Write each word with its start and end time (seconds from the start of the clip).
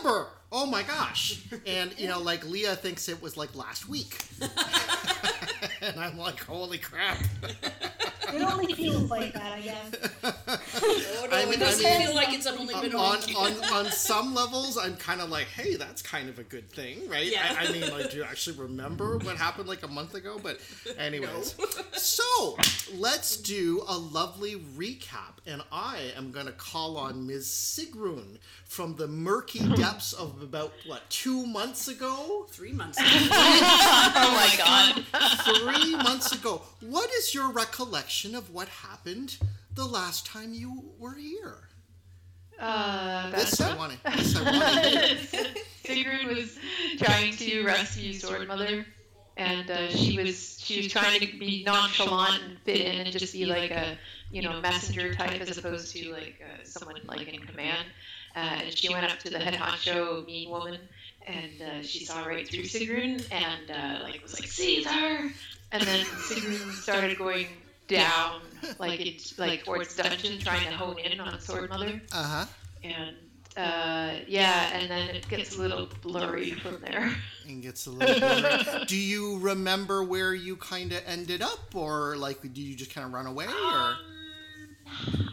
remember. 0.00 0.28
Oh 0.52 0.66
my 0.66 0.82
gosh. 0.82 1.42
And, 1.66 1.96
you 1.98 2.08
know, 2.08 2.18
like 2.20 2.44
Leah 2.44 2.74
thinks 2.74 3.08
it 3.08 3.22
was 3.22 3.36
like 3.36 3.54
last 3.54 3.88
week. 3.88 4.24
and 5.80 5.98
I'm 5.98 6.18
like, 6.18 6.42
holy 6.42 6.78
crap. 6.78 7.18
It 8.34 8.42
only 8.42 8.72
feels 8.74 9.10
like 9.10 9.32
that, 9.34 9.52
I 9.52 9.60
guess. 9.60 9.90
Oh 10.22 11.28
no, 11.30 11.36
I 11.36 11.44
mean- 11.44 11.54
it 11.54 11.58
doesn't 11.60 11.84
I 11.84 11.90
mean, 11.98 12.06
feel 12.06 12.14
like 12.14 12.32
it's 12.32 12.46
only 12.46 12.74
been 12.80 12.94
a 12.94 12.98
on, 12.98 13.18
on 13.36 13.52
on 13.72 13.86
some 13.92 14.34
levels, 14.34 14.76
I'm 14.78 14.96
kind 14.96 15.20
of 15.20 15.30
like, 15.30 15.46
hey, 15.46 15.76
that's 15.76 16.02
kind 16.02 16.28
of 16.28 16.38
a 16.38 16.42
good 16.42 16.68
thing, 16.70 17.08
right? 17.08 17.26
Yeah. 17.30 17.56
I, 17.58 17.66
I 17.66 17.72
mean, 17.72 17.90
like, 17.90 18.10
do 18.10 18.18
you 18.18 18.24
actually 18.24 18.56
remember 18.58 19.18
what 19.18 19.36
happened 19.36 19.68
like 19.68 19.82
a 19.82 19.88
month 19.88 20.14
ago? 20.14 20.38
But, 20.42 20.60
anyways, 20.98 21.54
so 21.94 22.56
let's 22.94 23.36
do 23.36 23.82
a 23.88 23.96
lovely 23.96 24.56
recap, 24.76 25.38
and 25.46 25.62
I 25.72 26.12
am 26.16 26.30
going 26.30 26.46
to 26.46 26.52
call 26.52 26.96
on 26.96 27.26
Ms. 27.26 27.46
Sigrun 27.46 28.38
from 28.64 28.94
the 28.96 29.08
murky 29.08 29.58
depths 29.74 30.12
of 30.12 30.40
about 30.42 30.72
what 30.86 31.08
two 31.10 31.44
months 31.46 31.88
ago, 31.88 32.46
Three 32.50 32.72
months. 32.72 32.98
Ago. 32.98 33.08
oh 33.10 34.32
my 34.34 34.48
oh 34.52 35.04
god. 35.12 35.56
three 35.58 35.96
months 35.96 36.32
ago. 36.32 36.62
What 36.80 37.10
is 37.18 37.34
your 37.34 37.50
recollection 37.52 38.19
of 38.24 38.52
what 38.52 38.68
happened 38.68 39.36
the 39.74 39.84
last 39.84 40.26
time 40.26 40.52
you 40.52 40.84
were 40.98 41.14
here? 41.14 41.68
Uh, 42.58 43.30
This 43.30 43.60
I 43.60 43.74
want 43.76 43.92
to. 43.92 44.10
This 44.16 44.36
I. 44.36 45.16
Sigrun 45.84 46.28
was 46.28 46.58
trying 46.98 47.32
to 47.36 47.64
rescue 47.64 48.12
Sword 48.12 48.46
Mother, 48.46 48.86
and 49.36 49.70
uh, 49.70 49.88
she 49.88 50.18
was 50.18 50.60
she 50.60 50.76
was 50.82 50.88
trying 50.88 51.18
to 51.20 51.26
be 51.38 51.64
nonchalant 51.64 52.42
and 52.42 52.58
fit 52.60 52.82
in 52.82 53.00
and 53.00 53.10
just 53.10 53.32
be 53.32 53.46
like 53.46 53.70
a 53.70 53.96
you 54.30 54.42
know 54.42 54.60
messenger 54.60 55.14
type 55.14 55.40
as 55.40 55.56
opposed 55.56 55.90
to 55.96 56.12
like 56.12 56.40
uh, 56.44 56.64
someone 56.64 57.00
like 57.06 57.26
in 57.28 57.40
command. 57.40 57.86
Uh, 58.36 58.60
and 58.64 58.72
she 58.76 58.92
went 58.92 59.10
up 59.10 59.18
to 59.18 59.30
the 59.30 59.38
head 59.38 59.54
honcho 59.54 60.24
mean 60.26 60.50
woman, 60.50 60.78
and 61.26 61.62
uh, 61.62 61.82
she 61.82 62.04
saw 62.04 62.24
right 62.24 62.46
through 62.46 62.62
Sigrun 62.62 63.26
and 63.32 63.70
uh, 63.70 64.02
like 64.04 64.22
was 64.22 64.38
like 64.38 64.48
Caesar, 64.48 65.32
and 65.72 65.82
then 65.82 66.04
Sigrun 66.04 66.70
started 66.72 67.18
going 67.18 67.46
down 67.90 68.40
like 68.78 69.00
it's 69.00 69.38
like 69.38 69.64
towards 69.64 69.96
dungeon 69.96 70.38
trying 70.38 70.64
to 70.64 70.72
hone 70.72 70.98
in 70.98 71.20
on 71.20 71.40
Sword 71.40 71.70
Mother 71.70 72.00
Uh 72.12 72.22
huh. 72.22 72.46
and 72.84 73.16
uh, 73.56 74.12
yeah, 74.28 74.70
and 74.78 74.88
then 74.88 75.08
it 75.10 75.28
gets 75.28 75.56
a 75.56 75.60
little 75.60 75.88
blurry 76.02 76.52
from 76.52 76.80
there. 76.80 77.12
and 77.48 77.60
gets 77.60 77.86
a 77.86 77.90
little 77.90 78.18
blurry. 78.20 78.84
Do 78.86 78.96
you 78.96 79.38
remember 79.38 80.04
where 80.04 80.32
you 80.34 80.54
kind 80.56 80.92
of 80.92 81.02
ended 81.04 81.42
up, 81.42 81.74
or 81.74 82.16
like, 82.16 82.40
did 82.42 82.56
you 82.56 82.76
just 82.76 82.94
kind 82.94 83.04
of 83.04 83.12
run 83.12 83.26
away, 83.26 83.46
or? 83.46 83.50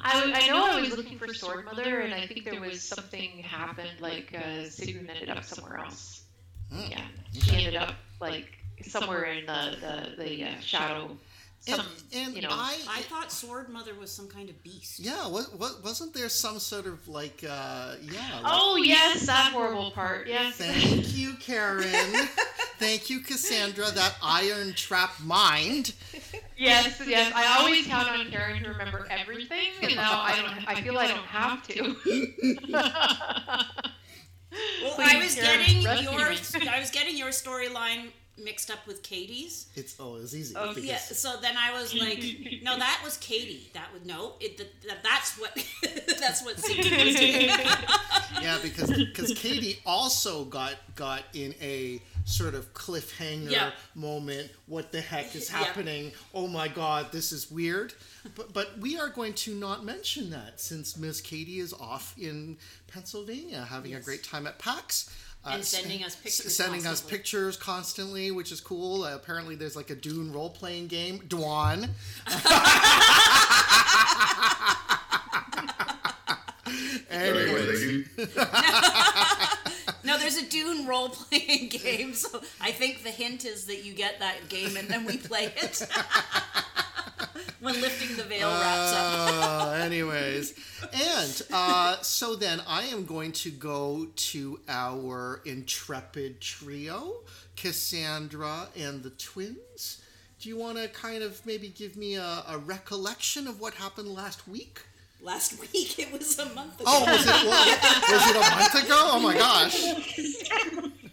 I, 0.01 0.31
I 0.35 0.47
know 0.47 0.65
I 0.65 0.81
was 0.81 0.97
looking 0.97 1.17
for 1.19 1.31
Sword 1.33 1.65
Mother, 1.65 1.99
and 1.99 2.13
I 2.13 2.25
think 2.25 2.43
there 2.43 2.59
was 2.59 2.81
something 2.81 3.39
happened, 3.43 3.99
like 3.99 4.33
uh, 4.35 4.63
Sigrun 4.65 5.09
ended 5.09 5.29
up 5.29 5.43
somewhere 5.43 5.77
else. 5.77 6.23
Hmm. 6.71 6.91
Yeah, 6.91 7.01
she 7.33 7.55
ended 7.55 7.75
up 7.75 7.95
like 8.19 8.57
somewhere 8.81 9.25
in 9.25 9.45
the 9.45 9.75
the, 10.17 10.23
the 10.23 10.43
uh, 10.45 10.59
shadow. 10.59 11.17
And, 11.67 11.75
Some, 11.75 11.85
and 12.13 12.33
you 12.35 12.41
know, 12.41 12.49
I, 12.51 12.77
I 12.89 13.01
thought 13.01 13.31
Sword 13.31 13.67
Mother 13.67 13.93
was 13.93 14.09
some 14.11 14.27
kind 14.29 14.49
of 14.49 14.63
beast. 14.63 14.99
yeah, 15.01 15.27
what, 15.27 15.45
what, 15.57 15.83
wasn't 15.83 16.13
there 16.13 16.29
some 16.29 16.59
sort 16.59 16.85
of 16.85 17.05
like, 17.09 17.43
uh, 17.47 17.95
yeah. 18.01 18.39
like- 18.41 18.43
Oh 18.45 18.77
yes, 18.77 19.25
that 19.25 19.51
horrible 19.51 19.91
part. 19.91 20.27
Yes. 20.27 20.55
Thank 20.55 21.17
you, 21.17 21.33
Karen. 21.41 21.87
Thank 22.79 23.09
you, 23.09 23.19
Cassandra. 23.21 23.91
That 23.91 24.15
iron 24.23 24.73
trap 24.73 25.19
mind. 25.21 25.93
Yes, 26.55 27.01
yes. 27.07 27.33
I 27.35 27.57
always 27.59 27.85
count 27.87 28.07
on 28.07 28.29
Karen 28.29 28.61
to 28.63 28.69
remember 28.69 29.05
everything, 29.09 29.69
and 29.81 29.95
now 29.95 30.21
I 30.21 30.35
don't. 30.41 30.67
I 30.69 30.81
feel 30.81 30.97
I 30.97 31.07
don't 31.07 31.17
have 31.25 31.67
to. 31.67 31.95
Well, 34.81 34.93
Please, 34.95 35.13
I 35.13 35.17
was 35.23 35.35
Karen, 35.35 35.59
getting 35.59 35.81
your 35.83 36.29
me. 36.29 36.67
I 36.69 36.79
was 36.79 36.89
getting 36.89 37.17
your 37.17 37.29
storyline 37.29 38.07
mixed 38.37 38.69
up 38.71 38.85
with 38.87 39.01
Katie's. 39.03 39.67
It's 39.75 39.95
oh, 39.99 40.15
it 40.17 40.21
was 40.21 40.35
easy. 40.35 40.55
Oh, 40.57 40.69
because- 40.69 40.83
Yeah, 40.83 40.97
so 40.97 41.37
then 41.41 41.55
I 41.57 41.79
was 41.79 41.93
like, 42.05 42.23
no, 42.63 42.77
that 42.77 43.01
was 43.03 43.17
Katie. 43.17 43.69
That 43.73 43.91
would 43.93 44.05
no, 44.05 44.33
it 44.39 44.57
that, 44.57 44.81
that- 44.87 45.03
that's 45.03 45.37
what 45.39 45.53
that's 46.19 46.43
what 46.43 46.59
Sigrid 46.59 47.05
was 47.05 47.15
doing. 47.15 47.49
Yeah, 48.41 48.59
because 48.61 48.91
because 48.91 49.33
Katie 49.33 49.79
also 49.85 50.45
got 50.45 50.75
got 50.95 51.23
in 51.33 51.55
a 51.59 51.99
sort 52.25 52.53
of 52.55 52.71
cliffhanger 52.73 53.49
Yeah. 53.49 53.71
moment. 53.95 54.51
What 54.67 54.91
the 54.91 55.01
heck 55.01 55.33
is 55.35 55.49
Yeah. 55.49 55.57
happening? 55.57 56.11
Oh 56.35 56.47
my 56.47 56.67
God, 56.67 57.11
this 57.11 57.31
is 57.31 57.49
weird. 57.49 57.93
But 58.35 58.53
but 58.53 58.77
we 58.79 58.97
are 58.99 59.09
going 59.09 59.33
to 59.33 59.55
not 59.55 59.83
mention 59.85 60.29
that 60.31 60.59
since 60.61 60.97
Miss 60.97 61.19
Katie 61.21 61.59
is 61.59 61.73
off 61.73 62.13
in 62.17 62.57
Pennsylvania 62.87 63.65
having 63.67 63.95
a 63.95 63.99
great 64.01 64.23
time 64.23 64.45
at 64.45 64.59
PAX. 64.59 65.09
Uh, 65.45 65.51
And 65.53 65.63
sending 65.63 66.03
us 66.03 66.15
pictures 66.15 66.55
sending 66.55 66.81
us 66.81 66.85
constantly. 67.01 67.17
pictures 67.17 67.57
constantly, 67.57 68.31
which 68.31 68.51
is 68.51 68.61
cool. 68.61 69.03
Uh, 69.03 69.15
apparently, 69.15 69.55
there's 69.55 69.75
like 69.75 69.89
a 69.89 69.95
Dune 69.95 70.31
role 70.33 70.49
playing 70.49 70.87
game, 70.87 71.19
Dwan. 71.27 71.89
Anyways, 77.09 78.09
No, 80.03 80.17
there's 80.17 80.37
a 80.37 80.45
Dune 80.49 80.85
role 80.85 81.09
playing 81.09 81.69
game, 81.69 82.13
so 82.13 82.41
I 82.61 82.71
think 82.71 83.03
the 83.03 83.11
hint 83.11 83.45
is 83.45 83.65
that 83.65 83.83
you 83.85 83.93
get 83.93 84.19
that 84.19 84.49
game 84.49 84.75
and 84.77 84.87
then 84.87 85.05
we 85.05 85.17
play 85.17 85.51
it. 85.55 85.81
when 87.59 87.79
lifting 87.81 88.15
the 88.17 88.23
veil 88.23 88.49
wraps 88.49 88.93
up. 88.93 89.43
Uh, 89.43 89.71
anyways, 89.83 90.53
and 90.93 91.41
uh, 91.51 91.97
so 92.01 92.35
then 92.35 92.61
I 92.67 92.83
am 92.83 93.05
going 93.05 93.31
to 93.33 93.49
go 93.51 94.07
to 94.15 94.59
our 94.67 95.41
intrepid 95.45 96.41
trio, 96.41 97.21
Cassandra 97.55 98.67
and 98.77 99.03
the 99.03 99.11
twins. 99.11 100.01
Do 100.39 100.49
you 100.49 100.57
want 100.57 100.77
to 100.77 100.87
kind 100.89 101.23
of 101.23 101.43
maybe 101.45 101.69
give 101.69 101.97
me 101.97 102.15
a, 102.15 102.43
a 102.47 102.57
recollection 102.63 103.47
of 103.47 103.59
what 103.59 103.73
happened 103.73 104.09
last 104.09 104.47
week? 104.47 104.81
Last 105.21 105.59
week 105.59 105.97
it 105.97 106.11
was 106.11 106.37
a 106.37 106.45
month 106.53 106.79
ago. 106.79 106.85
Oh, 106.87 107.03
was 107.05 107.21
it, 107.21 107.27
well, 107.27 107.77
was 108.11 108.29
it 108.29 108.35
a 108.35 108.55
month 108.55 108.75
ago? 108.75 109.09
Oh 109.13 109.19
my 109.19 109.35
gosh. 109.35 110.93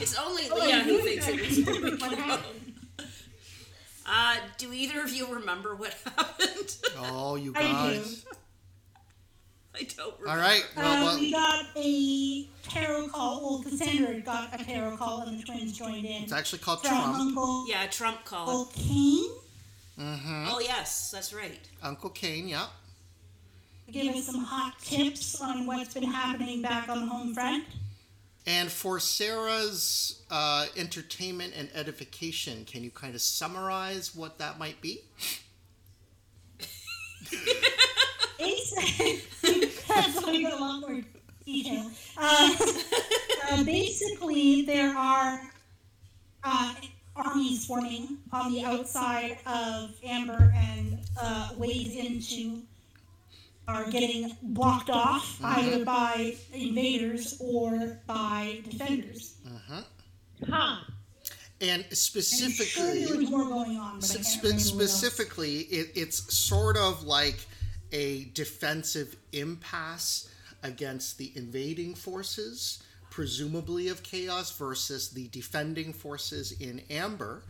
It's 0.00 0.16
only 0.18 0.44
Oh, 0.50 0.80
who 0.80 0.92
you 0.92 1.02
thinks 1.02 1.28
it 1.28 1.40
was 1.40 1.58
a 1.58 1.82
week 1.82 2.00
what 2.00 2.12
ago. 2.14 2.38
Happened? 4.10 4.42
Uh, 4.44 4.54
do 4.58 4.72
either 4.72 5.00
of 5.02 5.10
you 5.12 5.26
remember 5.34 5.74
what 5.74 5.92
happened? 6.16 6.76
Oh, 6.98 7.36
you 7.36 7.52
I 7.56 7.62
do. 7.62 7.68
guys. 7.68 8.24
I 9.74 9.82
don't 9.96 10.18
remember. 10.20 10.28
All 10.30 10.36
right. 10.36 10.64
Well, 10.76 10.86
Uh, 10.86 11.04
well, 11.06 11.18
we 11.20 11.30
got 11.32 11.64
a 11.76 12.46
tarot 12.68 13.08
call. 13.08 13.40
Well, 13.40 13.62
Cassandra 13.62 14.20
got 14.20 14.60
a 14.60 14.64
tarot 14.64 14.96
call, 14.96 15.22
and 15.22 15.38
the 15.38 15.44
twins 15.44 15.76
joined 15.78 16.04
in. 16.04 16.24
it's 16.24 16.32
actually 16.32 16.58
called 16.58 16.80
from 16.82 16.90
Trump. 16.90 17.16
Uncle 17.18 17.66
Yeah, 17.68 17.86
Trump 17.86 18.24
called. 18.24 18.48
Uncle 18.48 18.72
Caine. 18.74 19.30
Mm-hmm. 19.98 20.46
Oh 20.48 20.60
yes, 20.60 21.10
that's 21.12 21.32
right. 21.32 21.60
Uncle 21.82 22.10
Caine, 22.10 22.48
yeah. 22.48 22.66
Give 23.92 24.14
us 24.14 24.26
some 24.26 24.42
hot 24.44 24.78
tips 24.80 25.40
on 25.40 25.66
what's 25.66 25.94
been 25.94 26.04
happening 26.04 26.62
back 26.62 26.88
on 26.88 27.00
the 27.00 27.06
home 27.06 27.34
front. 27.34 27.64
And 28.50 28.68
for 28.68 28.98
Sarah's 28.98 30.22
uh, 30.28 30.66
entertainment 30.76 31.52
and 31.56 31.68
edification, 31.72 32.64
can 32.64 32.82
you 32.82 32.90
kind 32.90 33.14
of 33.14 33.20
summarize 33.20 34.12
what 34.12 34.38
that 34.38 34.58
might 34.58 34.80
be? 34.80 35.04
Lot 40.58 40.80
more 40.80 41.00
detail. 41.46 41.90
Uh, 42.16 42.56
uh, 43.50 43.64
basically, 43.64 44.62
there 44.62 44.96
are 44.96 45.40
uh, 46.42 46.74
armies 47.14 47.66
forming 47.66 48.18
on 48.32 48.52
the 48.52 48.64
outside 48.64 49.38
of 49.46 49.94
Amber, 50.04 50.52
and 50.56 50.98
uh, 51.20 51.50
ways 51.56 51.94
into 51.94 52.62
are 53.70 53.90
getting 53.90 54.36
blocked 54.42 54.90
off 54.90 55.38
either 55.42 55.84
by 55.84 56.34
invaders 56.52 57.40
or 57.40 57.98
by 58.06 58.60
defenders. 58.68 59.36
Huh. 60.48 60.76
And 61.60 61.82
I'm 61.82 61.88
sure 61.88 61.96
specifically, 61.96 63.26
more 63.28 63.44
going 63.44 63.76
on, 63.76 64.00
but 64.00 64.10
I 64.10 64.22
spe- 64.22 64.42
remember 64.42 64.46
what 64.46 64.54
else. 64.54 64.64
specifically, 64.64 65.58
it, 65.58 65.92
it's 65.94 66.34
sort 66.34 66.76
of 66.78 67.04
like 67.04 67.46
a 67.92 68.24
defensive 68.32 69.16
impasse 69.32 70.32
against 70.62 71.18
the 71.18 71.32
invading 71.36 71.94
forces, 71.94 72.82
presumably 73.10 73.88
of 73.88 74.02
chaos, 74.02 74.56
versus 74.56 75.10
the 75.10 75.28
defending 75.28 75.92
forces 75.92 76.52
in 76.52 76.80
Amber, 76.88 77.42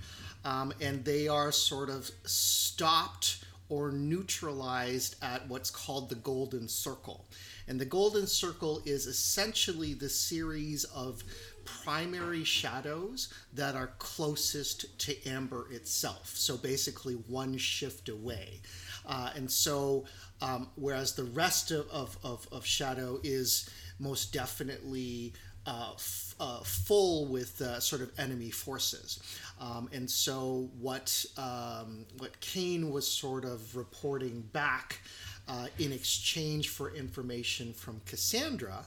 um, 0.45 0.73
and 0.81 1.05
they 1.05 1.29
are 1.29 1.53
sort 1.53 1.89
of 1.91 2.11
stopped 2.25 3.45
or 3.71 3.91
neutralized 3.93 5.17
at 5.23 5.49
what's 5.49 5.71
called 5.71 6.11
the 6.11 6.17
Golden 6.17 6.69
Circle. 6.69 7.27
And 7.67 7.81
the 7.81 7.85
Golden 7.87 8.27
Circle 8.27 8.83
is 8.85 9.07
essentially 9.07 9.95
the 9.95 10.09
series 10.09 10.85
of 10.85 11.23
primary 11.65 12.45
shadows 12.45 13.33
that 13.55 13.77
are 13.77 13.93
closest 13.99 14.99
to 14.99 15.29
Amber 15.29 15.67
itself. 15.71 16.33
So 16.37 16.57
basically, 16.57 17.15
one 17.15 17.57
shift 17.57 18.09
away. 18.09 18.61
Uh, 19.07 19.31
and 19.35 19.51
so 19.51 20.05
um, 20.43 20.69
whereas 20.75 21.15
the 21.15 21.25
rest 21.25 21.71
of, 21.71 21.89
of, 21.91 22.19
of, 22.23 22.49
of 22.51 22.65
Shadow 22.65 23.21
is 23.23 23.69
most 23.99 24.33
definitely 24.33 25.35
uh, 25.67 25.91
f- 25.95 26.35
uh, 26.41 26.61
full 26.61 27.27
with 27.27 27.61
uh, 27.61 27.79
sort 27.81 28.03
of 28.03 28.11
enemy 28.19 28.51
forces. 28.51 29.21
Um, 29.61 29.89
and 29.93 30.11
so 30.11 30.71
what 30.81 31.25
um, 31.37 32.07
what 32.19 32.41
Caine 32.41 32.91
was 32.91 33.07
sort 33.07 33.45
of 33.45 33.77
reporting 33.77 34.41
back 34.53 35.01
uh, 35.49 35.67
in 35.79 35.93
exchange 35.93 36.69
for 36.71 36.95
information 36.95 37.73
from 37.75 38.01
Cassandra 38.07 38.85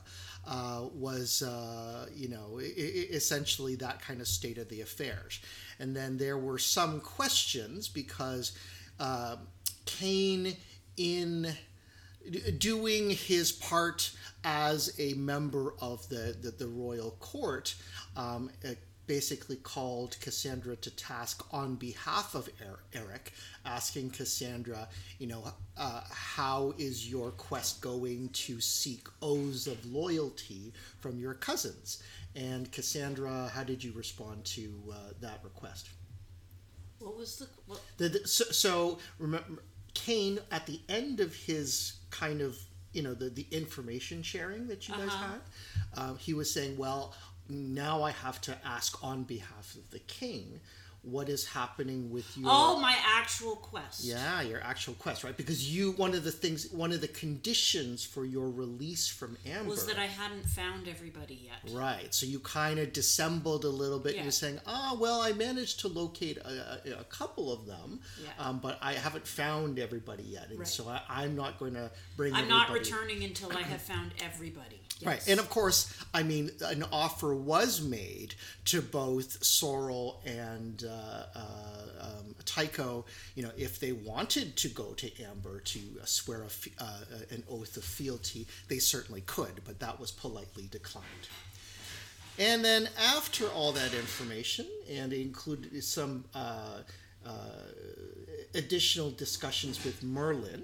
uh, 0.47 0.85
was, 0.93 1.41
uh, 1.41 2.07
you 2.15 2.27
know, 2.27 2.59
I- 2.59 2.63
I- 2.63 3.07
essentially 3.11 3.75
that 3.75 4.01
kind 4.01 4.19
of 4.21 4.27
state 4.27 4.57
of 4.57 4.67
the 4.69 4.81
affairs. 4.81 5.39
And 5.79 5.95
then 5.95 6.17
there 6.17 6.37
were 6.37 6.57
some 6.59 6.99
questions 7.01 7.87
because 7.87 8.51
Caine, 9.85 10.55
in 10.97 11.53
doing 12.57 13.09
his 13.09 13.51
part 13.51 14.11
as 14.43 14.93
a 14.99 15.13
member 15.13 15.73
of 15.79 16.07
the, 16.09 16.35
the, 16.41 16.51
the 16.51 16.67
royal 16.67 17.11
court, 17.19 17.75
um, 18.15 18.49
uh, 18.65 18.69
basically 19.05 19.57
called 19.57 20.17
Cassandra 20.21 20.75
to 20.77 20.89
task 20.95 21.45
on 21.51 21.75
behalf 21.75 22.35
of 22.35 22.49
Er- 22.61 22.79
Eric, 22.93 23.33
asking 23.65 24.11
Cassandra, 24.11 24.87
you 25.19 25.27
know, 25.27 25.43
uh, 25.77 26.01
how 26.09 26.73
is 26.77 27.09
your 27.09 27.31
quest 27.31 27.81
going 27.81 28.29
to 28.29 28.61
seek 28.61 29.07
oaths 29.21 29.67
of 29.67 29.85
loyalty 29.85 30.73
from 31.01 31.19
your 31.19 31.33
cousins? 31.33 32.01
And 32.35 32.71
Cassandra, 32.71 33.51
how 33.53 33.63
did 33.63 33.83
you 33.83 33.91
respond 33.93 34.45
to 34.45 34.73
uh, 34.91 34.95
that 35.21 35.39
request? 35.43 35.89
What 36.99 37.17
was 37.17 37.37
the 37.37 37.47
what, 37.67 37.81
The, 37.97 38.09
the, 38.09 38.27
so, 38.27 38.45
so 38.45 38.97
remember, 39.19 39.63
Caine 39.93 40.39
at 40.51 40.65
the 40.65 40.79
end 40.87 41.19
of 41.19 41.35
his 41.35 41.93
kind 42.09 42.41
of 42.41 42.57
you 42.93 43.01
know 43.01 43.13
the 43.13 43.29
the 43.29 43.45
information 43.51 44.23
sharing 44.23 44.67
that 44.67 44.87
you 44.87 44.93
guys 44.95 45.07
Uh-huh. 45.09 45.27
had, 45.33 45.41
uh, 46.01 46.13
he 46.15 46.33
was 46.33 46.49
saying, 46.51 46.77
well, 46.77 47.13
now 47.49 48.03
I 48.03 48.11
have 48.11 48.39
to 48.41 48.57
ask 48.65 49.03
on 49.03 49.23
behalf 49.23 49.75
of 49.75 49.89
the 49.91 49.99
king, 49.99 50.59
what 51.03 51.27
is 51.27 51.45
happening 51.45 52.09
with 52.09 52.25
your 52.37 52.47
Oh, 52.49 52.79
my 52.79 52.95
actual 53.05 53.57
quest. 53.57 54.05
yeah, 54.05 54.41
your 54.41 54.61
actual 54.63 54.93
quest, 54.95 55.23
right? 55.23 55.35
Because 55.35 55.69
you 55.73 55.91
one 55.91 56.13
of 56.13 56.23
the 56.23 56.31
things, 56.31 56.71
one 56.71 56.93
of 56.93 57.01
the 57.01 57.09
conditions 57.09 58.05
for 58.05 58.23
your 58.23 58.49
release 58.49 59.07
from 59.09 59.37
Amber 59.45 59.69
Was 59.69 59.85
that 59.87 59.99
I 59.99 60.05
hadn't 60.05 60.45
found 60.45 60.87
everybody 60.87 61.41
yet. 61.43 61.73
Right. 61.73 62.13
So 62.13 62.25
you 62.25 62.39
kind 62.39 62.79
of 62.79 62.93
dissembled 62.93 63.65
a 63.65 63.69
little 63.69 63.99
bit. 63.99 64.15
Yeah. 64.15 64.23
You're 64.23 64.31
saying, 64.31 64.59
oh, 64.65 64.97
well, 64.99 65.21
I 65.21 65.33
managed 65.33 65.81
to 65.81 65.89
locate 65.89 66.37
a, 66.37 66.99
a, 66.99 67.03
couple 67.03 67.51
of 67.51 67.65
them, 67.65 67.99
Yeah. 68.23 68.29
um, 68.39 68.59
but 68.59 68.77
I 68.81 68.93
haven't 68.93 69.27
found 69.27 69.79
everybody 69.79 70.23
yet. 70.23 70.49
And 70.49 70.59
Right. 70.59 70.67
so 70.67 70.87
I, 70.87 71.01
I'm 71.09 71.35
not 71.35 71.59
going 71.59 71.73
to 71.73 71.91
bring 72.15 72.33
I'm 72.33 72.47
not 72.47 72.71
returning 72.71 73.23
until 73.23 73.55
I 73.55 73.61
have 73.61 73.81
found 73.81 74.11
everybody. 74.23 74.81
Right. 75.05 75.27
And 75.27 75.39
of 75.39 75.49
course, 75.49 75.93
I 76.13 76.23
mean, 76.23 76.51
an 76.61 76.83
offer 76.91 77.33
was 77.35 77.81
made 77.81 78.35
to 78.65 78.81
both 78.81 79.43
Sorrel 79.43 80.21
and 80.25 80.83
uh, 80.87 81.23
uh, 81.35 81.41
um, 82.01 82.35
Tycho, 82.45 83.05
you 83.35 83.43
know, 83.43 83.51
if 83.57 83.79
they 83.79 83.91
wanted 83.91 84.55
to 84.57 84.69
go 84.69 84.93
to 84.93 85.23
Amber 85.23 85.59
to 85.61 85.79
uh, 86.01 86.05
swear 86.05 86.43
a, 86.43 86.83
uh, 86.83 86.99
an 87.31 87.43
oath 87.49 87.77
of 87.77 87.83
fealty, 87.83 88.47
they 88.67 88.79
certainly 88.79 89.21
could, 89.21 89.61
but 89.65 89.79
that 89.79 89.99
was 89.99 90.11
politely 90.11 90.67
declined. 90.71 91.07
And 92.39 92.65
then 92.65 92.89
after 92.97 93.47
all 93.47 93.71
that 93.73 93.93
information, 93.93 94.65
and 94.91 95.13
included 95.13 95.83
some 95.83 96.25
uh, 96.33 96.79
uh, 97.25 97.31
additional 98.55 99.11
discussions 99.11 99.83
with 99.85 100.03
Merlin, 100.03 100.63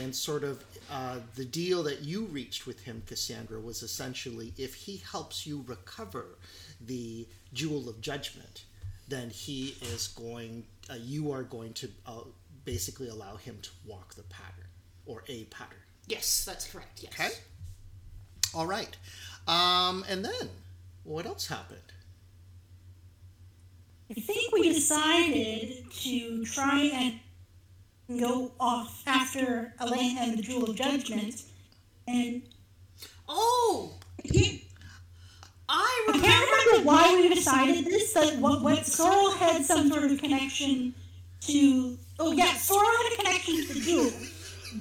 and 0.00 0.14
sort 0.14 0.44
of 0.44 0.64
uh, 0.90 1.16
the 1.36 1.44
deal 1.44 1.82
that 1.84 2.02
you 2.02 2.24
reached 2.24 2.66
with 2.66 2.80
him, 2.84 3.02
Cassandra, 3.06 3.60
was 3.60 3.82
essentially 3.82 4.52
if 4.56 4.74
he 4.74 5.02
helps 5.10 5.46
you 5.46 5.64
recover 5.66 6.38
the 6.80 7.26
Jewel 7.52 7.88
of 7.88 8.00
Judgment, 8.00 8.64
then 9.08 9.30
he 9.30 9.76
is 9.80 10.08
going, 10.08 10.64
uh, 10.90 10.94
you 11.00 11.32
are 11.32 11.42
going 11.42 11.72
to 11.74 11.90
uh, 12.06 12.20
basically 12.64 13.08
allow 13.08 13.36
him 13.36 13.58
to 13.62 13.70
walk 13.86 14.14
the 14.14 14.22
pattern 14.24 14.68
or 15.06 15.24
a 15.28 15.44
pattern. 15.44 15.78
yes, 16.06 16.44
that's 16.44 16.70
correct. 16.70 17.02
Yes. 17.02 17.12
Okay. 17.14 17.30
All 18.54 18.66
right. 18.66 18.96
Um, 19.46 20.04
and 20.08 20.24
then 20.24 20.50
what 21.04 21.26
else 21.26 21.46
happened? 21.46 21.80
I 24.10 24.14
think 24.14 24.52
we 24.52 24.72
decided 24.72 25.90
to 25.90 26.44
try 26.46 26.80
and 26.80 27.20
go 28.08 28.52
off 28.58 29.02
after 29.06 29.74
Elaine 29.80 30.16
and 30.18 30.38
the 30.38 30.42
Jewel 30.42 30.70
of 30.70 30.76
Judgment, 30.76 31.42
and 32.06 32.42
Oh, 33.28 33.92
I 34.24 34.28
can't, 34.28 34.60
I 35.68 36.04
I 36.08 36.12
remember. 36.14 36.26
can't 36.26 36.50
remember 36.50 36.86
why 36.86 37.14
we 37.20 37.34
decided 37.34 37.84
this. 37.84 38.16
Like, 38.16 38.34
what, 38.38 38.62
what 38.62 38.86
Sorrel 38.86 39.32
had 39.32 39.64
some 39.64 39.88
sort 39.90 40.04
of 40.04 40.18
connection 40.20 40.94
to. 41.42 41.98
Oh 42.18 42.32
yeah, 42.32 42.54
Sorrel 42.54 42.86
had 42.86 43.12
a 43.12 43.16
connection 43.16 43.66
to 43.66 43.74
the 43.74 43.80
Jewel, 43.80 44.10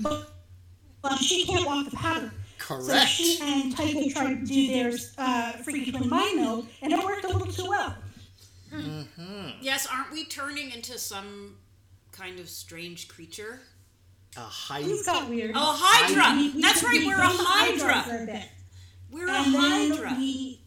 but, 0.01 0.31
but 1.01 1.17
she 1.17 1.45
can't 1.45 1.65
walk 1.65 1.89
the 1.89 1.95
pattern. 1.97 2.31
Correct. 2.57 2.85
So 2.85 2.99
she 3.05 3.39
and 3.41 3.75
Tycho 3.75 4.09
tried 4.09 4.39
to 4.39 4.45
do 4.45 4.67
their 4.67 4.93
uh, 5.17 5.51
freaky 5.63 5.91
twin 5.91 6.09
mind 6.09 6.37
meld, 6.37 6.67
and 6.81 6.93
it 6.93 7.03
worked 7.03 7.25
a 7.25 7.27
little 7.27 7.51
too 7.51 7.65
well. 7.67 7.95
Mm-hmm. 8.73 9.49
Yes, 9.61 9.87
aren't 9.91 10.11
we 10.11 10.25
turning 10.25 10.71
into 10.71 10.97
some 10.97 11.55
kind 12.17 12.39
of 12.39 12.49
strange 12.49 13.07
creature? 13.07 13.59
A 14.35 14.41
high. 14.41 14.83
Things 14.83 15.05
got 15.05 15.29
weird. 15.29 15.51
Oh, 15.55 15.77
Hydra! 15.79 16.35
We- 16.37 16.49
we- 16.51 16.61
That's 16.61 16.83
right, 16.83 16.99
we 16.99 17.07
we're 17.07 17.19
a 17.21 17.27
Hydra. 17.27 18.03
for 18.03 18.23
a 18.23 18.25
bit. 18.25 18.49
We're 19.09 19.27
a 19.27 19.31
And 19.33 19.53
then 19.53 19.91
Hydra. 19.91 20.15
we 20.17 20.61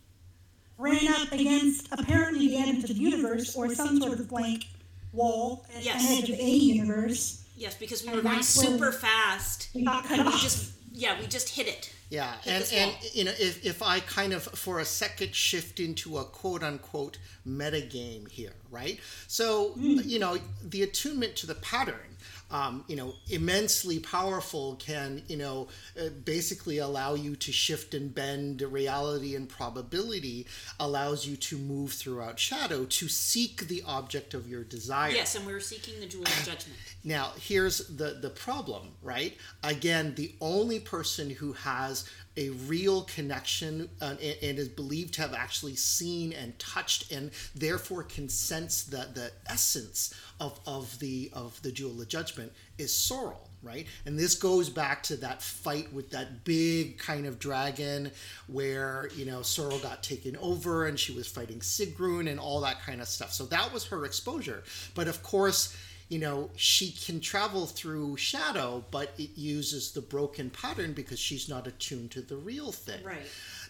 ran 0.78 1.08
up 1.08 1.30
against 1.32 1.88
apparently 1.92 2.48
the 2.48 2.56
end 2.56 2.82
of 2.84 2.88
the 2.88 2.94
universe 2.94 3.54
or 3.54 3.74
some 3.74 4.00
sort 4.00 4.18
of 4.18 4.28
blank 4.28 4.66
wall 5.12 5.66
at 5.76 5.84
Yes. 5.84 6.06
the 6.08 6.14
edge 6.14 6.30
of 6.30 6.38
a 6.38 6.42
universe. 6.50 7.42
Yes, 7.56 7.74
because 7.76 8.02
we 8.02 8.08
And 8.08 8.16
were 8.16 8.22
going 8.22 8.42
super 8.42 8.90
fast. 8.92 9.68
We 9.74 9.84
got 9.84 10.04
cut 10.04 10.18
And 10.18 10.28
we 10.28 10.34
off. 10.34 10.40
just 10.42 10.70
yeah, 10.92 11.20
we 11.20 11.26
just 11.26 11.50
hit 11.50 11.68
it. 11.68 11.89
Yeah, 12.10 12.34
and 12.44 12.64
and 12.72 12.92
you 13.14 13.22
know 13.24 13.32
if, 13.38 13.64
if 13.64 13.82
I 13.82 14.00
kind 14.00 14.32
of 14.32 14.42
for 14.42 14.80
a 14.80 14.84
second 14.84 15.32
shift 15.34 15.78
into 15.78 16.18
a 16.18 16.24
quote 16.24 16.64
unquote 16.64 17.18
meta 17.44 17.80
game 17.80 18.26
here, 18.26 18.52
right? 18.68 18.98
So 19.28 19.76
you 19.78 20.18
know 20.18 20.38
the 20.62 20.82
attunement 20.82 21.36
to 21.36 21.46
the 21.46 21.54
pattern, 21.54 22.09
um, 22.50 22.84
you 22.88 22.96
know, 22.96 23.14
immensely 23.28 23.98
powerful 23.98 24.76
can 24.76 25.22
you 25.28 25.36
know 25.36 25.68
uh, 26.00 26.08
basically 26.24 26.78
allow 26.78 27.14
you 27.14 27.36
to 27.36 27.52
shift 27.52 27.94
and 27.94 28.14
bend 28.14 28.62
reality 28.62 29.34
and 29.34 29.48
probability, 29.48 30.46
allows 30.78 31.26
you 31.26 31.36
to 31.36 31.56
move 31.56 31.92
throughout 31.92 32.38
shadow 32.38 32.84
to 32.84 33.08
seek 33.08 33.68
the 33.68 33.82
object 33.86 34.34
of 34.34 34.48
your 34.48 34.64
desire. 34.64 35.10
Yes, 35.10 35.34
and 35.34 35.46
we're 35.46 35.60
seeking 35.60 36.00
the 36.00 36.06
jewel 36.06 36.24
of 36.24 36.28
judgment. 36.44 36.78
Now, 37.04 37.32
here's 37.36 37.86
the, 37.88 38.18
the 38.20 38.30
problem, 38.30 38.88
right? 39.02 39.36
Again, 39.62 40.14
the 40.16 40.34
only 40.40 40.80
person 40.80 41.30
who 41.30 41.52
has 41.54 42.08
a 42.36 42.50
real 42.50 43.02
connection 43.02 43.88
uh, 44.00 44.14
and, 44.22 44.36
and 44.42 44.58
is 44.58 44.68
believed 44.68 45.14
to 45.14 45.22
have 45.22 45.34
actually 45.34 45.74
seen 45.74 46.32
and 46.32 46.58
touched 46.58 47.10
and 47.10 47.30
therefore 47.54 48.02
can 48.02 48.28
sense 48.28 48.84
the, 48.84 49.08
the 49.14 49.32
essence 49.48 50.14
of, 50.38 50.58
of 50.66 50.98
the 51.00 51.30
of 51.34 51.60
the 51.62 51.70
of 51.70 52.08
judgment 52.08 52.52
is 52.78 52.94
Sorrel, 52.94 53.48
right? 53.62 53.86
And 54.06 54.18
this 54.18 54.34
goes 54.34 54.70
back 54.70 55.02
to 55.04 55.16
that 55.16 55.42
fight 55.42 55.92
with 55.92 56.10
that 56.10 56.44
big 56.44 56.98
kind 56.98 57.26
of 57.26 57.38
dragon 57.38 58.10
where, 58.46 59.10
you 59.14 59.26
know, 59.26 59.42
Sorrel 59.42 59.78
got 59.78 60.02
taken 60.02 60.36
over 60.36 60.86
and 60.86 60.98
she 60.98 61.12
was 61.12 61.26
fighting 61.26 61.58
Sigrun 61.58 62.30
and 62.30 62.40
all 62.40 62.60
that 62.62 62.80
kind 62.82 63.00
of 63.00 63.08
stuff. 63.08 63.32
So 63.32 63.44
that 63.46 63.72
was 63.72 63.86
her 63.86 64.04
exposure. 64.04 64.62
But 64.94 65.08
of 65.08 65.22
course, 65.22 65.76
you 66.10 66.18
know, 66.18 66.50
she 66.56 66.90
can 66.90 67.20
travel 67.20 67.66
through 67.66 68.16
shadow, 68.16 68.84
but 68.90 69.12
it 69.16 69.30
uses 69.36 69.92
the 69.92 70.00
broken 70.02 70.50
pattern 70.50 70.92
because 70.92 71.20
she's 71.20 71.48
not 71.48 71.68
attuned 71.68 72.10
to 72.10 72.20
the 72.20 72.36
real 72.36 72.72
thing. 72.72 73.02
Right. 73.04 73.22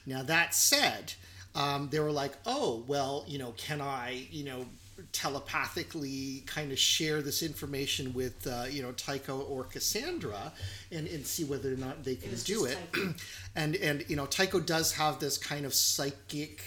Now, 0.06 0.22
that 0.22 0.54
said, 0.54 1.12
um, 1.54 1.90
they 1.90 2.00
were 2.00 2.10
like, 2.10 2.32
oh, 2.46 2.82
well, 2.86 3.24
you 3.28 3.38
know, 3.38 3.52
can 3.58 3.82
I, 3.82 4.26
you 4.30 4.44
know, 4.44 4.64
telepathically 5.12 6.42
kind 6.46 6.72
of 6.72 6.78
share 6.78 7.20
this 7.20 7.42
information 7.42 8.14
with, 8.14 8.46
uh, 8.46 8.64
you 8.70 8.82
know, 8.82 8.92
Tycho 8.92 9.40
or 9.40 9.64
Cassandra 9.64 10.52
and, 10.90 11.06
and 11.08 11.26
see 11.26 11.44
whether 11.44 11.70
or 11.70 11.76
not 11.76 12.04
they 12.04 12.14
can 12.14 12.30
was 12.30 12.42
do 12.42 12.64
it. 12.64 12.78
And, 13.56 13.74
and, 13.76 14.04
you 14.08 14.14
know, 14.14 14.26
Tycho 14.26 14.60
does 14.60 14.92
have 14.92 15.18
this 15.18 15.36
kind 15.36 15.66
of 15.66 15.74
psychic 15.74 16.62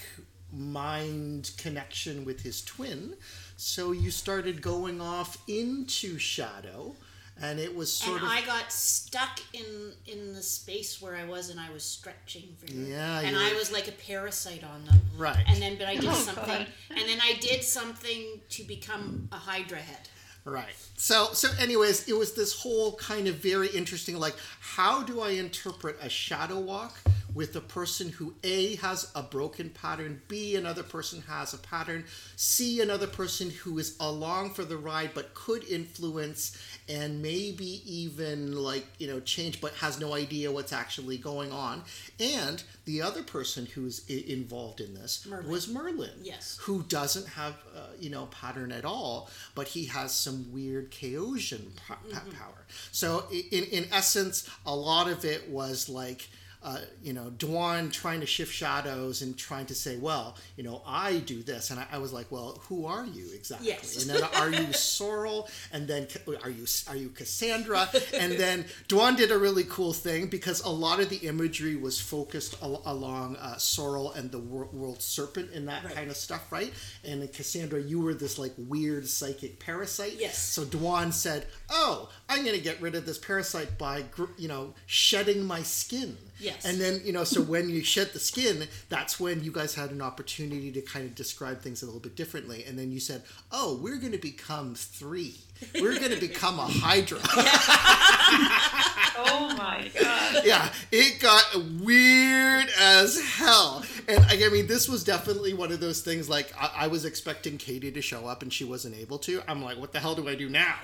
mind 0.51 1.51
connection 1.57 2.25
with 2.25 2.41
his 2.41 2.61
twin. 2.61 3.15
So 3.63 3.93
you 3.93 4.11
started 4.11 4.61
going 4.61 4.99
off 4.99 5.37
into 5.47 6.19
shadow, 6.19 6.95
and 7.41 7.59
it 7.61 7.73
was 7.73 7.91
sort 7.91 8.21
and 8.21 8.25
of. 8.25 8.37
I 8.37 8.41
got 8.41 8.73
stuck 8.73 9.39
in 9.53 9.93
in 10.05 10.33
the 10.33 10.43
space 10.43 11.01
where 11.01 11.15
I 11.15 11.23
was, 11.23 11.49
and 11.49 11.57
I 11.59 11.71
was 11.71 11.83
stretching 11.83 12.55
for 12.59 12.69
Yeah, 12.69 13.21
and 13.21 13.37
you 13.37 13.41
I 13.41 13.53
was 13.53 13.71
like 13.71 13.87
a 13.87 13.93
parasite 13.93 14.65
on 14.65 14.83
them. 14.83 14.99
Right. 15.17 15.43
And 15.47 15.61
then, 15.61 15.77
but 15.77 15.87
I 15.87 15.95
did 16.03 16.09
Oh, 16.09 16.13
something, 16.13 16.45
God. 16.45 16.67
and 16.89 17.07
then 17.07 17.19
I 17.21 17.37
did 17.39 17.63
something 17.63 18.41
to 18.49 18.63
become 18.65 19.29
a 19.31 19.37
Hydra 19.37 19.77
head. 19.79 20.09
Right. 20.43 20.75
So 20.97 21.29
so 21.31 21.47
anyways, 21.57 22.09
it 22.09 22.17
was 22.17 22.33
this 22.33 22.61
whole 22.63 22.95
kind 22.97 23.29
of 23.29 23.35
very 23.35 23.69
interesting 23.69 24.19
like 24.19 24.35
how 24.59 25.03
do 25.03 25.21
I 25.21 25.29
interpret 25.29 25.95
a 26.01 26.09
shadow 26.09 26.59
walk 26.59 26.99
with 27.33 27.55
a 27.55 27.61
person 27.61 28.09
who 28.09 28.33
A 28.43 28.75
has 28.77 29.11
a 29.15 29.23
broken 29.23 29.69
pattern, 29.69 30.21
B 30.27 30.55
another 30.55 30.83
person 30.83 31.23
has 31.27 31.53
a 31.53 31.57
pattern, 31.57 32.05
C 32.35 32.79
another 32.81 33.07
person 33.07 33.49
who 33.49 33.79
is 33.79 33.95
along 33.99 34.51
for 34.51 34.63
the 34.63 34.77
ride 34.77 35.11
but 35.15 35.33
could 35.33 35.63
influence 35.63 36.57
and 36.87 37.21
maybe 37.21 37.81
even 37.91 38.55
like, 38.55 38.85
you 38.99 39.07
know, 39.07 39.19
change 39.21 39.59
but 39.61 39.73
has 39.75 39.99
no 39.99 40.13
idea 40.13 40.51
what's 40.51 40.73
actually 40.73 41.17
going 41.17 41.51
on. 41.51 41.81
And 42.19 42.61
the 42.85 43.01
other 43.01 43.23
person 43.23 43.65
who's 43.65 44.05
I- 44.09 44.25
involved 44.27 44.79
in 44.81 44.93
this 44.93 45.25
Merlin. 45.25 45.49
was 45.49 45.67
Merlin. 45.67 46.11
Yes. 46.21 46.57
Who 46.61 46.83
doesn't 46.83 47.27
have, 47.29 47.53
uh, 47.75 47.79
you 47.99 48.09
know, 48.09 48.27
pattern 48.27 48.71
at 48.71 48.85
all, 48.85 49.29
but 49.55 49.69
he 49.69 49.85
has 49.85 50.13
some 50.13 50.51
weird 50.51 50.91
Chaosian 50.91 51.75
po- 51.87 51.95
pa- 52.11 52.21
power. 52.37 52.65
So, 52.91 53.25
in, 53.31 53.63
in 53.65 53.85
essence, 53.91 54.49
a 54.65 54.75
lot 54.75 55.07
of 55.09 55.25
it 55.25 55.49
was 55.49 55.89
like, 55.89 56.29
uh, 56.63 56.79
you 57.01 57.13
know, 57.13 57.31
Dwan 57.37 57.91
trying 57.91 58.21
to 58.21 58.25
shift 58.25 58.53
shadows 58.53 59.21
and 59.21 59.37
trying 59.37 59.65
to 59.67 59.75
say, 59.75 59.97
well, 59.97 60.37
you 60.55 60.63
know, 60.63 60.81
I 60.85 61.17
do 61.19 61.43
this. 61.43 61.69
And 61.71 61.79
I, 61.79 61.85
I 61.91 61.97
was 61.97 62.13
like, 62.13 62.31
well, 62.31 62.61
who 62.69 62.85
are 62.85 63.05
you 63.05 63.27
exactly? 63.33 63.67
Yes. 63.67 64.01
And 64.01 64.09
then 64.15 64.23
are 64.35 64.49
you 64.49 64.71
Sorrel? 64.73 65.49
And 65.71 65.87
then 65.87 66.07
are 66.43 66.49
you 66.49 66.65
are 66.87 66.95
you 66.95 67.09
Cassandra? 67.09 67.89
And 68.13 68.33
then 68.33 68.65
Dwan 68.87 69.17
did 69.17 69.31
a 69.31 69.37
really 69.37 69.65
cool 69.65 69.93
thing 69.93 70.27
because 70.27 70.61
a 70.63 70.69
lot 70.69 70.99
of 70.99 71.09
the 71.09 71.17
imagery 71.17 71.75
was 71.75 71.99
focused 71.99 72.55
al- 72.63 72.81
along 72.85 73.35
uh, 73.37 73.57
Sorrel 73.57 74.11
and 74.13 74.31
the 74.31 74.39
wor- 74.39 74.69
world 74.71 75.01
serpent 75.01 75.51
and 75.53 75.67
that 75.67 75.83
Right. 75.83 75.95
kind 75.95 76.09
of 76.09 76.15
stuff, 76.17 76.51
right? 76.51 76.71
And 77.03 77.31
Cassandra, 77.33 77.81
you 77.81 77.99
were 77.99 78.13
this 78.13 78.39
like 78.39 78.53
weird 78.57 79.07
psychic 79.07 79.59
parasite. 79.59 80.15
Yes. 80.17 80.37
So 80.37 80.63
Dwan 80.63 81.11
said, 81.11 81.47
"Oh, 81.69 82.09
I'm 82.33 82.43
going 82.43 82.55
to 82.57 82.61
get 82.61 82.81
rid 82.81 82.95
of 82.95 83.05
this 83.05 83.17
parasite 83.17 83.77
by 83.77 84.03
you 84.37 84.47
know 84.47 84.73
shedding 84.85 85.43
my 85.45 85.61
skin." 85.61 86.17
Yes. 86.39 86.65
And 86.65 86.79
then 86.79 87.01
you 87.03 87.13
know, 87.13 87.23
so 87.23 87.41
when 87.41 87.69
you 87.69 87.83
shed 87.83 88.11
the 88.13 88.19
skin, 88.19 88.67
that's 88.89 89.19
when 89.19 89.43
you 89.43 89.51
guys 89.51 89.75
had 89.75 89.91
an 89.91 90.01
opportunity 90.01 90.71
to 90.71 90.81
kind 90.81 91.05
of 91.05 91.15
describe 91.15 91.61
things 91.61 91.83
a 91.83 91.85
little 91.85 92.01
bit 92.01 92.15
differently. 92.15 92.63
And 92.67 92.77
then 92.77 92.91
you 92.91 92.99
said, 92.99 93.23
"Oh, 93.51 93.79
we're 93.81 93.97
going 93.97 94.11
to 94.13 94.17
become 94.17 94.75
three. 94.75 95.35
We're 95.75 95.99
going 95.99 96.11
to 96.11 96.19
become 96.19 96.59
a 96.59 96.67
Hydra." 96.67 97.19
Oh 99.15 99.53
my 99.55 99.91
god. 99.99 100.41
yeah, 100.43 100.73
it 100.91 101.19
got 101.19 101.45
weird 101.81 102.67
as 102.79 103.21
hell. 103.21 103.83
And 104.07 104.25
I 104.25 104.49
mean, 104.49 104.67
this 104.67 104.89
was 104.89 105.03
definitely 105.03 105.53
one 105.53 105.71
of 105.71 105.79
those 105.79 106.01
things. 106.01 106.27
Like, 106.29 106.51
I, 106.59 106.71
I 106.75 106.87
was 106.87 107.05
expecting 107.05 107.57
Katie 107.57 107.91
to 107.91 108.01
show 108.01 108.27
up, 108.27 108.41
and 108.41 108.51
she 108.51 108.63
wasn't 108.63 108.95
able 108.95 109.19
to. 109.19 109.41
I'm 109.47 109.63
like, 109.63 109.77
what 109.77 109.93
the 109.93 109.99
hell 109.99 110.15
do 110.15 110.27
I 110.27 110.35
do 110.35 110.49
now? 110.49 110.75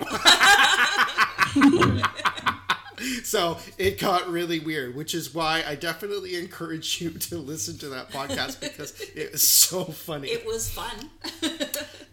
so 3.24 3.58
it 3.78 3.98
got 3.98 4.28
really 4.28 4.60
weird, 4.60 4.94
which 4.94 5.14
is 5.14 5.34
why 5.34 5.64
I 5.66 5.74
definitely 5.74 6.36
encourage 6.36 7.00
you 7.00 7.10
to 7.10 7.38
listen 7.38 7.78
to 7.78 7.88
that 7.90 8.10
podcast 8.10 8.60
because 8.60 9.00
it 9.14 9.32
was 9.32 9.42
so 9.42 9.84
funny. 9.84 10.28
It 10.28 10.46
was 10.46 10.70
fun. 10.70 11.10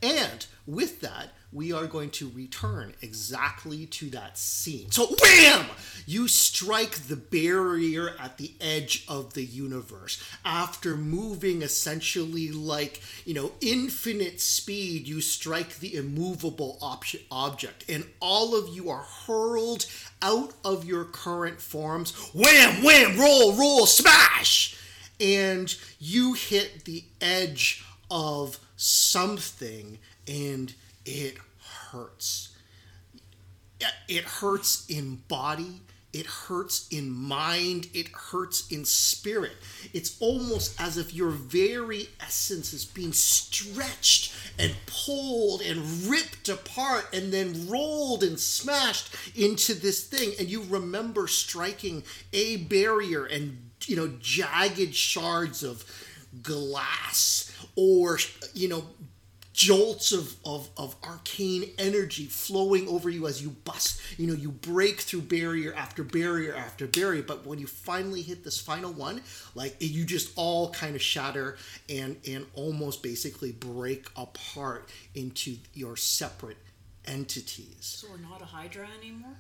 And 0.04 0.46
with 0.68 1.02
that, 1.02 1.30
we 1.52 1.72
are 1.72 1.88
going 1.88 2.10
to 2.10 2.30
return 2.36 2.94
exactly 3.02 3.86
to 3.86 4.10
that 4.10 4.38
scene. 4.38 4.92
So, 4.92 5.08
wham! 5.22 5.66
You 6.06 6.28
strike 6.28 7.08
the 7.08 7.16
barrier 7.16 8.16
at 8.20 8.38
the 8.38 8.52
edge 8.60 9.06
of 9.08 9.34
the 9.34 9.44
universe. 9.44 10.22
After 10.44 10.98
moving 10.98 11.62
essentially 11.62 12.52
like, 12.52 13.02
you 13.26 13.34
know, 13.34 13.52
infinite 13.62 14.42
speed, 14.42 15.08
you 15.08 15.22
strike 15.22 15.80
the 15.80 15.96
immovable 15.96 16.78
ob- 16.82 17.04
object, 17.32 17.86
and 17.90 18.06
all 18.20 18.56
of 18.56 18.76
you 18.76 18.90
are 18.90 19.06
hurled 19.26 19.86
out 20.22 20.54
of 20.66 20.86
your 20.86 21.06
current 21.06 21.62
forms. 21.62 22.14
Wham, 22.34 22.84
wham, 22.84 23.18
roll, 23.18 23.56
roll, 23.56 23.86
smash! 23.86 24.78
And 25.20 25.74
you 26.00 26.34
hit 26.34 26.86
the 26.86 27.06
edge 27.22 27.84
of 28.12 28.60
something 28.76 29.98
and 30.28 30.74
it 31.08 31.38
hurts. 31.92 32.56
It 34.08 34.24
hurts 34.24 34.86
in 34.90 35.22
body, 35.28 35.82
it 36.14 36.26
hurts 36.26 36.88
in 36.90 37.12
mind, 37.12 37.90
it 37.94 38.08
hurts 38.08 38.72
in 38.72 38.86
spirit. 38.86 39.54
It's 39.94 40.18
almost 40.20 40.80
as 40.82 40.98
if 40.98 41.14
your 41.14 41.30
very 41.30 42.10
essence 42.20 42.74
is 42.74 42.86
being 42.86 43.14
stretched 43.14 44.34
and 44.58 44.74
pulled 44.88 45.62
and 45.62 45.80
ripped 46.06 46.50
apart 46.50 47.08
and 47.14 47.32
then 47.32 47.68
rolled 47.68 48.24
and 48.24 48.40
smashed 48.40 49.16
into 49.36 49.74
this 49.76 50.06
thing. 50.06 50.32
And 50.40 50.50
you 50.50 50.64
remember 50.64 51.28
striking 51.28 52.04
a 52.34 52.58
barrier 52.58 53.26
and, 53.26 53.70
you 53.86 53.96
know, 53.96 54.12
jagged 54.20 54.96
shards 54.96 55.62
of 55.62 55.86
glass 56.42 57.52
or, 57.76 58.18
you 58.54 58.70
know, 58.70 58.86
jolts 59.58 60.12
of, 60.12 60.36
of, 60.46 60.70
of 60.78 60.96
arcane 61.04 61.72
energy 61.80 62.26
flowing 62.26 62.88
over 62.88 63.10
you 63.10 63.26
as 63.26 63.42
you 63.42 63.50
bust 63.66 64.00
you 64.20 64.28
know 64.28 64.36
you 64.36 64.52
break 64.52 65.02
through 65.02 65.20
barrier 65.20 65.74
after 65.74 66.04
barrier 66.04 66.54
after 66.56 66.86
barrier 66.86 67.24
but 67.24 67.44
when 67.44 67.58
you 67.58 67.66
finally 67.66 68.22
hit 68.22 68.44
this 68.44 68.62
final 68.62 68.94
one 68.94 69.20
like 69.56 69.76
you 69.80 70.06
just 70.06 70.32
all 70.36 70.70
kind 70.74 70.96
of 70.96 71.02
shatter 71.02 71.58
and 71.90 72.16
and 72.28 72.46
almost 72.54 73.02
basically 73.02 73.52
break 73.52 74.06
apart 74.16 74.90
into 75.16 75.56
your 75.74 75.98
separate 75.98 76.58
entities 77.06 77.98
So 78.00 78.10
we're 78.12 78.30
not 78.30 78.44
a 78.44 78.46
Hydra 78.46 78.88
anymore? 79.02 79.34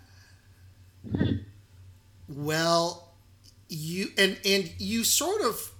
well 2.27 3.13
you 3.69 4.07
and 4.17 4.35
and 4.43 4.71
you 4.79 5.03
sort 5.03 5.41
of 5.41 5.71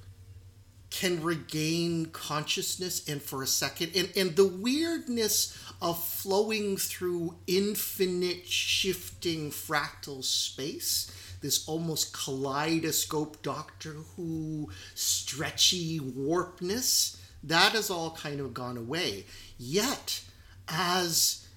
can 0.97 1.21
regain 1.21 2.07
consciousness 2.07 3.07
and 3.07 3.21
for 3.21 3.43
a 3.43 3.47
second 3.47 3.91
and 3.95 4.09
and 4.15 4.35
the 4.35 4.47
weirdness 4.47 5.57
of 5.79 6.03
flowing 6.03 6.75
through 6.75 7.35
infinite 7.45 8.47
shifting 8.47 9.51
fractal 9.51 10.23
space 10.23 11.11
this 11.41 11.67
almost 11.67 12.13
kaleidoscope 12.13 13.41
doctor 13.43 13.93
who 14.15 14.69
stretchy 14.95 15.99
warpness 15.99 17.21
that 17.43 17.73
has 17.73 17.89
all 17.89 18.11
kind 18.11 18.39
of 18.39 18.53
gone 18.53 18.77
away. 18.77 19.25
Yet 19.57 20.21
as 20.67 21.47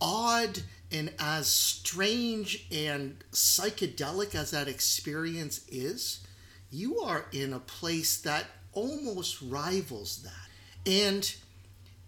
odd 0.00 0.60
and 0.90 1.12
as 1.18 1.46
strange 1.46 2.66
and 2.72 3.22
psychedelic 3.32 4.34
as 4.34 4.50
that 4.50 4.68
experience 4.68 5.64
is, 5.68 6.26
you 6.70 7.00
are 7.00 7.26
in 7.32 7.52
a 7.52 7.60
place 7.60 8.18
that 8.22 8.46
almost 8.72 9.40
rivals 9.42 10.22
that. 10.22 10.90
And 10.90 11.34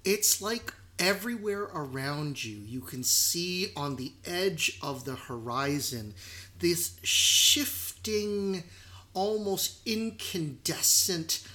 it's 0.04 0.40
like 0.40 0.72
everywhere 0.98 1.62
around 1.74 2.42
you, 2.44 2.56
you 2.56 2.80
can 2.80 3.02
see 3.02 3.72
on 3.76 3.96
the 3.96 4.12
edge 4.24 4.78
of 4.82 5.04
the 5.04 5.16
horizon 5.16 6.14
this 6.58 6.96
shifting, 7.02 8.64
almost 9.14 9.80
incandescent, 9.86 11.46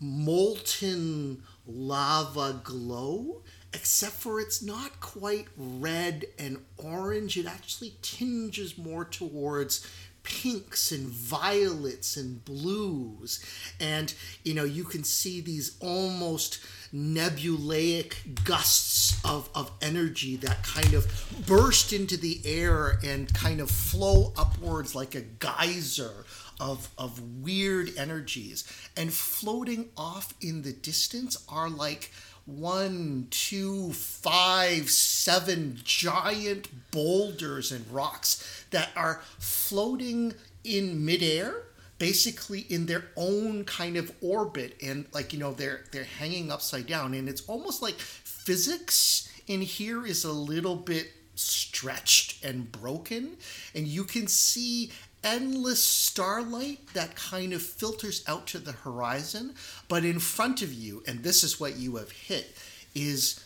molten 0.00 1.42
lava 1.66 2.60
glow 2.62 3.42
except 3.74 4.14
for 4.14 4.40
it's 4.40 4.62
not 4.62 5.00
quite 5.00 5.48
red 5.56 6.24
and 6.38 6.64
orange. 6.78 7.36
It 7.36 7.46
actually 7.46 7.94
tinges 8.02 8.78
more 8.78 9.04
towards 9.04 9.86
pinks 10.24 10.90
and 10.90 11.06
violets 11.06 12.16
and 12.16 12.44
blues. 12.44 13.44
And, 13.78 14.12
you 14.42 14.54
know, 14.54 14.64
you 14.64 14.84
can 14.84 15.04
see 15.04 15.40
these 15.40 15.76
almost 15.80 16.58
nebulaic 16.92 18.44
gusts 18.44 19.24
of, 19.24 19.48
of 19.54 19.70
energy 19.80 20.36
that 20.36 20.62
kind 20.62 20.94
of 20.94 21.06
burst 21.46 21.92
into 21.92 22.16
the 22.16 22.40
air 22.44 22.98
and 23.04 23.32
kind 23.34 23.60
of 23.60 23.70
flow 23.70 24.32
upwards 24.36 24.94
like 24.94 25.14
a 25.14 25.20
geyser 25.20 26.24
of, 26.60 26.88
of 26.96 27.20
weird 27.42 27.92
energies. 27.96 28.64
And 28.96 29.12
floating 29.12 29.90
off 29.96 30.34
in 30.40 30.62
the 30.62 30.72
distance 30.72 31.44
are 31.48 31.68
like 31.68 32.10
one, 32.46 33.26
two, 33.30 33.92
five, 33.92 34.90
seven 34.90 35.80
giant 35.82 36.68
boulders 36.90 37.72
and 37.72 37.90
rocks 37.90 38.63
that 38.74 38.90
are 38.96 39.22
floating 39.38 40.34
in 40.64 41.04
midair, 41.04 41.54
basically 41.98 42.60
in 42.68 42.86
their 42.86 43.04
own 43.16 43.64
kind 43.64 43.96
of 43.96 44.10
orbit, 44.20 44.76
and 44.82 45.06
like 45.14 45.32
you 45.32 45.38
know 45.38 45.52
they're 45.52 45.84
they're 45.92 46.04
hanging 46.18 46.50
upside 46.50 46.86
down, 46.86 47.14
and 47.14 47.28
it's 47.28 47.42
almost 47.46 47.80
like 47.82 47.94
physics 47.94 49.30
in 49.46 49.60
here 49.60 50.04
is 50.04 50.24
a 50.24 50.32
little 50.32 50.74
bit 50.74 51.12
stretched 51.36 52.44
and 52.44 52.72
broken, 52.72 53.36
and 53.76 53.86
you 53.86 54.02
can 54.02 54.26
see 54.26 54.90
endless 55.22 55.82
starlight 55.82 56.80
that 56.94 57.14
kind 57.14 57.52
of 57.52 57.62
filters 57.62 58.24
out 58.26 58.46
to 58.48 58.58
the 58.58 58.72
horizon. 58.72 59.54
But 59.88 60.04
in 60.04 60.18
front 60.18 60.62
of 60.62 60.72
you, 60.72 61.02
and 61.06 61.22
this 61.22 61.44
is 61.44 61.60
what 61.60 61.76
you 61.76 61.96
have 61.96 62.10
hit, 62.10 62.56
is 62.94 63.40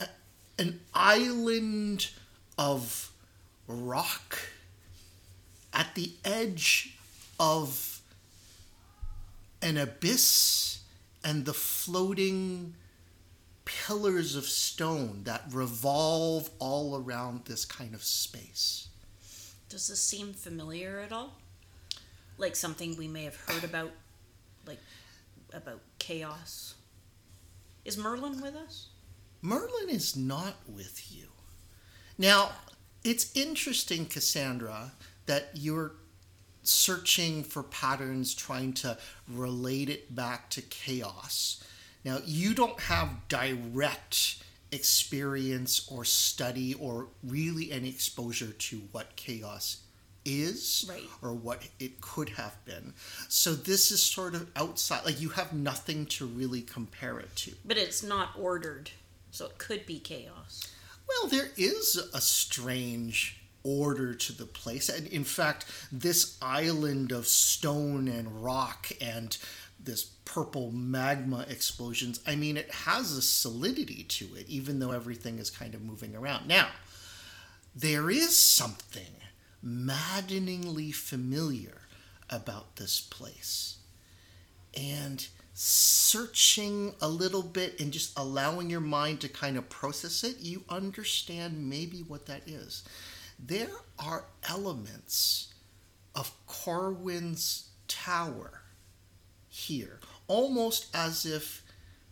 a- 0.00 0.08
an 0.58 0.80
island 0.92 2.08
of 2.58 3.09
rock 3.70 4.38
at 5.72 5.94
the 5.94 6.12
edge 6.24 6.96
of 7.38 8.00
an 9.62 9.76
abyss 9.76 10.80
and 11.24 11.44
the 11.44 11.54
floating 11.54 12.74
pillars 13.64 14.34
of 14.34 14.44
stone 14.44 15.22
that 15.24 15.44
revolve 15.50 16.50
all 16.58 16.96
around 16.96 17.44
this 17.44 17.64
kind 17.64 17.94
of 17.94 18.02
space. 18.02 18.88
Does 19.68 19.88
this 19.88 20.00
seem 20.00 20.32
familiar 20.32 21.00
at 21.00 21.12
all? 21.12 21.34
Like 22.36 22.56
something 22.56 22.96
we 22.96 23.06
may 23.06 23.24
have 23.24 23.36
heard 23.36 23.64
about, 23.64 23.92
like 24.66 24.80
about 25.52 25.80
chaos? 25.98 26.74
Is 27.84 27.96
Merlin 27.96 28.40
with 28.40 28.56
us? 28.56 28.88
Merlin 29.42 29.88
is 29.88 30.16
not 30.16 30.54
with 30.68 31.12
you. 31.12 31.26
Now, 32.18 32.50
it's 33.04 33.34
interesting, 33.36 34.06
Cassandra, 34.06 34.92
that 35.26 35.50
you're 35.54 35.92
searching 36.62 37.42
for 37.42 37.62
patterns, 37.62 38.34
trying 38.34 38.72
to 38.74 38.98
relate 39.28 39.88
it 39.88 40.14
back 40.14 40.50
to 40.50 40.62
chaos. 40.62 41.62
Now, 42.04 42.18
you 42.24 42.54
don't 42.54 42.78
have 42.80 43.28
direct 43.28 44.42
experience 44.72 45.86
or 45.90 46.04
study 46.04 46.74
or 46.74 47.08
really 47.24 47.72
any 47.72 47.88
exposure 47.88 48.52
to 48.52 48.78
what 48.92 49.16
chaos 49.16 49.78
is 50.24 50.84
Right. 50.88 51.02
or 51.22 51.32
what 51.32 51.62
it 51.78 52.00
could 52.00 52.28
have 52.30 52.62
been. 52.64 52.92
So 53.28 53.54
this 53.54 53.90
is 53.90 54.02
sort 54.02 54.34
of 54.34 54.48
outside 54.54 55.04
like 55.04 55.20
you 55.20 55.30
have 55.30 55.52
nothing 55.52 56.06
to 56.06 56.26
really 56.26 56.60
compare 56.62 57.18
it 57.18 57.34
to. 57.36 57.52
But 57.64 57.78
it's 57.78 58.02
not 58.02 58.30
ordered, 58.38 58.90
so 59.30 59.46
it 59.46 59.58
could 59.58 59.86
be 59.86 59.98
chaos. 59.98 60.66
Well, 61.10 61.28
there 61.28 61.50
is 61.56 61.96
a 62.14 62.20
strange 62.20 63.40
order 63.62 64.14
to 64.14 64.32
the 64.32 64.46
place. 64.46 64.88
And 64.88 65.06
in 65.08 65.24
fact, 65.24 65.66
this 65.92 66.38
island 66.40 67.12
of 67.12 67.26
stone 67.26 68.08
and 68.08 68.42
rock 68.42 68.90
and 69.00 69.36
this 69.82 70.04
purple 70.24 70.70
magma 70.70 71.44
explosions, 71.48 72.20
I 72.26 72.36
mean, 72.36 72.56
it 72.56 72.70
has 72.70 73.12
a 73.12 73.22
solidity 73.22 74.04
to 74.04 74.34
it, 74.36 74.48
even 74.48 74.78
though 74.78 74.92
everything 74.92 75.38
is 75.38 75.50
kind 75.50 75.74
of 75.74 75.82
moving 75.82 76.14
around. 76.14 76.46
Now, 76.46 76.68
there 77.74 78.10
is 78.10 78.36
something 78.36 79.14
maddeningly 79.62 80.92
familiar 80.92 81.82
about 82.28 82.76
this 82.76 83.00
place. 83.00 83.78
And 84.78 85.26
searching 85.52 86.94
a 87.00 87.08
little 87.08 87.42
bit 87.42 87.80
and 87.80 87.92
just 87.92 88.18
allowing 88.18 88.70
your 88.70 88.80
mind 88.80 89.20
to 89.20 89.28
kind 89.28 89.56
of 89.56 89.68
process 89.68 90.24
it, 90.24 90.38
you 90.40 90.64
understand 90.68 91.68
maybe 91.68 92.02
what 92.06 92.26
that 92.26 92.48
is. 92.48 92.84
There 93.38 93.70
are 93.98 94.24
elements 94.48 95.52
of 96.14 96.32
Corwin's 96.46 97.68
tower 97.88 98.62
here, 99.48 100.00
almost 100.28 100.94
as 100.94 101.26
if 101.26 101.62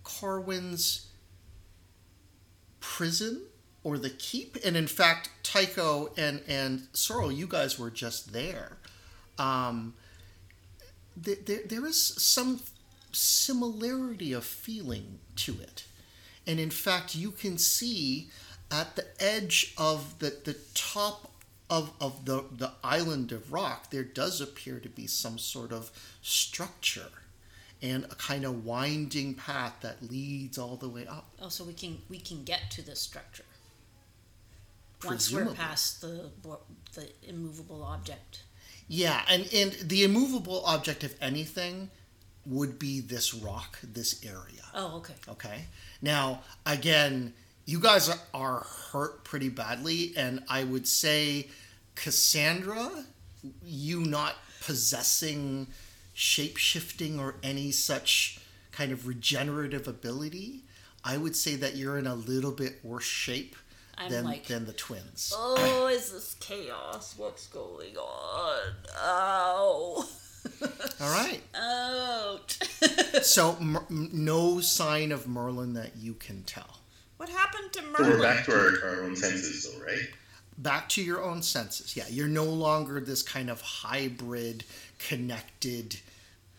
Corwin's 0.03 1.07
prison 2.81 3.43
or 3.85 3.99
the 3.99 4.11
keep, 4.11 4.57
and 4.65 4.77
in 4.77 4.87
fact, 4.87 5.31
Tycho 5.43 6.13
and 6.17 6.43
and 6.49 6.89
Sorrel, 6.93 7.31
you 7.31 7.47
guys 7.47 7.79
were 7.79 7.91
just 7.91 8.33
there. 8.33 8.79
Um, 9.39 9.95
there, 11.17 11.37
there, 11.45 11.61
there 11.67 11.87
is 11.87 12.03
some 12.03 12.61
similarity 13.13 14.33
of 14.33 14.45
feeling 14.45 15.19
to 15.37 15.61
it. 15.61 15.85
And 16.47 16.59
in 16.59 16.71
fact, 16.71 17.15
you 17.15 17.31
can 17.31 17.59
see 17.59 18.31
at 18.71 18.97
the 18.97 19.07
edge 19.21 19.75
of 19.77 20.19
the, 20.19 20.37
the 20.45 20.57
top 20.75 21.31
of, 21.71 21.93
of 22.01 22.25
the, 22.25 22.45
the 22.51 22.73
island 22.83 23.33
of 23.33 23.53
rock, 23.53 23.91
there 23.91 24.05
does 24.05 24.41
appear 24.41 24.81
to 24.81 24.89
be 24.89 25.07
some 25.07 25.39
sort 25.39 25.73
of 25.73 25.91
structure 26.23 27.11
and 27.81 28.05
a 28.05 28.15
kind 28.15 28.45
of 28.45 28.65
winding 28.65 29.35
path 29.35 29.75
that 29.83 30.03
leads 30.03 30.59
all 30.59 30.77
the 30.77 30.89
way 30.89 31.07
up. 31.07 31.27
Oh, 31.41 31.49
so 31.49 31.65
we 31.65 31.75
can 31.75 31.99
we 32.09 32.19
can 32.19 32.43
get 32.43 32.71
to 32.73 32.83
this 32.83 33.01
structure 33.01 33.45
once 35.05 35.33
we're 35.33 35.47
past 35.47 36.01
the 36.01 36.31
the 36.95 37.09
immovable 37.29 37.85
object. 37.85 38.43
Yeah, 38.89 39.21
and, 39.29 39.47
and 39.53 39.73
the 39.73 40.03
immovable 40.03 40.65
object, 40.65 41.05
if 41.05 41.15
anything, 41.23 41.91
would 42.49 42.79
be 42.79 43.01
this 43.01 43.35
rock, 43.35 43.79
this 43.83 44.25
area. 44.25 44.65
Oh, 44.75 44.97
okay. 44.99 45.15
Okay. 45.29 45.65
Now, 46.01 46.41
again, 46.67 47.35
you 47.67 47.79
guys 47.79 48.11
are, 48.33 48.67
hurt 48.93 49.25
pretty 49.25 49.49
badly, 49.51 50.13
and 50.17 50.43
I 50.49 50.65
would 50.65 50.89
say, 50.89 51.49
Cassandra, 51.95 53.05
you 53.63 54.01
not 54.01 54.35
possessing 54.65 55.67
shape 56.15 56.57
shifting 56.57 57.21
or 57.21 57.35
any 57.43 57.71
such 57.71 58.41
kind 58.73 58.93
of 58.93 59.07
regenerative 59.07 59.87
ability, 59.87 60.63
I 61.05 61.17
would 61.17 61.37
say 61.37 61.57
that 61.57 61.77
you're 61.77 61.99
in 61.99 62.07
a 62.07 62.15
little 62.15 62.53
bit 62.53 62.79
worse 62.85 63.05
shape 63.05 63.57
I'm 63.97 64.11
than, 64.11 64.25
like- 64.25 64.47
than 64.47 64.65
the 64.67 64.73
twins. 64.73 65.33
Oh, 65.37 65.89
is 65.89 66.13
this 66.13 66.35
chaos? 66.41 67.15
What's 67.17 67.47
going 67.49 67.97
on? 67.97 68.73
Ow. 68.97 70.05
All 71.01 71.11
right. 71.11 71.41
Out. 71.55 72.59
So, 73.23 73.57
Mer- 73.61 73.85
no 73.91 74.61
sign 74.61 75.11
of 75.13 75.27
Merlin 75.27 75.75
that 75.75 75.97
you 75.97 76.15
can 76.15 76.43
tell. 76.45 76.79
what 77.17 77.29
happened 77.29 77.73
to 77.73 77.81
So 77.81 77.87
we're 77.99 78.05
Merlin? 78.11 78.23
back 78.23 78.45
to 78.47 78.53
our, 78.53 78.89
our 78.91 79.03
own 79.05 79.17
senses, 79.17 79.65
though, 79.73 79.85
right? 79.85 79.99
back 80.57 80.89
to 80.91 81.03
your 81.03 81.23
own 81.23 81.43
senses. 81.43 81.97
Yeah, 81.97 82.05
you're 82.09 82.29
no 82.29 82.45
longer 82.45 83.01
this 83.01 83.23
kind 83.23 83.51
of 83.51 83.61
hybrid, 83.61 84.65
connected 84.99 85.97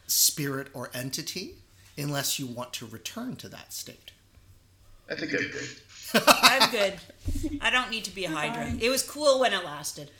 spirit 0.07 0.67
or 0.73 0.89
entity 0.93 1.55
unless 1.97 2.39
you 2.39 2.45
want 2.47 2.73
to 2.73 2.85
return 2.87 3.35
to 3.37 3.49
that 3.49 3.71
state. 3.73 4.11
I 5.09 5.15
think 5.15 5.33
I'm 5.33 5.49
good. 5.51 5.69
I'm 6.41 6.71
good. 6.71 6.93
I 7.61 7.69
don't 7.69 7.89
need 7.89 8.03
to 8.05 8.11
be 8.15 8.25
a 8.25 8.29
Hydra. 8.29 8.73
It 8.79 8.89
was 8.89 9.03
cool 9.03 9.39
when 9.39 9.53
it 9.53 9.63
lasted. 9.65 10.11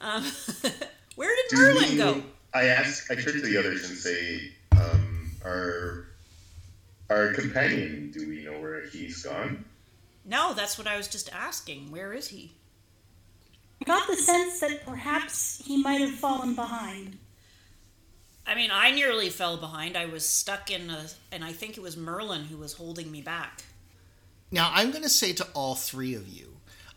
Um, 0.00 0.24
where 1.16 1.34
did 1.36 1.56
Do 1.56 1.62
Merlin 1.62 1.90
we- 1.90 1.96
go? 1.96 2.22
I 2.52 2.66
ask. 2.66 3.10
I 3.10 3.14
turn 3.14 3.34
to 3.34 3.40
the 3.40 3.56
others 3.56 3.88
and 3.88 3.98
say, 3.98 4.52
um, 4.72 5.30
"Our 5.44 6.06
our 7.08 7.32
companion. 7.34 8.10
Do 8.12 8.28
we 8.28 8.44
know 8.44 8.60
where 8.60 8.86
he's 8.86 9.22
gone?" 9.22 9.64
No, 10.24 10.54
that's 10.54 10.76
what 10.76 10.86
I 10.86 10.96
was 10.96 11.08
just 11.08 11.32
asking. 11.32 11.90
Where 11.90 12.12
is 12.12 12.28
he? 12.28 12.52
I 13.80 13.84
got 13.84 14.06
the 14.06 14.16
sense 14.16 14.60
that 14.60 14.84
perhaps 14.84 15.62
he 15.64 15.82
might 15.82 16.00
have 16.00 16.14
fallen 16.14 16.54
behind. 16.54 17.18
I 18.46 18.54
mean, 18.54 18.70
I 18.72 18.90
nearly 18.90 19.30
fell 19.30 19.56
behind. 19.56 19.96
I 19.96 20.06
was 20.06 20.26
stuck 20.26 20.70
in 20.70 20.90
a, 20.90 21.06
and 21.32 21.44
I 21.44 21.52
think 21.52 21.76
it 21.76 21.80
was 21.80 21.96
Merlin 21.96 22.44
who 22.44 22.56
was 22.58 22.74
holding 22.74 23.10
me 23.10 23.22
back. 23.22 23.62
Now, 24.50 24.70
I'm 24.74 24.90
going 24.90 25.04
to 25.04 25.08
say 25.08 25.32
to 25.34 25.46
all 25.54 25.76
three 25.76 26.14
of 26.14 26.28
you, 26.28 26.49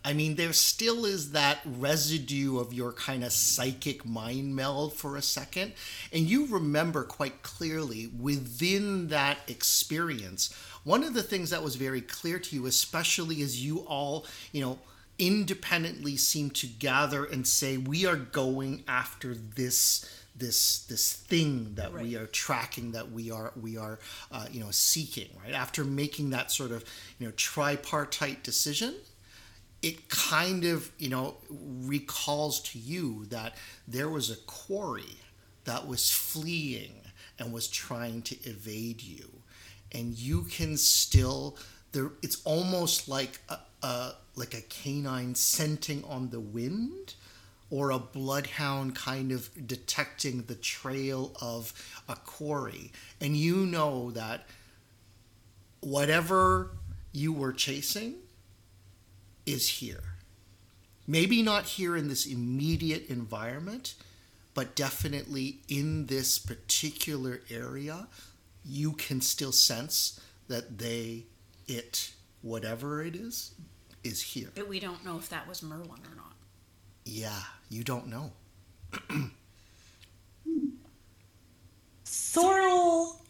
I 0.05 0.13
mean, 0.13 0.35
there 0.35 0.53
still 0.53 1.05
is 1.05 1.31
that 1.31 1.59
residue 1.65 2.59
of 2.59 2.73
your 2.73 2.91
kind 2.91 3.23
of 3.23 3.31
psychic 3.31 4.05
mind 4.05 4.55
meld 4.55 4.93
for 4.93 5.15
a 5.15 5.21
second. 5.21 5.73
And 6.11 6.23
you 6.29 6.47
remember 6.47 7.03
quite 7.03 7.41
clearly 7.41 8.07
within 8.07 9.07
that 9.09 9.39
experience, 9.47 10.53
one 10.83 11.03
of 11.03 11.13
the 11.13 11.23
things 11.23 11.51
that 11.51 11.63
was 11.63 11.77
very 11.77 12.01
clear 12.01 12.39
to 12.39 12.55
you, 12.55 12.65
especially 12.65 13.41
as 13.41 13.63
you 13.63 13.79
all, 13.79 14.25
you 14.51 14.61
know, 14.61 14.79
independently 15.17 16.17
seem 16.17 16.49
to 16.49 16.67
gather 16.67 17.23
and 17.23 17.47
say, 17.47 17.77
we 17.77 18.05
are 18.05 18.17
going 18.17 18.83
after 18.87 19.33
this 19.33 20.19
this 20.35 20.79
this 20.85 21.13
thing 21.13 21.75
that 21.75 21.93
we 21.93 22.15
are 22.15 22.25
tracking 22.25 22.91
that 22.93 23.11
we 23.11 23.29
are 23.29 23.51
we 23.61 23.77
are 23.77 23.99
uh, 24.31 24.47
you 24.51 24.59
know 24.59 24.71
seeking 24.71 25.29
right 25.43 25.53
after 25.53 25.83
making 25.83 26.31
that 26.31 26.49
sort 26.49 26.71
of 26.71 26.83
you 27.19 27.27
know 27.27 27.31
tripartite 27.33 28.41
decision 28.41 28.95
it 29.83 30.09
kind 30.09 30.63
of 30.63 30.91
you 30.97 31.09
know 31.09 31.35
recalls 31.49 32.61
to 32.61 32.79
you 32.79 33.25
that 33.25 33.55
there 33.87 34.09
was 34.09 34.31
a 34.31 34.37
quarry 34.47 35.17
that 35.65 35.87
was 35.87 36.11
fleeing 36.11 37.01
and 37.37 37.53
was 37.53 37.67
trying 37.67 38.21
to 38.23 38.35
evade 38.43 39.01
you. 39.01 39.29
And 39.91 40.17
you 40.17 40.43
can 40.43 40.77
still 40.77 41.57
there 41.91 42.11
it's 42.23 42.41
almost 42.45 43.07
like 43.07 43.39
a, 43.49 43.57
a 43.85 44.13
like 44.35 44.53
a 44.53 44.61
canine 44.61 45.35
scenting 45.35 46.03
on 46.05 46.29
the 46.29 46.39
wind 46.39 47.13
or 47.69 47.89
a 47.89 47.99
bloodhound 47.99 48.95
kind 48.95 49.31
of 49.31 49.49
detecting 49.67 50.43
the 50.43 50.55
trail 50.55 51.35
of 51.41 51.73
a 52.07 52.15
quarry. 52.15 52.91
And 53.19 53.35
you 53.35 53.65
know 53.65 54.11
that 54.11 54.45
whatever 55.81 56.71
you 57.11 57.33
were 57.33 57.51
chasing 57.51 58.15
is 59.45 59.67
here. 59.67 60.03
Maybe 61.05 61.41
not 61.41 61.65
here 61.65 61.97
in 61.97 62.07
this 62.07 62.25
immediate 62.25 63.09
environment, 63.09 63.95
but 64.53 64.75
definitely 64.75 65.59
in 65.67 66.05
this 66.05 66.37
particular 66.39 67.41
area, 67.49 68.07
you 68.63 68.93
can 68.93 69.19
still 69.19 69.51
sense 69.51 70.19
that 70.47 70.77
they, 70.77 71.25
it, 71.67 72.11
whatever 72.41 73.03
it 73.03 73.15
is, 73.15 73.53
is 74.03 74.21
here. 74.21 74.49
But 74.55 74.69
we 74.69 74.79
don't 74.79 75.03
know 75.03 75.17
if 75.17 75.29
that 75.29 75.47
was 75.47 75.61
Merlin 75.63 75.89
or 75.89 76.15
not. 76.15 76.33
Yeah, 77.05 77.39
you 77.69 77.83
don't 77.83 78.07
know. 78.07 78.31
Sorrel, 82.03 83.21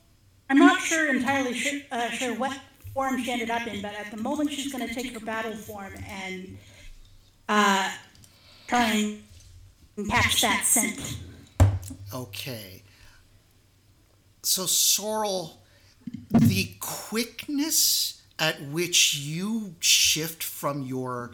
I'm 0.50 0.58
not 0.60 0.82
sure 0.82 1.14
entirely 1.14 1.54
sure, 1.54 1.80
uh, 1.92 2.10
sure 2.10 2.36
what 2.36 2.60
form 2.94 3.22
she 3.22 3.32
ended 3.32 3.50
up 3.50 3.66
in, 3.68 3.82
but 3.82 3.94
at 3.94 4.12
the 4.12 4.18
moment 4.18 4.52
she's 4.52 4.72
going 4.72 4.88
to 4.88 4.94
take 4.94 5.14
her 5.14 5.20
battle 5.20 5.54
form 5.54 5.94
and 6.08 6.58
uh, 7.50 7.92
try 8.68 9.18
and 9.98 10.10
catch 10.10 10.42
that 10.42 10.64
scent. 10.66 11.18
Okay. 12.14 12.84
So, 14.44 14.66
Sorrel, 14.66 15.62
the 16.32 16.72
quickness 16.80 18.22
at 18.38 18.62
which 18.62 19.16
you 19.16 19.76
shift 19.80 20.44
from 20.44 20.84
your 20.84 21.32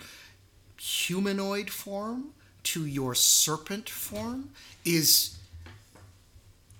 humanoid 0.77 1.69
form 1.69 2.29
to 2.63 2.85
your 2.85 3.15
serpent 3.15 3.89
form 3.89 4.51
is 4.85 5.37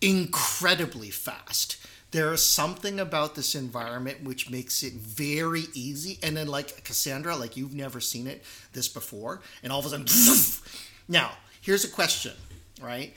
incredibly 0.01 1.09
fast. 1.09 1.77
There 2.11 2.33
is 2.33 2.41
something 2.41 2.99
about 2.99 3.35
this 3.35 3.53
environment 3.53 4.23
which 4.23 4.49
makes 4.49 4.81
it 4.81 4.93
very 4.93 5.65
easy. 5.73 6.17
And 6.23 6.35
then, 6.35 6.47
like 6.47 6.83
Cassandra, 6.83 7.35
like 7.35 7.55
you've 7.55 7.75
never 7.75 7.99
seen 7.99 8.25
it 8.25 8.43
this 8.73 8.87
before, 8.87 9.41
and 9.61 9.71
all 9.71 9.79
of 9.79 9.85
a 9.85 9.89
sudden, 9.89 10.63
now 11.07 11.31
here's 11.61 11.83
a 11.83 11.89
question, 11.89 12.33
right? 12.81 13.13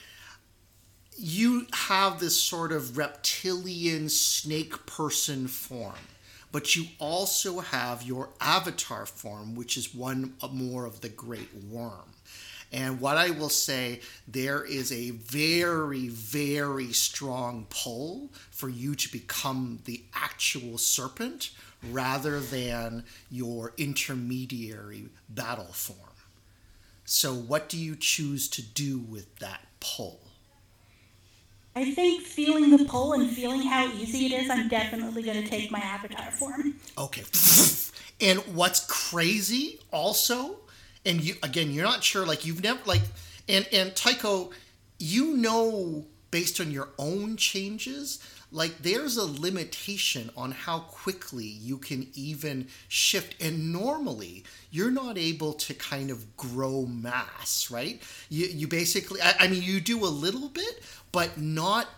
You 1.17 1.67
have 1.73 2.21
this 2.21 2.41
sort 2.41 2.73
of 2.73 2.99
reptilian 2.99 4.09
snake 4.09 4.85
person 4.87 5.49
form, 5.49 5.95
but 6.51 6.77
you 6.77 6.87
also 6.99 7.61
have 7.61 8.03
your 8.03 8.31
avatar 8.41 9.07
form, 9.07 9.55
which 9.55 9.77
is 9.77 9.95
one 9.95 10.35
uh, 10.43 10.49
more 10.49 10.85
of 10.85 11.01
the 11.01 11.09
great 11.09 11.49
worm. 11.71 12.12
And 12.73 13.01
what 13.01 13.19
I 13.19 13.31
will 13.31 13.51
say, 13.51 14.01
there 14.27 14.65
is 14.65 14.91
a 14.91 15.11
very, 15.11 16.09
very 16.09 16.93
strong 16.93 17.67
pull 17.69 18.31
for 18.51 18.69
you 18.69 18.95
to 18.95 19.13
become 19.13 19.81
the 19.85 20.03
actual 20.15 20.79
serpent 20.79 21.51
rather 21.91 22.41
than 22.41 23.05
your 23.31 23.75
intermediary 23.77 25.05
battle 25.29 25.73
form. 25.73 25.99
So, 27.05 27.35
what 27.35 27.69
do 27.69 27.77
you 27.77 27.95
choose 27.95 28.49
to 28.49 28.63
do 28.63 28.99
with 28.99 29.39
that 29.41 29.67
pull? 29.81 30.21
I 31.75 31.93
think 31.93 32.23
feeling 32.23 32.75
the 32.75 32.85
pull 32.85 33.13
and 33.15 33.31
feeling 33.31 33.63
how 33.63 33.87
easy 33.89 34.27
it 34.27 34.33
is, 34.33 34.51
I'm 34.51 34.69
definitely 34.69 35.23
going 35.23 35.43
to 35.43 35.49
take 35.49 35.71
my 35.71 35.81
avatar 35.81 36.31
form. 36.31 36.75
Okay. 36.97 37.25
And 38.23 38.39
what's 38.55 38.87
crazy 38.87 39.81
also 39.91 40.59
and 41.05 41.23
you 41.23 41.35
again 41.43 41.71
you're 41.71 41.85
not 41.85 42.03
sure 42.03 42.27
like 42.27 42.47
you've 42.47 42.63
never 42.63 42.81
like 42.87 43.03
and 43.49 43.67
and 43.73 43.95
Tycho 43.95 44.51
you 44.99 45.37
know 45.37 46.05
based 46.31 46.61
on 46.61 46.71
your 46.71 46.89
own 46.99 47.37
changes 47.37 48.19
like 48.53 48.79
there's 48.83 49.17
a 49.17 49.25
limitation 49.25 50.31
on 50.37 50.53
how 50.53 50.81
quickly 50.81 51.47
you 51.47 51.79
can 51.79 52.09
even 52.15 52.69
shift. 52.87 53.43
And 53.43 53.73
normally 53.73 54.45
you're 54.71 54.91
not 54.91 55.17
able 55.17 55.55
to 55.55 55.75
kind 55.75 56.11
of 56.11 56.37
grow 56.37 56.85
mass 56.87 57.71
right? 57.71 58.01
You 58.29 58.47
you 58.47 58.69
basically 58.69 59.21
I, 59.23 59.35
I 59.41 59.49
mean 59.49 59.63
you 59.63 59.81
do 59.81 60.05
a 60.05 60.07
little 60.07 60.49
bit 60.49 60.83
but 61.13 61.39
not 61.39 61.89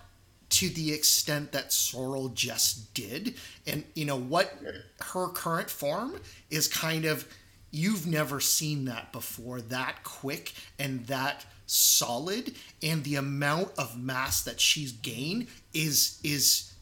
to 0.51 0.69
the 0.69 0.93
extent 0.93 1.51
that 1.53 1.73
Sorrel 1.73 2.29
just 2.29 2.95
did. 2.95 3.35
And 3.67 3.83
you 3.95 4.05
know 4.05 4.19
what 4.19 4.57
her 5.01 5.29
current 5.29 5.71
form 5.71 6.21
is 6.51 6.69
kind 6.69 7.05
of 7.05 7.27
you've 7.75 8.07
never 8.07 8.41
seen 8.41 8.85
that 8.85 9.13
before 9.13 9.61
that 9.61 10.05
quick 10.05 10.53
and 10.79 11.07
that 11.07 11.45
solid 11.67 12.55
and 12.83 13.03
the 13.05 13.17
amount 13.17 13.71
of 13.77 13.99
mass 13.99 14.43
that 14.43 14.61
she's 14.61 14.93
gained 14.93 15.47
is 15.73 16.21
is 16.23 16.75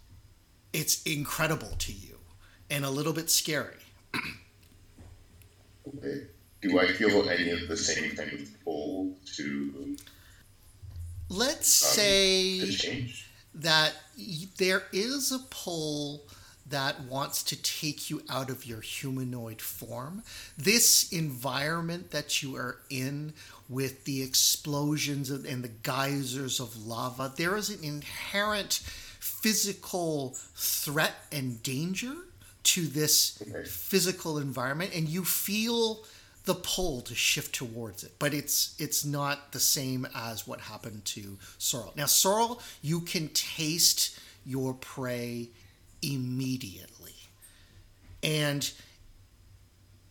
it's 0.73 1.03
incredible 1.05 1.75
to 1.79 1.93
you 1.93 2.19
and 2.71 2.85
a 2.85 2.91
little 2.91 3.13
bit 3.13 3.31
scary. 3.31 3.75
Do 6.63 6.79
I 6.79 6.87
feel 6.87 7.29
any 7.29 7.51
of 7.51 7.69
the 7.69 7.77
same 7.77 8.15
kind 8.17 8.33
of 8.33 8.65
pull 8.65 9.17
to 9.37 9.97
let's 11.29 11.83
um, 11.85 11.97
say 11.97 13.13
that 13.55 13.95
there 14.59 14.85
is 14.93 15.33
a 15.33 15.39
pull 15.51 16.27
that 16.73 17.01
wants 17.05 17.43
to 17.45 17.57
take 17.63 18.11
you 18.11 18.23
out 18.29 18.51
of 18.51 18.67
your 18.67 18.81
humanoid 18.81 19.61
form. 19.63 20.23
This 20.59 21.13
environment 21.13 22.11
that 22.11 22.43
you 22.43 22.57
are 22.57 22.79
in 22.91 23.33
with 23.69 24.05
the 24.05 24.23
explosions 24.23 25.31
and 25.31 25.63
the 25.65 25.69
geysers 25.83 26.61
of 26.61 26.87
lava, 26.87 27.33
there 27.37 27.57
is 27.57 27.71
an 27.71 27.83
inherent 27.85 28.81
physical 29.21 30.35
threat 30.57 31.15
and 31.31 31.63
danger 31.63 32.15
to 32.65 32.87
this 32.87 33.41
Okay. 33.43 33.65
physical 33.69 34.39
environment 34.39 34.93
and 34.95 35.09
you 35.09 35.25
feel 35.25 36.05
the 36.45 36.55
pull 36.55 37.01
to 37.03 37.15
shift 37.15 37.55
towards 37.55 38.03
it 38.05 38.13
but 38.19 38.33
it's 38.35 38.75
it's 38.79 39.05
not 39.05 39.53
the 39.53 39.61
same 39.61 40.07
as 40.15 40.47
what 40.47 40.61
happened 40.61 41.05
to 41.05 41.37
sorrel 41.59 41.93
now 41.97 42.07
sorrel 42.07 42.61
you 42.83 43.01
can 43.01 43.29
taste 43.29 44.19
your 44.45 44.75
prey 44.75 45.49
immediately. 46.03 47.15
And 48.23 48.71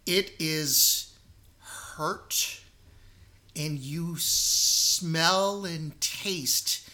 it 0.06 0.34
is 0.40 1.14
hurt 1.60 2.62
and 3.56 3.78
you 3.78 4.16
smell 4.18 5.66
and 5.66 6.00
taste 6.00 6.90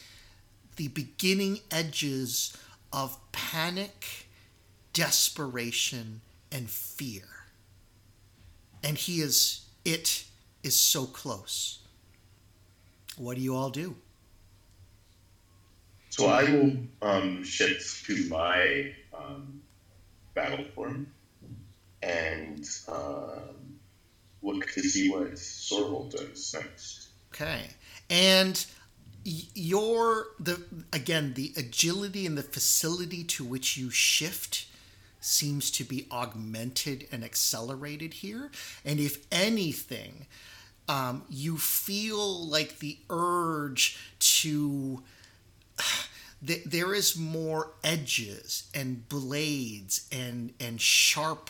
the 0.76 0.88
beginning 0.90 1.60
edges 1.72 2.56
of 2.92 3.18
panic 3.32 4.28
desperation 4.94 6.22
and 6.52 6.70
fear. 6.70 7.24
And 8.84 8.98
he 8.98 9.22
is 9.22 9.66
it 9.86 10.26
is 10.64 10.76
so 10.76 11.06
close. 11.06 11.80
What 13.16 13.36
do 13.36 13.42
you 13.42 13.56
all 13.56 13.70
do 13.70 13.96
So 16.10 16.28
I 16.28 16.44
will 16.44 16.72
um, 17.02 17.44
shift 17.44 18.06
to 18.06 18.28
my 18.30 18.94
um, 19.18 19.62
battle 20.34 20.66
form 20.74 21.08
and 22.02 22.66
um, 22.88 23.80
look 24.42 24.68
to 24.72 24.82
see 24.82 25.10
what 25.10 25.38
Sorrel 25.38 26.10
does 26.10 26.54
next. 26.54 27.10
okay 27.34 27.72
and 28.10 28.66
your 29.26 30.28
the 30.40 30.62
again 30.94 31.34
the 31.34 31.52
agility 31.58 32.26
and 32.26 32.38
the 32.38 32.44
facility 32.44 33.24
to 33.24 33.44
which 33.44 33.76
you 33.78 33.90
shift 33.90 34.68
seems 35.20 35.70
to 35.72 35.84
be 35.84 36.08
augmented 36.12 37.08
and 37.12 37.24
accelerated 37.24 38.14
here 38.14 38.50
and 38.86 39.00
if 39.00 39.26
anything 39.32 40.28
um, 40.88 41.24
you 41.30 41.58
feel 41.58 42.48
like 42.48 42.80
the 42.80 42.98
urge 43.10 44.00
to 44.20 45.04
there 46.42 46.94
is 46.94 47.18
more 47.18 47.72
edges 47.84 48.70
and 48.74 49.08
blades 49.10 50.08
and 50.12 50.54
and 50.60 50.80
sharp 50.80 51.50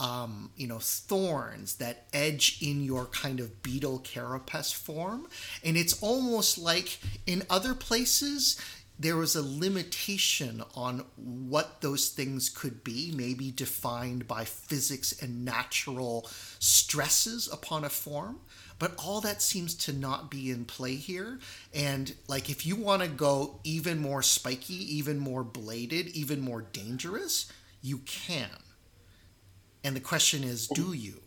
um, 0.00 0.50
you 0.56 0.66
know 0.66 0.78
thorns 0.80 1.76
that 1.76 2.06
edge 2.12 2.58
in 2.60 2.82
your 2.82 3.06
kind 3.06 3.40
of 3.40 3.62
beetle 3.62 4.00
carapace 4.00 4.72
form. 4.72 5.28
And 5.64 5.76
it's 5.76 6.02
almost 6.02 6.58
like 6.58 6.98
in 7.26 7.44
other 7.48 7.74
places 7.74 8.60
there 8.98 9.16
was 9.16 9.34
a 9.34 9.42
limitation 9.42 10.62
on 10.76 11.04
what 11.16 11.80
those 11.80 12.08
things 12.08 12.48
could 12.48 12.84
be 12.84 13.12
maybe 13.14 13.50
defined 13.50 14.28
by 14.28 14.44
physics 14.44 15.20
and 15.20 15.44
natural 15.44 16.28
stresses 16.60 17.48
upon 17.52 17.84
a 17.84 17.88
form 17.88 18.38
but 18.78 18.92
all 18.98 19.20
that 19.20 19.40
seems 19.40 19.74
to 19.74 19.92
not 19.92 20.30
be 20.30 20.50
in 20.50 20.64
play 20.64 20.96
here. 20.96 21.38
And 21.74 22.14
like 22.28 22.50
if 22.50 22.66
you 22.66 22.76
want 22.76 23.02
to 23.02 23.08
go 23.08 23.60
even 23.64 24.00
more 24.00 24.22
spiky 24.22 24.96
even 24.96 25.18
more 25.18 25.44
bladed 25.44 26.08
even 26.08 26.40
more 26.40 26.62
dangerous 26.62 27.52
you 27.82 27.98
can. 27.98 28.48
And 29.84 29.94
the 29.94 30.00
question 30.00 30.42
is 30.42 30.68
do 30.68 30.92
you? 30.94 31.20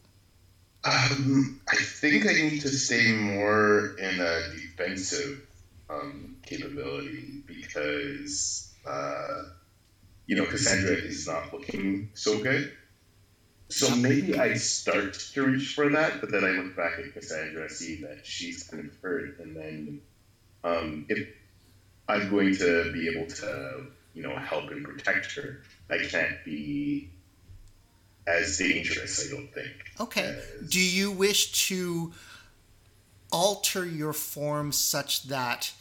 Um, 0.83 1.59
I 1.67 1.75
think 1.75 2.25
I 2.25 2.33
need 2.33 2.61
to 2.61 2.69
stay 2.69 3.11
more 3.11 3.95
in 3.99 4.19
a 4.19 4.39
defensive 4.53 5.45
um, 5.89 6.37
capability 6.45 7.43
because, 7.45 8.73
uh, 8.85 9.43
you 10.27 10.35
know, 10.35 10.45
Cassandra 10.45 10.95
is 10.95 11.27
not 11.27 11.53
looking 11.53 12.09
so 12.13 12.41
good. 12.41 12.71
So 13.69 13.93
maybe 13.95 14.39
I 14.39 14.53
start 14.55 15.13
to 15.33 15.45
reach 15.45 15.73
for 15.75 15.89
that, 15.89 16.21
but 16.21 16.31
then 16.31 16.43
I 16.45 16.49
look 16.51 16.75
back 16.77 16.99
at 16.99 17.13
Cassandra, 17.13 17.69
see 17.69 18.01
that 18.01 18.25
she's 18.25 18.63
kind 18.63 18.85
of 18.85 18.95
hurt, 19.01 19.39
and 19.39 19.55
then 19.55 20.01
um, 20.63 21.05
if 21.09 21.27
I'm 22.07 22.29
going 22.29 22.55
to 22.57 22.91
be 22.93 23.09
able 23.09 23.27
to, 23.27 23.87
you 24.13 24.23
know, 24.23 24.35
help 24.37 24.71
and 24.71 24.85
protect 24.85 25.33
her, 25.35 25.61
I 25.89 25.97
can't 25.99 26.43
be 26.45 27.09
as 28.25 28.57
dangerous. 28.57 29.27
I 29.29 29.35
don't 29.35 29.53
think. 29.53 29.71
Okay. 29.99 30.21
as- 30.61 30.69
Do 30.69 30.79
you 30.79 31.11
wish 31.11 31.67
to 31.67 32.13
alter 33.31 33.85
your 33.85 34.13
form 34.13 34.71
such 34.71 35.23
that 35.23 35.73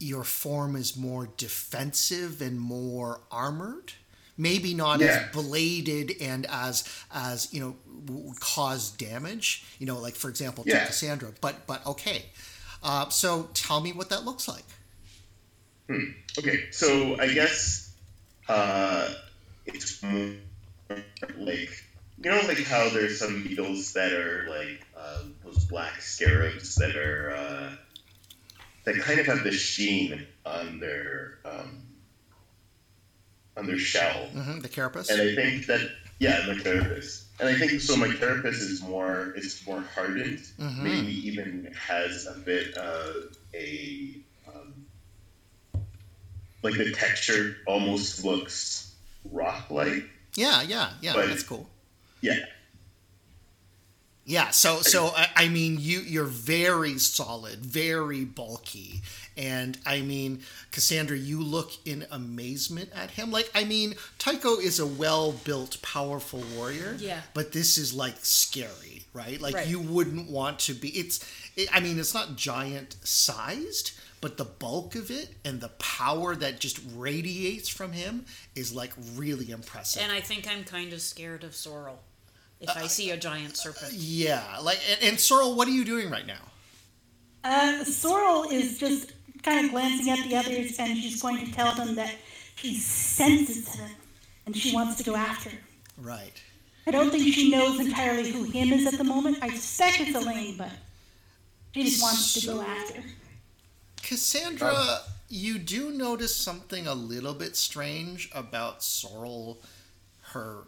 your 0.00 0.24
form 0.24 0.74
is 0.76 0.96
more 0.96 1.28
defensive 1.36 2.40
and 2.40 2.58
more 2.58 3.20
armored? 3.30 3.92
Maybe 4.38 4.72
not 4.72 5.00
Yeah. 5.00 5.06
as 5.06 5.32
bladed 5.34 6.16
and 6.20 6.46
as 6.46 6.84
as 7.12 7.52
you 7.52 7.60
know 7.60 7.76
would 8.06 8.38
cause 8.40 8.90
damage. 8.92 9.64
You 9.78 9.86
know, 9.86 9.98
like 9.98 10.14
for 10.14 10.30
example, 10.30 10.64
to 10.64 10.70
Yeah. 10.70 10.86
Cassandra. 10.86 11.32
But 11.40 11.66
but 11.66 11.84
okay. 11.86 12.26
Uh, 12.82 13.08
so 13.08 13.50
tell 13.54 13.80
me 13.80 13.92
what 13.92 14.08
that 14.10 14.24
looks 14.24 14.46
like. 14.48 14.64
Okay, 16.38 16.66
so 16.70 17.18
I 17.18 17.32
guess 17.32 17.92
uh, 18.48 19.12
it's 19.66 20.02
more 20.02 20.34
like 21.36 21.84
you 22.22 22.30
know, 22.30 22.40
like 22.46 22.62
how 22.64 22.88
there's 22.90 23.18
some 23.18 23.42
beetles 23.42 23.94
that 23.94 24.12
are 24.12 24.46
like 24.48 24.84
uh, 24.96 25.22
those 25.44 25.64
black 25.64 26.00
scarabs 26.02 26.74
that 26.76 26.94
are 26.94 27.34
uh, 27.34 27.70
that 28.84 28.96
kind 29.00 29.18
of 29.18 29.26
have 29.26 29.44
the 29.44 29.52
sheen 29.52 30.26
on 30.44 30.78
their 30.78 31.38
um, 31.44 31.82
on 33.58 33.66
their 33.66 33.78
shell, 33.78 34.26
hmm 34.32 34.60
the 34.60 34.68
carapace. 34.68 35.10
and 35.10 35.20
I 35.20 35.34
think 35.34 35.66
that 35.66 35.90
yeah, 36.20 36.40
the 36.46 36.60
carapace, 36.62 37.26
and 37.40 37.48
I 37.48 37.54
think 37.54 37.80
so. 37.80 37.96
My 37.96 38.08
carapace 38.12 38.60
is 38.60 38.82
more 38.82 39.32
is 39.36 39.62
more 39.66 39.82
hardened, 39.94 40.38
Mhm. 40.58 40.78
maybe 40.78 41.12
even 41.28 41.72
has 41.88 42.26
a 42.26 42.38
bit 42.38 42.74
of 42.74 43.36
a 43.54 44.14
um, 44.48 44.74
like 46.62 46.74
the 46.74 46.92
texture 46.92 47.56
almost 47.66 48.24
looks 48.24 48.94
rock 49.30 49.70
like. 49.70 50.08
Yeah, 50.34 50.62
yeah, 50.62 50.90
yeah. 51.00 51.14
But- 51.14 51.28
that's 51.28 51.42
cool. 51.42 51.68
Yeah. 52.20 52.38
Yeah, 54.28 54.50
so 54.50 54.80
so 54.82 55.06
I, 55.16 55.28
I 55.36 55.48
mean 55.48 55.78
you 55.80 56.00
you're 56.00 56.24
very 56.26 56.98
solid, 56.98 57.60
very 57.60 58.26
bulky, 58.26 59.00
and 59.38 59.78
I 59.86 60.02
mean 60.02 60.42
Cassandra, 60.70 61.16
you 61.16 61.42
look 61.42 61.72
in 61.86 62.04
amazement 62.10 62.90
at 62.94 63.12
him. 63.12 63.30
Like 63.30 63.50
I 63.54 63.64
mean, 63.64 63.94
Tycho 64.18 64.56
is 64.58 64.78
a 64.80 64.86
well 64.86 65.32
built, 65.32 65.80
powerful 65.80 66.42
warrior. 66.54 66.96
Yeah. 66.98 67.22
but 67.32 67.52
this 67.52 67.78
is 67.78 67.94
like 67.94 68.16
scary, 68.20 69.04
right? 69.14 69.40
Like 69.40 69.54
Right. 69.54 69.66
you 69.66 69.80
wouldn't 69.80 70.30
want 70.30 70.58
to 70.60 70.74
be. 70.74 70.90
It's, 70.90 71.24
it, 71.56 71.68
I 71.74 71.80
mean, 71.80 71.98
it's 71.98 72.12
not 72.12 72.36
giant 72.36 72.96
sized, 73.04 73.92
but 74.20 74.36
the 74.36 74.44
bulk 74.44 74.94
of 74.94 75.10
it 75.10 75.30
and 75.42 75.62
the 75.62 75.70
power 75.78 76.36
that 76.36 76.60
just 76.60 76.80
radiates 76.94 77.68
from 77.70 77.92
him 77.92 78.26
is 78.54 78.74
like 78.74 78.92
really 79.16 79.50
impressive. 79.50 80.02
And 80.02 80.12
I 80.12 80.20
think 80.20 80.46
I'm 80.46 80.64
kind 80.64 80.92
of 80.92 81.00
scared 81.00 81.44
of 81.44 81.54
Sorrel 81.54 82.00
if 82.60 82.76
I 82.76 82.86
see 82.86 83.10
a 83.10 83.16
giant 83.16 83.56
serpent. 83.56 83.92
yeah, 83.92 84.58
like 84.62 84.80
and, 84.90 85.10
and 85.10 85.20
Sorrel, 85.20 85.54
what 85.54 85.68
are 85.68 85.72
you 85.72 85.84
doing 85.84 86.10
right 86.10 86.26
now? 86.26 86.40
Uh, 87.44 87.84
Sorrel 87.84 88.50
is 88.50 88.78
just 88.78 89.12
kind 89.42 89.64
of 89.64 89.72
glancing 89.72 90.10
at 90.10 90.28
the 90.28 90.36
others, 90.36 90.76
and 90.78 90.98
she's 90.98 91.22
going 91.22 91.44
to 91.44 91.52
tell 91.52 91.74
them 91.74 91.94
that 91.94 92.14
she 92.56 92.74
senses 92.76 93.74
him, 93.74 93.90
and 94.46 94.56
she 94.56 94.74
wants 94.74 94.96
to 94.96 95.04
go 95.04 95.14
after 95.14 95.50
him. 95.50 95.60
Right. 95.96 96.42
I 96.86 96.90
don't 96.90 97.10
think 97.10 97.32
she 97.34 97.50
knows 97.50 97.78
entirely 97.78 98.30
who 98.30 98.44
him 98.44 98.72
is 98.72 98.86
at 98.86 98.98
the 98.98 99.04
moment. 99.04 99.38
I 99.42 99.50
suspect 99.50 100.00
it's 100.00 100.16
Elaine, 100.16 100.56
but 100.56 100.70
she 101.74 101.84
just 101.84 102.02
wants 102.02 102.40
to 102.40 102.46
go 102.46 102.62
after. 102.62 103.02
Cassandra, 104.02 105.00
you 105.28 105.58
do 105.58 105.90
notice 105.90 106.34
something 106.34 106.86
a 106.86 106.94
little 106.94 107.34
bit 107.34 107.56
strange 107.56 108.30
about 108.34 108.82
Sorrel, 108.82 109.58
her 110.32 110.64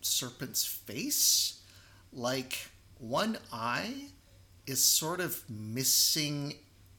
serpent's 0.00 0.64
face. 0.64 1.60
Like 2.12 2.68
one 2.98 3.38
eye 3.52 3.94
is 4.66 4.82
sort 4.82 5.20
of 5.20 5.42
missing 5.48 6.54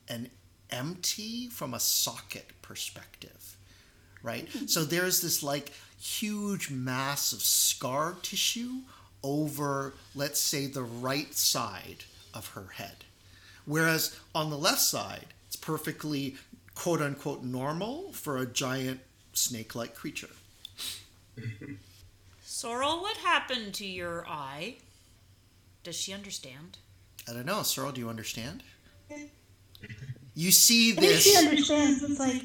an 0.07 0.29
empty 0.71 1.47
from 1.47 1.73
a 1.73 1.79
socket 1.79 2.47
perspective, 2.61 3.57
right? 4.23 4.47
Hmm. 4.49 4.65
So 4.67 4.83
there's 4.83 5.21
this 5.21 5.43
like 5.43 5.71
huge 5.99 6.69
mass 6.69 7.33
of 7.33 7.41
scar 7.41 8.15
tissue 8.21 8.81
over, 9.23 9.93
let's 10.15 10.39
say, 10.39 10.67
the 10.67 10.83
right 10.83 11.33
side 11.33 12.05
of 12.33 12.49
her 12.49 12.67
head. 12.75 13.03
Whereas 13.65 14.17
on 14.33 14.49
the 14.49 14.57
left 14.57 14.81
side, 14.81 15.27
it's 15.47 15.55
perfectly 15.55 16.37
quote 16.75 17.01
unquote 17.01 17.43
normal 17.43 18.13
for 18.13 18.37
a 18.37 18.45
giant 18.45 19.01
snake 19.33 19.75
like 19.75 19.95
creature. 19.95 20.29
Sorrel, 22.59 22.99
what 22.99 23.15
happened 23.15 23.73
to 23.75 23.85
your 23.87 24.27
eye? 24.27 24.79
Does 25.81 25.95
she 25.95 26.11
understand? 26.11 26.77
I 27.25 27.31
don't 27.31 27.45
know, 27.45 27.63
Sorrel, 27.63 27.93
do 27.93 28.01
you 28.01 28.09
understand? 28.09 28.63
You 30.35 30.51
see 30.51 30.91
this. 30.93 31.35
I 31.35 31.41
think 31.47 31.65
she 31.65 31.73
understands. 31.73 32.03
It's 32.03 32.19
like 32.19 32.43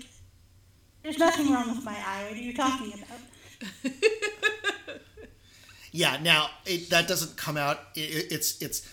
there's 1.03 1.19
nothing 1.19 1.53
wrong 1.53 1.69
with 1.77 1.85
my 1.85 1.93
eye. 1.93 2.25
What 2.29 2.33
are 2.33 2.37
you 2.37 2.55
talking 2.55 2.93
about? 2.93 3.93
Yeah, 5.93 6.19
now 6.21 6.51
it, 6.67 6.91
that 6.91 7.07
doesn't 7.07 7.37
come 7.37 7.57
out. 7.57 7.79
It, 7.95 8.33
it's 8.33 8.61
it's. 8.61 8.89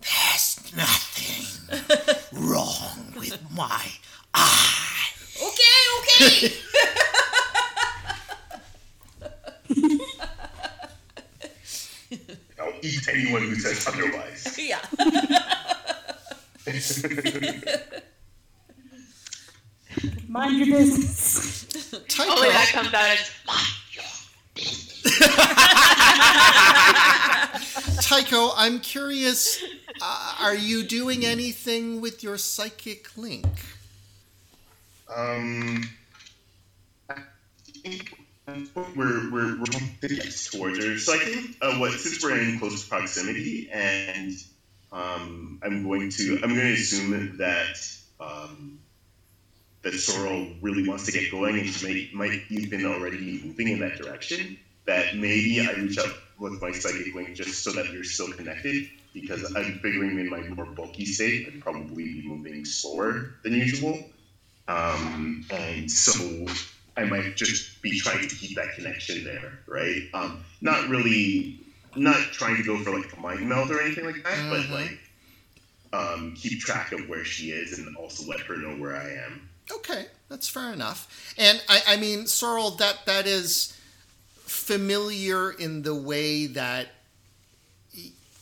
There's 0.00 0.76
nothing 0.76 2.38
wrong 2.48 3.14
with 3.16 3.38
my 3.54 3.86
eye. 4.34 5.08
Okay, 5.42 6.50
okay. 6.50 6.54
I'll 12.78 12.86
eat 12.86 13.08
anyone 13.08 13.42
who 13.42 13.56
says 13.56 13.86
otherwise. 13.86 14.56
yeah. 14.58 14.78
Mind 20.28 20.66
your 20.66 20.78
business. 20.78 21.64
Tycho, 22.08 22.30
Only 22.30 22.48
that 22.50 22.68
comes 22.72 22.94
out 22.94 23.08
as 23.08 23.30
Tycho, 28.06 28.50
I'm 28.56 28.78
curious. 28.80 29.62
Uh, 30.00 30.34
are 30.40 30.54
you 30.54 30.84
doing 30.84 31.24
anything 31.24 32.00
with 32.00 32.22
your 32.22 32.38
psychic 32.38 33.16
link? 33.16 33.46
Um, 35.14 35.88
I 37.08 37.14
think 37.82 38.18
we're 38.96 39.30
we're 39.30 39.58
we're 39.58 39.66
towards 40.50 40.84
her. 40.84 40.98
So 40.98 41.14
I 41.14 41.18
think 41.18 41.56
uh, 41.60 41.74
what 41.74 41.92
since 41.92 42.22
we're 42.22 42.40
in 42.40 42.58
close 42.58 42.86
proximity, 42.88 43.68
and 43.72 44.32
um, 44.92 45.60
I'm 45.62 45.86
going 45.86 46.10
to 46.10 46.40
I'm 46.42 46.54
going 46.54 46.66
to 46.66 46.72
assume 46.72 47.36
that 47.38 47.76
um, 48.20 48.78
that 49.82 49.92
Sorrel 49.92 50.48
really 50.60 50.88
wants 50.88 51.06
to 51.06 51.12
get 51.12 51.30
going, 51.30 51.58
and 51.58 51.68
she 51.68 51.86
may, 51.86 52.10
might 52.12 52.42
even 52.50 52.86
already 52.86 53.18
be 53.18 53.46
moving 53.46 53.68
in 53.68 53.80
that 53.80 53.96
direction. 53.96 54.58
That 54.86 55.14
maybe 55.14 55.60
I 55.60 55.72
reach 55.72 55.98
out 55.98 56.10
with 56.38 56.62
my 56.62 56.72
psychic 56.72 57.14
link 57.14 57.34
just 57.34 57.62
so 57.62 57.72
that 57.72 57.92
you're 57.92 58.04
still 58.04 58.32
connected. 58.32 58.88
Because 59.14 59.56
I'm 59.56 59.80
figuring 59.80 60.18
in 60.18 60.30
my 60.30 60.40
more 60.40 60.66
bulky 60.66 61.04
state, 61.04 61.48
I'd 61.48 61.60
probably 61.60 62.04
be 62.04 62.28
moving 62.28 62.64
slower 62.64 63.34
than 63.42 63.54
usual. 63.54 63.98
Um, 64.68 65.44
and 65.50 65.90
so 65.90 66.46
I 66.98 67.04
might 67.04 67.36
just 67.36 67.80
be 67.80 67.98
trying 68.00 68.26
to 68.28 68.34
keep 68.34 68.56
that 68.56 68.74
connection 68.74 69.22
there, 69.24 69.60
right? 69.66 70.02
Um, 70.14 70.44
not 70.60 70.88
really, 70.88 71.60
not 71.94 72.16
trying 72.32 72.56
to 72.56 72.62
go 72.64 72.76
for 72.82 72.90
like 72.98 73.16
a 73.16 73.20
mind 73.20 73.48
meld 73.48 73.70
or 73.70 73.80
anything 73.80 74.04
like 74.04 74.24
that, 74.24 74.34
Mhm. 74.34 74.50
but 74.50 74.68
like 74.70 74.98
um, 75.92 76.34
keep 76.34 76.60
track 76.60 76.92
of 76.92 77.08
where 77.08 77.24
she 77.24 77.50
is 77.50 77.78
and 77.78 77.96
also 77.96 78.26
let 78.28 78.40
her 78.40 78.56
know 78.56 78.76
where 78.76 78.94
I 78.96 79.10
am. 79.10 79.48
Okay, 79.70 80.06
that's 80.28 80.48
fair 80.48 80.72
enough. 80.72 81.32
And 81.38 81.62
I, 81.68 81.82
I 81.86 81.96
mean, 81.96 82.26
Sorrel, 82.26 82.72
that 82.72 83.06
that 83.06 83.26
is 83.26 83.72
familiar 84.34 85.50
in 85.52 85.82
the 85.82 85.94
way 85.94 86.46
that 86.46 86.88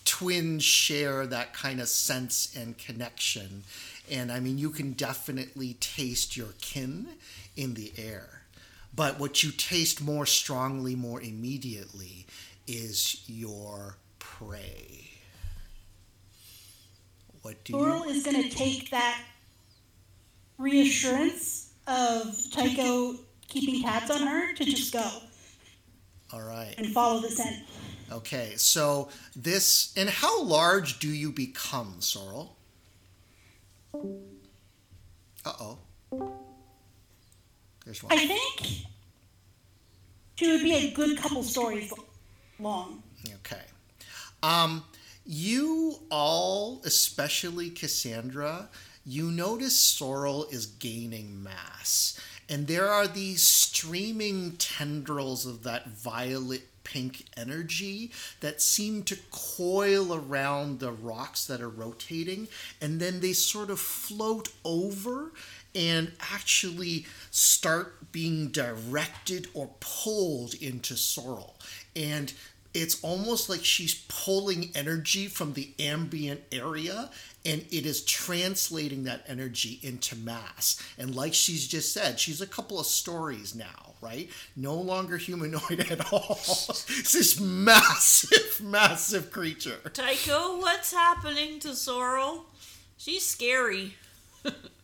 twins 0.05 0.65
share 0.65 1.27
that 1.27 1.53
kind 1.53 1.81
of 1.81 1.89
sense 1.89 2.57
and 2.57 2.79
connection. 2.79 3.65
And 4.11 4.33
I 4.33 4.41
mean, 4.41 4.57
you 4.57 4.71
can 4.71 4.93
definitely 4.93 5.75
taste 5.75 6.37
your 6.37 6.55
kin 6.61 7.09
in 7.57 7.75
the 7.75 7.93
air. 7.99 8.43
But 8.97 9.21
what 9.21 9.43
you 9.43 9.51
taste 9.51 10.03
more 10.03 10.25
strongly, 10.25 10.97
more 10.97 11.21
immediately, 11.21 12.27
is 12.67 13.23
your 13.27 13.99
prey. 14.19 15.11
What 17.43 17.63
do 17.65 17.75
you 17.75 17.79
think? 17.79 17.93
Sorrel 17.93 18.07
you? 18.07 18.19
is 18.19 18.25
going 18.25 18.43
to 18.43 18.49
take 18.49 18.91
that 18.91 19.23
reassurance 20.59 21.73
of 21.87 22.35
Tycho 22.51 23.17
keeping 23.49 23.83
tabs 23.83 24.11
on 24.11 24.27
her 24.27 24.55
to 24.55 24.65
just 24.65 24.93
go 24.93 25.09
All 26.33 26.43
right. 26.43 26.75
and 26.79 26.89
follow 26.89 27.21
the 27.21 27.31
scent. 27.31 27.57
Okay, 28.11 28.55
so 28.57 29.11
this 29.35 29.93
and 29.97 30.09
how 30.09 30.43
large 30.43 30.99
do 30.99 31.09
you 31.09 31.31
become, 31.31 31.97
Sorrel? 32.01 32.57
Uh 35.45 35.53
oh. 35.61 35.79
There's 37.87 38.03
one. 38.03 38.13
I 38.13 38.27
think 38.27 38.85
she 40.35 40.51
would 40.51 40.63
be 40.63 40.75
a 40.75 40.91
good 40.91 41.17
couple 41.17 41.43
stories 41.43 41.91
long. 42.59 43.03
Okay. 43.37 43.63
Um, 44.43 44.85
you 45.25 46.01
all, 46.11 46.83
especially 46.85 47.71
Cassandra, 47.71 48.69
you 49.05 49.31
notice 49.31 49.79
Sorrel 49.79 50.47
is 50.51 50.67
gaining 50.67 51.43
mass. 51.43 52.21
And 52.49 52.67
there 52.67 52.89
are 52.89 53.07
these 53.07 53.43
streaming 53.43 54.53
tendrils 54.53 55.47
of 55.47 55.63
that 55.63 55.89
violet 55.89 56.63
pink 56.85 57.25
energy 57.37 58.13
that 58.41 58.63
seem 58.63 59.03
to 59.03 59.17
coil 59.33 60.15
around 60.15 60.79
the 60.79 60.93
rocks 60.93 61.45
that 61.47 61.61
are 61.61 61.69
rotating. 61.69 62.47
And 62.81 63.01
then 63.01 63.21
they 63.21 63.33
sort 63.33 63.71
of 63.71 63.81
float 63.81 64.51
over 64.65 65.33
and 65.77 66.11
actually 66.33 67.07
start 67.31 68.11
being 68.11 68.49
directed 68.49 69.47
or 69.55 69.71
pulled 69.79 70.55
into 70.55 70.97
Sorrel. 70.97 71.55
And 71.95 72.33
it's 72.73 73.03
almost 73.03 73.49
like 73.49 73.65
she's 73.65 73.95
pulling 74.09 74.71
energy 74.75 75.29
from 75.29 75.53
the 75.53 75.71
ambient 75.79 76.41
area 76.51 77.11
and 77.45 77.65
it 77.71 77.87
is 77.87 78.05
translating 78.05 79.05
that 79.05 79.25
energy 79.29 79.79
into 79.83 80.17
mass. 80.17 80.83
And 80.99 81.15
like 81.15 81.33
she's 81.33 81.67
just 81.67 81.93
said, 81.93 82.19
she's 82.19 82.41
a 82.41 82.47
couple 82.47 82.81
of 82.81 82.87
stories 82.87 83.55
now, 83.55 83.95
right? 84.01 84.29
No 84.57 84.75
longer 84.75 85.17
humanoid 85.17 85.87
at 85.91 86.13
all. 86.13 86.39
it's 86.41 87.13
this 87.13 87.39
massive, 87.39 88.61
massive 88.63 89.31
creature. 89.31 89.77
Tycho, 89.93 90.59
what's 90.59 90.93
happening 90.93 91.61
to 91.61 91.75
Sorrel? 91.75 92.47
She's 92.97 93.25
scary. 93.25 93.95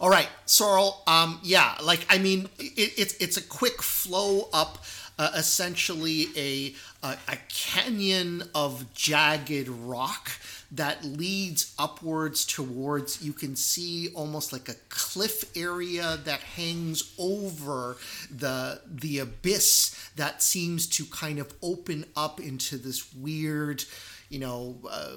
All 0.00 0.08
right, 0.08 0.28
Sorrel. 0.46 1.02
Um, 1.06 1.40
yeah, 1.42 1.74
like 1.82 2.06
I 2.08 2.16
mean, 2.16 2.48
it, 2.58 2.94
it's 2.96 3.14
it's 3.20 3.36
a 3.36 3.42
quick 3.42 3.82
flow 3.82 4.48
up 4.50 4.78
uh, 5.18 5.32
essentially 5.36 6.28
a, 6.34 6.74
a, 7.06 7.18
a 7.28 7.36
canyon 7.50 8.42
of 8.54 8.94
jagged 8.94 9.68
rock 9.68 10.30
that 10.72 11.04
leads 11.04 11.74
upwards 11.78 12.46
towards 12.46 13.20
you 13.20 13.34
can 13.34 13.54
see 13.54 14.08
almost 14.14 14.52
like 14.52 14.70
a 14.70 14.74
cliff 14.88 15.44
area 15.54 16.18
that 16.24 16.40
hangs 16.40 17.12
over 17.18 17.98
the 18.34 18.80
the 18.90 19.18
abyss 19.18 20.10
that 20.16 20.42
seems 20.42 20.86
to 20.86 21.04
kind 21.04 21.38
of 21.38 21.52
open 21.62 22.06
up 22.16 22.40
into 22.40 22.78
this 22.78 23.12
weird 23.12 23.84
you 24.30 24.38
know, 24.38 24.76
uh, 24.88 25.10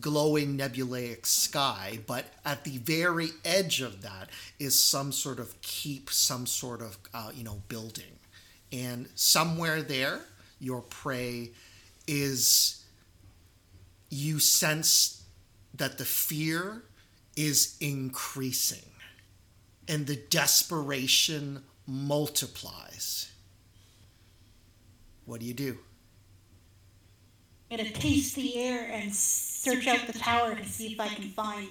glowing 0.00 0.56
nebulaic 0.56 1.26
sky, 1.26 1.98
but 2.06 2.24
at 2.44 2.64
the 2.64 2.78
very 2.78 3.30
edge 3.44 3.80
of 3.80 4.02
that 4.02 4.30
is 4.58 4.78
some 4.78 5.10
sort 5.10 5.40
of 5.40 5.60
keep, 5.62 6.08
some 6.10 6.46
sort 6.46 6.80
of, 6.80 6.96
uh, 7.12 7.30
you 7.34 7.42
know, 7.42 7.60
building. 7.68 8.04
And 8.72 9.08
somewhere 9.16 9.82
there, 9.82 10.20
your 10.60 10.80
prey 10.80 11.50
is, 12.06 12.84
you 14.08 14.38
sense 14.38 15.24
that 15.74 15.98
the 15.98 16.04
fear 16.04 16.84
is 17.36 17.76
increasing 17.80 18.90
and 19.88 20.06
the 20.06 20.16
desperation 20.16 21.64
multiplies. 21.86 23.32
What 25.24 25.40
do 25.40 25.46
you 25.46 25.54
do? 25.54 25.78
I'm 27.72 27.78
gonna 27.78 27.90
taste 27.90 28.36
the 28.36 28.58
air 28.58 28.86
and 28.92 29.14
search 29.14 29.86
out 29.86 30.06
the 30.06 30.12
tower 30.12 30.54
to 30.54 30.64
see 30.66 30.92
if 30.92 31.00
I 31.00 31.08
can 31.08 31.30
find 31.30 31.70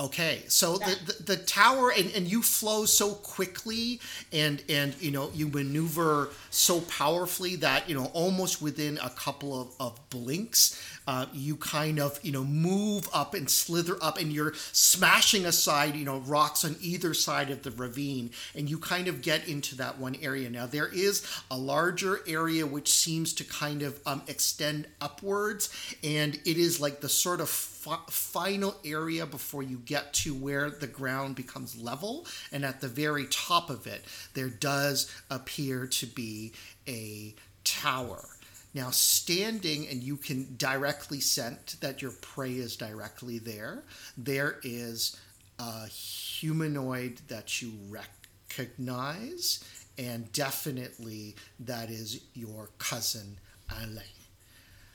Okay, 0.00 0.44
so 0.48 0.78
the, 0.78 0.96
the, 1.04 1.22
the 1.34 1.36
tower 1.36 1.92
and, 1.94 2.10
and 2.14 2.26
you 2.26 2.40
flow 2.40 2.86
so 2.86 3.12
quickly 3.12 4.00
and 4.32 4.64
and 4.70 4.94
you 4.98 5.10
know 5.10 5.30
you 5.34 5.46
maneuver 5.46 6.30
so 6.48 6.80
powerfully 6.80 7.56
that 7.56 7.86
you 7.86 7.94
know 7.94 8.06
almost 8.14 8.62
within 8.62 8.98
a 9.04 9.10
couple 9.10 9.60
of, 9.60 9.74
of 9.78 10.00
blinks 10.08 10.82
uh, 11.10 11.26
you 11.32 11.56
kind 11.56 11.98
of 11.98 12.20
you 12.22 12.30
know 12.30 12.44
move 12.44 13.08
up 13.12 13.34
and 13.34 13.50
slither 13.50 13.96
up 14.00 14.16
and 14.16 14.32
you're 14.32 14.54
smashing 14.70 15.44
aside 15.44 15.96
you 15.96 16.04
know 16.04 16.18
rocks 16.20 16.64
on 16.64 16.76
either 16.80 17.12
side 17.12 17.50
of 17.50 17.64
the 17.64 17.70
ravine 17.72 18.30
and 18.54 18.70
you 18.70 18.78
kind 18.78 19.08
of 19.08 19.20
get 19.20 19.48
into 19.48 19.74
that 19.74 19.98
one 19.98 20.14
area. 20.22 20.48
Now 20.48 20.66
there 20.66 20.86
is 20.86 21.26
a 21.50 21.58
larger 21.58 22.20
area 22.28 22.64
which 22.64 22.92
seems 22.92 23.32
to 23.34 23.44
kind 23.44 23.82
of 23.82 23.98
um, 24.06 24.22
extend 24.28 24.86
upwards 25.00 25.68
and 26.04 26.36
it 26.46 26.56
is 26.56 26.80
like 26.80 27.00
the 27.00 27.08
sort 27.08 27.40
of 27.40 27.48
fi- 27.48 27.98
final 28.08 28.76
area 28.84 29.26
before 29.26 29.64
you 29.64 29.78
get 29.78 30.12
to 30.12 30.32
where 30.32 30.70
the 30.70 30.86
ground 30.86 31.34
becomes 31.34 31.76
level. 31.76 32.24
And 32.52 32.64
at 32.64 32.80
the 32.80 32.88
very 32.88 33.26
top 33.26 33.68
of 33.68 33.88
it, 33.88 34.04
there 34.34 34.48
does 34.48 35.12
appear 35.28 35.88
to 35.88 36.06
be 36.06 36.52
a 36.86 37.34
tower. 37.64 38.28
Now, 38.72 38.90
standing, 38.90 39.88
and 39.88 40.02
you 40.02 40.16
can 40.16 40.54
directly 40.56 41.20
scent 41.20 41.76
that 41.80 42.02
your 42.02 42.12
prey 42.12 42.52
is 42.52 42.76
directly 42.76 43.38
there, 43.38 43.82
there 44.16 44.60
is 44.62 45.16
a 45.58 45.86
humanoid 45.86 47.20
that 47.28 47.60
you 47.60 47.72
recognize, 47.88 49.64
and 49.98 50.32
definitely 50.32 51.34
that 51.58 51.90
is 51.90 52.20
your 52.34 52.70
cousin 52.78 53.38
Alain. 53.82 54.04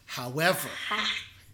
However, 0.05 0.69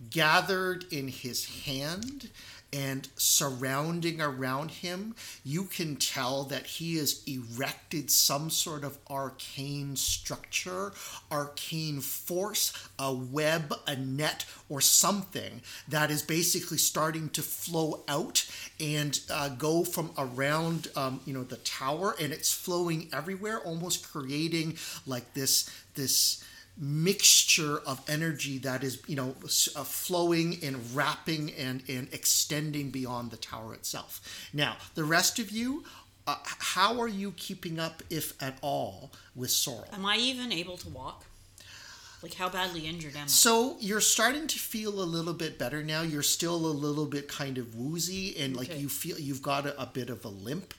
gathered 0.09 0.85
in 0.91 1.07
his 1.07 1.63
hand 1.65 2.29
and 2.73 3.09
surrounding 3.15 4.21
around 4.21 4.71
him, 4.71 5.15
you 5.43 5.63
can 5.65 5.95
tell 5.97 6.43
that 6.45 6.65
he 6.65 6.95
has 6.97 7.21
erected 7.27 8.09
some 8.09 8.49
sort 8.49 8.83
of 8.83 8.97
arcane 9.09 9.95
structure, 9.95 10.93
arcane 11.29 11.99
force, 11.99 12.71
a 12.97 13.13
web, 13.13 13.73
a 13.87 13.95
net, 13.95 14.45
or 14.69 14.79
something 14.79 15.61
that 15.87 16.09
is 16.09 16.21
basically 16.21 16.77
starting 16.77 17.29
to 17.29 17.41
flow 17.41 18.03
out 18.07 18.49
and 18.79 19.19
uh, 19.29 19.49
go 19.49 19.83
from 19.83 20.11
around, 20.17 20.87
um, 20.95 21.19
you 21.25 21.33
know, 21.33 21.43
the 21.43 21.57
tower, 21.57 22.15
and 22.21 22.31
it's 22.31 22.53
flowing 22.53 23.09
everywhere, 23.11 23.59
almost 23.59 24.09
creating 24.09 24.77
like 25.05 25.33
this 25.33 25.69
this 25.95 26.43
mixture 26.81 27.77
of 27.85 28.01
energy 28.09 28.57
that 28.57 28.83
is 28.83 28.99
you 29.07 29.15
know 29.15 29.35
uh, 29.75 29.83
flowing 29.83 30.57
and 30.63 30.75
wrapping 30.95 31.51
and 31.53 31.83
and 31.87 32.07
extending 32.11 32.89
beyond 32.89 33.29
the 33.29 33.37
tower 33.37 33.73
itself 33.75 34.19
now 34.51 34.75
the 34.95 35.03
rest 35.03 35.37
of 35.37 35.51
you 35.51 35.83
uh, 36.27 36.35
how 36.43 36.99
are 36.99 37.07
you 37.07 37.31
keeping 37.37 37.79
up 37.79 38.01
if 38.09 38.33
at 38.41 38.57
all 38.61 39.11
with 39.35 39.51
sorrel 39.51 39.87
Am 39.93 40.05
I 40.05 40.17
even 40.17 40.51
able 40.51 40.77
to 40.77 40.89
walk? 40.89 41.25
Like, 42.23 42.35
how 42.35 42.49
badly 42.49 42.81
injured 42.87 43.15
am 43.15 43.23
I? 43.23 43.27
so 43.27 43.77
you're 43.79 44.01
starting 44.01 44.45
to 44.47 44.59
feel 44.59 45.01
a 45.01 45.07
little 45.15 45.33
bit 45.33 45.59
better 45.59 45.83
now 45.83 46.01
you're 46.01 46.23
still 46.23 46.55
a 46.55 46.75
little 46.87 47.05
bit 47.05 47.27
kind 47.27 47.57
of 47.59 47.75
woozy 47.75 48.35
and 48.37 48.55
like 48.57 48.69
Okay. 48.71 48.79
you 48.79 48.89
feel 48.89 49.19
you've 49.19 49.41
got 49.43 49.65
a, 49.67 49.79
a 49.81 49.85
bit 49.85 50.09
of 50.09 50.25
a 50.25 50.29
limp 50.29 50.73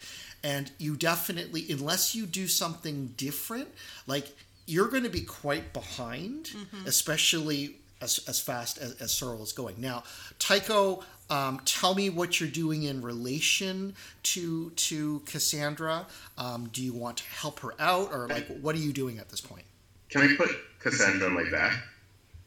and 0.45 0.71
you 0.79 0.97
definitely 0.97 1.65
unless 1.71 2.15
you 2.15 2.27
do 2.27 2.47
something 2.49 3.15
different 3.17 3.69
like 4.09 4.29
you're 4.73 4.89
going 4.89 5.03
to 5.03 5.11
be 5.11 5.21
quite 5.21 5.73
behind 5.73 6.51
especially 6.87 7.77
as, 8.01 8.21
as 8.27 8.41
fast 8.41 8.79
as, 8.79 9.01
as 9.01 9.13
Sorrel 9.13 9.43
is 9.43 9.53
going. 9.53 9.77
Now 9.79 10.03
tycho 10.39 11.05
um, 11.31 11.61
tell 11.65 11.95
me 11.95 12.11
what 12.11 12.41
you're 12.41 12.49
doing 12.49 12.83
in 12.83 13.01
relation 13.03 13.95
to 14.25 14.71
to 14.71 15.21
cassandra. 15.27 16.07
Um, 16.37 16.69
do 16.73 16.83
you 16.83 16.93
want 16.93 17.19
to 17.19 17.25
help 17.25 17.61
her 17.61 17.75
out 17.79 18.13
or 18.13 18.29
like 18.29 18.47
what 18.61 18.75
are 18.75 18.81
you 18.81 18.93
doing 18.93 19.19
at 19.19 19.29
this 19.29 19.41
point? 19.41 19.65
Can 20.11 20.23
I 20.23 20.37
put 20.37 20.51
Cassandra 20.79 21.29
on 21.29 21.35
my 21.35 21.49
back 21.51 21.75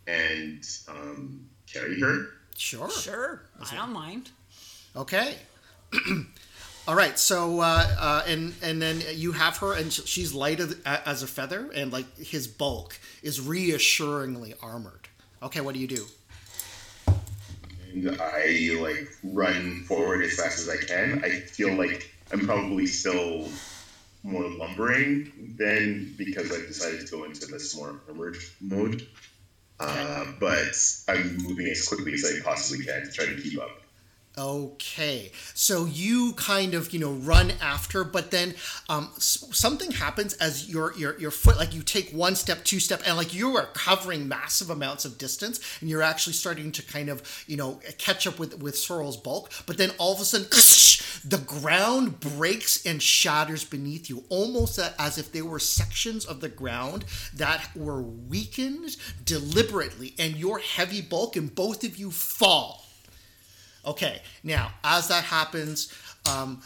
and 0.06 0.63
um, 0.88 1.46
carry 1.71 2.00
her? 2.00 2.28
sure. 2.58 2.90
Sure, 2.92 3.42
I 3.60 3.76
don't 3.76 3.92
mind. 3.92 4.30
Okay. 4.96 5.36
All 6.88 6.96
right. 6.96 7.17
So, 7.17 7.62
uh, 7.62 7.88
uh, 8.00 8.23
and 8.27 8.54
and 8.62 8.79
then 8.79 9.02
you 9.13 9.31
have 9.31 9.58
her, 9.58 9.73
and 9.73 9.92
she's 9.92 10.33
light 10.33 10.60
as, 10.86 11.23
a 11.23 11.27
feather, 11.27 11.71
and 11.73 11.92
like 11.92 12.17
his 12.17 12.48
bulk 12.48 13.00
is 13.23 13.42
reassuringly 13.42 14.54
armored. 14.62 15.08
Okay. 15.42 15.62
What 15.62 15.73
do 15.73 15.79
you 15.79 15.88
do? 15.88 16.06
And 17.92 18.21
I 18.21 18.77
like 18.79 19.10
run 19.23 19.83
forward 19.88 20.23
as 20.23 20.36
fast 20.36 20.60
as 20.60 20.69
I 20.69 20.77
can. 20.77 21.23
I 21.23 21.40
feel 21.40 21.73
like 21.73 22.12
I'm 22.31 22.42
probably 22.46 22.86
still 22.86 23.48
more 24.21 24.48
lumbering 24.48 25.56
than 25.58 26.13
because 26.17 26.52
I've 26.52 26.67
decided 26.67 27.08
to 27.08 27.12
go 27.12 27.23
into 27.23 27.48
this 27.48 27.75
more 27.75 28.00
armored 28.08 28.38
mode. 28.62 29.08
Uh, 29.79 30.25
but 30.40 30.75
I'm 31.08 31.38
moving 31.38 31.67
as 31.67 31.88
quickly 31.88 32.13
as 32.13 32.25
I 32.25 32.44
possibly 32.44 32.86
can 32.86 33.06
to 33.06 33.12
try 33.12 33.25
to 33.25 33.42
keep 33.42 33.60
up. 33.60 33.81
Okay, 34.38 35.31
so 35.54 35.86
you 35.86 36.33
kind 36.33 36.73
of 36.73 36.92
you 36.92 37.00
know 37.00 37.13
run 37.13 37.54
after, 37.62 38.04
but 38.04 38.31
then 38.31 38.54
um, 38.90 39.10
something 39.17 39.92
happens 39.92 40.33
as 40.33 40.69
your 40.69 40.94
your 40.98 41.17
your 41.17 41.31
foot 41.31 41.56
like 41.56 41.73
you 41.73 41.81
take 41.81 42.12
one 42.12 42.36
step, 42.36 42.65
two 42.65 42.81
step, 42.81 43.02
and 43.06 43.15
like 43.15 43.33
you 43.33 43.56
are 43.56 43.67
covering 43.67 44.27
massive 44.27 44.69
amounts 44.69 45.06
of 45.06 45.17
distance, 45.17 45.62
and 45.79 45.90
you're 45.90 46.02
actually 46.02 46.33
starting 46.33 46.73
to 46.73 46.83
kind 46.83 47.08
of 47.08 47.46
you 47.48 47.56
know 47.56 47.79
catch 47.98 48.27
up 48.27 48.38
with 48.38 48.62
with 48.62 48.77
Sorrel's 48.77 49.15
bulk. 49.15 49.52
But 49.65 49.77
then 49.77 49.92
all 49.98 50.13
of 50.13 50.19
a 50.19 50.25
sudden, 50.25 50.48
the 51.29 51.38
ground 51.38 52.19
breaks 52.19 52.86
and 52.86 53.02
shatters 53.02 53.63
beneath 53.63 54.10
you, 54.10 54.25
almost 54.27 54.77
as 55.00 55.17
if 55.17 55.31
there 55.31 55.46
were 55.46 55.60
sections 55.60 56.25
of 56.25 56.42
the 56.42 56.50
ground 56.50 57.06
that 57.33 57.69
were 57.73 58.02
weakened 58.02 58.98
deliberately, 59.23 60.13
and 60.19 60.36
your 60.36 60.60
heavy 60.60 61.02
bulk, 61.02 61.38
and 61.38 61.56
both 61.56 61.86
of 61.86 61.96
you 61.96 62.12
fall. 62.12 62.85
Okay, 63.86 64.21
now 64.44 64.71
as 64.83 65.08
that 65.10 65.23
happens, 65.23 65.94
um, 66.29 66.62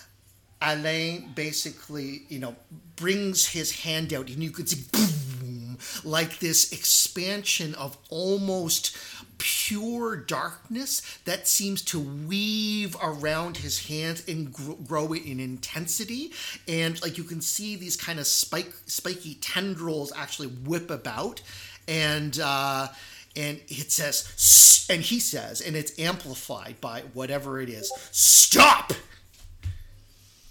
Alain 0.62 1.32
basically, 1.36 2.24
you 2.30 2.40
know, 2.40 2.56
brings 2.96 3.48
his 3.48 3.72
hand 3.84 4.14
out, 4.14 4.30
and 4.30 4.44
you 4.44 4.52
can 4.52 4.68
see 4.68 4.84
boom, 4.92 5.78
like 6.04 6.40
this 6.40 6.72
expansion 6.72 7.76
of 7.76 7.98
almost 8.10 8.98
pure 9.38 10.18
darkness 10.18 11.02
that 11.24 11.48
seems 11.48 11.82
to 11.82 12.00
weave 12.00 12.96
around 13.02 13.58
his 13.58 13.88
hands 13.88 14.28
and 14.28 14.54
grow 14.88 15.14
it 15.14 15.24
in 15.26 15.40
intensity. 15.40 16.32
And 16.68 17.02
like 17.02 17.18
you 17.18 17.24
can 17.24 17.42
see 17.42 17.76
these 17.78 17.96
kind 17.96 18.20
of 18.20 18.28
spike 18.28 18.74
spiky 18.86 19.36
tendrils 19.36 20.12
actually 20.16 20.50
whip 20.50 20.92
about. 20.92 21.42
And 21.88 22.38
uh 22.40 22.90
and 23.36 23.60
it 23.68 23.92
says 23.92 24.88
and 24.90 25.02
he 25.02 25.20
says 25.20 25.62
and 25.62 25.76
it's 25.76 25.98
amplified 26.00 26.80
by 26.82 27.02
whatever 27.14 27.62
it 27.62 27.70
is 27.70 27.92
stop 28.12 28.94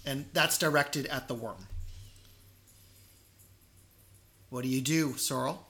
and 0.05 0.25
that's 0.33 0.57
directed 0.57 1.05
at 1.07 1.27
the 1.27 1.33
worm 1.33 1.67
what 4.49 4.63
do 4.63 4.69
you 4.69 4.81
do 4.81 5.15
sorrel 5.17 5.67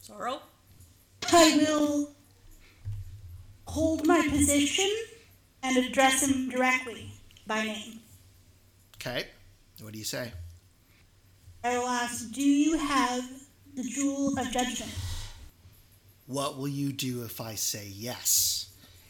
sorrel 0.00 0.42
I 1.32 1.56
will 1.56 2.10
hold 3.66 4.06
my 4.06 4.26
position 4.28 4.90
and 5.62 5.76
address 5.76 6.22
him 6.22 6.48
directly 6.48 7.10
by 7.46 7.64
name. 7.64 8.00
Okay. 8.96 9.26
What 9.80 9.92
do 9.92 9.98
you 9.98 10.04
say? 10.04 10.32
I 11.64 11.78
will 11.78 11.88
ask, 11.88 12.30
do 12.32 12.42
you 12.42 12.78
have 12.78 13.24
the 13.74 13.82
jewel 13.82 14.38
of 14.38 14.50
judgment? 14.50 14.92
What 16.26 16.58
will 16.58 16.68
you 16.68 16.92
do 16.92 17.22
if 17.22 17.40
I 17.40 17.54
say 17.54 17.88
yes? 17.92 18.66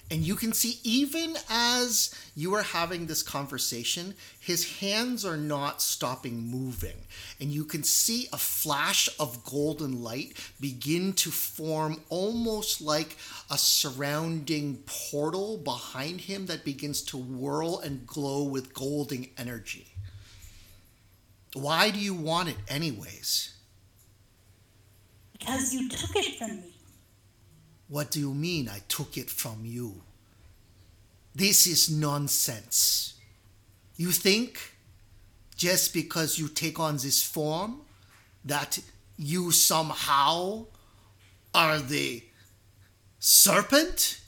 And 0.08 0.20
you 0.22 0.36
can 0.36 0.52
see, 0.52 0.78
even 0.84 1.36
as 1.50 2.14
you 2.36 2.54
are 2.54 2.62
having 2.62 3.06
this 3.06 3.24
conversation, 3.24 4.14
his 4.38 4.78
hands 4.78 5.24
are 5.24 5.36
not 5.36 5.82
stopping 5.82 6.48
moving. 6.48 6.96
And 7.40 7.50
you 7.50 7.64
can 7.64 7.82
see 7.82 8.28
a 8.32 8.38
flash 8.38 9.08
of 9.18 9.44
golden 9.44 10.04
light 10.04 10.36
begin 10.60 11.12
to 11.14 11.32
form 11.32 12.00
almost 12.08 12.80
like 12.80 13.16
a 13.50 13.58
surrounding 13.58 14.76
portal 14.86 15.56
behind 15.56 16.20
him 16.20 16.46
that 16.46 16.64
begins 16.64 17.02
to 17.02 17.16
whirl 17.16 17.80
and 17.80 18.06
glow 18.06 18.44
with 18.44 18.74
golden 18.74 19.26
energy. 19.36 19.88
Why 21.52 21.90
do 21.90 21.98
you 21.98 22.14
want 22.14 22.48
it, 22.50 22.56
anyways? 22.68 23.54
Because 25.32 25.74
you 25.74 25.88
took 25.88 26.14
it 26.14 26.38
from 26.38 26.60
me. 26.60 26.75
What 27.88 28.10
do 28.10 28.18
you 28.18 28.34
mean 28.34 28.68
I 28.68 28.80
took 28.88 29.16
it 29.16 29.30
from 29.30 29.64
you? 29.64 30.02
This 31.34 31.66
is 31.66 31.90
nonsense. 31.90 33.14
You 33.96 34.10
think 34.10 34.74
just 35.56 35.94
because 35.94 36.38
you 36.38 36.48
take 36.48 36.80
on 36.80 36.96
this 36.96 37.22
form 37.22 37.82
that 38.44 38.78
you 39.16 39.52
somehow 39.52 40.66
are 41.54 41.78
the 41.78 42.22
serpent? 43.18 44.20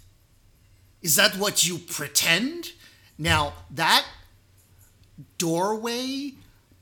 Is 1.03 1.17
that 1.17 1.37
what 1.37 1.67
you 1.67 1.79
pretend? 1.79 2.73
Now, 3.19 3.55
that 3.71 4.07
doorway 5.37 6.33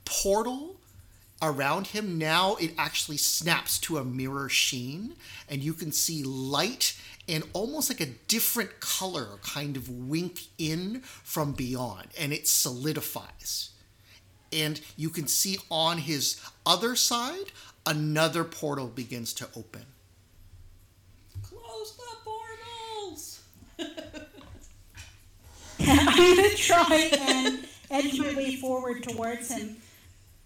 portal 0.04 0.75
around 1.42 1.88
him 1.88 2.16
now 2.16 2.56
it 2.56 2.72
actually 2.78 3.16
snaps 3.16 3.78
to 3.78 3.98
a 3.98 4.04
mirror 4.04 4.48
sheen 4.48 5.14
and 5.48 5.62
you 5.62 5.74
can 5.74 5.92
see 5.92 6.22
light 6.22 6.98
and 7.28 7.44
almost 7.52 7.90
like 7.90 8.00
a 8.00 8.06
different 8.06 8.80
color 8.80 9.38
kind 9.42 9.76
of 9.76 9.88
wink 9.88 10.42
in 10.58 11.00
from 11.02 11.52
beyond 11.52 12.06
and 12.18 12.32
it 12.32 12.48
solidifies. 12.48 13.70
And 14.52 14.80
you 14.96 15.10
can 15.10 15.26
see 15.26 15.58
on 15.70 15.98
his 15.98 16.40
other 16.64 16.94
side 16.94 17.52
another 17.84 18.44
portal 18.44 18.86
begins 18.86 19.32
to 19.34 19.48
open. 19.56 19.84
Close 21.42 21.96
the 21.96 22.16
portals! 22.24 23.40
I'm 25.80 26.06
gonna 26.06 26.54
try 26.54 27.10
and 27.20 27.68
edge 27.90 28.18
my 28.18 28.34
way 28.34 28.56
forward 28.56 29.02
towards 29.02 29.50
him 29.50 29.76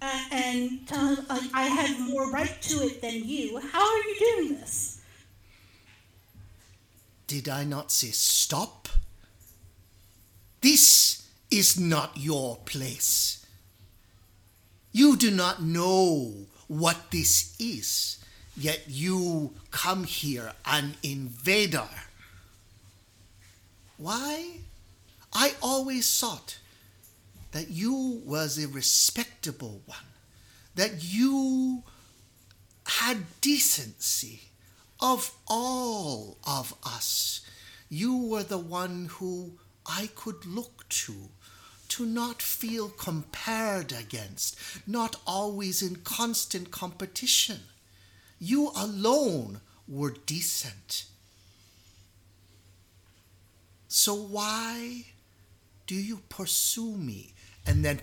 uh, 0.03 0.25
and 0.33 0.81
like, 1.29 1.51
I 1.55 1.63
have 1.65 2.09
more 2.09 2.31
right 2.31 2.61
to 2.63 2.75
it 2.87 3.03
than 3.03 3.25
you. 3.25 3.59
How 3.59 3.81
are 3.81 3.99
you 3.99 4.17
doing 4.19 4.61
this? 4.61 5.01
Did 7.27 7.49
I 7.49 7.65
not 7.65 7.93
say 7.93 8.09
stop? 8.09 8.89
This 10.61 11.29
is 11.51 11.79
not 11.79 12.17
your 12.17 12.57
place. 12.65 13.47
You 14.93 15.17
do 15.17 15.31
not 15.31 15.63
know 15.63 16.35
what 16.67 17.11
this 17.11 17.55
is, 17.59 18.25
yet 18.57 18.85
you 18.89 19.55
come 19.71 20.05
here 20.05 20.53
an 20.67 20.95
invader. 21.03 21.89
Why? 23.97 24.59
I 25.33 25.55
always 25.63 26.19
thought 26.19 26.59
that 27.53 27.71
you 27.71 28.23
was 28.25 28.59
a 28.59 28.69
respectable 28.69 29.83
one, 29.87 29.99
that 30.75 31.03
you 31.03 31.83
had 32.87 33.41
decency 33.41 34.41
of 35.01 35.33
all 35.49 36.39
of 36.47 36.75
us. 36.85 37.41
You 37.89 38.17
were 38.17 38.43
the 38.43 38.59
one 38.59 39.07
who 39.13 39.59
I 39.87 40.11
could 40.15 40.47
look 40.47 40.89
to, 40.91 41.15
to 41.89 42.07
not 42.07 42.41
feel 42.41 42.89
compared 42.89 43.93
against, 43.93 44.57
not 44.87 45.17
always 45.27 45.83
in 45.83 45.97
constant 45.97 46.71
competition. 46.71 47.61
You 48.39 48.71
alone 48.77 49.61
were 49.89 50.15
decent. 50.27 51.07
So 53.89 54.15
why 54.15 55.07
do 55.89 55.97
you 55.97 56.21
pursue 56.29 56.93
me? 56.97 57.35
And 57.71 57.85
then 57.85 58.01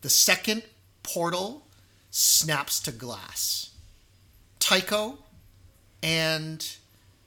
the 0.00 0.10
second 0.10 0.64
portal 1.04 1.62
snaps 2.10 2.80
to 2.80 2.90
glass. 2.90 3.70
Tycho 4.58 5.16
and 6.02 6.76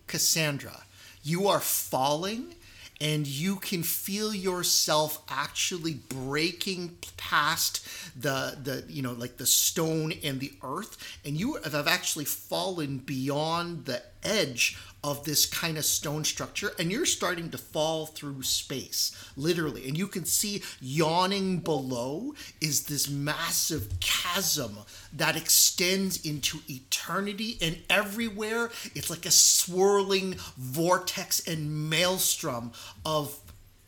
Cassandra, 0.05 0.84
you 1.24 1.47
are 1.47 1.61
falling 1.61 2.55
and 2.99 3.26
you 3.26 3.55
can 3.55 3.82
feel 3.82 4.36
yourself 4.36 5.24
actually 5.30 5.93
breaking 5.93 6.97
past 7.16 7.88
the 8.20 8.57
the 8.61 8.84
you 8.89 9.01
know 9.01 9.14
like 9.14 9.38
the 9.38 9.45
stone 9.45 10.14
and 10.24 10.39
the 10.41 10.51
earth 10.61 10.97
and 11.26 11.38
you 11.38 11.57
have 11.64 11.88
actually 11.88 12.26
fallen 12.26 12.97
beyond 12.97 13.86
the 13.86 14.01
edge 14.24 14.78
of 15.03 15.26
this 15.26 15.45
kind 15.45 15.78
of 15.78 15.84
stone 15.84 16.24
structure 16.24 16.71
and 16.80 16.89
you're 16.89 17.05
starting 17.05 17.49
to 17.49 17.57
fall 17.57 18.05
through 18.05 18.41
space 18.41 19.11
literally. 19.36 19.88
And 19.88 19.97
you 19.97 20.07
can 20.07 20.24
see 20.24 20.63
yawning 20.80 21.59
below 21.59 22.34
is 22.61 22.84
this 22.84 23.09
massive 23.09 23.99
chasm 23.99 24.78
that 25.11 25.36
extends 25.36 26.26
into 26.26 26.59
eternity 26.69 27.57
and 27.61 27.78
everywhere 27.89 28.71
it's 28.95 29.09
like 29.09 29.26
a 29.26 29.32
swirling 29.32 30.36
vortex 30.57 31.45
and 31.45 31.89
maelstrom 31.89 32.71
of 33.05 33.38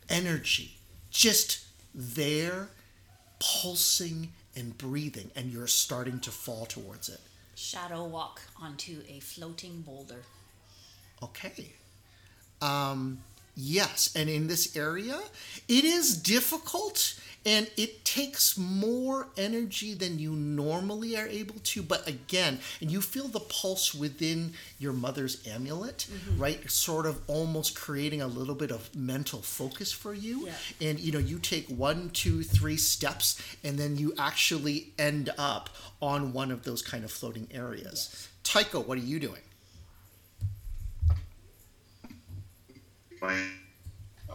energy 0.08 0.76
just 1.10 1.64
there 1.94 2.68
pulsing 3.38 4.32
and 4.54 4.76
breathing 4.76 5.30
and 5.34 5.50
you're 5.50 5.66
starting 5.66 6.20
to 6.20 6.30
fall 6.30 6.66
towards 6.66 7.08
it 7.08 7.20
shadow 7.56 8.04
walk 8.04 8.42
onto 8.60 9.02
a 9.08 9.18
floating 9.18 9.80
boulder 9.80 10.22
Okay. 11.22 11.72
Um, 12.60 13.18
yes, 13.56 14.14
and 14.14 14.28
in 14.28 14.46
this 14.46 14.76
area, 14.76 15.18
it 15.68 15.84
is 15.84 16.16
difficult 16.16 17.14
and 17.46 17.70
it 17.76 18.04
takes 18.04 18.58
more 18.58 19.28
energy 19.36 19.94
than 19.94 20.18
you 20.18 20.32
normally 20.32 21.16
are 21.16 21.28
able 21.28 21.54
to. 21.62 21.80
But 21.80 22.06
again, 22.08 22.58
and 22.80 22.90
you 22.90 23.00
feel 23.00 23.28
the 23.28 23.38
pulse 23.38 23.94
within 23.94 24.54
your 24.80 24.92
mother's 24.92 25.46
amulet, 25.46 26.08
mm-hmm. 26.10 26.42
right? 26.42 26.68
Sort 26.68 27.06
of 27.06 27.20
almost 27.28 27.76
creating 27.76 28.20
a 28.20 28.26
little 28.26 28.56
bit 28.56 28.72
of 28.72 28.92
mental 28.96 29.42
focus 29.42 29.92
for 29.92 30.12
you. 30.12 30.48
Yeah. 30.48 30.88
And 30.88 30.98
you 30.98 31.12
know, 31.12 31.20
you 31.20 31.38
take 31.38 31.68
one, 31.68 32.10
two, 32.10 32.42
three 32.42 32.76
steps, 32.76 33.40
and 33.62 33.78
then 33.78 33.96
you 33.96 34.12
actually 34.18 34.88
end 34.98 35.30
up 35.38 35.70
on 36.02 36.32
one 36.32 36.50
of 36.50 36.64
those 36.64 36.82
kind 36.82 37.04
of 37.04 37.12
floating 37.12 37.46
areas. 37.54 38.08
Yes. 38.10 38.28
Tycho, 38.42 38.80
what 38.80 38.98
are 38.98 39.02
you 39.02 39.20
doing? 39.20 39.40
Uh, 44.30 44.34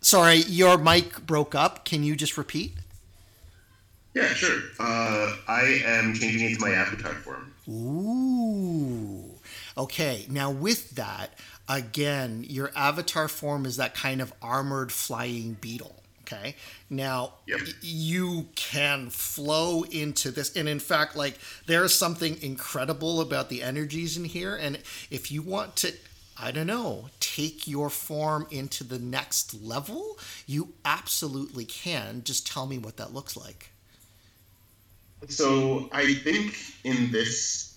Sorry, 0.00 0.36
your 0.36 0.78
mic 0.78 1.26
broke 1.26 1.54
up. 1.54 1.84
Can 1.84 2.02
you 2.02 2.16
just 2.16 2.36
repeat? 2.36 2.74
Yeah, 4.14 4.28
sure. 4.34 4.60
Uh, 4.78 5.36
I 5.48 5.80
am 5.84 6.14
changing 6.14 6.50
into 6.50 6.60
my 6.60 6.70
avatar 6.70 7.14
form. 7.14 7.52
Ooh. 7.68 9.38
Okay, 9.78 10.26
now 10.28 10.50
with 10.50 10.90
that, 10.96 11.32
again, 11.68 12.44
your 12.46 12.70
avatar 12.76 13.28
form 13.28 13.64
is 13.64 13.76
that 13.76 13.94
kind 13.94 14.20
of 14.20 14.32
armored 14.42 14.92
flying 14.92 15.56
beetle. 15.60 16.01
Okay. 16.22 16.56
Now 16.88 17.34
Yep. 17.46 17.60
y- 17.66 17.72
you 17.82 18.48
can 18.54 19.10
flow 19.10 19.82
into 19.84 20.30
this, 20.30 20.54
and 20.56 20.68
in 20.68 20.78
fact, 20.80 21.16
like 21.16 21.38
there's 21.66 21.94
something 21.94 22.40
incredible 22.42 23.20
about 23.20 23.48
the 23.48 23.62
energies 23.62 24.16
in 24.16 24.24
here. 24.24 24.54
And 24.56 24.78
if 25.10 25.30
you 25.32 25.42
want 25.42 25.76
to, 25.76 25.92
I 26.36 26.50
don't 26.52 26.66
know, 26.66 27.10
take 27.20 27.66
your 27.66 27.90
form 27.90 28.46
into 28.50 28.84
the 28.84 28.98
next 28.98 29.54
level, 29.62 30.18
you 30.46 30.74
absolutely 30.84 31.64
can. 31.64 32.22
Just 32.24 32.46
tell 32.46 32.66
me 32.66 32.78
what 32.78 32.96
that 32.98 33.12
looks 33.12 33.36
like. 33.36 33.70
So 35.28 35.88
I 35.92 36.14
think 36.14 36.56
in 36.84 37.10
this, 37.12 37.76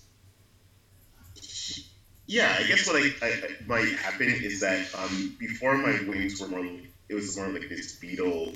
yeah, 2.26 2.56
I 2.58 2.64
guess 2.66 2.86
what 2.86 2.96
I, 2.96 3.10
I, 3.22 3.28
I 3.28 3.50
might 3.66 3.88
happen 3.98 4.28
is 4.28 4.60
that 4.60 4.86
um, 4.98 5.36
before 5.38 5.76
my 5.78 6.00
wings 6.08 6.40
were 6.40 6.48
more, 6.48 6.66
it 7.08 7.14
was 7.14 7.36
more 7.36 7.48
like 7.48 7.68
this 7.68 7.96
beetle. 7.96 8.52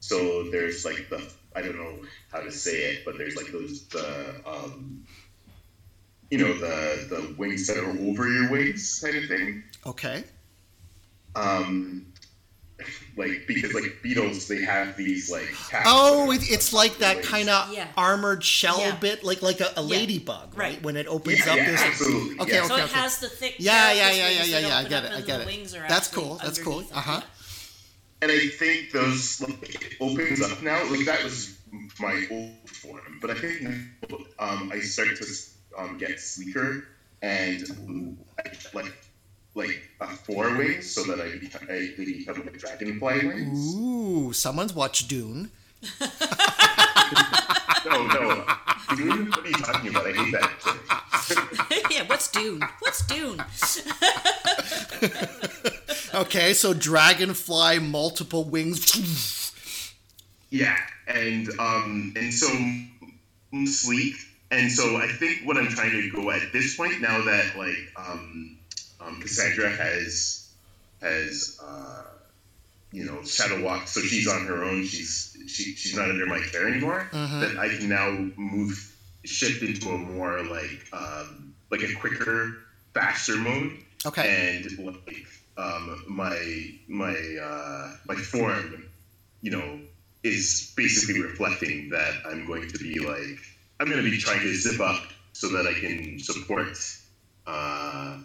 So 0.00 0.50
there's 0.50 0.84
like 0.84 1.08
the 1.10 1.22
I 1.54 1.62
don't 1.62 1.76
know 1.76 1.98
how 2.32 2.40
to 2.40 2.50
say 2.50 2.92
it, 2.92 3.04
but 3.04 3.18
there's 3.18 3.36
like 3.36 3.52
those 3.52 3.86
the 3.88 4.34
um, 4.46 5.04
you 6.30 6.38
know 6.38 6.54
the 6.54 7.06
the 7.08 7.34
wings 7.36 7.66
that 7.66 7.76
are 7.78 7.90
over 7.90 8.28
your 8.28 8.50
wings 8.50 9.00
kind 9.02 9.16
of 9.16 9.24
thing. 9.26 9.62
Okay. 9.86 10.24
Um, 11.34 12.06
like 13.16 13.44
because 13.46 13.74
like 13.74 13.98
beetles 14.02 14.48
they 14.48 14.62
have 14.64 14.96
these 14.96 15.30
like 15.30 15.48
Oh, 15.84 16.30
it, 16.32 16.50
it's 16.50 16.72
like 16.72 16.98
that 16.98 17.22
kind 17.22 17.48
of 17.50 17.72
Yeah. 17.72 17.88
armored 17.96 18.42
shell 18.42 18.78
Yeah. 18.80 18.96
bit, 18.96 19.22
like 19.22 19.42
like 19.42 19.60
a, 19.60 19.72
a 19.76 19.82
Yeah. 19.82 19.98
ladybug, 19.98 20.56
right? 20.56 20.72
Right. 20.74 20.82
When 20.82 20.96
it 20.96 21.06
opens 21.06 21.44
Yeah, 21.44 21.52
up, 21.52 21.58
yeah, 21.58 21.64
there's 21.66 21.82
absolutely. 21.82 22.40
Okay, 22.40 22.54
yeah. 22.54 22.66
So 22.66 22.74
okay, 22.74 22.82
it 22.82 22.84
okay. 22.86 23.00
has 23.00 23.18
the 23.18 23.28
thick. 23.28 23.56
Yeah, 23.58 23.92
yeah, 23.92 24.10
yeah, 24.12 24.28
yeah, 24.28 24.44
yeah, 24.44 24.58
yeah. 24.58 24.76
I 24.76 24.80
open 24.80 24.90
get 24.90 25.04
it. 25.04 25.12
I 25.12 25.16
and 25.16 25.26
get 25.26 25.40
it. 25.40 25.46
wings 25.46 25.74
are 25.74 25.86
That's 25.88 26.08
cool. 26.08 26.36
That's 26.36 26.58
cool. 26.58 26.84
Uh 26.92 27.00
huh. 27.00 27.20
them, 27.20 27.28
And 28.22 28.30
I 28.30 28.38
think 28.48 28.92
those 28.92 29.40
like 29.40 29.74
it 29.74 29.94
opens 30.00 30.42
up 30.42 30.62
now. 30.62 30.82
Like 30.90 31.06
that 31.06 31.24
was 31.24 31.56
my 31.98 32.26
old 32.30 32.68
form, 32.68 33.18
but 33.20 33.30
I 33.30 33.34
think 33.34 33.62
um, 34.38 34.70
I 34.72 34.80
start 34.80 35.16
to 35.16 35.26
um, 35.78 35.98
get 35.98 36.20
sleeker 36.20 36.84
and 37.22 37.64
I 38.38 38.50
like 38.74 38.92
like 39.54 39.90
uh, 40.00 40.06
four 40.06 40.56
wings, 40.56 40.90
so 40.90 41.02
that 41.04 41.20
I 41.20 41.38
become 41.38 41.62
I, 41.68 41.92
they 41.96 42.04
become 42.04 42.42
like 42.42 42.58
dragonfly 42.58 43.26
wings. 43.26 43.74
Ooh, 43.74 44.32
someone's 44.32 44.74
watched 44.74 45.08
Dune. 45.08 45.50
No, 47.86 48.06
no. 48.06 48.44
Dude, 48.94 49.30
what 49.30 49.44
are 49.44 49.48
you 49.48 49.54
talking 49.54 49.90
about? 49.90 50.06
I 50.06 50.12
hate 50.12 50.32
that. 50.32 50.50
yeah. 51.70 51.78
yeah. 51.90 52.02
What's 52.06 52.30
Dune? 52.30 52.62
What's 52.80 53.06
Dune? 53.06 53.40
Okay, 56.12 56.54
so 56.54 56.74
dragonfly, 56.74 57.78
multiple 57.78 58.42
wings. 58.44 59.52
Yeah, 60.50 60.76
and 61.06 61.48
um, 61.60 62.12
and 62.16 62.34
so 62.34 62.48
I'm 62.48 63.66
sleek, 63.66 64.16
and 64.50 64.72
so 64.72 64.96
I 64.96 65.06
think 65.06 65.42
what 65.44 65.56
I'm 65.56 65.68
trying 65.68 65.92
to 65.92 66.10
go 66.10 66.32
at 66.32 66.52
this 66.52 66.76
point 66.76 67.00
now 67.00 67.22
that 67.22 67.56
like 67.56 67.92
um, 67.96 68.58
um, 69.00 69.20
Cassandra 69.20 69.70
has 69.70 70.48
has 71.00 71.60
uh, 71.64 72.02
you 72.92 73.04
know 73.04 73.22
shadow 73.22 73.62
walk, 73.64 73.86
so 73.88 74.00
she's 74.00 74.26
on 74.28 74.46
her 74.46 74.64
own. 74.64 74.84
She's 74.84 75.36
she, 75.46 75.74
she's 75.74 75.96
not 75.96 76.08
under 76.08 76.26
my 76.26 76.40
care 76.40 76.68
anymore. 76.68 77.08
That 77.12 77.56
I 77.58 77.68
can 77.68 77.88
now 77.88 78.10
move 78.36 78.94
shift 79.24 79.62
into 79.62 79.90
a 79.90 79.98
more 79.98 80.42
like 80.44 80.86
um, 80.92 81.54
like 81.70 81.82
a 81.82 81.94
quicker, 81.94 82.52
faster 82.94 83.36
mode 83.36 83.72
Okay. 84.06 84.56
and 84.56 84.86
like 84.86 85.26
um, 85.56 86.04
my 86.08 86.70
my 86.88 87.14
uh, 87.42 87.92
my 88.06 88.14
form, 88.16 88.88
you 89.42 89.50
know, 89.50 89.80
is 90.22 90.72
basically 90.76 91.22
reflecting 91.22 91.90
that 91.90 92.14
I'm 92.26 92.46
going 92.46 92.68
to 92.68 92.78
be 92.78 92.98
like 92.98 93.38
I'm 93.78 93.88
going 93.88 94.02
to 94.02 94.10
be 94.10 94.18
trying 94.18 94.40
to 94.40 94.54
zip 94.54 94.80
up 94.80 95.02
so 95.32 95.48
that 95.48 95.66
I 95.66 95.72
can 95.74 96.18
support 96.18 96.76
uh, 97.46 98.18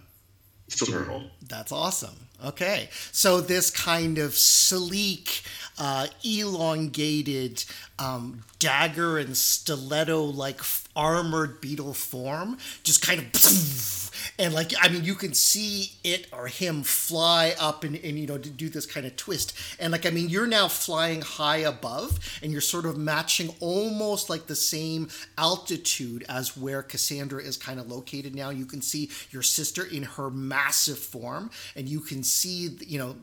That's 1.47 1.71
awesome. 1.71 2.15
Okay. 2.43 2.89
So 3.11 3.39
this 3.39 3.69
kind 3.69 4.17
of 4.17 4.35
sleek, 4.35 5.43
uh, 5.77 6.07
elongated, 6.23 7.63
um, 7.99 8.43
dagger 8.59 9.17
and 9.17 9.37
stiletto 9.37 10.21
like 10.23 10.61
armored 10.95 11.61
beetle 11.61 11.93
form 11.93 12.57
just 12.83 13.01
kind 13.01 13.21
of. 13.21 13.31
And 14.39 14.53
like, 14.53 14.73
I 14.79 14.89
mean, 14.89 15.03
you 15.03 15.15
can 15.15 15.33
see 15.33 15.91
it 16.03 16.27
or 16.31 16.47
him 16.47 16.83
fly 16.83 17.55
up 17.59 17.83
and, 17.83 17.95
and 17.95 18.17
you 18.17 18.27
know, 18.27 18.37
to 18.37 18.49
do 18.49 18.69
this 18.69 18.85
kind 18.85 19.05
of 19.05 19.15
twist. 19.15 19.57
And 19.79 19.91
like, 19.91 20.05
I 20.05 20.09
mean, 20.09 20.29
you're 20.29 20.47
now 20.47 20.67
flying 20.67 21.21
high 21.21 21.57
above 21.57 22.19
and 22.41 22.51
you're 22.51 22.61
sort 22.61 22.85
of 22.85 22.97
matching 22.97 23.53
almost 23.59 24.29
like 24.29 24.47
the 24.47 24.55
same 24.55 25.09
altitude 25.37 26.25
as 26.29 26.57
where 26.57 26.81
Cassandra 26.81 27.41
is 27.41 27.57
kind 27.57 27.79
of 27.79 27.89
located 27.89 28.35
now. 28.35 28.49
You 28.49 28.65
can 28.65 28.81
see 28.81 29.09
your 29.31 29.41
sister 29.41 29.83
in 29.85 30.03
her 30.03 30.29
massive 30.29 30.99
form 30.99 31.49
and 31.75 31.87
you 31.87 31.99
can 31.99 32.23
see, 32.23 32.77
you 32.85 32.99
know, 32.99 33.15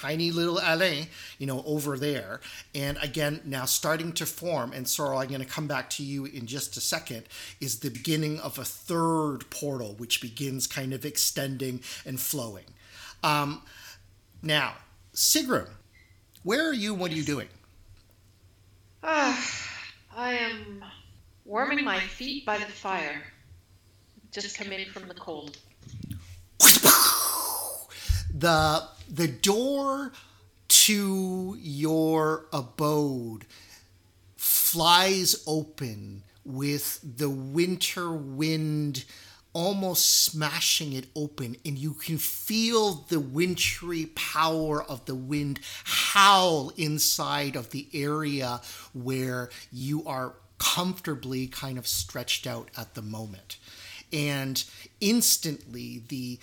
tiny 0.00 0.30
little 0.30 0.60
Alain, 0.62 1.08
you 1.38 1.46
know, 1.46 1.62
over 1.66 1.98
there. 1.98 2.40
And 2.74 2.98
again, 3.02 3.40
now 3.44 3.64
starting 3.64 4.12
to 4.14 4.26
form, 4.26 4.72
and 4.72 4.86
Sorrel, 4.86 5.18
I'm 5.18 5.28
going 5.28 5.40
to 5.40 5.46
come 5.46 5.66
back 5.66 5.90
to 5.90 6.02
you 6.02 6.24
in 6.24 6.46
just 6.46 6.76
a 6.76 6.80
second, 6.80 7.24
is 7.60 7.80
the 7.80 7.90
beginning 7.90 8.38
of 8.40 8.58
a 8.58 8.64
third 8.64 9.48
portal, 9.50 9.94
which 9.98 10.20
begins 10.20 10.66
kind 10.66 10.92
of 10.92 11.04
extending 11.04 11.80
and 12.06 12.20
flowing. 12.20 12.64
Um, 13.22 13.62
now, 14.42 14.74
Sigrun, 15.14 15.68
where 16.44 16.68
are 16.68 16.74
you? 16.74 16.94
What 16.94 17.10
are 17.10 17.16
you 17.16 17.24
doing? 17.24 17.48
Ah, 19.02 19.68
I 20.16 20.34
am 20.34 20.84
warming 21.44 21.84
my 21.84 21.98
feet 21.98 22.46
by 22.46 22.58
the 22.58 22.64
fire. 22.66 23.22
Just 24.32 24.56
come 24.56 24.70
in 24.72 24.88
from 24.90 25.08
the 25.08 25.14
cold. 25.14 25.58
the 28.38 28.84
the 29.10 29.28
door 29.28 30.12
to 30.68 31.56
your 31.60 32.46
abode 32.52 33.46
flies 34.36 35.42
open 35.46 36.22
with 36.44 37.00
the 37.02 37.30
winter 37.30 38.12
wind 38.12 39.04
almost 39.54 40.24
smashing 40.24 40.92
it 40.92 41.06
open 41.16 41.56
and 41.64 41.78
you 41.78 41.92
can 41.92 42.18
feel 42.18 43.06
the 43.08 43.18
wintry 43.18 44.06
power 44.14 44.82
of 44.82 45.04
the 45.06 45.14
wind 45.14 45.58
howl 45.84 46.70
inside 46.76 47.56
of 47.56 47.70
the 47.70 47.88
area 47.92 48.60
where 48.92 49.48
you 49.72 50.04
are 50.04 50.34
comfortably 50.58 51.46
kind 51.46 51.78
of 51.78 51.86
stretched 51.86 52.46
out 52.46 52.68
at 52.76 52.94
the 52.94 53.02
moment. 53.02 53.56
And 54.12 54.62
instantly 55.00 56.02
the 56.08 56.38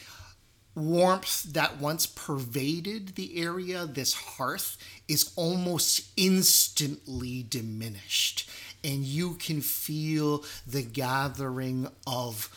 warmth 0.76 1.44
that 1.54 1.80
once 1.80 2.06
pervaded 2.06 3.16
the 3.16 3.42
area, 3.42 3.86
this 3.86 4.14
hearth, 4.14 4.78
is 5.08 5.32
almost 5.36 6.10
instantly 6.18 7.44
diminished. 7.44 8.50
And 8.84 9.04
you 9.04 9.36
can 9.36 9.62
feel 9.62 10.44
the 10.68 10.84
gathering 10.84 11.88
of 12.06 12.50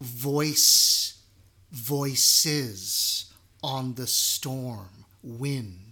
voice, 0.00 1.18
voices 1.72 3.32
on 3.62 3.94
the 3.94 4.06
storm, 4.06 5.06
wind 5.22 5.85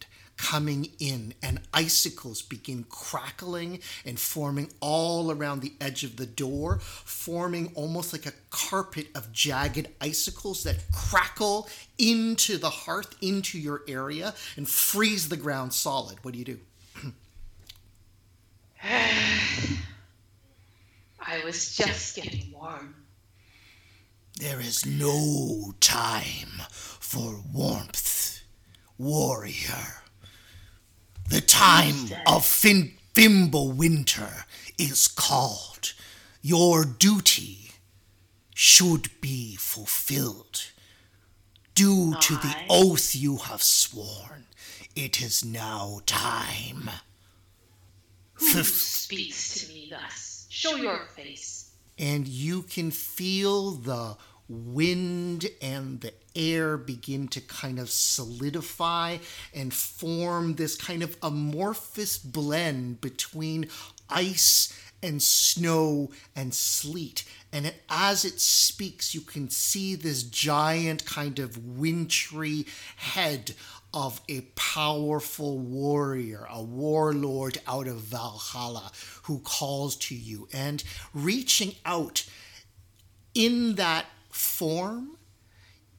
coming 0.45 0.90
in, 0.99 1.32
and 1.42 1.59
icicles 1.72 2.42
begin 2.42 2.84
crackling 2.90 3.80
and 4.05 4.20
forming 4.20 4.70
all 4.80 5.30
around 5.30 5.62
the 5.62 5.72
edge 5.80 6.05
of 6.05 6.16
the 6.16 6.26
door, 6.26 6.80
forming 6.80 7.72
almost 7.74 8.12
like 8.12 8.26
a 8.26 8.32
carpet 8.51 9.07
of 9.14 9.32
jagged 9.32 9.88
icicles 10.03 10.62
that 10.64 10.76
crackle 10.92 11.66
into 11.97 12.59
the 12.59 12.68
hearth, 12.68 13.16
into 13.22 13.59
your 13.59 13.82
area, 13.88 14.34
and 14.59 14.68
freeze 14.68 15.30
the 15.30 15.36
ground 15.38 15.72
solid. 15.72 16.18
What 16.22 16.32
do 16.34 16.38
you 16.38 16.45
do? 16.45 16.59
I 21.26 21.42
was 21.42 21.74
just 21.74 22.16
getting 22.16 22.53
warm. 22.53 22.95
There 24.38 24.61
is 24.61 24.84
no 24.84 25.72
time 25.80 26.61
for 26.68 27.40
warmth, 27.51 28.42
warrior. 28.99 30.03
The 31.29 31.41
time 31.41 32.11
of 32.27 32.45
fin- 32.45 32.95
Fimbulwinter 33.14 34.45
is 34.79 35.09
called. 35.09 35.93
Your 36.43 36.85
duty 36.85 37.70
should 38.55 39.09
be 39.20 39.57
fulfilled. 39.57 40.64
Due 41.75 42.14
to 42.20 42.35
the 42.37 42.55
oath 42.68 43.14
you 43.14 43.37
have 43.39 43.62
sworn, 43.62 44.47
It 44.97 45.20
is 45.20 45.45
now 45.45 46.01
time. 46.07 46.89
Who 48.35 48.62
speaks 48.62 49.55
to 49.66 49.72
me 49.72 49.89
thus? 49.91 50.47
Show 50.51 50.77
your 50.77 51.07
face. 51.16 51.70
and 51.99 52.27
you 52.29 52.62
can 52.62 52.91
feel 52.91 53.72
the 53.72 54.16
wind 54.49 55.47
and 55.62 56.01
the 56.01 56.12
air 56.36 56.76
begin 56.76 57.28
to 57.28 57.40
kind 57.40 57.78
of 57.78 57.90
solidify 57.90 59.18
and 59.55 59.72
form 59.72 60.55
this 60.55 60.76
kind 60.76 61.03
of 61.03 61.16
amorphous 61.22 62.18
blend 62.18 63.01
between 63.01 63.68
ice 64.11 64.72
and 65.03 65.22
snow 65.22 66.11
and 66.34 66.55
sleet. 66.55 67.24
And 67.53 67.66
it, 67.66 67.82
as 67.88 68.24
it 68.24 68.40
speaks, 68.40 69.14
you 69.14 69.20
can 69.20 69.51
see 69.51 69.95
this 69.95 70.22
giant 70.22 71.05
kind 71.05 71.38
of 71.38 71.78
wintry 71.78 72.66
head 72.97 73.55
of 73.92 74.20
a 74.28 74.40
powerful 74.57 75.59
warrior, 75.59 76.47
a 76.51 76.62
warlord 76.62 77.59
out 77.66 77.86
of 77.86 77.97
Valhalla 77.97 78.90
who 79.24 79.38
calls 79.40 79.95
to 79.97 80.14
you 80.16 80.49
and 80.53 80.82
reaching 81.12 81.74
out 81.84 82.26
in 83.34 83.74
that 83.76 84.07
form, 84.35 85.16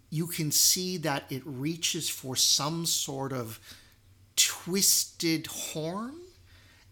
you 0.09 0.27
can 0.27 0.51
see 0.51 0.97
that 0.97 1.23
it 1.29 1.41
reaches 1.45 2.09
for 2.09 2.35
some 2.35 2.85
sort 2.85 3.31
of 3.31 3.59
twisted 4.35 5.47
horn 5.47 6.15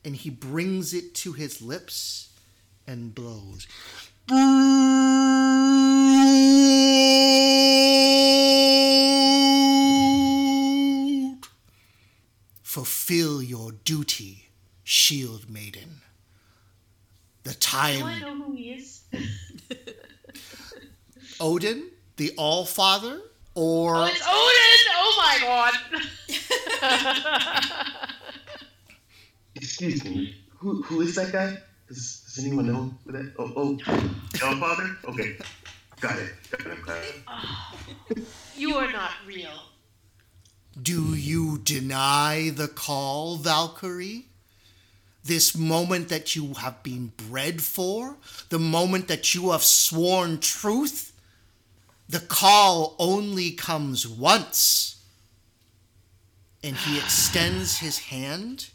and 0.06 0.16
he 0.16 0.30
brings 0.30 0.94
it 0.94 1.14
to 1.16 1.34
his 1.34 1.62
lips 1.62 2.30
and 2.88 3.14
blows. 3.14 3.68
Fulfill 12.64 13.44
your 13.44 13.72
duty, 13.72 14.50
shield 14.84 15.50
maiden. 15.50 16.02
The 17.44 17.52
Do 17.52 17.58
time 17.60 18.04
I 18.04 18.20
know 18.20 18.36
who 18.36 18.54
he 18.56 18.72
is? 18.72 19.04
Odin, 21.40 21.90
the 22.18 22.32
All 22.38 22.66
Father, 22.66 23.22
or 23.56 23.96
Oh, 23.96 24.06
it's 24.06 24.22
Odin! 24.22 24.84
Oh 24.96 25.14
my 25.18 25.38
god! 25.48 25.74
Excuse 29.56 30.04
me. 30.04 30.36
Who 30.58 30.82
who 30.84 31.02
is 31.02 31.16
that 31.16 31.32
guy? 31.32 31.58
Does, 31.88 32.22
does 32.26 32.46
anyone 32.46 32.68
know 32.68 32.94
that? 33.08 33.34
Oh 33.38 33.52
oh, 33.56 33.78
your 33.78 34.56
father. 34.60 34.98
Okay, 35.08 35.38
got 36.00 36.18
it. 36.18 36.34
Got 36.52 36.68
it. 36.68 36.86
Got 36.86 36.98
it. 38.18 38.24
you 38.56 38.76
are 38.76 38.92
not 38.92 39.12
real. 39.26 39.52
do 40.82 41.14
you 41.16 41.60
deny 41.60 42.50
the 42.54 42.68
call, 42.68 43.38
Valkyrie? 43.38 44.26
This 45.24 45.56
moment 45.56 46.10
that 46.10 46.36
you 46.36 46.54
have 46.56 46.84
been 46.84 47.14
bred 47.16 47.62
for, 47.62 48.18
the 48.50 48.60
moment 48.60 49.08
that 49.08 49.34
you 49.34 49.52
have 49.52 49.64
sworn 49.64 50.40
truth, 50.40 51.13
the 52.10 52.20
call 52.20 52.96
only 53.00 53.52
comes 53.52 54.08
once. 54.08 55.04
And 56.64 56.76
he 56.76 56.98
extends 57.04 57.78
his 57.80 58.00
hand, 58.00 58.70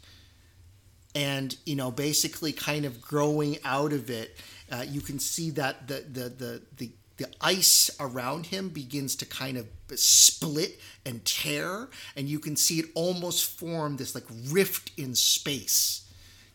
and 1.15 1.55
you 1.65 1.75
know, 1.75 1.91
basically, 1.91 2.51
kind 2.51 2.85
of 2.85 3.01
growing 3.01 3.57
out 3.65 3.93
of 3.93 4.09
it, 4.09 4.37
uh, 4.71 4.85
you 4.87 5.01
can 5.01 5.19
see 5.19 5.49
that 5.51 5.87
the 5.87 6.05
the 6.11 6.29
the 6.29 6.61
the 6.77 6.91
the 7.17 7.25
ice 7.41 7.91
around 7.99 8.45
him 8.45 8.69
begins 8.69 9.15
to 9.17 9.25
kind 9.25 9.57
of 9.57 9.67
split 9.95 10.79
and 11.05 11.25
tear, 11.25 11.89
and 12.15 12.29
you 12.29 12.39
can 12.39 12.55
see 12.55 12.79
it 12.79 12.85
almost 12.95 13.59
form 13.59 13.97
this 13.97 14.15
like 14.15 14.23
rift 14.47 14.91
in 14.97 15.15
space, 15.15 16.09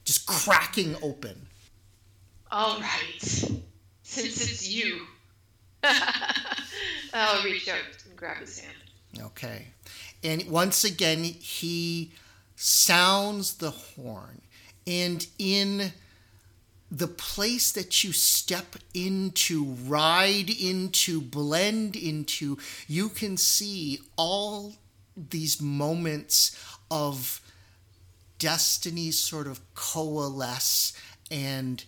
just 0.04 0.26
cracking 0.26 0.96
open. 1.02 1.48
All 2.50 2.80
right. 2.80 3.20
Since 3.20 3.60
it's 4.14 4.68
you. 4.68 5.06
I'll 7.16 7.44
reach 7.44 7.68
out 7.68 7.78
and 8.04 8.16
grab 8.16 8.38
his 8.38 8.58
hand. 8.58 8.76
Okay. 9.20 9.68
And 10.24 10.50
once 10.50 10.82
again, 10.82 11.22
he 11.22 12.12
sounds 12.56 13.54
the 13.54 13.70
horn. 13.70 14.40
And 14.86 15.26
in 15.38 15.92
the 16.90 17.06
place 17.06 17.70
that 17.72 18.02
you 18.02 18.12
step 18.12 18.76
into, 18.92 19.64
ride 19.64 20.50
into, 20.50 21.20
blend 21.20 21.94
into, 21.94 22.58
you 22.88 23.08
can 23.08 23.36
see 23.36 24.00
all 24.16 24.74
these 25.16 25.60
moments 25.60 26.58
of 26.90 27.40
destiny 28.38 29.10
sort 29.12 29.46
of 29.46 29.60
coalesce 29.74 30.92
and 31.30 31.84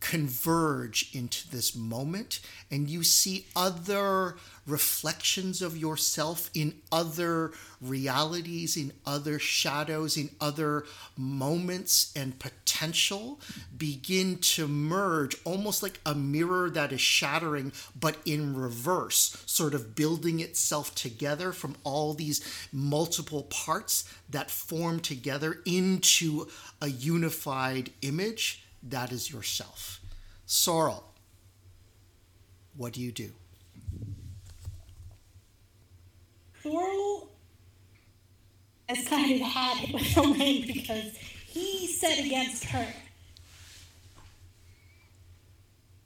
converge 0.00 1.10
into 1.14 1.48
this 1.50 1.74
moment 1.74 2.40
and 2.70 2.88
you 2.88 3.02
see 3.02 3.46
other 3.56 4.36
reflections 4.66 5.62
of 5.62 5.76
yourself 5.76 6.50
in 6.54 6.74
other 6.90 7.52
realities 7.80 8.76
in 8.76 8.92
other 9.04 9.38
shadows 9.38 10.16
in 10.16 10.30
other 10.40 10.84
moments 11.16 12.12
and 12.16 12.38
potential 12.38 13.38
begin 13.76 14.38
to 14.38 14.66
merge 14.66 15.36
almost 15.44 15.82
like 15.82 16.00
a 16.04 16.14
mirror 16.14 16.68
that 16.70 16.92
is 16.92 17.00
shattering 17.00 17.70
but 17.98 18.16
in 18.24 18.56
reverse 18.56 19.42
sort 19.46 19.74
of 19.74 19.94
building 19.94 20.40
itself 20.40 20.94
together 20.94 21.52
from 21.52 21.76
all 21.84 22.14
these 22.14 22.40
multiple 22.72 23.44
parts 23.44 24.04
that 24.28 24.50
form 24.50 24.98
together 25.00 25.60
into 25.64 26.48
a 26.80 26.88
unified 26.88 27.90
image 28.02 28.62
that 28.82 29.12
is 29.12 29.32
yourself. 29.32 30.00
Sorrel, 30.46 31.04
what 32.76 32.92
do 32.92 33.00
you 33.00 33.12
do? 33.12 33.32
Thorl 36.66 37.28
has 38.88 39.06
kind 39.08 39.40
of 39.40 39.46
had 39.46 39.84
it 39.88 39.94
with 39.94 40.16
Alain 40.16 40.66
because 40.66 41.16
he 41.46 41.86
set 41.86 42.18
against 42.24 42.64
her. 42.64 42.86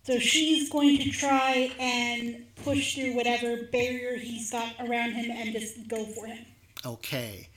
So 0.05 0.19
she's 0.19 0.71
going 0.71 0.99
to 0.99 1.11
try 1.11 1.71
and 1.79 2.45
push 2.65 2.95
through 2.97 3.15
whatever 3.15 3.57
barrier 3.71 4.17
he's 4.17 4.51
got 4.51 4.75
around 4.81 5.13
him 5.13 5.31
and 5.31 5.53
just 5.53 5.87
go 5.89 6.05
for 6.05 6.27
him. 6.27 6.45
Okay. 6.85 7.49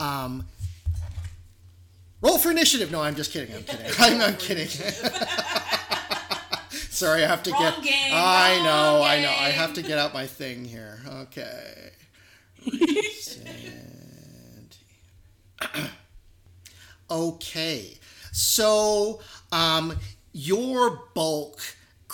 Um, 0.00 0.44
roll 2.20 2.36
for 2.38 2.50
initiative. 2.50 2.90
No, 2.90 3.00
I'm 3.00 3.14
just 3.14 3.32
kidding. 3.32 3.54
I'm 3.54 3.62
kidding. 3.62 3.86
I'm, 3.98 4.20
I'm 4.20 4.36
kidding. 4.36 4.68
Sorry, 6.90 7.24
I 7.24 7.28
have 7.28 7.42
to 7.44 7.50
Wrong 7.52 7.62
get. 7.62 7.82
game, 7.82 8.10
I 8.12 8.56
know, 8.58 8.98
wrong 8.98 9.02
I 9.04 9.20
know. 9.20 9.30
I 9.30 9.50
have 9.50 9.74
to 9.74 9.82
get 9.82 9.98
out 9.98 10.12
my 10.14 10.26
thing 10.26 10.64
here. 10.64 11.00
Okay. 11.22 11.90
Okay. 17.10 17.98
So, 18.32 19.20
um, 19.52 19.98
your 20.32 21.04
bulk 21.14 21.60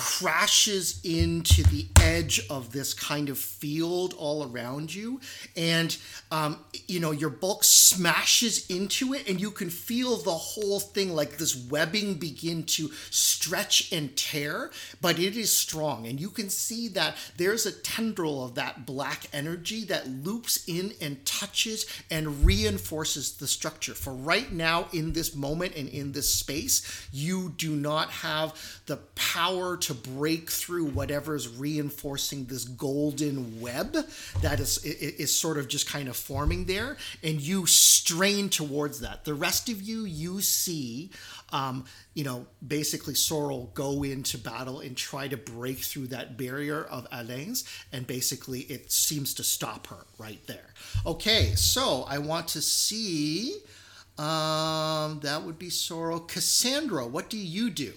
crashes 0.00 0.98
into 1.04 1.62
the 1.64 1.86
edge 2.00 2.40
of 2.48 2.72
this 2.72 2.94
kind 2.94 3.28
of 3.28 3.38
field 3.38 4.14
all 4.16 4.50
around 4.50 4.94
you. 4.94 5.20
And 5.58 5.94
um, 6.30 6.64
you 6.88 7.00
know 7.00 7.10
your 7.10 7.28
bulk 7.28 7.64
smashes 7.64 8.70
into 8.70 9.12
it 9.12 9.28
and 9.28 9.38
you 9.38 9.50
can 9.50 9.68
feel 9.68 10.16
the 10.16 10.30
whole 10.30 10.80
thing 10.80 11.14
like 11.14 11.36
this 11.36 11.54
webbing 11.54 12.14
begin 12.14 12.62
to 12.64 12.90
stretch 13.10 13.92
and 13.92 14.16
tear 14.16 14.70
but 15.02 15.18
it 15.18 15.36
is 15.36 15.52
strong. 15.52 16.06
And 16.06 16.18
you 16.18 16.30
can 16.30 16.48
see 16.48 16.88
that 16.88 17.16
there's 17.36 17.66
a 17.66 17.72
tendril 17.72 18.42
of 18.42 18.54
that 18.54 18.86
black 18.86 19.26
energy 19.34 19.84
that 19.84 20.08
loops 20.08 20.64
in 20.66 20.94
and 21.02 21.22
touches 21.26 21.84
and 22.10 22.46
reinforces 22.46 23.32
the 23.32 23.46
structure. 23.46 23.94
For 23.94 24.14
right 24.14 24.50
now 24.50 24.86
in 24.94 25.12
this 25.12 25.34
moment 25.34 25.76
and 25.76 25.90
in 25.90 26.12
this 26.12 26.32
space 26.32 27.06
you 27.12 27.52
do 27.58 27.76
not 27.76 28.08
have 28.10 28.80
the 28.86 28.96
power 29.14 29.76
to 29.76 29.89
break 29.94 30.50
through 30.50 30.86
whatever 30.86 31.34
is 31.34 31.48
reinforcing 31.48 32.46
this 32.46 32.64
golden 32.64 33.60
web 33.60 33.96
that 34.42 34.60
is, 34.60 34.78
is 34.84 35.14
is 35.20 35.38
sort 35.38 35.58
of 35.58 35.68
just 35.68 35.88
kind 35.88 36.08
of 36.08 36.16
forming 36.16 36.64
there 36.64 36.96
and 37.22 37.40
you 37.40 37.66
strain 37.66 38.48
towards 38.48 39.00
that. 39.00 39.24
The 39.24 39.34
rest 39.34 39.68
of 39.68 39.80
you 39.80 40.04
you 40.04 40.40
see 40.40 41.10
um, 41.52 41.84
you 42.14 42.24
know 42.24 42.46
basically 42.66 43.14
sorrel 43.14 43.70
go 43.74 44.02
into 44.02 44.38
battle 44.38 44.80
and 44.80 44.96
try 44.96 45.28
to 45.28 45.36
break 45.36 45.78
through 45.78 46.08
that 46.08 46.36
barrier 46.36 46.82
of 46.84 47.06
Alain's 47.12 47.64
and 47.92 48.06
basically 48.06 48.60
it 48.60 48.92
seems 48.92 49.34
to 49.34 49.44
stop 49.44 49.86
her 49.88 50.06
right 50.18 50.44
there. 50.46 50.74
Okay 51.06 51.54
so 51.54 52.04
i 52.08 52.18
want 52.18 52.48
to 52.48 52.60
see 52.60 53.56
um, 54.18 55.20
that 55.22 55.42
would 55.44 55.58
be 55.58 55.70
sorrel. 55.70 56.20
Cassandra 56.20 57.06
what 57.06 57.30
do 57.30 57.38
you 57.38 57.70
do 57.70 57.92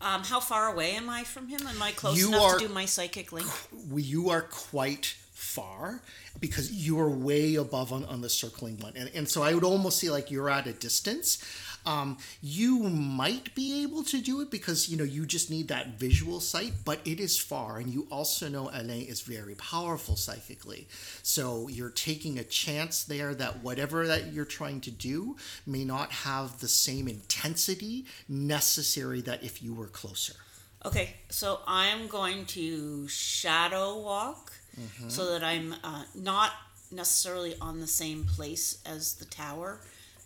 Um, 0.00 0.22
how 0.24 0.40
far 0.40 0.72
away 0.72 0.92
am 0.94 1.08
I 1.08 1.24
from 1.24 1.48
him? 1.48 1.60
Am 1.66 1.82
I 1.82 1.92
close 1.92 2.18
You 2.18 2.28
enough 2.28 2.42
are- 2.42 2.58
to 2.58 2.68
do 2.68 2.72
my 2.72 2.84
psychic 2.84 3.32
link? 3.32 3.46
you 3.94 4.30
are 4.30 4.42
quite 4.42 5.14
far 5.32 6.02
because 6.38 6.70
you're 6.72 7.08
way 7.08 7.54
above 7.54 7.92
on, 7.92 8.04
on 8.04 8.20
the 8.20 8.28
circling 8.28 8.78
one. 8.78 8.92
And, 8.94 9.10
and 9.14 9.28
so 9.28 9.42
I 9.42 9.54
would 9.54 9.64
almost 9.64 9.98
say 9.98 10.10
like 10.10 10.30
you're 10.30 10.50
at 10.50 10.66
a 10.66 10.72
distance. 10.72 11.38
Um, 11.86 12.18
you 12.42 12.80
might 12.80 13.54
be 13.54 13.82
able 13.84 14.02
to 14.04 14.20
do 14.20 14.40
it 14.40 14.50
because 14.50 14.88
you 14.88 14.96
know 14.96 15.04
you 15.04 15.24
just 15.24 15.50
need 15.50 15.68
that 15.68 15.98
visual 15.98 16.40
sight, 16.40 16.72
but 16.84 17.00
it 17.04 17.20
is 17.20 17.38
far, 17.38 17.78
and 17.78 17.88
you 17.88 18.06
also 18.10 18.48
know 18.48 18.70
Alain 18.72 19.06
is 19.06 19.20
very 19.20 19.54
powerful 19.54 20.16
psychically. 20.16 20.88
So 21.22 21.68
you're 21.68 21.90
taking 21.90 22.38
a 22.38 22.44
chance 22.44 23.04
there 23.04 23.34
that 23.34 23.62
whatever 23.62 24.06
that 24.06 24.32
you're 24.32 24.44
trying 24.44 24.80
to 24.82 24.90
do 24.90 25.36
may 25.66 25.84
not 25.84 26.12
have 26.12 26.60
the 26.60 26.68
same 26.68 27.08
intensity 27.08 28.06
necessary 28.28 29.20
that 29.22 29.42
if 29.44 29.62
you 29.62 29.72
were 29.72 29.86
closer. 29.86 30.34
Okay, 30.84 31.16
so 31.30 31.60
I'm 31.66 32.06
going 32.06 32.44
to 32.46 33.08
shadow 33.08 33.98
walk 33.98 34.52
so 35.08 35.32
that 35.32 35.42
I'm 35.42 35.74
uh, 35.82 36.02
not 36.14 36.52
necessarily 36.90 37.54
on 37.60 37.80
the 37.80 37.86
same 37.86 38.24
place 38.24 38.78
as 38.86 39.14
the 39.14 39.24
tower, 39.24 39.80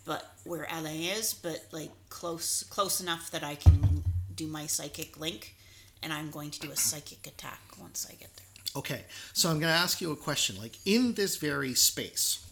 but 0.05 0.35
where 0.43 0.67
Alain 0.71 1.03
is, 1.03 1.33
but 1.33 1.65
like 1.71 1.91
close 2.09 2.63
close 2.63 3.01
enough 3.01 3.31
that 3.31 3.43
I 3.43 3.55
can 3.55 4.03
do 4.35 4.47
my 4.47 4.65
psychic 4.65 5.19
link, 5.19 5.55
and 6.01 6.11
I'm 6.11 6.31
going 6.31 6.51
to 6.51 6.59
do 6.59 6.71
a 6.71 6.75
psychic 6.75 7.27
attack 7.27 7.61
once 7.79 8.07
I 8.09 8.15
get 8.15 8.29
there. 8.35 8.45
Okay, 8.75 9.01
so 9.33 9.49
I'm 9.49 9.59
going 9.59 9.73
to 9.73 9.79
ask 9.79 10.01
you 10.01 10.11
a 10.11 10.15
question. 10.15 10.57
Like 10.57 10.77
in 10.85 11.13
this 11.13 11.37
very 11.37 11.73
space, 11.73 12.45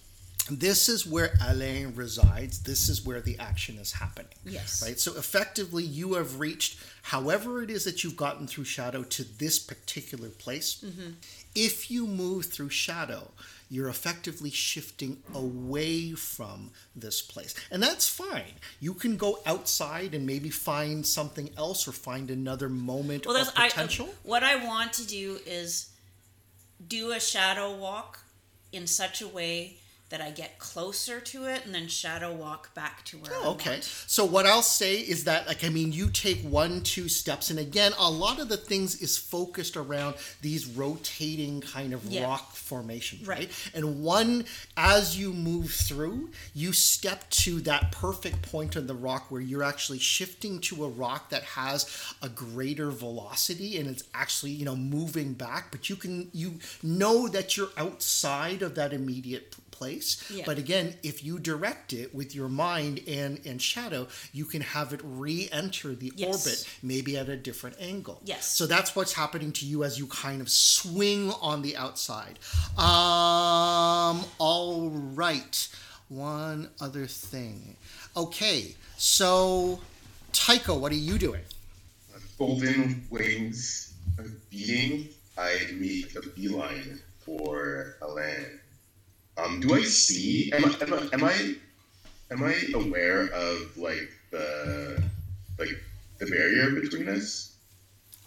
this 0.52 0.90
is 0.90 1.06
where 1.06 1.34
Alain 1.48 1.94
resides. 1.96 2.60
This 2.64 2.90
is 2.90 3.06
where 3.06 3.22
the 3.22 3.38
action 3.40 3.78
is 3.78 3.94
happening. 3.94 4.34
Yes. 4.46 4.84
Right. 4.84 5.00
So 5.00 5.16
effectively, 5.18 5.84
you 5.84 6.16
have 6.16 6.40
reached 6.40 6.80
however 7.04 7.62
it 7.62 7.70
is 7.70 7.86
that 7.86 8.04
you've 8.04 8.18
gotten 8.18 8.48
through 8.48 8.66
shadow 8.66 9.04
to 9.04 9.24
this 9.38 9.60
particular 9.60 10.30
place. 10.30 10.84
Mm-hmm. 10.86 11.12
If 11.56 11.90
you 11.90 12.08
move 12.08 12.46
through 12.46 12.70
shadow, 12.70 13.32
you're 13.70 13.90
effectively 13.90 14.50
shifting 14.50 15.22
away 15.34 16.12
from 16.12 16.72
this 16.96 17.22
place. 17.22 17.54
And 17.72 17.82
that's 17.84 18.08
fine. 18.10 18.54
You 18.80 18.96
can 18.96 19.16
go 19.16 19.40
outside 19.46 20.16
and 20.16 20.26
maybe 20.26 20.50
find 20.50 21.06
something 21.06 21.52
else 21.58 21.88
or 21.88 21.92
find 21.92 22.32
another 22.32 22.68
moment 22.68 23.26
Well, 23.26 23.36
that's 23.36 23.50
of 23.50 23.58
I, 23.58 23.68
uh, 23.68 23.70
potential. 23.70 24.10
what 24.24 24.44
I 24.44 24.66
want 24.66 24.94
to 24.94 25.06
do 25.06 25.40
is 25.46 25.90
do 26.88 27.12
a 27.12 27.20
shadow 27.20 27.76
walk 27.76 28.20
in 28.72 28.88
such 28.88 29.22
a 29.22 29.28
way 29.28 29.79
that 30.10 30.22
I 30.22 30.32
get 30.32 30.58
closer 30.60 31.20
to 31.20 31.46
it, 31.46 31.66
and 31.66 31.74
then 31.74 31.88
shadow 31.88 32.34
walk 32.34 32.74
back 32.74 33.06
to 33.06 33.18
where. 33.18 33.32
Oh, 33.44 33.52
okay. 33.52 33.80
So 33.82 34.26
what 34.26 34.46
I'll 34.46 34.62
say 34.62 34.96
is 34.96 35.24
that, 35.26 35.48
like, 35.48 35.64
I 35.64 35.70
mean, 35.70 35.92
you 35.92 36.10
take 36.10 36.42
one, 36.42 36.82
two 36.82 37.08
steps, 37.08 37.50
and 37.50 37.60
again, 37.60 37.94
a 37.98 38.10
lot 38.10 38.40
of 38.40 38.50
the 38.50 38.58
things 38.58 39.02
is 39.02 39.18
focused 39.18 39.78
around 39.78 40.16
these 40.42 40.66
rotating 40.66 41.62
kind 41.62 41.94
of 41.94 42.04
Yeah. 42.06 42.24
rock 42.24 42.56
formations, 42.56 43.28
right? 43.28 43.40
Right. 43.40 43.52
And 43.74 44.02
one, 44.04 44.46
as 44.76 45.18
you 45.18 45.32
move 45.32 45.72
through, 45.72 46.32
you 46.54 46.74
step 46.74 47.30
to 47.30 47.62
that 47.62 47.92
perfect 47.92 48.42
point 48.42 48.76
on 48.76 48.88
the 48.88 48.96
rock 48.96 49.30
where 49.30 49.42
you're 49.42 49.64
actually 49.64 50.00
shifting 50.00 50.60
to 50.62 50.84
a 50.84 50.90
rock 50.90 51.30
that 51.30 51.44
has 51.44 51.86
a 52.22 52.30
greater 52.30 52.90
velocity, 52.90 53.78
and 53.78 53.88
it's 53.88 54.04
actually, 54.14 54.52
you 54.52 54.66
know, 54.66 54.76
moving 54.76 55.34
back. 55.34 55.72
But 55.72 55.90
you 55.90 55.96
can, 55.96 56.30
you 56.34 56.60
know 56.82 57.28
that 57.28 57.56
you're 57.56 57.70
outside 57.78 58.62
of 58.62 58.76
that 58.76 58.92
immediate 58.92 59.56
place. 59.80 60.10
Yeah. 60.30 60.44
But 60.46 60.58
again, 60.58 60.96
if 61.04 61.24
you 61.24 61.40
direct 61.40 61.94
it 61.94 62.14
with 62.14 62.36
your 62.36 62.50
mind 62.50 63.02
and 63.08 63.40
and 63.46 63.62
shadow, 63.62 64.08
you 64.34 64.46
can 64.46 64.62
have 64.62 64.94
it 64.94 65.02
re-enter 65.04 65.96
the 65.96 66.12
Yes. 66.16 66.30
orbit, 66.30 66.58
maybe 66.84 67.18
at 67.18 67.28
a 67.30 67.38
different 67.38 67.78
angle. 67.80 68.18
Yes. 68.26 68.46
So 68.58 68.68
that's 68.68 68.96
what's 68.96 69.14
happening 69.14 69.52
to 69.60 69.66
you 69.66 69.84
as 69.84 69.98
you 69.98 70.08
kind 70.08 70.42
of 70.42 70.50
swing 70.50 71.32
on 71.42 71.62
the 71.62 71.76
outside. 71.86 72.36
Um. 72.78 74.26
All 74.38 74.90
right. 75.24 75.56
One 76.10 76.70
other 76.82 77.06
thing. 77.08 77.76
Okay. 78.16 78.76
So, 78.98 79.80
Tycho, 80.34 80.78
what 80.78 80.92
are 80.92 81.04
you 81.10 81.18
doing? 81.18 81.44
golden 82.38 83.06
wings 83.10 83.94
of 84.18 84.28
being, 84.50 85.10
I 85.38 85.58
make 85.74 86.16
a 86.16 86.22
beeline 86.30 87.00
for 87.26 87.98
Alain. 88.02 88.46
Um, 89.44 89.60
do 89.60 89.74
I 89.74 89.84
see? 89.84 90.52
Am 90.54 90.66
I, 90.66 90.76
am 90.82 90.94
I 90.94 91.10
am 91.14 91.24
I 91.24 91.56
am 92.32 92.44
I 92.44 92.56
aware 92.74 93.28
of 93.28 93.78
like 93.78 94.12
the 94.32 95.02
like 95.58 95.70
the 96.20 96.26
barrier 96.26 96.72
between 96.72 97.08
us? 97.08 97.56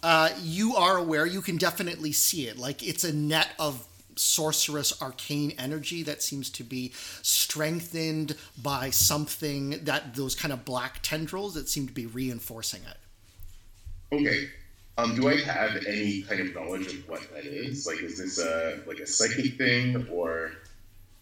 Uh, 0.01 0.29
you 0.41 0.75
are 0.75 0.97
aware. 0.97 1.25
You 1.25 1.41
can 1.41 1.57
definitely 1.57 2.11
see 2.11 2.47
it. 2.47 2.57
Like 2.57 2.83
it's 2.83 3.03
a 3.03 3.13
net 3.13 3.49
of 3.59 3.87
sorcerous 4.15 5.01
arcane 5.01 5.53
energy 5.57 6.03
that 6.03 6.21
seems 6.21 6.49
to 6.51 6.63
be 6.63 6.91
strengthened 7.21 8.35
by 8.61 8.89
something 8.89 9.83
that 9.85 10.15
those 10.15 10.35
kind 10.35 10.53
of 10.53 10.65
black 10.65 10.99
tendrils 11.01 11.53
that 11.55 11.67
seem 11.69 11.87
to 11.87 11.93
be 11.93 12.05
reinforcing 12.05 12.81
it. 12.83 14.15
Okay. 14.15 14.49
Um, 14.97 15.15
do 15.15 15.27
I 15.27 15.37
have 15.37 15.83
any 15.87 16.21
kind 16.21 16.41
of 16.41 16.53
knowledge 16.53 16.87
of 16.87 17.09
what 17.09 17.21
that 17.33 17.45
is? 17.45 17.87
Like, 17.87 18.01
is 18.03 18.19
this 18.19 18.39
a 18.39 18.79
like 18.85 18.99
a 18.99 19.07
psychic 19.07 19.57
thing, 19.57 20.07
or 20.11 20.51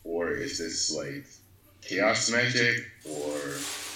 or 0.03 0.31
is 0.31 0.57
this 0.57 0.95
like 0.95 1.25
chaos 1.81 2.29
magic, 2.31 2.85
or 3.05 3.37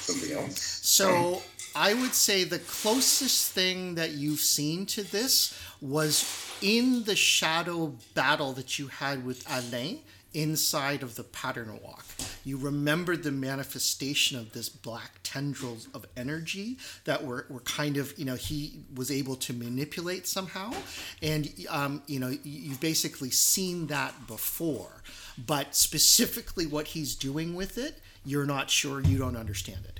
something 0.01 0.38
else? 0.38 0.80
So 0.84 1.41
I 1.76 1.93
would 1.93 2.14
say 2.14 2.43
the 2.43 2.60
closest 2.60 3.51
thing 3.51 3.95
that 3.95 4.12
you've 4.12 4.39
seen 4.39 4.86
to 4.88 5.03
this 5.03 5.60
was 5.82 6.26
in 6.62 7.03
the 7.03 7.16
shadow 7.16 7.93
battle 8.14 8.53
that 8.53 8.80
you 8.80 8.88
had 8.88 9.26
with 9.26 9.43
Alain 9.49 9.99
inside 10.36 11.02
of 11.02 11.16
the 11.16 11.24
pattern 11.24 11.80
walk. 11.82 12.06
You 12.44 12.58
remembered 12.58 13.24
the 13.24 13.32
manifestation 13.32 14.38
of 14.38 14.54
this 14.54 14.70
black 14.70 15.20
tendrils 15.24 15.88
of 15.94 16.06
energy 16.16 16.78
that 17.06 17.24
were, 17.26 17.46
were 17.50 17.62
kind 17.62 17.98
of, 17.98 18.14
you 18.20 18.26
know, 18.26 18.36
he 18.36 18.82
was 18.94 19.10
able 19.10 19.36
to 19.38 19.54
manipulate 19.54 20.28
somehow. 20.28 20.74
And, 21.22 21.52
um, 21.70 22.04
you 22.06 22.20
know, 22.20 22.30
you- 22.30 22.40
you've 22.44 22.80
basically 22.82 23.32
seen 23.32 23.88
that 23.88 24.28
before. 24.28 25.02
But 25.38 25.76
specifically 25.76 26.66
what 26.66 26.88
he's 26.88 27.16
doing 27.16 27.56
with 27.56 27.78
it, 27.78 28.02
you're 28.26 28.46
not 28.46 28.70
sure, 28.70 29.02
you 29.02 29.18
don't 29.18 29.36
understand 29.38 29.86
it. 29.86 30.00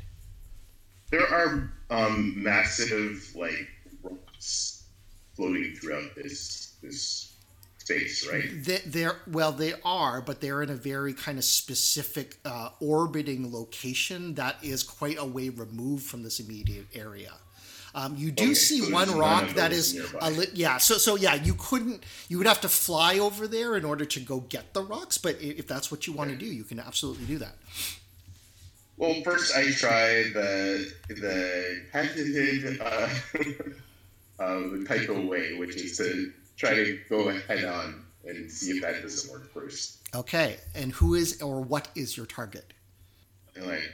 There 1.12 1.28
are 1.28 1.72
um, 1.90 2.34
massive 2.44 3.32
like 3.36 3.68
rocks 4.04 4.84
floating 5.36 5.76
throughout 5.76 6.16
this 6.16 6.74
this 6.82 7.35
space, 7.86 8.28
right? 8.32 8.44
They, 8.64 8.80
they're 8.86 9.18
well, 9.28 9.52
they 9.52 9.74
are, 9.84 10.22
but 10.22 10.42
they're 10.42 10.62
in 10.64 10.70
a 10.70 10.76
very 10.76 11.14
kind 11.14 11.38
of 11.38 11.44
specific 11.46 12.38
uh, 12.46 12.70
orbiting 12.80 13.54
location 13.54 14.36
that 14.36 14.58
is 14.64 14.84
quite 14.84 15.18
a 15.20 15.26
way 15.26 15.50
removed 15.50 16.06
from 16.06 16.24
this 16.24 16.40
immediate 16.40 16.88
area. 16.94 17.34
Um, 17.94 18.16
you 18.18 18.32
do 18.32 18.46
Okay, 18.46 18.54
see 18.56 18.82
so 18.82 18.92
one 18.94 19.12
rock 19.18 19.52
that 19.56 19.72
is 19.72 19.96
li- 20.22 20.48
yeah. 20.54 20.78
So 20.78 20.98
so 20.98 21.16
yeah, 21.16 21.36
you 21.36 21.54
couldn't. 21.54 22.04
You 22.28 22.38
would 22.40 22.48
have 22.48 22.62
to 22.62 22.70
fly 22.70 23.20
over 23.20 23.48
there 23.48 23.76
in 23.78 23.86
order 23.86 24.06
to 24.06 24.20
go 24.20 24.42
get 24.42 24.74
the 24.74 24.82
rocks. 24.84 25.18
But 25.18 25.42
if 25.42 25.68
that's 25.68 25.92
what 25.92 26.06
you 26.08 26.14
want 26.14 26.32
to 26.32 26.36
do, 26.36 26.46
you 26.46 26.66
can 26.66 26.80
absolutely 26.80 27.26
do 27.26 27.38
that. 27.40 27.56
Well, 28.98 29.22
first 29.24 29.56
I 29.56 29.72
try 29.72 30.24
the 30.34 30.92
the 31.10 31.82
patented 31.92 32.82
uh, 32.82 33.10
uh, 34.40 34.60
the 34.60 34.86
Tycho 34.88 35.26
way, 35.26 35.58
which 35.58 35.76
is 35.78 35.98
to 35.98 36.32
try 36.58 36.74
to 36.74 37.00
go 37.10 37.30
head 37.30 37.64
on 37.66 38.04
and 38.26 38.52
see 38.52 38.72
if 38.72 38.82
that 38.82 39.02
doesn't 39.02 39.32
work 39.32 39.52
first. 39.54 39.98
Okay, 40.16 40.58
and 40.74 40.92
who 40.94 41.14
is 41.16 41.42
or 41.42 41.62
what 41.62 41.88
is 41.96 42.16
your 42.16 42.26
target? 42.26 42.74
And 43.56 43.68
like, 43.68 43.92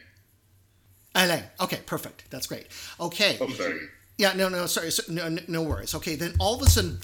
Alain. 1.16 1.44
Okay, 1.60 1.80
perfect. 1.86 2.30
That's 2.30 2.48
great. 2.48 2.68
Okay. 3.00 3.38
oh, 3.42 3.50
sorry. 3.50 3.80
Yeah, 4.18 4.34
no, 4.34 4.50
no, 4.50 4.66
sorry, 4.68 4.92
so, 4.92 5.04
no, 5.12 5.28
no- 5.30 5.42
no 5.48 5.64
worries. 5.64 5.96
Okay, 5.96 6.16
then 6.16 6.34
all 6.40 6.56
of 6.56 6.62
a 6.62 6.70
sudden, 6.70 7.00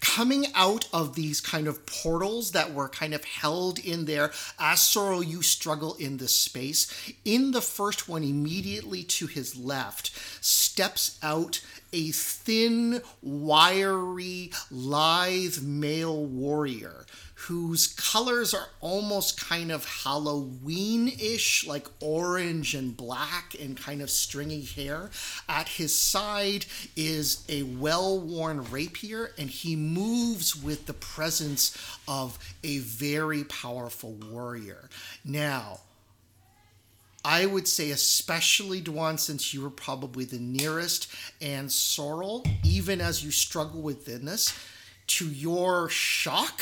coming 0.00 0.46
out 0.54 0.88
of 0.92 1.14
these 1.14 1.40
kind 1.40 1.66
of 1.66 1.84
portals 1.86 2.52
that 2.52 2.72
were 2.72 2.88
kind 2.88 3.14
of 3.14 3.24
held 3.24 3.78
in 3.78 4.04
there 4.04 4.30
as 4.58 4.80
Sorrel, 4.80 5.22
you 5.22 5.42
struggle 5.42 5.94
in 5.94 6.18
this 6.18 6.36
space. 6.36 6.86
In 7.24 7.52
the 7.52 7.60
first 7.60 8.08
one, 8.08 8.22
immediately 8.22 9.02
to 9.04 9.26
his 9.26 9.56
left, 9.56 10.10
steps 10.44 11.18
out 11.22 11.60
a 11.92 12.10
thin, 12.10 13.02
wiry, 13.22 14.52
lithe 14.70 15.62
male 15.62 16.24
warrior 16.24 17.06
whose 17.36 17.86
colors 17.86 18.54
are 18.54 18.68
almost 18.80 19.40
kind 19.40 19.70
of 19.70 19.84
Halloween 19.84 21.08
ish, 21.08 21.66
like 21.66 21.86
orange 22.00 22.74
and 22.74 22.96
black 22.96 23.54
and 23.60 23.76
kind 23.76 24.00
of 24.00 24.10
stringy 24.10 24.62
hair. 24.62 25.10
At 25.48 25.68
his 25.68 25.96
side 25.96 26.64
is 26.96 27.44
a 27.48 27.62
well 27.62 28.18
worn 28.18 28.64
rapier, 28.70 29.32
and 29.38 29.50
he 29.50 29.76
moves 29.76 30.56
with 30.56 30.86
the 30.86 30.94
presence 30.94 31.76
of 32.08 32.38
a 32.64 32.78
very 32.78 33.44
powerful 33.44 34.14
warrior. 34.14 34.88
Now, 35.24 35.80
I 37.26 37.44
would 37.44 37.66
say, 37.66 37.90
especially 37.90 38.80
Dwan, 38.80 39.18
since 39.18 39.52
you 39.52 39.60
were 39.60 39.68
probably 39.70 40.24
the 40.24 40.38
nearest, 40.38 41.08
and 41.40 41.72
Sorrel, 41.72 42.44
even 42.62 43.00
as 43.00 43.24
you 43.24 43.32
struggle 43.32 43.82
within 43.82 44.26
this, 44.26 44.56
to 45.08 45.26
your 45.26 45.88
shock 45.88 46.60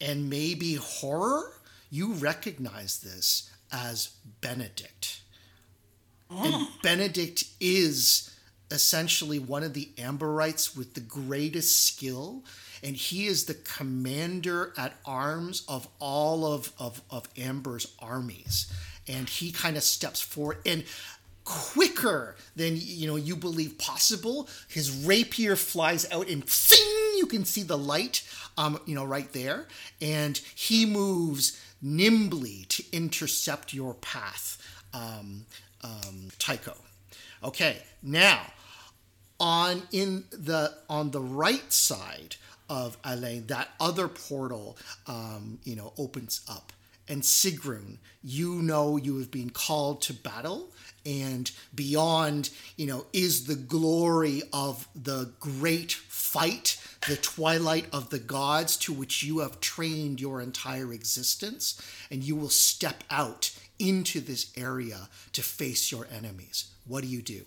and 0.00 0.30
maybe 0.30 0.76
horror, 0.76 1.54
you 1.90 2.12
recognize 2.12 3.00
this 3.00 3.50
as 3.72 4.10
Benedict. 4.40 5.22
And 6.30 6.54
oh. 6.54 6.68
Benedict 6.80 7.42
is 7.58 8.30
essentially 8.70 9.40
one 9.40 9.64
of 9.64 9.74
the 9.74 9.88
Amberites 9.96 10.76
with 10.76 10.94
the 10.94 11.00
greatest 11.00 11.88
skill, 11.88 12.44
and 12.84 12.94
he 12.94 13.26
is 13.26 13.46
the 13.46 13.54
commander 13.54 14.72
at 14.76 14.94
arms 15.04 15.64
of 15.66 15.88
all 15.98 16.46
of, 16.46 16.72
of, 16.78 17.02
of 17.10 17.28
Amber's 17.36 17.96
armies. 17.98 18.72
And 19.08 19.28
he 19.28 19.52
kind 19.52 19.76
of 19.76 19.82
steps 19.82 20.20
forward 20.20 20.58
and 20.64 20.84
quicker 21.44 22.36
than 22.56 22.74
you 22.76 23.06
know 23.06 23.16
you 23.16 23.36
believe 23.36 23.76
possible. 23.78 24.48
His 24.68 25.04
rapier 25.04 25.56
flies 25.56 26.10
out 26.10 26.28
and 26.28 26.48
zing, 26.48 26.78
you 27.18 27.26
can 27.26 27.44
see 27.44 27.62
the 27.62 27.76
light 27.76 28.22
um, 28.56 28.80
you 28.86 28.94
know, 28.94 29.04
right 29.04 29.32
there. 29.32 29.66
And 30.00 30.38
he 30.54 30.86
moves 30.86 31.60
nimbly 31.82 32.66
to 32.68 32.84
intercept 32.92 33.74
your 33.74 33.94
path, 33.94 34.58
um, 34.92 35.46
um, 35.82 36.28
Tycho. 36.38 36.74
Okay, 37.42 37.82
now 38.02 38.40
on 39.38 39.82
in 39.92 40.24
the 40.30 40.72
on 40.88 41.10
the 41.10 41.20
right 41.20 41.72
side 41.72 42.36
of 42.70 42.96
Alain, 43.04 43.46
that 43.48 43.68
other 43.78 44.08
portal, 44.08 44.78
um, 45.06 45.58
you 45.64 45.76
know, 45.76 45.92
opens 45.98 46.40
up. 46.48 46.72
And 47.08 47.22
Sigrun, 47.22 47.98
you 48.22 48.62
know 48.62 48.96
you 48.96 49.18
have 49.18 49.30
been 49.30 49.50
called 49.50 50.00
to 50.02 50.14
battle, 50.14 50.70
and 51.04 51.50
beyond, 51.74 52.48
you 52.76 52.86
know, 52.86 53.04
is 53.12 53.46
the 53.46 53.56
glory 53.56 54.42
of 54.52 54.88
the 54.94 55.32
great 55.38 55.92
fight, 55.92 56.80
the 57.06 57.16
twilight 57.16 57.86
of 57.92 58.08
the 58.08 58.18
gods 58.18 58.76
to 58.78 58.92
which 58.92 59.22
you 59.22 59.40
have 59.40 59.60
trained 59.60 60.20
your 60.20 60.40
entire 60.40 60.92
existence, 60.94 61.80
and 62.10 62.24
you 62.24 62.34
will 62.34 62.48
step 62.48 63.04
out 63.10 63.50
into 63.78 64.20
this 64.20 64.50
area 64.56 65.08
to 65.32 65.42
face 65.42 65.92
your 65.92 66.06
enemies. 66.10 66.70
What 66.86 67.02
do 67.02 67.08
you 67.08 67.20
do? 67.20 67.42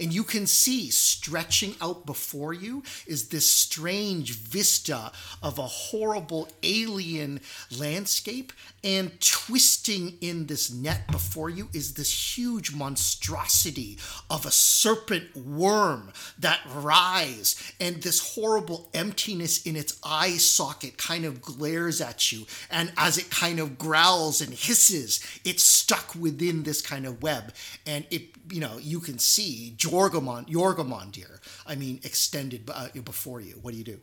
And 0.00 0.12
you 0.12 0.24
can 0.24 0.46
see 0.46 0.90
stretching 0.90 1.74
out 1.80 2.06
before 2.06 2.54
you 2.54 2.82
is 3.06 3.28
this 3.28 3.50
strange 3.50 4.32
vista 4.32 5.12
of 5.42 5.58
a 5.58 5.66
horrible 5.66 6.48
alien 6.62 7.40
landscape. 7.78 8.52
And 8.82 9.20
twisting 9.20 10.16
in 10.22 10.46
this 10.46 10.72
net 10.72 11.06
before 11.12 11.50
you 11.50 11.68
is 11.74 11.94
this 11.94 12.38
huge 12.38 12.74
monstrosity 12.74 13.98
of 14.30 14.46
a 14.46 14.50
serpent 14.50 15.36
worm 15.36 16.12
that 16.38 16.60
rise. 16.74 17.56
And 17.78 18.02
this 18.02 18.34
horrible 18.34 18.88
emptiness 18.94 19.66
in 19.66 19.76
its 19.76 19.98
eye 20.02 20.38
socket 20.38 20.96
kind 20.96 21.26
of 21.26 21.42
glares 21.42 22.00
at 22.00 22.32
you. 22.32 22.46
And 22.70 22.90
as 22.96 23.18
it 23.18 23.30
kind 23.30 23.60
of 23.60 23.76
growls 23.78 24.40
and 24.40 24.54
hisses, 24.54 25.20
it's 25.44 25.62
stuck 25.62 26.14
within 26.14 26.62
this 26.62 26.80
kind 26.80 27.06
of 27.06 27.22
web. 27.22 27.52
And 27.86 28.06
it, 28.10 28.30
you 28.50 28.60
know, 28.60 28.78
you 28.78 29.00
can 29.00 29.18
see 29.18 29.74
Jorgamon, 29.90 30.48
Jorgamondir, 30.48 31.40
I 31.66 31.74
mean, 31.74 32.00
extended 32.04 32.70
uh, 32.72 32.88
before 33.04 33.40
you. 33.40 33.58
What 33.62 33.72
do 33.72 33.78
you 33.78 33.84
do? 33.84 34.00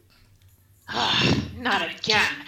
Ah, 0.89 1.45
not 1.57 1.81
again. 1.81 2.45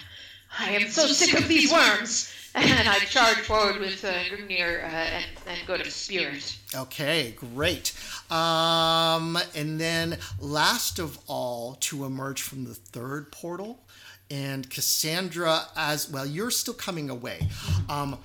I 0.58 0.70
am 0.70 0.88
so 0.90 1.06
sick 1.06 1.38
of 1.38 1.48
these 1.48 1.72
worms. 1.72 2.32
And 2.52 2.88
I 2.88 2.98
charge 2.98 3.38
forward 3.38 3.78
with 3.78 4.04
uh, 4.04 4.12
Grimnir 4.24 4.82
uh, 4.82 4.86
and, 4.86 5.24
and 5.46 5.66
go 5.68 5.76
to 5.76 5.88
Spirit. 5.88 6.56
Okay, 6.74 7.36
great. 7.38 7.92
Um, 8.28 9.38
and 9.54 9.80
then 9.80 10.18
last 10.40 10.98
of 10.98 11.18
all, 11.28 11.76
to 11.80 12.04
emerge 12.04 12.42
from 12.42 12.64
the 12.64 12.74
third 12.74 13.30
portal, 13.30 13.84
and 14.32 14.68
Cassandra, 14.68 15.62
as 15.76 16.10
well, 16.10 16.26
you're 16.26 16.50
still 16.50 16.74
coming 16.74 17.08
away. 17.08 17.48
Um, 17.88 18.18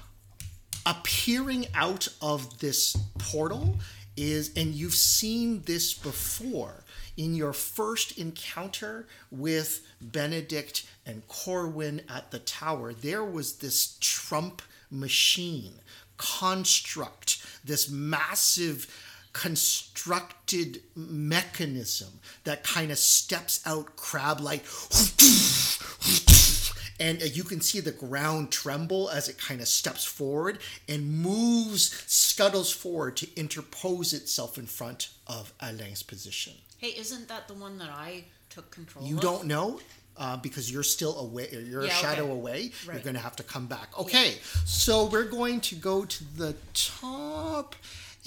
appearing 0.88 1.68
out 1.76 2.08
of 2.22 2.60
this 2.60 2.96
portal 3.20 3.78
is, 4.18 4.52
and 4.56 4.74
you've 4.74 4.94
seen 4.94 5.62
this 5.64 5.94
before 5.94 6.84
in 7.18 7.36
your 7.36 7.54
first 7.54 8.18
encounter 8.18 9.08
with 9.32 9.86
Benedict 10.02 10.86
and 11.06 11.28
Corwin 11.28 12.02
at 12.10 12.32
the 12.32 12.40
tower, 12.40 12.94
there 12.94 13.24
was 13.24 13.58
this 13.58 13.98
Trump 14.00 14.62
machine 14.92 15.74
construct, 16.18 17.46
this 17.64 17.90
massive 17.90 18.88
constructed 19.34 20.82
mechanism 20.96 22.20
that 22.46 22.64
kind 22.64 22.90
of 22.90 22.98
steps 22.98 23.62
out 23.66 23.98
crab 23.98 24.40
like 24.40 24.64
and 27.00 27.22
you 27.36 27.44
can 27.44 27.62
see 27.62 27.80
the 27.80 27.92
ground 27.92 28.52
tremble 28.52 29.10
as 29.10 29.28
it 29.28 29.38
kind 29.38 29.62
of 29.62 29.68
steps 29.68 30.06
forward 30.06 30.60
and 30.88 31.22
moves, 31.22 32.04
scuttles 32.08 32.72
forward 32.72 33.18
to 33.18 33.28
interpose 33.36 34.14
itself 34.14 34.58
in 34.58 34.66
front 34.66 35.10
of 35.28 35.54
Alain's 35.60 36.04
position. 36.04 36.54
Hey, 36.78 36.90
isn't 36.90 37.28
that 37.28 37.48
the 37.48 37.54
one 37.54 37.78
that 37.80 37.90
I 37.90 38.26
took 38.50 38.72
control 38.72 39.06
You 39.06 39.16
of? 39.16 39.22
don't 39.22 39.46
know 39.46 39.80
uh, 40.18 40.38
because 40.38 40.72
you're 40.72 40.84
still 40.84 41.20
away, 41.20 41.50
you're 41.52 41.82
a 41.82 41.90
shadow 41.90 42.24
okay. 42.24 42.32
away. 42.32 42.72
You're 42.86 43.00
going 43.00 43.16
to 43.16 43.22
have 43.22 43.36
to 43.38 43.44
come 43.44 43.68
back. 43.68 43.98
Okay, 44.00 44.36
so 44.66 45.06
we're 45.06 45.24
going 45.24 45.60
to 45.62 45.76
go 45.76 46.06
to 46.06 46.38
the 46.38 46.56
top. 46.74 47.76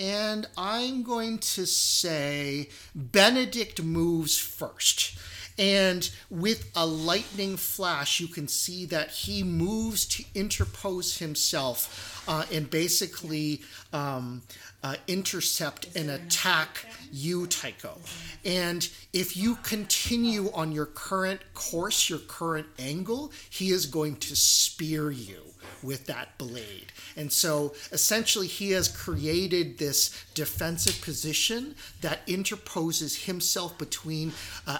And 0.00 0.46
I'm 0.56 1.02
going 1.02 1.38
to 1.38 1.66
say 1.66 2.68
Benedict 2.94 3.82
moves 3.82 4.38
first. 4.38 5.18
And 5.58 6.08
with 6.30 6.70
a 6.76 6.86
lightning 6.86 7.56
flash, 7.56 8.20
you 8.20 8.28
can 8.28 8.46
see 8.46 8.86
that 8.86 9.10
he 9.10 9.42
moves 9.42 10.06
to 10.06 10.24
interpose 10.34 11.18
himself 11.18 12.24
uh, 12.28 12.44
and 12.52 12.70
basically 12.70 13.62
um, 13.92 14.42
uh, 14.82 14.94
intercept 15.08 15.96
and 15.96 16.10
attack 16.10 16.86
you, 17.10 17.46
Tycho. 17.46 17.98
And 18.44 18.88
if 19.12 19.36
you 19.36 19.56
continue 19.56 20.50
on 20.52 20.70
your 20.70 20.86
current 20.86 21.40
course, 21.54 22.08
your 22.08 22.20
current 22.20 22.68
angle, 22.78 23.32
he 23.50 23.70
is 23.70 23.86
going 23.86 24.16
to 24.16 24.36
spear 24.36 25.10
you 25.10 25.42
with 25.82 26.06
that 26.06 26.36
blade. 26.38 26.92
And 27.16 27.32
so 27.32 27.74
essentially, 27.92 28.46
he 28.46 28.70
has 28.72 28.88
created 28.88 29.78
this 29.78 30.24
defensive 30.34 31.00
position 31.02 31.74
that 32.00 32.20
interposes 32.26 33.24
himself 33.24 33.76
between 33.78 34.32
uh, 34.66 34.78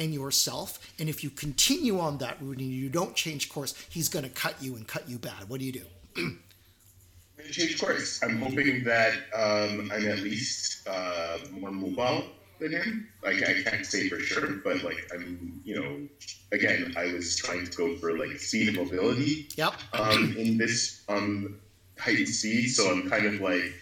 and 0.00 0.12
yourself. 0.14 0.78
And 0.98 1.08
if 1.08 1.22
you 1.22 1.30
continue 1.30 2.00
on 2.00 2.18
that 2.18 2.38
route 2.40 2.58
and 2.58 2.70
you 2.72 2.88
don't 2.88 3.14
change 3.14 3.48
course, 3.50 3.74
he's 3.90 4.08
going 4.08 4.24
to 4.24 4.30
cut 4.30 4.54
you 4.60 4.74
and 4.74 4.86
cut 4.88 5.08
you 5.08 5.18
bad. 5.18 5.48
What 5.48 5.60
do 5.60 5.66
you 5.66 5.72
do? 5.72 5.84
I'm 6.16 7.50
change 7.52 7.80
course. 7.80 8.20
I'm 8.22 8.38
hoping 8.40 8.82
that 8.84 9.14
um, 9.34 9.90
I'm 9.94 10.06
at 10.08 10.18
least 10.20 10.86
uh, 10.88 11.38
more 11.52 11.70
mobile 11.70 12.24
than 12.58 12.72
him. 12.72 13.08
Like 13.22 13.42
I 13.48 13.62
can't 13.62 13.86
say 13.86 14.08
for 14.08 14.18
sure, 14.20 14.56
but 14.64 14.82
like 14.82 15.10
I'm, 15.14 15.60
you 15.64 15.80
know, 15.80 16.08
again, 16.52 16.94
I 16.96 17.12
was 17.12 17.36
trying 17.36 17.64
to 17.66 17.76
go 17.76 17.96
for 17.96 18.18
like 18.18 18.38
speed 18.38 18.68
and 18.68 18.76
mobility 18.78 19.48
Yep. 19.56 19.72
um, 19.94 20.34
in 20.36 20.58
this 20.58 21.02
um, 21.08 21.56
heightened 21.98 22.28
speed. 22.28 22.68
So 22.68 22.90
I'm 22.90 23.08
kind 23.08 23.26
of 23.26 23.40
like, 23.40 23.72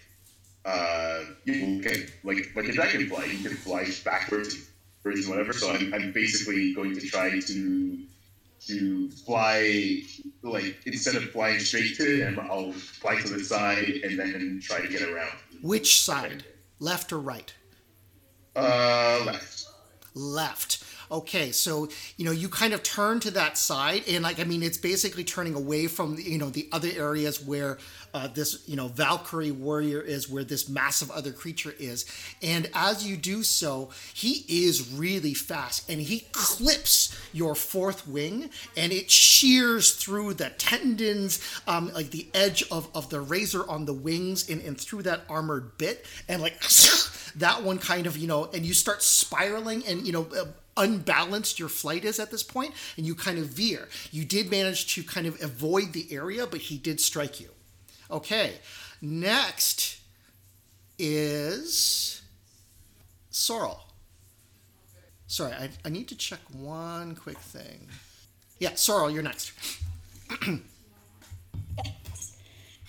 uh, 0.64 1.20
you 1.44 1.80
can 1.80 2.06
like 2.24 2.52
like 2.54 2.68
a 2.68 2.72
dragonfly. 2.72 3.26
You 3.32 3.48
can 3.48 3.56
fly 3.56 3.86
backwards, 4.04 4.67
and 5.10 5.28
whatever. 5.28 5.52
So 5.52 5.70
I'm, 5.70 5.92
I'm 5.94 6.12
basically 6.12 6.74
going 6.74 6.94
to 6.94 7.00
try 7.06 7.38
to 7.38 7.98
to 8.66 9.10
fly 9.10 10.02
like 10.42 10.76
instead 10.84 11.14
of 11.14 11.30
flying 11.30 11.60
straight 11.60 11.96
to 11.96 12.26
him, 12.26 12.40
I'll 12.40 12.72
fly 12.72 13.20
to 13.20 13.28
the 13.28 13.44
side 13.44 14.00
and 14.02 14.18
then 14.18 14.60
try 14.62 14.80
to 14.80 14.88
get 14.88 15.02
around. 15.02 15.32
Which 15.62 16.00
side? 16.00 16.44
Left 16.80 17.12
or 17.12 17.18
right? 17.18 17.52
Uh, 18.54 19.22
left. 19.24 19.66
left. 20.14 20.84
Okay, 21.10 21.52
so 21.52 21.88
you 22.16 22.24
know 22.24 22.32
you 22.32 22.48
kind 22.48 22.74
of 22.74 22.82
turn 22.82 23.18
to 23.20 23.30
that 23.30 23.56
side, 23.56 24.02
and 24.08 24.22
like 24.22 24.40
I 24.40 24.44
mean, 24.44 24.62
it's 24.62 24.76
basically 24.76 25.24
turning 25.24 25.54
away 25.54 25.86
from 25.86 26.18
you 26.18 26.36
know 26.36 26.50
the 26.50 26.68
other 26.70 26.90
areas 26.94 27.42
where 27.42 27.78
uh, 28.12 28.28
this 28.28 28.68
you 28.68 28.76
know 28.76 28.88
Valkyrie 28.88 29.50
warrior 29.50 30.00
is, 30.00 30.28
where 30.28 30.44
this 30.44 30.68
massive 30.68 31.10
other 31.10 31.32
creature 31.32 31.74
is, 31.78 32.04
and 32.42 32.68
as 32.74 33.06
you 33.06 33.16
do 33.16 33.42
so, 33.42 33.88
he 34.12 34.44
is 34.48 34.92
really 34.92 35.32
fast, 35.32 35.88
and 35.90 36.00
he 36.00 36.26
clips 36.32 37.18
your 37.32 37.54
fourth 37.54 38.06
wing, 38.06 38.50
and 38.76 38.92
it 38.92 39.10
shears 39.10 39.94
through 39.94 40.34
the 40.34 40.50
tendons, 40.58 41.40
um, 41.66 41.90
like 41.94 42.10
the 42.10 42.28
edge 42.34 42.64
of 42.70 42.88
of 42.94 43.08
the 43.08 43.20
razor 43.20 43.66
on 43.68 43.86
the 43.86 43.94
wings, 43.94 44.50
and, 44.50 44.60
and 44.60 44.78
through 44.78 45.02
that 45.02 45.22
armored 45.30 45.78
bit, 45.78 46.04
and 46.28 46.42
like 46.42 46.60
that 47.36 47.62
one 47.62 47.78
kind 47.78 48.06
of 48.06 48.18
you 48.18 48.26
know, 48.26 48.44
and 48.52 48.66
you 48.66 48.74
start 48.74 49.02
spiraling, 49.02 49.86
and 49.86 50.06
you 50.06 50.12
know. 50.12 50.26
Unbalanced 50.78 51.58
your 51.58 51.68
flight 51.68 52.04
is 52.04 52.18
at 52.18 52.30
this 52.30 52.42
point 52.42 52.72
and 52.96 53.04
you 53.04 53.14
kind 53.14 53.38
of 53.38 53.46
veer 53.46 53.88
you 54.10 54.24
did 54.24 54.50
manage 54.50 54.94
to 54.94 55.02
kind 55.02 55.26
of 55.26 55.42
avoid 55.42 55.92
the 55.92 56.06
area 56.10 56.46
but 56.46 56.60
he 56.60 56.78
did 56.78 57.00
strike 57.00 57.40
you 57.40 57.50
okay 58.10 58.54
next 59.02 60.00
is 60.98 62.22
sorrel 63.30 63.88
Sorry, 65.28 65.52
I, 65.52 65.68
I 65.84 65.90
need 65.90 66.08
to 66.08 66.16
check 66.16 66.40
one 66.54 67.14
quick 67.14 67.36
thing. 67.36 67.86
Yeah, 68.58 68.74
Sorrel, 68.74 69.10
you're 69.10 69.22
next. 69.22 69.52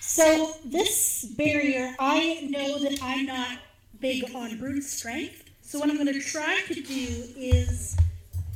So 0.00 0.54
this 0.64 1.26
barrier, 1.36 1.94
I 2.00 2.48
know 2.50 2.78
that 2.80 2.98
I'm 3.02 3.26
not 3.26 3.58
big 4.00 4.24
on 4.34 4.58
brute 4.58 4.82
strength. 4.82 5.49
So 5.70 5.78
what 5.78 5.88
I'm 5.88 5.94
going 5.94 6.12
to 6.12 6.18
try 6.18 6.62
to 6.66 6.74
do 6.74 7.28
is 7.36 7.96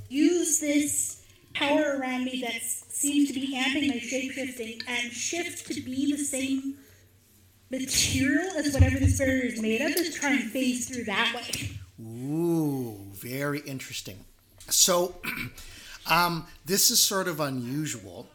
use 0.09 0.59
this 0.59 1.23
power 1.55 1.97
around 1.97 2.25
me 2.25 2.41
that 2.41 2.61
seems 2.61 3.29
to 3.29 3.35
be 3.35 3.55
amping 3.55 3.87
my 3.87 4.01
shapeshifting 4.01 4.83
and 4.89 5.13
shift 5.13 5.69
to 5.69 5.81
be 5.81 6.11
the 6.11 6.19
same 6.19 6.75
material 7.71 8.51
as 8.57 8.75
whatever 8.75 8.99
this 8.99 9.17
barrier 9.17 9.45
is 9.45 9.63
made 9.63 9.81
of, 9.81 9.95
just 9.95 10.21
try 10.21 10.33
and 10.33 10.51
phase 10.51 10.89
through 10.89 11.05
that 11.05 11.33
way. 11.37 11.71
Ooh, 12.05 12.99
very 13.13 13.61
interesting. 13.61 14.19
So, 14.69 15.15
um, 16.11 16.49
this 16.65 16.91
is 16.91 17.01
sort 17.01 17.29
of 17.29 17.39
unusual. 17.39 18.27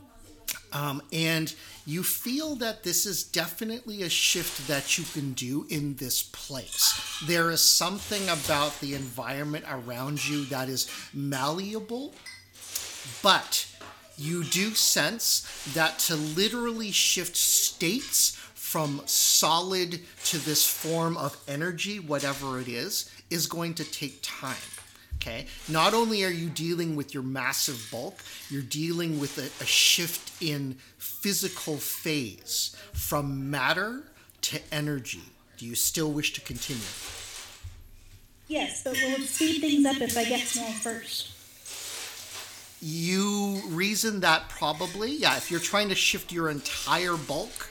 Um, 0.71 1.01
and 1.11 1.53
you 1.89 2.03
feel 2.03 2.55
that 2.57 2.83
this 2.83 3.07
is 3.07 3.23
definitely 3.23 4.03
a 4.03 4.09
shift 4.09 4.67
that 4.67 4.97
you 4.97 5.03
can 5.03 5.33
do 5.33 5.65
in 5.69 5.95
this 5.95 6.21
place. 6.21 7.23
There 7.25 7.49
is 7.49 7.61
something 7.61 8.29
about 8.29 8.79
the 8.79 8.93
environment 8.93 9.65
around 9.67 10.27
you 10.27 10.45
that 10.45 10.69
is 10.69 10.87
malleable, 11.15 12.13
but 13.23 13.65
you 14.17 14.43
do 14.43 14.75
sense 14.75 15.47
that 15.73 15.97
to 15.99 16.15
literally 16.15 16.91
shift 16.91 17.35
states 17.35 18.35
from 18.53 19.01
solid 19.05 19.99
to 20.25 20.37
this 20.37 20.69
form 20.69 21.17
of 21.17 21.35
energy, 21.47 21.99
whatever 21.99 22.59
it 22.59 22.67
is, 22.67 23.09
is 23.31 23.47
going 23.47 23.73
to 23.73 23.83
take 23.83 24.19
time. 24.21 24.55
Okay. 25.21 25.47
Not 25.67 25.93
only 25.93 26.23
are 26.23 26.31
you 26.31 26.49
dealing 26.49 26.95
with 26.95 27.13
your 27.13 27.23
massive 27.23 27.89
bulk, 27.91 28.23
you're 28.49 28.61
dealing 28.61 29.19
with 29.19 29.37
a, 29.37 29.63
a 29.63 29.67
shift 29.67 30.31
in 30.41 30.77
physical 30.97 31.75
phase 31.75 32.73
from 32.93 33.51
matter 33.51 34.03
to 34.43 34.61
energy. 34.71 35.23
Do 35.57 35.65
you 35.65 35.75
still 35.75 36.09
wish 36.09 36.31
to 36.33 36.41
continue? 36.41 36.81
Yes, 38.47 38.81
but 38.83 38.93
we'll 38.93 39.21
it 39.21 39.27
speed 39.27 39.59
things 39.59 39.85
up 39.85 40.01
if 40.01 40.17
I 40.17 40.23
get 40.23 40.39
small 40.39 40.71
first? 40.71 41.31
You 42.81 43.61
reason 43.67 44.21
that 44.21 44.47
probably, 44.47 45.11
yeah, 45.11 45.35
if 45.35 45.51
you're 45.51 45.59
trying 45.59 45.89
to 45.89 45.95
shift 45.95 46.31
your 46.31 46.49
entire 46.49 47.17
bulk, 47.17 47.69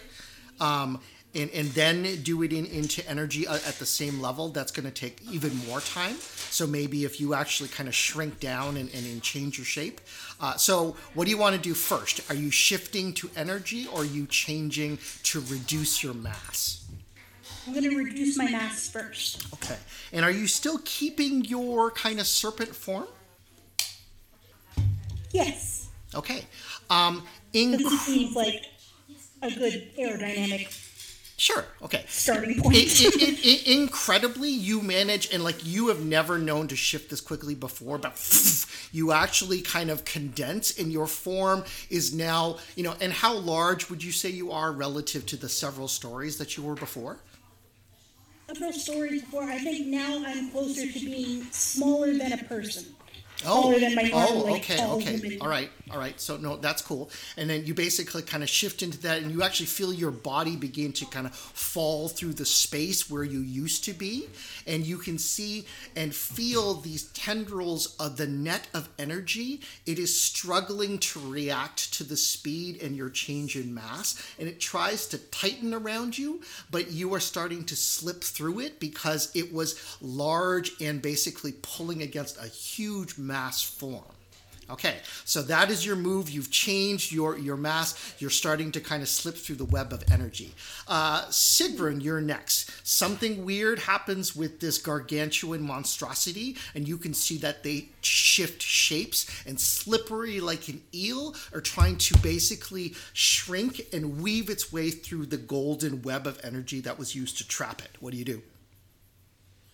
um, 0.60 1.00
and, 1.34 1.50
and 1.50 1.68
then 1.68 2.22
do 2.22 2.42
it 2.42 2.52
in 2.52 2.66
into 2.66 3.08
energy 3.08 3.46
uh, 3.46 3.54
at 3.54 3.78
the 3.78 3.86
same 3.86 4.20
level, 4.20 4.48
that's 4.48 4.72
going 4.72 4.86
to 4.86 4.90
take 4.90 5.20
even 5.30 5.54
more 5.66 5.80
time. 5.80 6.16
So 6.50 6.66
maybe 6.66 7.04
if 7.04 7.20
you 7.20 7.34
actually 7.34 7.68
kind 7.68 7.88
of 7.88 7.94
shrink 7.94 8.40
down 8.40 8.76
and, 8.76 8.88
and, 8.94 9.04
and 9.06 9.22
change 9.22 9.58
your 9.58 9.64
shape. 9.64 10.00
Uh, 10.40 10.56
so 10.56 10.96
what 11.14 11.24
do 11.24 11.30
you 11.30 11.38
want 11.38 11.54
to 11.54 11.60
do 11.60 11.74
first? 11.74 12.28
Are 12.30 12.34
you 12.34 12.50
shifting 12.50 13.12
to 13.14 13.30
energy 13.36 13.86
or 13.86 14.00
are 14.00 14.04
you 14.04 14.26
changing 14.26 14.98
to 15.24 15.40
reduce 15.48 16.02
your 16.02 16.14
mass? 16.14 16.86
I'm 17.66 17.74
going 17.74 17.90
to 17.90 17.96
reduce 17.96 18.38
my 18.38 18.50
mass 18.50 18.88
first. 18.88 19.52
Okay. 19.52 19.76
And 20.12 20.24
are 20.24 20.30
you 20.30 20.46
still 20.46 20.80
keeping 20.84 21.44
your 21.44 21.90
kind 21.90 22.18
of 22.18 22.26
serpent 22.26 22.74
form? 22.74 23.06
Yes. 25.32 25.88
Okay. 26.14 26.46
Um, 26.88 27.24
in 27.52 27.72
this 27.72 28.00
seems 28.00 28.34
like 28.34 28.64
a 29.42 29.50
good 29.50 29.90
aerodynamic 29.98 30.87
Sure. 31.38 31.64
Okay. 31.82 32.04
Starting 32.08 32.60
point. 32.60 32.74
it, 32.74 33.46
it, 33.46 33.66
incredibly, 33.68 34.50
you 34.50 34.82
manage, 34.82 35.32
and 35.32 35.44
like 35.44 35.64
you 35.64 35.86
have 35.86 36.04
never 36.04 36.36
known 36.36 36.66
to 36.66 36.74
shift 36.74 37.10
this 37.10 37.20
quickly 37.20 37.54
before, 37.54 37.96
but 37.96 38.66
you 38.92 39.12
actually 39.12 39.62
kind 39.62 39.88
of 39.88 40.04
condense, 40.04 40.76
and 40.76 40.92
your 40.92 41.06
form 41.06 41.62
is 41.90 42.12
now, 42.12 42.56
you 42.74 42.82
know. 42.82 42.96
And 43.00 43.12
how 43.12 43.38
large 43.38 43.88
would 43.88 44.02
you 44.02 44.10
say 44.10 44.30
you 44.30 44.50
are 44.50 44.72
relative 44.72 45.26
to 45.26 45.36
the 45.36 45.48
several 45.48 45.86
stories 45.86 46.38
that 46.38 46.56
you 46.56 46.64
were 46.64 46.74
before? 46.74 47.20
Several 48.48 48.72
stories 48.72 49.22
before. 49.22 49.44
I 49.44 49.60
think 49.60 49.86
now 49.86 50.24
I'm 50.26 50.50
closer 50.50 50.90
to 50.90 50.98
being 50.98 51.44
smaller 51.52 52.14
than 52.14 52.32
a 52.32 52.38
person. 52.44 52.84
Oh, 53.46 53.72
oh, 54.12 54.56
okay, 54.56 54.84
okay, 54.84 55.38
all 55.38 55.48
right, 55.48 55.70
all 55.90 55.98
right. 55.98 56.20
So 56.20 56.36
no, 56.36 56.56
that's 56.56 56.82
cool. 56.82 57.10
And 57.36 57.48
then 57.48 57.64
you 57.64 57.74
basically 57.74 58.22
kind 58.22 58.42
of 58.42 58.48
shift 58.48 58.82
into 58.82 58.98
that, 59.02 59.22
and 59.22 59.30
you 59.30 59.42
actually 59.42 59.66
feel 59.66 59.92
your 59.92 60.10
body 60.10 60.56
begin 60.56 60.92
to 60.94 61.06
kind 61.06 61.26
of 61.26 61.34
fall 61.34 62.08
through 62.08 62.34
the 62.34 62.44
space 62.44 63.10
where 63.10 63.24
you 63.24 63.40
used 63.40 63.84
to 63.84 63.92
be, 63.92 64.28
and 64.66 64.84
you 64.84 64.98
can 64.98 65.18
see 65.18 65.66
and 65.96 66.14
feel 66.14 66.74
these 66.74 67.04
tendrils 67.12 67.96
of 67.96 68.16
the 68.16 68.26
net 68.26 68.68
of 68.74 68.88
energy. 68.98 69.60
It 69.86 69.98
is 69.98 70.18
struggling 70.18 70.98
to 70.98 71.20
react 71.30 71.92
to 71.94 72.04
the 72.04 72.16
speed 72.16 72.82
and 72.82 72.96
your 72.96 73.10
change 73.10 73.56
in 73.56 73.72
mass, 73.72 74.22
and 74.38 74.48
it 74.48 74.60
tries 74.60 75.06
to 75.08 75.18
tighten 75.18 75.72
around 75.72 76.18
you, 76.18 76.42
but 76.70 76.90
you 76.90 77.14
are 77.14 77.20
starting 77.20 77.64
to 77.64 77.76
slip 77.76 78.22
through 78.22 78.60
it 78.60 78.80
because 78.80 79.30
it 79.34 79.52
was 79.52 79.98
large 80.00 80.72
and 80.80 81.00
basically 81.00 81.52
pulling 81.62 82.02
against 82.02 82.36
a 82.42 82.48
huge 82.48 83.18
mass 83.18 83.62
form. 83.62 84.04
Okay, 84.70 84.96
so 85.24 85.40
that 85.42 85.70
is 85.70 85.86
your 85.86 85.96
move. 85.96 86.28
You've 86.28 86.50
changed 86.50 87.10
your, 87.10 87.38
your 87.38 87.56
mass. 87.56 88.14
You're 88.18 88.28
starting 88.28 88.70
to 88.72 88.80
kind 88.80 89.02
of 89.02 89.08
slip 89.08 89.34
through 89.34 89.56
the 89.56 89.64
web 89.64 89.94
of 89.94 90.04
energy. 90.12 90.54
Uh, 90.86 91.22
Sigrun, 91.26 92.02
you're 92.02 92.20
next. 92.20 92.70
Something 92.86 93.46
weird 93.46 93.78
happens 93.78 94.36
with 94.36 94.60
this 94.60 94.76
gargantuan 94.76 95.62
monstrosity, 95.62 96.56
and 96.74 96.86
you 96.86 96.98
can 96.98 97.14
see 97.14 97.38
that 97.38 97.62
they 97.62 97.88
shift 98.02 98.60
shapes 98.60 99.26
and 99.46 99.58
slippery 99.58 100.38
like 100.38 100.68
an 100.68 100.82
eel 100.94 101.34
are 101.54 101.62
trying 101.62 101.96
to 101.96 102.18
basically 102.18 102.94
shrink 103.14 103.80
and 103.94 104.20
weave 104.20 104.50
its 104.50 104.70
way 104.70 104.90
through 104.90 105.24
the 105.26 105.38
golden 105.38 106.02
web 106.02 106.26
of 106.26 106.38
energy 106.44 106.80
that 106.80 106.98
was 106.98 107.14
used 107.14 107.38
to 107.38 107.48
trap 107.48 107.80
it. 107.80 107.90
What 108.00 108.12
do 108.12 108.18
you 108.18 108.24
do? 108.24 108.42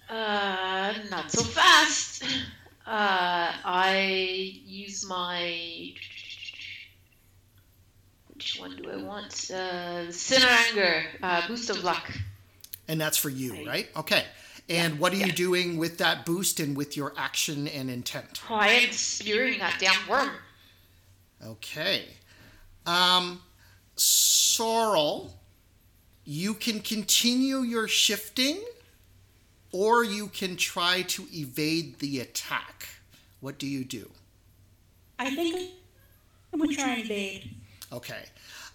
Uh, 0.08 0.94
not 1.10 1.32
so 1.32 1.42
fast. 1.42 2.24
Uh, 2.86 3.52
I 3.64 4.60
use 4.66 5.06
my. 5.06 5.94
Which 8.34 8.58
one 8.58 8.76
do 8.76 8.90
I 8.90 8.96
want? 8.96 9.50
Uh, 9.50 10.12
Sinner 10.12 10.46
Anger, 10.68 11.04
uh, 11.22 11.46
Boost 11.48 11.70
of 11.70 11.82
Luck. 11.82 12.12
And 12.88 13.00
that's 13.00 13.16
for 13.16 13.30
you, 13.30 13.54
right? 13.54 13.66
right? 13.66 13.88
Okay. 13.96 14.24
And 14.68 14.94
yeah, 14.94 15.00
what 15.00 15.12
are 15.12 15.16
yeah. 15.16 15.26
you 15.26 15.32
doing 15.32 15.76
with 15.78 15.98
that 15.98 16.26
boost 16.26 16.60
and 16.60 16.76
with 16.76 16.96
your 16.96 17.14
action 17.16 17.68
and 17.68 17.90
intent? 17.90 18.42
Oh, 18.50 18.54
I 18.54 18.68
am 18.68 18.92
spearing 18.92 19.58
that 19.60 19.76
damn 19.78 20.08
worm. 20.08 20.30
Okay. 21.46 22.04
Um, 22.86 23.40
Sorrel, 23.96 25.38
you 26.24 26.54
can 26.54 26.80
continue 26.80 27.58
your 27.58 27.88
shifting 27.88 28.60
or 29.74 30.04
you 30.04 30.28
can 30.28 30.54
try 30.54 31.02
to 31.02 31.26
evade 31.32 31.98
the 31.98 32.20
attack. 32.20 32.86
What 33.40 33.58
do 33.58 33.66
you 33.66 33.84
do? 33.84 34.08
I 35.18 35.34
think 35.34 35.72
I'm 36.52 36.60
going 36.60 36.70
to 36.70 36.76
try 36.76 36.90
and 36.90 37.04
evade. 37.04 37.50
Okay. 37.92 38.22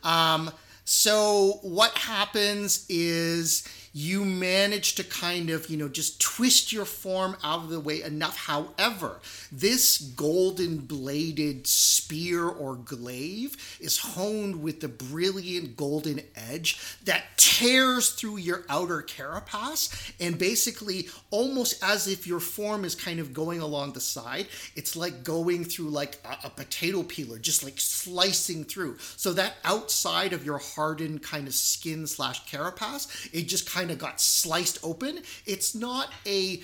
Um, 0.04 0.52
so 0.84 1.60
what 1.62 1.92
happens 1.94 2.86
is 2.90 3.66
you 3.94 4.24
manage 4.24 4.96
to 4.96 5.04
kind 5.04 5.50
of, 5.50 5.70
you 5.70 5.78
know, 5.78 5.88
just 5.88 6.22
twist 6.22 6.72
your 6.72 6.86
form 6.86 7.36
out 7.44 7.64
of 7.64 7.70
the 7.70 7.80
way 7.80 8.02
enough. 8.02 8.38
However, 8.38 9.20
this 9.52 9.98
golden 9.98 10.78
bladed 10.78 11.68
spear 11.68 12.48
or 12.48 12.76
glaive 12.76 13.58
is 13.80 13.98
honed 13.98 14.62
with 14.62 14.82
the 14.82 14.88
brilliant 14.88 15.76
golden 15.76 16.22
edge 16.36 16.80
that 17.06 17.24
tears 17.38 18.12
through 18.12 18.38
your 18.38 18.64
outer 18.70 19.02
carapace 19.02 20.14
and 20.20 20.38
basically 20.38 21.08
almost 21.32 21.84
as 21.84 22.08
if 22.08 22.28
your 22.28 22.40
form 22.40 22.86
is 22.86 22.96
kind 22.96 23.20
of 23.20 23.34
going 23.34 23.62
along 23.62 23.94
the 23.94 24.00
side. 24.00 24.48
It's 24.76 24.96
like 24.96 25.24
going 25.24 25.66
through 25.66 25.90
like 25.90 26.18
a, 26.26 26.48
a 26.48 26.50
potato 26.50 27.04
peeler, 27.04 27.40
just 27.40 27.64
like 27.64 27.80
slicing 27.80 28.64
through. 28.64 28.98
So 29.00 29.34
that 29.34 29.56
outside 29.64 30.34
of 30.34 30.46
your 30.46 30.60
hardened 30.60 31.24
kind 31.24 31.48
of 31.48 31.54
skin 31.54 32.08
slash 32.08 32.46
carapace, 32.46 33.30
it 33.34 33.44
just 33.44 33.70
kind 33.70 33.79
kind 33.80 33.92
of 33.92 33.98
got 33.98 34.20
sliced 34.20 34.78
open. 34.84 35.20
It's 35.46 35.74
not 35.74 36.12
a 36.26 36.62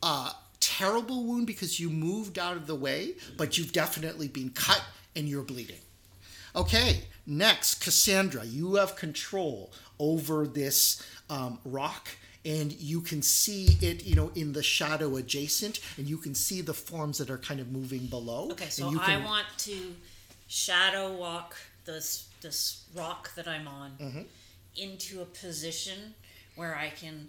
uh, 0.00 0.30
terrible 0.60 1.24
wound 1.24 1.46
because 1.46 1.80
you 1.80 1.90
moved 1.90 2.38
out 2.38 2.56
of 2.56 2.68
the 2.68 2.74
way, 2.74 3.14
but 3.36 3.58
you've 3.58 3.72
definitely 3.72 4.28
been 4.28 4.50
cut 4.50 4.82
and 5.16 5.28
you're 5.28 5.42
bleeding. 5.42 5.80
Okay, 6.54 7.00
next, 7.26 7.82
Cassandra, 7.82 8.44
you 8.44 8.76
have 8.76 8.94
control 8.94 9.72
over 9.98 10.46
this 10.46 11.02
um, 11.28 11.58
rock 11.64 12.08
and 12.44 12.72
you 12.72 13.00
can 13.00 13.22
see 13.22 13.68
it 13.80 14.04
you 14.04 14.16
know 14.16 14.32
in 14.34 14.52
the 14.52 14.64
shadow 14.64 15.14
adjacent 15.14 15.78
and 15.96 16.08
you 16.08 16.16
can 16.16 16.34
see 16.34 16.60
the 16.60 16.74
forms 16.74 17.18
that 17.18 17.30
are 17.30 17.38
kind 17.38 17.60
of 17.60 17.70
moving 17.70 18.04
below 18.06 18.50
okay 18.50 18.68
so 18.68 18.90
can... 18.90 18.98
i 18.98 19.24
want 19.24 19.46
to 19.56 19.94
shadow 20.48 21.12
walk 21.12 21.54
this 21.84 22.26
this 22.40 22.82
rock 22.96 23.32
that 23.36 23.46
i'm 23.46 23.68
on 23.68 23.92
mm-hmm. 24.00 24.22
into 24.74 25.22
a 25.22 25.24
position 25.24 26.14
where 26.62 26.76
I 26.76 26.90
can 26.90 27.28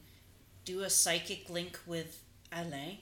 do 0.63 0.81
a 0.81 0.91
psychic 0.91 1.49
link 1.49 1.79
with 1.87 2.21
Alain 2.51 2.99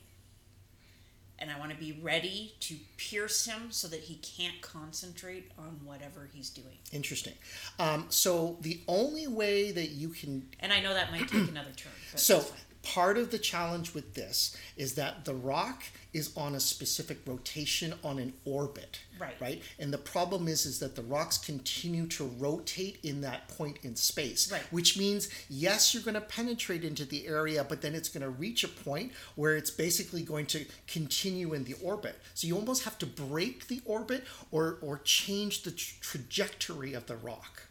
and 1.38 1.51
I 1.51 1.59
want 1.59 1.71
to 1.71 1.77
be 1.77 1.91
ready 1.91 2.53
to 2.61 2.75
pierce 2.95 3.43
him 3.43 3.71
so 3.71 3.89
that 3.89 3.99
he 3.99 4.15
can't 4.15 4.61
concentrate 4.61 5.51
on 5.57 5.82
whatever 5.84 6.29
he's 6.34 6.49
doing. 6.49 6.77
Interesting. 6.93 7.34
Um, 7.79 8.05
so 8.07 8.55
the 8.61 8.79
only 8.88 9.27
way 9.27 9.71
that 9.71 9.89
you 9.89 10.07
can 10.09 10.47
And 10.61 10.71
I 10.71 10.79
know 10.79 10.93
that 10.93 11.11
might 11.11 11.27
take 11.27 11.49
another 11.49 11.71
turn. 11.75 11.91
So 12.15 12.45
part 12.82 13.17
of 13.17 13.29
the 13.32 13.38
challenge 13.38 13.93
with 13.93 14.13
this 14.13 14.55
is 14.77 14.93
that 14.95 15.25
the 15.25 15.34
rock 15.34 15.84
is 16.14 16.36
on 16.36 16.55
a 16.55 16.59
specific 16.59 17.20
rotation 17.26 17.93
on 18.03 18.20
an 18.20 18.34
orbit. 18.43 18.99
Right. 19.20 19.36
Right. 19.39 19.62
And 19.80 19.93
the 19.93 19.97
problem 19.97 20.47
is 20.47 20.66
is 20.66 20.80
that 20.80 20.95
the 20.95 21.03
rocks 21.03 21.38
continue 21.38 22.07
to 22.07 22.26
rotate 22.26 22.99
in 23.03 23.22
that 23.22 23.47
point 23.47 23.78
in 23.84 23.95
space. 23.95 24.51
Right. 24.51 24.62
Which 24.72 24.97
means 24.97 25.30
yes, 25.49 25.93
you're 25.93 26.03
going 26.03 26.16
to 26.16 26.22
penetrate 26.22 26.84
into 26.84 27.05
the 27.05 27.28
area, 27.28 27.64
but 27.64 27.82
then 27.82 27.95
it's 27.95 28.09
going 28.09 28.24
to 28.24 28.30
reach 28.30 28.64
a 28.64 28.68
point 28.68 29.12
where 29.36 29.55
it's 29.55 29.72
basically 29.72 30.22
going 30.24 30.47
to 30.47 30.66
continue 30.88 31.53
in 31.53 31.64
the 31.64 31.76
orbit. 31.84 32.20
So 32.34 32.47
you 32.47 32.55
almost 32.57 32.84
have 32.84 32.97
to 32.99 33.05
break 33.05 33.68
the 33.68 33.82
orbit 33.86 34.26
or 34.51 34.78
or 34.82 34.99
change 35.03 35.64
the 35.64 35.72
tra- 35.72 35.99
trajectory 36.01 36.93
of 36.93 37.05
the 37.05 37.16
rock. 37.16 37.64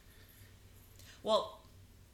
well, 1.23 1.61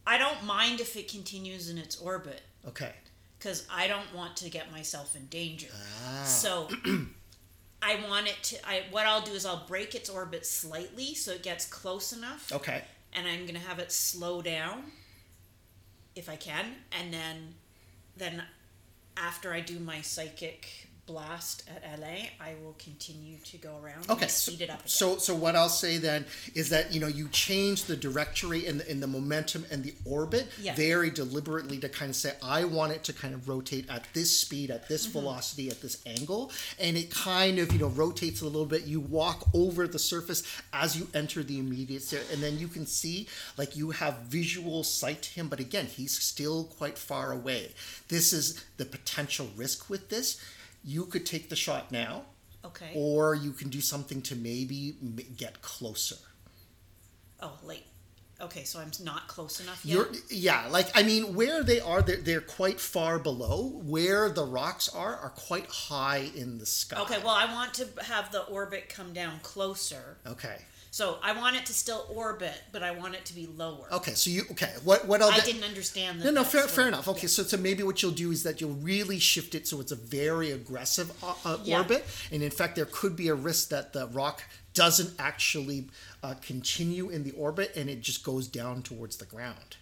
I 0.09 0.19
don't 0.19 0.45
mind 0.45 0.81
if 0.81 0.97
it 0.97 1.09
continues 1.11 1.69
in 1.69 1.79
its 1.79 2.01
orbit 2.01 2.43
Okay. 2.67 2.93
Because 3.39 3.67
I 3.73 3.87
don't 3.87 4.15
want 4.15 4.37
to 4.39 4.51
get 4.51 4.71
myself 4.73 5.15
in 5.17 5.27
danger. 5.27 5.69
Ah. 6.07 6.25
So 6.25 6.69
I 7.83 8.01
want 8.09 8.27
it 8.29 8.37
to. 8.45 8.69
I 8.69 8.85
what 8.91 9.07
I'll 9.07 9.21
do 9.23 9.33
is 9.33 9.45
I'll 9.47 9.67
break 9.67 9.95
its 9.95 10.09
orbit 10.09 10.47
slightly 10.47 11.15
so 11.15 11.33
it 11.33 11.43
gets 11.43 11.67
close 11.67 12.13
enough, 12.13 12.51
Okay. 12.53 12.83
and 13.13 13.27
I'm 13.29 13.47
gonna 13.47 13.59
have 13.59 13.79
it 13.79 13.93
slow 13.93 14.43
down 14.43 14.85
if 16.15 16.29
I 16.29 16.37
can, 16.37 16.67
and 16.99 17.13
then 17.13 17.55
then 18.17 18.43
after 19.17 19.53
I 19.53 19.61
do 19.61 19.79
my 19.79 20.01
psychic 20.01 20.86
blast 21.07 21.63
at 21.69 22.01
LA, 22.01 22.29
I 22.41 22.55
will 22.63 22.75
continue 22.79 23.37
to 23.45 23.57
go 23.59 23.79
around 23.83 24.11
Okay, 24.11 24.23
and 24.23 24.31
speed 24.31 24.61
it 24.63 24.71
up. 24.71 24.89
So, 24.89 25.19
so 25.19 25.35
what 25.35 25.55
I'll 25.55 25.69
say 25.69 25.99
then 25.99 26.25
is 26.55 26.69
that 26.71 26.93
you 26.93 27.01
know 27.01 27.07
you 27.07 27.29
change 27.29 27.85
the 27.85 27.97
directory 27.97 28.67
and 28.67 28.81
the, 28.81 28.91
and 28.91 29.03
the 29.03 29.07
momentum 29.07 29.65
and 29.71 29.85
the 29.85 29.95
orbit 30.05 30.49
Yeah. 30.61 30.75
very 30.75 31.11
deliberately 31.11 31.79
to 31.79 31.89
kind 31.89 32.11
of 32.11 32.17
say 32.17 32.33
I 32.43 32.65
want 32.65 32.93
it 32.93 33.05
to 33.05 33.13
kind 33.13 33.35
of 33.35 33.49
rotate 33.49 33.89
at 33.89 34.05
this 34.15 34.37
speed, 34.37 34.71
at 34.71 34.89
this 34.89 35.05
Mm-hmm. 35.07 35.13
velocity, 35.21 35.71
at 35.71 35.81
this 35.81 35.99
angle, 36.07 36.51
and 36.81 36.97
it 36.97 37.11
kind 37.11 37.59
of 37.59 37.73
you 37.73 37.79
know 37.79 37.89
rotates 37.89 38.41
a 38.41 38.45
little 38.45 38.67
bit. 38.67 38.85
You 38.85 39.01
walk 39.01 39.49
over 39.55 39.87
the 39.87 39.99
surface 39.99 40.43
as 40.73 40.97
you 40.99 41.07
enter 41.15 41.43
the 41.43 41.59
immediate 41.59 42.13
area, 42.13 42.27
and 42.33 42.43
then 42.43 42.59
you 42.59 42.67
can 42.69 42.87
see 42.87 43.29
like 43.57 43.77
you 43.77 43.91
have 43.93 44.19
visual 44.29 44.83
sight 44.83 45.23
to 45.23 45.31
him, 45.31 45.49
but 45.49 45.61
again 45.61 45.87
he's 45.87 46.19
still 46.19 46.65
quite 46.65 46.99
far 46.99 47.33
away. 47.33 47.73
This 48.09 48.33
is 48.33 48.65
the 48.77 48.85
potential 48.85 49.49
risk 49.57 49.89
with 49.89 50.09
this. 50.09 50.41
You 50.87 51.05
could 51.05 51.27
take 51.27 51.51
the 51.51 51.57
shot 51.57 51.93
now 51.93 52.23
okay. 52.65 52.93
or 52.95 53.35
you 53.35 53.53
can 53.53 53.69
do 53.69 53.81
something 53.81 54.23
to 54.23 54.37
maybe 54.37 54.97
m- 55.03 55.19
get 55.37 55.61
closer. 55.63 56.17
oh, 57.41 57.53
like 57.65 57.85
okay, 58.41 58.65
so 58.65 58.81
I'm 58.81 58.91
not 59.03 59.29
close 59.29 59.61
enough 59.61 59.85
yet. 59.85 59.95
You're 59.95 60.09
yeah, 60.31 60.69
like 60.71 60.89
I 60.95 61.03
mean, 61.03 61.35
where 61.35 61.63
they 61.63 61.81
are, 61.81 62.03
they're, 62.03 62.17
they're 62.17 62.41
quite 62.41 62.81
far 62.81 63.19
below. 63.19 63.81
Where 63.85 64.31
the 64.31 64.45
rocks 64.45 64.89
are, 64.89 65.17
are 65.17 65.31
quite 65.31 65.67
high 65.67 66.31
in 66.35 66.59
the 66.59 66.67
sky. 66.67 67.01
Okay, 67.01 67.19
well, 67.19 67.35
I 67.35 67.53
want 67.53 67.75
to 67.75 67.89
have 68.05 68.33
the 68.33 68.43
orbit 68.45 68.89
come 68.89 69.13
down 69.13 69.41
closer. 69.43 70.19
Okay. 70.27 70.59
So 70.97 71.19
I 71.23 71.33
want 71.37 71.57
it 71.57 71.67
to 71.67 71.75
still 71.75 72.07
orbit, 72.09 72.55
but 72.73 72.83
I 72.83 72.91
want 72.91 73.15
it 73.15 73.27
to 73.27 73.35
be 73.35 73.47
lower. 73.47 73.87
Okay. 73.93 74.13
So 74.13 74.31
you 74.31 74.45
okay? 74.53 74.73
What 74.83 75.07
what? 75.07 75.21
I'll 75.21 75.31
I 75.31 75.41
didn't 75.41 75.63
understand 75.63 76.23
that. 76.23 76.25
No, 76.25 76.31
no, 76.31 76.43
fair, 76.43 76.63
fair 76.63 76.89
enough. 76.89 77.07
Okay, 77.07 77.25
yeah. 77.25 77.29
so 77.29 77.43
so 77.43 77.59
maybe 77.59 77.83
what 77.83 78.01
you'll 78.01 78.13
do 78.13 78.31
is 78.31 78.45
that 78.45 78.63
you'll 78.63 78.81
really 78.81 79.19
shift 79.19 79.55
it 79.55 79.69
so 79.69 79.79
it's 79.79 79.93
a 79.93 79.97
very 79.97 80.53
aggressive 80.53 81.13
uh, 81.23 81.35
uh, 81.45 81.59
Yeah. 81.65 81.81
orbit, 81.81 82.07
and 82.33 82.43
in 82.43 82.51
fact, 82.51 82.77
there 82.77 82.87
could 82.87 83.15
be 83.15 83.29
a 83.29 83.35
risk 83.35 83.69
that 83.69 83.93
the 83.93 84.07
rock 84.07 84.43
doesn't 84.73 85.13
actually 85.19 85.89
uh, 86.23 86.33
continue 86.41 87.11
in 87.11 87.25
the 87.25 87.33
orbit 87.33 87.77
and 87.77 87.91
it 87.91 88.01
just 88.01 88.25
goes 88.25 88.49
down 88.49 88.83
towards 88.83 89.19
the 89.19 89.27
ground. 89.27 89.77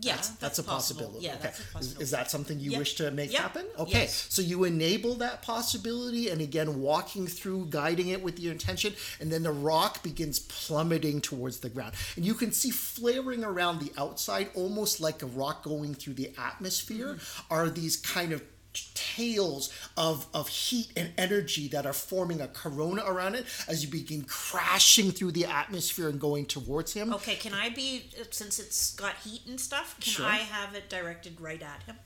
Yeah, 0.00 0.16
that's, 0.16 0.28
that's 0.30 0.58
a 0.58 0.62
possible. 0.62 1.00
possibility. 1.06 1.26
Yeah, 1.26 1.34
okay. 1.34 1.42
that's 1.42 1.58
a 1.58 1.62
Is, 1.62 1.68
possibility. 1.72 2.02
is 2.04 2.10
that 2.12 2.30
something 2.30 2.60
you 2.60 2.70
Yeah. 2.72 2.78
wish 2.78 2.94
to 2.96 3.10
make 3.10 3.32
Yeah. 3.32 3.42
happen? 3.42 3.66
Okay, 3.78 4.02
Yes. 4.02 4.26
so 4.30 4.40
you 4.42 4.64
enable 4.64 5.14
that 5.16 5.42
possibility, 5.42 6.28
and 6.28 6.40
again, 6.40 6.80
walking 6.80 7.26
through, 7.26 7.66
guiding 7.70 8.08
it 8.08 8.22
with 8.22 8.38
your 8.38 8.52
intention, 8.52 8.94
and 9.20 9.30
then 9.32 9.42
the 9.42 9.52
rock 9.52 10.02
begins 10.02 10.38
plummeting 10.38 11.20
towards 11.20 11.58
the 11.58 11.68
ground, 11.68 11.94
and 12.16 12.24
you 12.24 12.34
can 12.34 12.52
see 12.52 12.70
flaring 12.70 13.44
around 13.44 13.80
the 13.80 13.92
outside, 13.98 14.48
almost 14.54 15.00
like 15.00 15.22
a 15.22 15.26
rock 15.26 15.62
going 15.62 15.94
through 15.94 16.14
the 16.14 16.30
atmosphere, 16.38 17.14
Mm-hmm. 17.14 17.54
are 17.54 17.68
these 17.70 17.96
kind 17.96 18.32
of 18.32 18.42
tails 18.72 19.72
of, 19.96 20.26
of 20.32 20.48
heat 20.48 20.88
and 20.96 21.10
energy 21.18 21.68
that 21.68 21.86
are 21.86 21.92
forming 21.92 22.40
a 22.40 22.48
corona 22.48 23.02
around 23.04 23.34
it 23.34 23.44
as 23.68 23.84
you 23.84 23.90
begin 23.90 24.22
crashing 24.22 25.10
through 25.10 25.32
the 25.32 25.44
atmosphere 25.44 26.08
and 26.08 26.20
going 26.20 26.46
towards 26.46 26.92
him. 26.92 27.12
Okay, 27.14 27.34
can 27.34 27.54
I 27.54 27.68
be 27.70 28.10
since 28.30 28.58
it's 28.58 28.94
got 28.94 29.16
heat 29.16 29.42
and 29.46 29.60
stuff? 29.60 29.96
Can 30.00 30.12
Sure. 30.12 30.26
I 30.26 30.36
have 30.36 30.74
it 30.74 30.88
directed 30.88 31.40
right 31.40 31.62
at 31.62 31.82
him? 31.84 31.96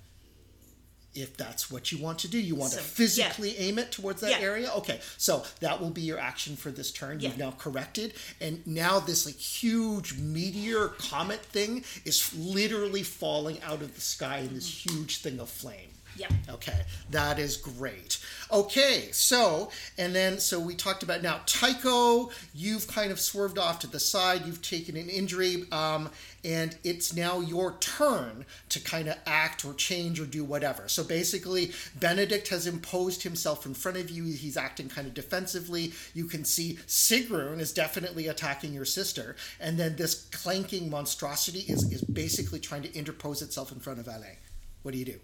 if 1.15 1.37
that's 1.37 1.71
what 1.71 1.93
you 1.93 1.99
want 1.99 2.19
to 2.19 2.29
do. 2.29 2.39
You 2.39 2.57
want 2.57 2.73
So, 2.73 2.79
to 2.79 2.83
physically 2.83 3.57
aim 3.57 3.79
it 3.79 3.93
towards 3.93 4.21
that 4.23 4.33
Yeah. 4.33 4.47
area. 4.47 4.73
Okay, 4.73 5.01
so 5.17 5.47
that 5.61 5.81
will 5.81 5.91
be 5.91 6.03
your 6.03 6.19
action 6.19 6.57
for 6.57 6.71
this 6.71 6.91
turn. 6.91 7.21
You've 7.21 7.39
now 7.39 7.53
corrected, 7.53 8.15
and 8.41 8.67
now 8.67 8.99
this 8.99 9.25
like 9.25 9.37
huge 9.37 10.15
meteor 10.15 10.89
comet 10.89 11.45
thing 11.45 11.85
is 12.05 12.35
literally 12.35 13.03
falling 13.03 13.63
out 13.63 13.81
of 13.81 13.95
the 13.95 14.01
sky 14.01 14.39
in 14.39 14.55
this 14.55 14.69
mm-hmm. 14.69 14.97
huge 14.97 15.19
thing 15.19 15.39
of 15.39 15.49
flame. 15.49 15.91
Yep. 16.17 16.33
Okay, 16.51 16.81
that 17.11 17.39
is 17.39 17.57
great. 17.57 18.19
Okay, 18.53 19.09
so 19.11 19.71
and 19.99 20.15
then 20.15 20.39
so 20.39 20.61
we 20.61 20.75
talked 20.75 21.03
about 21.03 21.23
now 21.23 21.41
Tycho. 21.47 22.31
You've 22.55 22.87
kind 22.87 23.11
of 23.11 23.19
swerved 23.19 23.59
off 23.59 23.81
to 23.81 23.87
the 23.87 23.99
side. 23.99 24.47
You've 24.47 24.63
taken 24.63 24.97
an 24.97 25.09
injury, 25.09 25.65
um, 25.73 26.11
and 26.45 26.77
it's 26.85 27.15
now 27.15 27.41
your 27.41 27.77
turn 27.81 28.45
to 28.69 28.81
kind 28.81 29.09
of 29.09 29.17
act 29.27 29.65
or 29.65 29.75
change 29.75 30.21
or 30.21 30.27
do 30.27 30.45
whatever. 30.45 30.89
So 30.89 31.03
basically, 31.03 31.73
Benedict 31.99 32.49
has 32.49 32.67
imposed 32.67 33.23
himself 33.23 33.67
in 33.67 33.75
front 33.75 33.97
of 33.97 34.11
you. 34.11 34.25
He's 34.25 34.57
acting 34.57 34.89
kind 34.89 35.07
of 35.07 35.15
defensively. 35.15 35.93
You 36.15 36.27
can 36.27 36.45
see 36.45 36.79
Sigrun 36.87 37.59
is 37.59 37.73
definitely 37.73 38.29
attacking 38.29 38.73
your 38.73 38.85
sister, 38.85 39.35
and 39.61 39.79
then 39.79 39.97
this 39.97 40.27
clanking 40.31 40.91
monstrosity 40.91 41.61
is 41.61 41.91
is 41.91 42.03
basically 42.03 42.61
trying 42.61 42.83
to 42.83 42.95
interpose 42.95 43.43
itself 43.43 43.73
in 43.73 43.81
front 43.81 43.99
of 43.99 44.07
Ale. 44.07 44.37
What 44.83 44.93
do 44.93 44.99
you 44.99 45.05
do? 45.07 45.19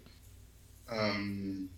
Um, 0.91 1.69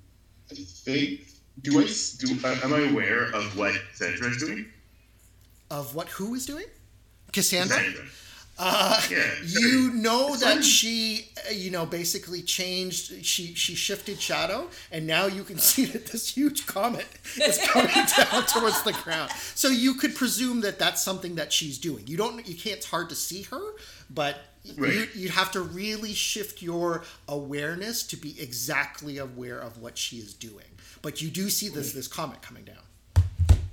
I 0.51 0.55
think. 0.55 1.21
Do 1.61 1.79
I 1.79 1.83
do? 2.17 2.37
uh, 2.43 2.55
Am 2.63 2.73
I 2.73 2.89
aware 2.89 3.25
of 3.25 3.55
what 3.57 3.75
Sandra 3.93 4.29
is 4.29 4.37
doing? 4.37 4.65
Of 5.69 5.93
what 5.93 6.07
who 6.09 6.33
is 6.33 6.45
doing? 6.47 6.65
Cassandra? 7.31 7.77
Sandra. 7.77 8.03
Uh, 8.57 9.01
Yeah. 9.09 9.25
you 9.45 9.91
know 9.93 10.35
that 10.35 10.63
she, 10.63 11.29
uh, 11.47 11.51
you 11.51 11.71
know, 11.71 11.85
basically 11.87 12.41
changed. 12.43 13.25
She 13.25 13.55
she 13.55 13.73
shifted 13.73 14.21
shadow, 14.21 14.69
and 14.91 15.07
now 15.07 15.25
you 15.25 15.43
can 15.43 15.57
see 15.57 15.85
that 15.85 16.05
this 16.07 16.29
huge 16.35 16.65
comet 16.67 17.07
is 17.41 17.57
coming 17.67 17.89
down 18.17 18.45
towards 18.45 18.83
the 18.83 18.93
ground. 19.03 19.31
So 19.55 19.69
you 19.69 19.95
could 19.95 20.15
presume 20.15 20.61
that 20.61 20.77
that's 20.77 21.01
something 21.01 21.35
that 21.35 21.51
she's 21.51 21.77
doing. 21.79 22.05
You 22.05 22.15
don't. 22.17 22.47
You 22.47 22.55
can't. 22.55 22.77
It's 22.77 22.85
hard 22.85 23.09
to 23.09 23.15
see 23.15 23.43
her, 23.43 23.61
but. 24.09 24.37
You, 24.65 24.73
Right. 24.77 25.09
you 25.13 25.27
have 25.27 25.51
to 25.51 25.59
really 25.61 26.13
shift 26.13 26.61
your 26.61 27.03
awareness 27.27 28.01
to 28.03 28.15
be 28.15 28.39
exactly 28.41 29.17
aware 29.17 29.59
of 29.59 29.79
what 29.81 29.97
she 29.97 30.19
is 30.19 30.33
doing. 30.33 30.63
But 31.01 31.21
you 31.21 31.29
do 31.29 31.49
see 31.49 31.67
this 31.67 31.91
this 31.91 32.07
comet 32.07 32.41
coming 32.41 32.63
down. 32.63 33.25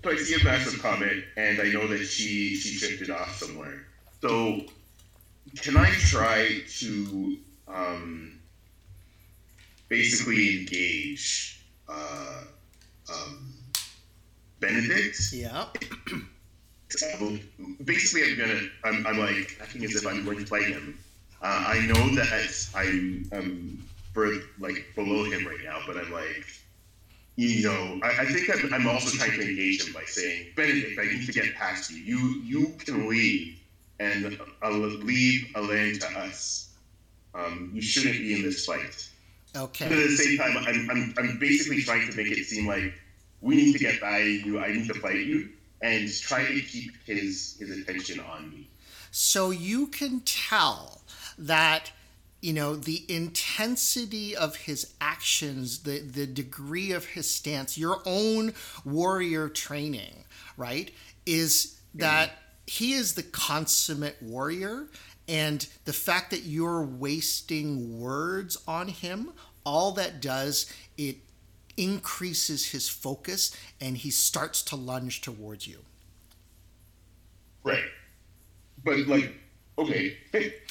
So 0.02 0.10
I 0.10 0.16
see 0.16 0.34
a 0.40 0.42
massive 0.44 0.82
comet, 0.82 1.26
and 1.36 1.60
I 1.60 1.68
know 1.70 1.86
that 1.86 2.04
she 2.04 2.56
she 2.56 2.70
shifted 2.70 3.08
off 3.08 3.36
somewhere. 3.38 3.86
So 4.20 4.60
can 5.56 5.76
I 5.76 5.90
try 5.90 6.60
to 6.80 7.36
um, 7.68 8.38
basically 9.88 10.60
engage 10.60 11.62
uh, 11.88 12.42
um, 13.12 13.54
Benedict? 14.60 15.18
Yeah. 15.32 15.66
Basically, 17.84 18.32
I'm 18.32 18.38
gonna. 18.38 18.60
I'm, 18.84 19.06
I'm 19.06 19.18
like 19.18 19.56
acting 19.62 19.84
as 19.84 19.94
if 19.94 20.06
I'm 20.06 20.24
going 20.24 20.38
to 20.38 20.46
fight 20.46 20.66
him. 20.66 20.98
Uh, 21.40 21.64
I 21.68 21.86
know 21.86 22.14
that 22.16 22.68
I'm 22.74 23.28
um 23.32 23.86
for 24.12 24.26
like 24.58 24.86
below 24.96 25.24
him 25.30 25.46
right 25.46 25.60
now, 25.64 25.78
but 25.86 25.96
I'm 25.96 26.12
like, 26.12 26.44
you 27.36 27.62
know, 27.62 28.00
I, 28.02 28.22
I 28.22 28.26
think 28.26 28.50
I'm, 28.50 28.74
I'm 28.74 28.88
also 28.88 29.16
trying 29.16 29.38
to 29.38 29.48
engage 29.48 29.86
him 29.86 29.92
by 29.92 30.02
saying, 30.04 30.48
Benedict, 30.56 30.98
I 30.98 31.04
need 31.04 31.26
to 31.26 31.32
get 31.32 31.54
past 31.54 31.92
you. 31.92 31.98
You 31.98 32.42
you 32.42 32.74
can 32.78 33.08
leave, 33.08 33.59
and 34.00 34.40
I'll 34.62 34.72
leave 34.72 35.52
Alain 35.54 35.98
to 36.00 36.18
us. 36.18 36.70
Um, 37.34 37.70
you 37.72 37.82
shouldn't 37.82 38.18
be 38.18 38.34
in 38.34 38.42
this 38.42 38.64
fight. 38.66 39.08
Okay. 39.54 39.88
But 39.88 39.98
at 39.98 40.08
the 40.08 40.16
same 40.16 40.38
time, 40.38 40.56
I'm, 40.56 40.90
I'm, 40.90 41.14
I'm 41.18 41.38
basically 41.38 41.82
trying 41.82 42.10
to 42.10 42.16
make 42.16 42.28
it 42.28 42.44
seem 42.44 42.66
like 42.66 42.94
we 43.40 43.56
need 43.56 43.72
to 43.72 43.78
get 43.78 44.00
by 44.00 44.18
you. 44.18 44.58
I 44.58 44.72
need 44.72 44.88
to 44.88 44.94
fight 44.94 45.26
you, 45.26 45.50
and 45.82 46.10
try 46.10 46.44
to 46.44 46.60
keep 46.60 46.92
his 47.04 47.56
his 47.58 47.70
attention 47.70 48.20
on 48.20 48.50
me. 48.50 48.68
So 49.10 49.50
you 49.50 49.86
can 49.88 50.20
tell 50.20 51.02
that 51.38 51.92
you 52.40 52.52
know 52.52 52.74
the 52.76 53.04
intensity 53.08 54.36
of 54.36 54.56
his 54.56 54.94
actions 55.00 55.80
the 55.80 56.00
the 56.00 56.26
degree 56.26 56.92
of 56.92 57.04
his 57.04 57.30
stance 57.30 57.76
your 57.76 58.00
own 58.06 58.54
warrior 58.84 59.48
training 59.48 60.24
right 60.56 60.90
is 61.26 61.78
that 61.94 62.30
he 62.70 62.92
is 62.92 63.14
the 63.14 63.22
consummate 63.22 64.16
warrior 64.20 64.86
and 65.28 65.66
the 65.84 65.92
fact 65.92 66.30
that 66.30 66.42
you're 66.42 66.82
wasting 66.82 67.98
words 68.00 68.56
on 68.68 68.88
him 68.88 69.30
all 69.64 69.92
that 69.92 70.20
does 70.20 70.72
it 70.96 71.16
increases 71.76 72.70
his 72.70 72.88
focus 72.88 73.56
and 73.80 73.96
he 73.98 74.10
starts 74.10 74.62
to 74.62 74.76
lunge 74.76 75.20
towards 75.20 75.66
you 75.66 75.78
Right. 77.62 77.84
But 78.84 78.98
like, 79.06 79.34
okay. 79.78 80.16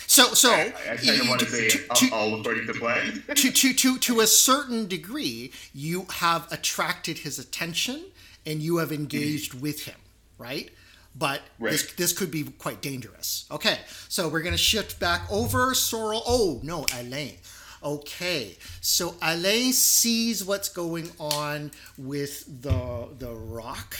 so 0.07 0.34
so 0.34 0.51
I, 0.51 0.73
I 0.91 0.95
kind 0.95 1.21
of 1.21 1.27
want 1.27 1.39
to 1.41 1.45
say 1.45 1.69
to- 1.69 2.09
all 2.11 2.31
all 2.34 2.39
according 2.39 2.65
to 2.65 2.71
uh, 2.73 2.76
plan. 2.80 3.23
to, 3.35 3.51
to, 3.51 3.73
to, 3.73 3.97
to 3.99 4.19
a 4.21 4.27
certain 4.27 4.88
degree, 4.88 5.51
you 5.73 6.07
have 6.15 6.51
attracted 6.51 7.19
his 7.19 7.38
attention 7.38 8.05
and 8.45 8.61
you 8.61 8.77
have 8.77 8.91
engaged 8.91 9.53
with 9.53 9.84
him, 9.85 9.97
right? 10.38 10.71
But 11.15 11.41
this, 11.60 11.84
Right. 11.84 11.98
this 11.98 12.14
could 12.14 12.31
be 12.31 12.44
quite 12.44 12.81
dangerous. 12.81 13.45
Okay, 13.52 13.80
so 14.07 14.27
we're 14.30 14.41
going 14.41 14.53
to 14.53 14.57
shift 14.57 14.99
back 14.99 15.30
over 15.30 15.73
Sorrel. 15.73 16.22
Oh, 16.26 16.60
no, 16.64 16.86
Alain. 16.94 17.38
Okay, 17.81 18.57
so 18.81 19.15
Alain 19.22 19.72
sees 19.73 20.44
what's 20.44 20.69
going 20.69 21.11
on 21.19 21.72
with 21.98 22.61
the, 22.61 23.07
the 23.18 23.34
rock, 23.34 23.95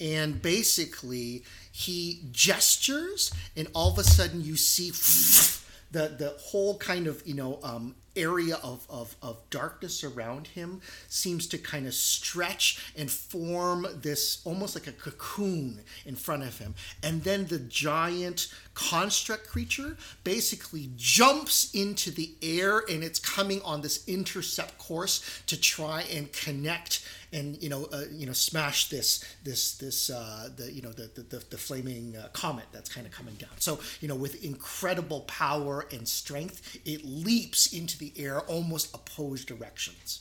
and 0.00 0.40
basically 0.40 1.42
he 1.72 2.20
gestures, 2.30 3.32
and 3.56 3.66
all 3.74 3.90
of 3.92 3.98
a 3.98 4.04
sudden 4.04 4.42
you 4.44 4.56
see 4.56 4.90
the 5.90 6.08
the 6.16 6.34
whole 6.40 6.78
kind 6.78 7.06
of 7.08 7.22
you 7.26 7.34
know 7.34 7.58
um, 7.64 7.96
area 8.16 8.56
of, 8.62 8.86
of, 8.88 9.16
of 9.22 9.38
darkness 9.50 10.04
around 10.04 10.48
him 10.48 10.80
seems 11.08 11.46
to 11.48 11.58
kind 11.58 11.86
of 11.86 11.94
stretch 11.94 12.92
and 12.96 13.10
form 13.10 13.86
this 13.94 14.40
almost 14.44 14.74
like 14.74 14.86
a 14.86 14.92
cocoon 14.92 15.80
in 16.04 16.14
front 16.14 16.42
of 16.42 16.58
him. 16.58 16.74
And 17.02 17.22
then 17.22 17.46
the 17.46 17.58
giant 17.58 18.48
construct 18.74 19.48
creature 19.48 19.96
basically 20.24 20.90
jumps 20.96 21.72
into 21.74 22.10
the 22.10 22.34
air 22.42 22.82
and 22.88 23.04
it's 23.04 23.18
coming 23.18 23.62
on 23.62 23.80
this 23.80 24.06
intercept 24.08 24.78
course 24.78 25.42
to 25.46 25.58
try 25.58 26.02
and 26.02 26.32
connect 26.32 27.06
and 27.34 27.60
you 27.62 27.68
know 27.68 27.86
uh, 27.92 28.04
you 28.12 28.26
know 28.26 28.32
smash 28.32 28.88
this 28.88 29.24
this 29.42 29.76
this 29.76 30.08
uh, 30.08 30.48
the 30.56 30.72
you 30.72 30.80
know 30.80 30.90
the 30.90 31.10
the, 31.14 31.44
the, 31.50 31.58
flaming 31.58 32.16
uh, 32.16 32.28
comet 32.32 32.64
that's 32.72 32.92
kind 32.92 33.06
of 33.06 33.12
coming 33.12 33.34
down. 33.34 33.50
So 33.58 33.80
you 34.00 34.08
know 34.08 34.14
with 34.14 34.44
incredible 34.44 35.20
power 35.22 35.86
and 35.90 36.06
strength 36.06 36.78
it 36.84 37.04
leaps 37.04 37.72
into 37.72 37.98
the 37.98 38.03
air 38.16 38.40
almost 38.42 38.94
opposed 38.94 39.46
directions 39.46 40.20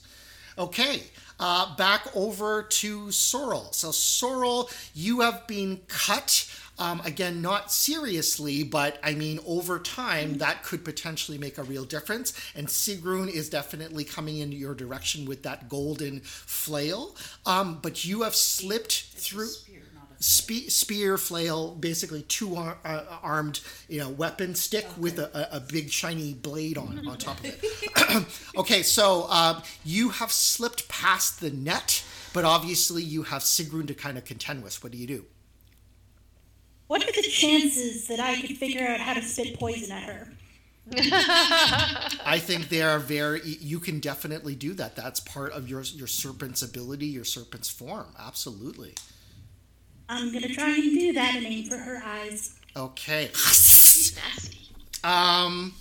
okay 0.58 1.04
uh, 1.40 1.76
back 1.76 2.06
over 2.16 2.64
to 2.64 3.12
sorrel 3.12 3.72
so 3.72 3.92
sorrel 3.92 4.70
you 4.94 5.22
have 5.22 5.46
been 5.48 5.80
cut 5.88 6.48
um, 6.80 7.02
again, 7.06 7.42
not 7.42 7.72
seriously, 7.72 8.64
but 8.64 9.00
I 9.04 9.14
mean, 9.14 9.40
over 9.46 9.78
time, 9.78 10.40
that 10.40 10.64
could 10.64 10.84
potentially 10.84 11.38
make 11.38 11.58
a 11.58 11.64
real 11.64 11.86
difference. 11.86 12.34
And 12.56 12.68
Sigrun 12.68 13.30
is 13.30 13.50
definitely 13.50 14.04
coming 14.04 14.40
in 14.40 14.52
your 14.52 14.74
direction 14.74 15.26
with 15.26 15.44
that 15.44 15.70
golden 15.70 16.22
flail. 16.22 17.16
Um, 17.46 17.80
but 17.82 18.04
you 18.06 18.24
have 18.24 18.36
slipped 18.36 19.06
through 19.16 19.50
spe- 20.24 20.70
spear, 20.70 21.18
flail, 21.18 21.76
basically 21.76 22.22
two 22.24 22.56
ar- 22.56 22.78
uh, 22.86 23.04
armed, 23.22 23.60
you 23.90 24.00
know, 24.00 24.10
weapon 24.10 24.56
stick 24.56 24.88
with 24.98 25.20
a, 25.20 25.54
a, 25.54 25.58
a 25.58 25.60
big 25.60 25.92
shiny 25.92 26.34
blade 26.34 26.78
on 26.78 27.06
on 27.08 27.18
top 27.18 27.40
of 27.40 27.46
it. 27.46 28.28
okay, 28.58 28.82
so 28.84 29.30
um, 29.30 29.62
you 29.84 30.10
have 30.10 30.32
slipped 30.32 30.88
past 30.88 31.42
the 31.42 31.52
net, 31.52 32.04
but 32.34 32.46
obviously 32.46 33.04
you 33.04 33.24
have 33.24 33.42
Sigrun 33.42 33.88
to 33.88 33.94
kind 33.94 34.18
of 34.18 34.24
contend 34.24 34.64
with. 34.64 34.82
What 34.82 34.94
do 34.94 34.98
you 34.98 35.08
do? 35.08 35.26
What 36.88 37.04
are 37.04 37.12
the 37.12 37.22
chances 37.24 38.08
that 38.08 38.20
I 38.20 38.40
could 38.42 38.58
figure 38.58 38.88
out 38.88 39.00
how 39.00 39.14
to 39.14 39.22
spit 39.22 39.60
poison 39.60 39.92
at 39.92 40.04
her? 40.04 40.30
I 42.26 42.40
think 42.42 42.70
they 42.70 42.82
are 42.82 43.00
very. 43.00 43.42
You 43.42 43.80
can 43.80 44.00
definitely 44.00 44.56
do 44.56 44.74
that. 44.74 44.96
That's 44.96 45.20
part 45.22 45.54
of 45.54 45.70
your 45.70 45.82
your 45.82 46.08
serpent's 46.08 46.62
ability, 46.62 47.08
your 47.08 47.24
serpent's 47.24 47.70
form. 47.70 48.08
Absolutely. 48.20 48.94
I'm 50.10 50.32
gonna 50.32 50.50
try 50.50 50.74
and 50.76 51.00
do 51.00 51.14
that 51.14 51.36
and 51.36 51.46
aim 51.46 51.66
for 51.66 51.78
her 51.78 52.02
eyes. 52.06 52.56
Okay. 52.76 53.26
Nasty. 53.34 54.70
Um. 55.04 55.74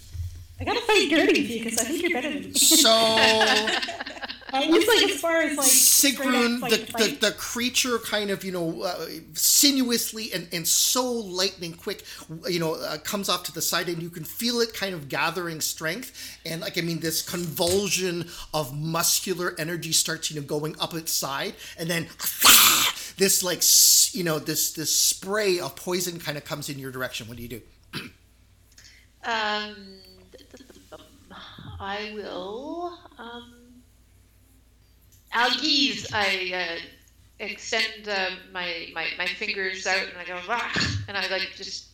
I 0.61 0.65
gotta 0.65 0.81
fight 0.82 1.11
dirty 1.11 1.43
with 1.43 1.51
you 1.51 1.65
because 1.65 1.78
I 1.78 1.85
think 1.85 2.03
you're 2.03 2.12
better 2.12 2.32
than 2.32 2.53
me. 2.53 2.55
So 2.55 2.90
It 4.55 4.70
looks 4.70 4.86
like 4.86 5.11
as 5.11 5.20
far 5.20 5.40
as 5.40 5.57
like 5.57 5.66
Sigrun, 5.66 6.61
the, 6.69 6.77
the 6.77 7.28
the 7.28 7.32
creature, 7.32 7.99
kind 7.99 8.31
of 8.31 8.44
you 8.44 8.53
know 8.53 8.82
uh, 8.82 9.07
sinuously 9.32 10.31
and 10.35 10.47
and 10.53 10.69
so 10.69 11.11
lightning 11.11 11.73
quick, 11.73 12.05
you 12.47 12.61
know, 12.61 12.74
uh, 12.74 12.99
comes 12.99 13.31
off 13.31 13.44
to 13.44 13.53
the 13.53 13.62
side, 13.62 13.89
and 13.89 14.03
you 14.03 14.11
can 14.11 14.24
feel 14.24 14.61
it 14.61 14.74
kind 14.74 14.94
of 14.94 15.09
gathering 15.09 15.61
strength, 15.62 16.39
and 16.44 16.61
like 16.61 16.77
I 16.77 16.82
mean, 16.82 17.01
this 17.01 17.23
convulsion 17.23 18.28
of 18.53 18.77
muscular 18.77 19.55
energy 19.59 19.93
starts 19.93 20.31
you 20.31 20.39
know 20.40 20.47
going 20.47 20.77
up 20.81 20.94
its 20.94 21.12
side, 21.12 21.55
and 21.78 21.89
then. 21.89 22.09
This 23.16 23.43
like 23.43 23.62
you 24.14 24.24
know 24.24 24.39
this 24.39 24.72
this 24.72 24.94
spray 24.97 25.59
of 25.59 25.76
poison 25.76 26.18
kind 26.18 26.36
of 26.36 26.44
comes 26.44 26.68
in 26.68 26.78
your 26.78 26.90
direction. 26.90 27.28
What 27.28 27.36
do 27.36 27.43
you 27.43 27.48
do? 27.48 27.60
Um, 29.24 29.76
I 31.78 32.10
will. 32.12 32.98
Um, 33.18 33.55
Algiz, 35.32 36.12
I 36.12 36.52
uh, 36.52 36.80
extend 37.39 38.09
uh, 38.09 38.30
my, 38.52 38.89
my 38.94 39.06
my 39.16 39.26
fingers 39.26 39.86
out 39.86 40.02
and 40.09 40.18
I 40.18 40.24
go 40.24 40.39
and 41.09 41.16
I 41.16 41.28
like 41.28 41.52
just 41.56 41.86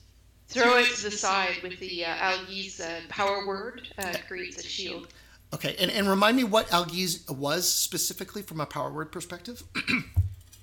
throw 0.48 0.78
it 0.78 0.88
to 0.96 1.02
the 1.04 1.10
side 1.10 1.58
with 1.62 1.78
the 1.78 2.04
uh, 2.04 2.14
Algiz 2.16 2.80
uh, 2.80 3.00
power 3.08 3.46
word 3.46 3.88
uh, 3.98 4.14
creates 4.26 4.58
a 4.58 4.66
shield. 4.66 5.08
Okay, 5.54 5.76
and, 5.78 5.90
and 5.90 6.08
remind 6.08 6.36
me 6.36 6.44
what 6.44 6.68
Algiz 6.68 7.30
was 7.30 7.70
specifically 7.70 8.42
from 8.42 8.60
a 8.60 8.66
power 8.66 8.90
word 8.90 9.12
perspective. 9.12 9.62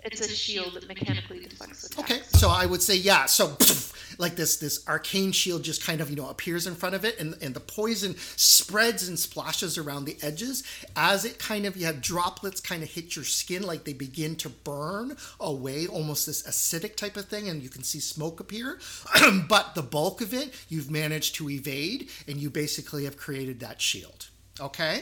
It's 0.05 0.21
a 0.21 0.29
shield 0.29 0.75
that 0.75 0.87
mechanically 0.87 1.39
deflects 1.39 1.85
attacks. 1.85 2.11
Okay, 2.11 2.21
so 2.27 2.49
I 2.49 2.67
would 2.67 2.81
say 2.83 2.95
yeah. 2.95 3.25
So 3.25 3.57
like 4.19 4.35
this 4.35 4.57
this 4.57 4.87
arcane 4.87 5.31
shield 5.31 5.63
just 5.63 5.83
kind 5.83 5.99
of 5.99 6.11
you 6.11 6.15
know 6.15 6.29
appears 6.29 6.67
in 6.67 6.75
front 6.75 6.93
of 6.93 7.03
it, 7.03 7.19
and 7.19 7.35
and 7.41 7.55
the 7.55 7.59
poison 7.59 8.15
spreads 8.35 9.07
and 9.07 9.17
splashes 9.17 9.79
around 9.79 10.05
the 10.05 10.15
edges 10.21 10.63
as 10.95 11.25
it 11.25 11.39
kind 11.39 11.65
of 11.65 11.75
you 11.75 11.87
have 11.87 12.01
droplets 12.01 12.61
kind 12.61 12.83
of 12.83 12.89
hit 12.91 13.15
your 13.15 13.25
skin, 13.25 13.63
like 13.63 13.83
they 13.83 13.93
begin 13.93 14.35
to 14.35 14.49
burn 14.49 15.17
away, 15.39 15.87
almost 15.87 16.27
this 16.27 16.43
acidic 16.43 16.95
type 16.95 17.17
of 17.17 17.25
thing, 17.25 17.49
and 17.49 17.63
you 17.63 17.69
can 17.69 17.81
see 17.81 17.99
smoke 17.99 18.39
appear. 18.39 18.79
but 19.49 19.73
the 19.73 19.81
bulk 19.81 20.21
of 20.21 20.35
it 20.35 20.53
you've 20.69 20.91
managed 20.91 21.33
to 21.35 21.49
evade, 21.49 22.09
and 22.27 22.37
you 22.37 22.51
basically 22.51 23.05
have 23.05 23.17
created 23.17 23.59
that 23.59 23.81
shield. 23.81 24.29
Okay, 24.61 25.01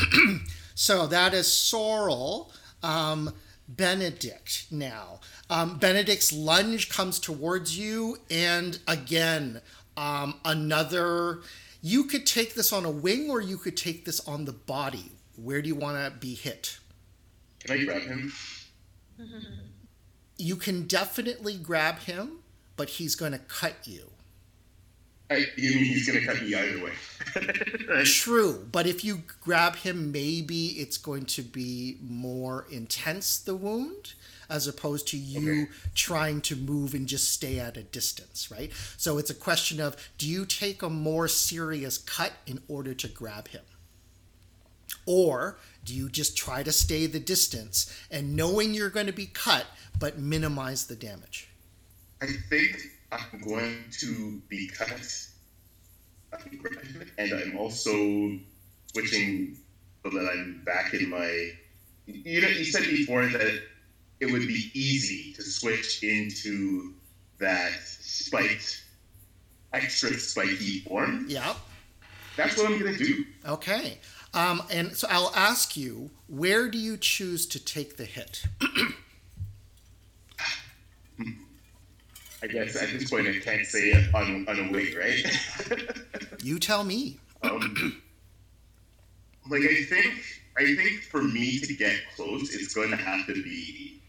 so 0.74 1.06
that 1.06 1.34
is 1.34 1.52
Sorrel. 1.52 2.50
Um, 2.82 3.34
Benedict 3.68 4.66
now. 4.70 5.20
Um, 5.50 5.78
Benedict's 5.78 6.32
lunge 6.32 6.88
comes 6.88 7.18
towards 7.18 7.78
you, 7.78 8.16
and 8.30 8.78
again, 8.88 9.60
um, 9.96 10.40
another. 10.44 11.40
You 11.82 12.04
could 12.04 12.26
take 12.26 12.54
this 12.54 12.72
on 12.72 12.84
a 12.84 12.90
wing, 12.90 13.30
or 13.30 13.40
you 13.40 13.58
could 13.58 13.76
take 13.76 14.04
this 14.04 14.26
on 14.26 14.46
the 14.46 14.52
body. 14.52 15.12
Where 15.36 15.62
do 15.62 15.68
you 15.68 15.76
want 15.76 15.96
to 16.02 16.18
be 16.18 16.34
hit? 16.34 16.78
Can 17.60 17.78
I 17.78 17.84
grab 17.84 18.02
him? 18.02 18.32
You 20.40 20.54
can 20.54 20.86
definitely 20.86 21.56
grab 21.56 21.98
him, 21.98 22.38
but 22.76 22.90
he's 22.90 23.16
going 23.16 23.32
to 23.32 23.38
cut 23.40 23.74
you. 23.82 24.12
I, 25.30 25.34
I 25.34 25.46
mean, 25.58 25.84
he's 25.84 26.06
gonna 26.06 26.24
cut 26.24 26.40
me 26.42 26.54
either 26.54 26.82
way. 26.82 26.92
right? 27.88 28.04
True, 28.06 28.66
but 28.72 28.86
if 28.86 29.04
you 29.04 29.22
grab 29.42 29.76
him, 29.76 30.10
maybe 30.10 30.68
it's 30.78 30.96
going 30.96 31.26
to 31.26 31.42
be 31.42 31.98
more 32.02 32.66
intense, 32.70 33.38
the 33.38 33.54
wound, 33.54 34.14
as 34.48 34.66
opposed 34.66 35.06
to 35.08 35.18
you 35.18 35.62
Okay. 35.64 35.70
trying 35.94 36.40
to 36.40 36.56
move 36.56 36.94
and 36.94 37.06
just 37.06 37.30
stay 37.30 37.58
at 37.58 37.76
a 37.76 37.82
distance, 37.82 38.50
right? 38.50 38.72
So 38.96 39.18
it's 39.18 39.28
a 39.28 39.34
question 39.34 39.80
of 39.80 39.96
do 40.16 40.26
you 40.26 40.46
take 40.46 40.80
a 40.82 40.88
more 40.88 41.28
serious 41.28 41.98
cut 41.98 42.32
in 42.46 42.62
order 42.66 42.94
to 42.94 43.08
grab 43.08 43.48
him? 43.48 43.64
Or 45.04 45.58
do 45.84 45.94
you 45.94 46.08
just 46.08 46.36
try 46.36 46.62
to 46.62 46.72
stay 46.72 47.06
the 47.06 47.20
distance 47.20 47.94
and 48.10 48.34
knowing 48.36 48.72
you're 48.74 48.90
going 48.90 49.06
to 49.06 49.12
be 49.12 49.26
cut, 49.26 49.66
but 49.98 50.18
minimize 50.18 50.86
the 50.86 50.96
damage? 50.96 51.48
I 52.22 52.26
think 52.48 52.76
I'm 53.10 53.40
going 53.40 53.84
to 54.00 54.42
be 54.48 54.68
cut, 54.68 54.90
and 57.18 57.32
I'm 57.32 57.56
also 57.56 58.38
switching 58.92 59.56
so 60.02 60.10
that 60.10 60.30
I'm 60.30 60.62
back 60.64 60.94
in 60.94 61.08
my. 61.08 61.50
You 62.06 62.42
know, 62.42 62.48
you 62.48 62.64
said 62.64 62.82
before 62.84 63.26
that 63.26 63.62
it 64.20 64.32
would 64.32 64.46
be 64.46 64.70
easy 64.74 65.32
to 65.34 65.42
switch 65.42 66.02
into 66.02 66.94
that 67.38 67.72
spiked, 67.82 68.84
extra 69.72 70.12
spiky 70.14 70.80
form. 70.80 71.26
Yeah. 71.28 71.54
that's 72.36 72.56
what 72.56 72.70
I'm 72.70 72.78
gonna 72.78 72.96
do. 72.96 73.24
Okay. 73.46 73.98
Um, 74.34 74.62
and 74.70 74.96
so 74.96 75.08
I'll 75.10 75.32
ask 75.34 75.76
you, 75.76 76.10
where 76.26 76.68
do 76.68 76.78
you 76.78 76.96
choose 76.96 77.46
to 77.46 77.64
take 77.64 77.96
the 77.96 78.04
hit? 78.04 78.44
I 82.42 82.46
guess 82.46 82.76
at 82.80 82.90
this 82.90 83.10
point 83.10 83.26
I 83.26 83.38
can't 83.40 83.66
say 83.66 83.90
it 83.90 84.14
on 84.14 84.46
on 84.48 84.58
a 84.68 84.72
wing, 84.72 84.94
right? 84.96 85.24
You 86.42 86.58
tell 86.60 86.84
me. 86.84 87.18
um, 87.42 88.00
like 89.50 89.62
I 89.62 89.82
think 89.84 90.14
I 90.56 90.74
think 90.76 91.02
for 91.02 91.22
me 91.22 91.58
to 91.60 91.74
get 91.74 91.96
close, 92.16 92.54
it's 92.54 92.74
going 92.74 92.90
to 92.90 92.96
have 92.96 93.26
to 93.26 93.34
be. 93.34 94.00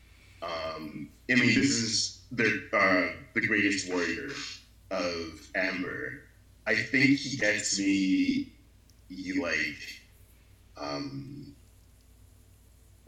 Um, 0.42 1.10
I 1.30 1.36
mean, 1.36 1.48
this 1.48 1.72
is 1.72 2.22
the 2.32 2.68
uh, 2.74 3.20
the 3.34 3.42
greatest 3.48 3.92
warrior 3.92 4.30
of 4.92 5.48
Amber. 5.56 6.22
I 6.68 6.76
think 6.76 7.18
he 7.20 7.38
gets 7.38 7.80
me. 7.80 8.54
He 9.10 9.34
like, 9.42 10.02
um, 10.78 11.56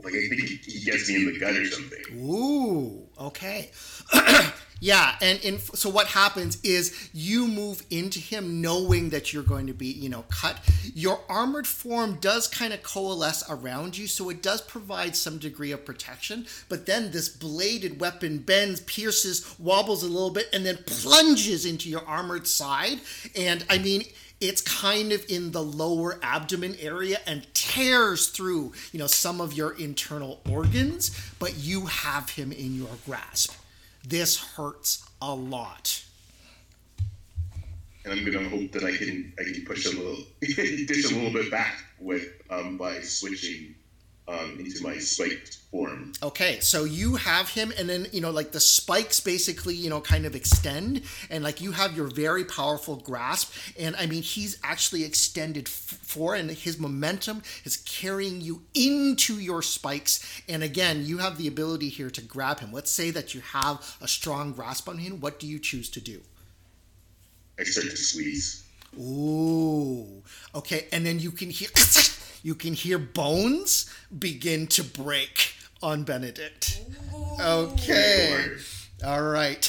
like 0.04 0.14
I 0.14 0.28
think 0.30 0.42
he, 0.42 0.56
he 0.56 0.84
gets 0.84 1.08
me 1.10 1.16
in 1.18 1.26
the 1.34 1.40
gut 1.40 1.56
or 1.56 1.66
something. 1.66 2.04
Ooh, 2.20 3.08
okay. 3.20 3.70
yeah, 4.82 5.16
and 5.22 5.40
in, 5.42 5.60
so 5.60 5.92
what 5.92 6.08
happens 6.08 6.60
is 6.64 7.10
you 7.14 7.48
move 7.48 7.84
into 7.92 8.18
him 8.18 8.62
knowing 8.62 9.12
that 9.12 9.32
you're 9.32 9.44
going 9.44 9.68
to 9.68 9.74
be, 9.74 9.86
you 9.86 10.10
know, 10.10 10.26
cut. 10.30 10.60
Your 10.96 11.20
armored 11.30 11.68
form 11.68 12.16
does 12.20 12.48
kind 12.48 12.74
of 12.74 12.82
coalesce 12.82 13.44
around 13.48 13.96
you, 13.96 14.08
so 14.08 14.32
it 14.32 14.42
does 14.42 14.60
provide 14.60 15.16
some 15.16 15.38
degree 15.38 15.72
of 15.72 15.86
protection. 15.86 16.48
But 16.68 16.88
then 16.88 17.12
this 17.12 17.30
bladed 17.30 18.02
weapon 18.02 18.40
bends, 18.40 18.82
pierces, 18.82 19.56
wobbles 19.60 20.02
a 20.02 20.08
little 20.08 20.32
bit, 20.32 20.50
and 20.52 20.66
then 20.66 20.80
plunges 20.88 21.64
into 21.64 21.88
your 21.88 22.04
armored 22.08 22.48
side. 22.48 23.02
And 23.36 23.64
I 23.70 23.78
mean, 23.78 24.06
it's 24.40 24.62
kind 24.62 25.12
of 25.12 25.24
in 25.30 25.52
the 25.52 25.62
lower 25.62 26.20
abdomen 26.24 26.76
area 26.80 27.20
and 27.28 27.46
tears 27.54 28.30
through, 28.30 28.74
you 28.92 28.98
know, 28.98 29.06
some 29.06 29.40
of 29.40 29.54
your 29.54 29.78
internal 29.78 30.42
organs, 30.50 31.16
but 31.38 31.60
you 31.60 31.86
have 31.86 32.32
him 32.32 32.52
in 32.52 32.76
your 32.76 32.98
grasp. 33.06 33.54
This 34.08 34.38
hurts 34.56 35.06
a 35.22 35.34
lot. 35.34 36.04
and 38.04 38.14
I'm 38.14 38.26
gonna 38.26 38.50
hope 38.50 38.72
that 38.72 38.84
I 38.84 38.96
can 38.98 39.32
I 39.40 39.44
can 39.44 39.64
push 39.66 39.86
a 39.86 39.90
little 39.90 40.18
dish 40.42 41.12
a 41.12 41.16
little 41.16 41.32
bit 41.32 41.52
back 41.52 41.84
with 42.00 42.24
um, 42.50 42.78
by 42.78 43.00
switching 43.02 43.76
um, 44.32 44.58
into 44.60 44.82
my 44.84 44.98
spiked 44.98 45.58
form. 45.72 46.14
Okay, 46.24 46.60
so 46.60 46.84
you 46.84 47.16
have 47.16 47.50
him, 47.50 47.74
and 47.78 47.90
then 47.90 48.08
you 48.12 48.22
know, 48.22 48.32
like 48.32 48.52
the 48.52 48.60
spikes 48.60 49.20
basically, 49.20 49.76
you 49.76 49.90
know, 49.90 50.02
kind 50.02 50.26
of 50.26 50.36
extend, 50.36 51.02
and 51.30 51.44
like 51.44 51.62
you 51.62 51.72
have 51.72 51.96
your 51.96 52.08
very 52.08 52.46
powerful 52.46 52.96
grasp, 52.96 53.54
and 53.78 53.96
I 53.98 54.06
mean, 54.06 54.22
he's 54.24 54.58
actually 54.64 55.04
extended 55.04 55.68
f- 55.68 55.74
for, 55.74 56.36
and 56.36 56.50
his 56.50 56.80
momentum 56.80 57.42
is 57.64 57.78
carrying 57.78 58.42
you 58.42 58.62
into 58.74 59.36
your 59.40 59.62
spikes, 59.62 60.42
and 60.48 60.64
again, 60.64 61.06
you 61.06 61.18
have 61.18 61.38
the 61.38 61.48
ability 61.48 61.90
here 61.90 62.10
to 62.10 62.22
grab 62.22 62.60
him. 62.60 62.72
Let's 62.72 62.92
say 62.92 63.12
that 63.12 63.34
you 63.34 63.42
have 63.42 63.98
a 64.02 64.08
strong 64.08 64.54
grasp 64.54 64.88
on 64.88 64.98
him. 64.98 65.20
What 65.20 65.40
do 65.40 65.48
you 65.48 65.60
choose 65.60 65.90
to 65.90 66.02
do? 66.02 66.22
I 67.60 67.64
start 67.64 67.90
to 67.90 67.98
squeeze. 67.98 68.64
Ooh, 69.00 70.22
okay, 70.54 70.88
and 70.92 71.06
then 71.06 71.20
you 71.20 71.32
can 71.32 71.50
hear 71.50 71.70
you 72.44 72.56
can 72.56 72.74
hear 72.74 72.98
bones 72.98 73.90
begin 74.18 74.68
to 74.68 74.84
break 74.84 75.54
on 75.82 76.04
Benedict. 76.04 76.82
Okay. 77.40 78.48
All 79.04 79.22
right. 79.24 79.68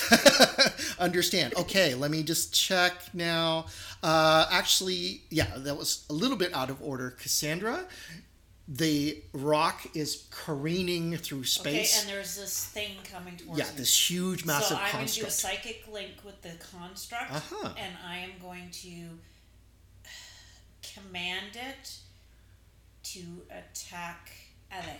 Understand. 0.98 1.54
Okay, 1.56 1.94
let 1.94 2.10
me 2.10 2.22
just 2.22 2.52
check 2.54 2.92
now. 3.14 3.66
Uh, 4.02 4.46
actually, 4.50 5.22
yeah, 5.30 5.46
that 5.56 5.76
was 5.76 6.04
a 6.10 6.12
little 6.12 6.36
bit 6.36 6.52
out 6.54 6.68
of 6.68 6.82
order. 6.82 7.10
Cassandra, 7.12 7.84
the 8.68 9.22
rock 9.32 9.86
is 9.94 10.26
careening 10.30 11.16
through 11.16 11.38
Okay, 11.40 11.46
space. 11.46 12.00
and 12.02 12.10
there's 12.10 12.36
this 12.36 12.66
thing 12.66 12.90
coming 13.10 13.36
towards 13.38 13.58
yeah, 13.58 13.64
me. 13.66 13.70
this 13.76 14.10
huge, 14.10 14.44
massive 14.44 14.76
so 14.76 14.82
I'm 14.82 14.92
going 14.92 15.06
to 15.06 15.20
do 15.20 15.26
a 15.26 15.30
psychic 15.30 15.84
link 15.90 16.12
with 16.24 16.42
the 16.42 16.52
construct, 16.76 17.32
Uh-huh. 17.32 17.72
and 17.78 17.94
I 18.06 18.18
am 18.18 18.32
going 18.40 18.68
to 18.82 19.08
command 20.94 21.54
it 21.54 21.96
to 23.04 23.42
attack 23.50 24.30
LA. 24.70 24.94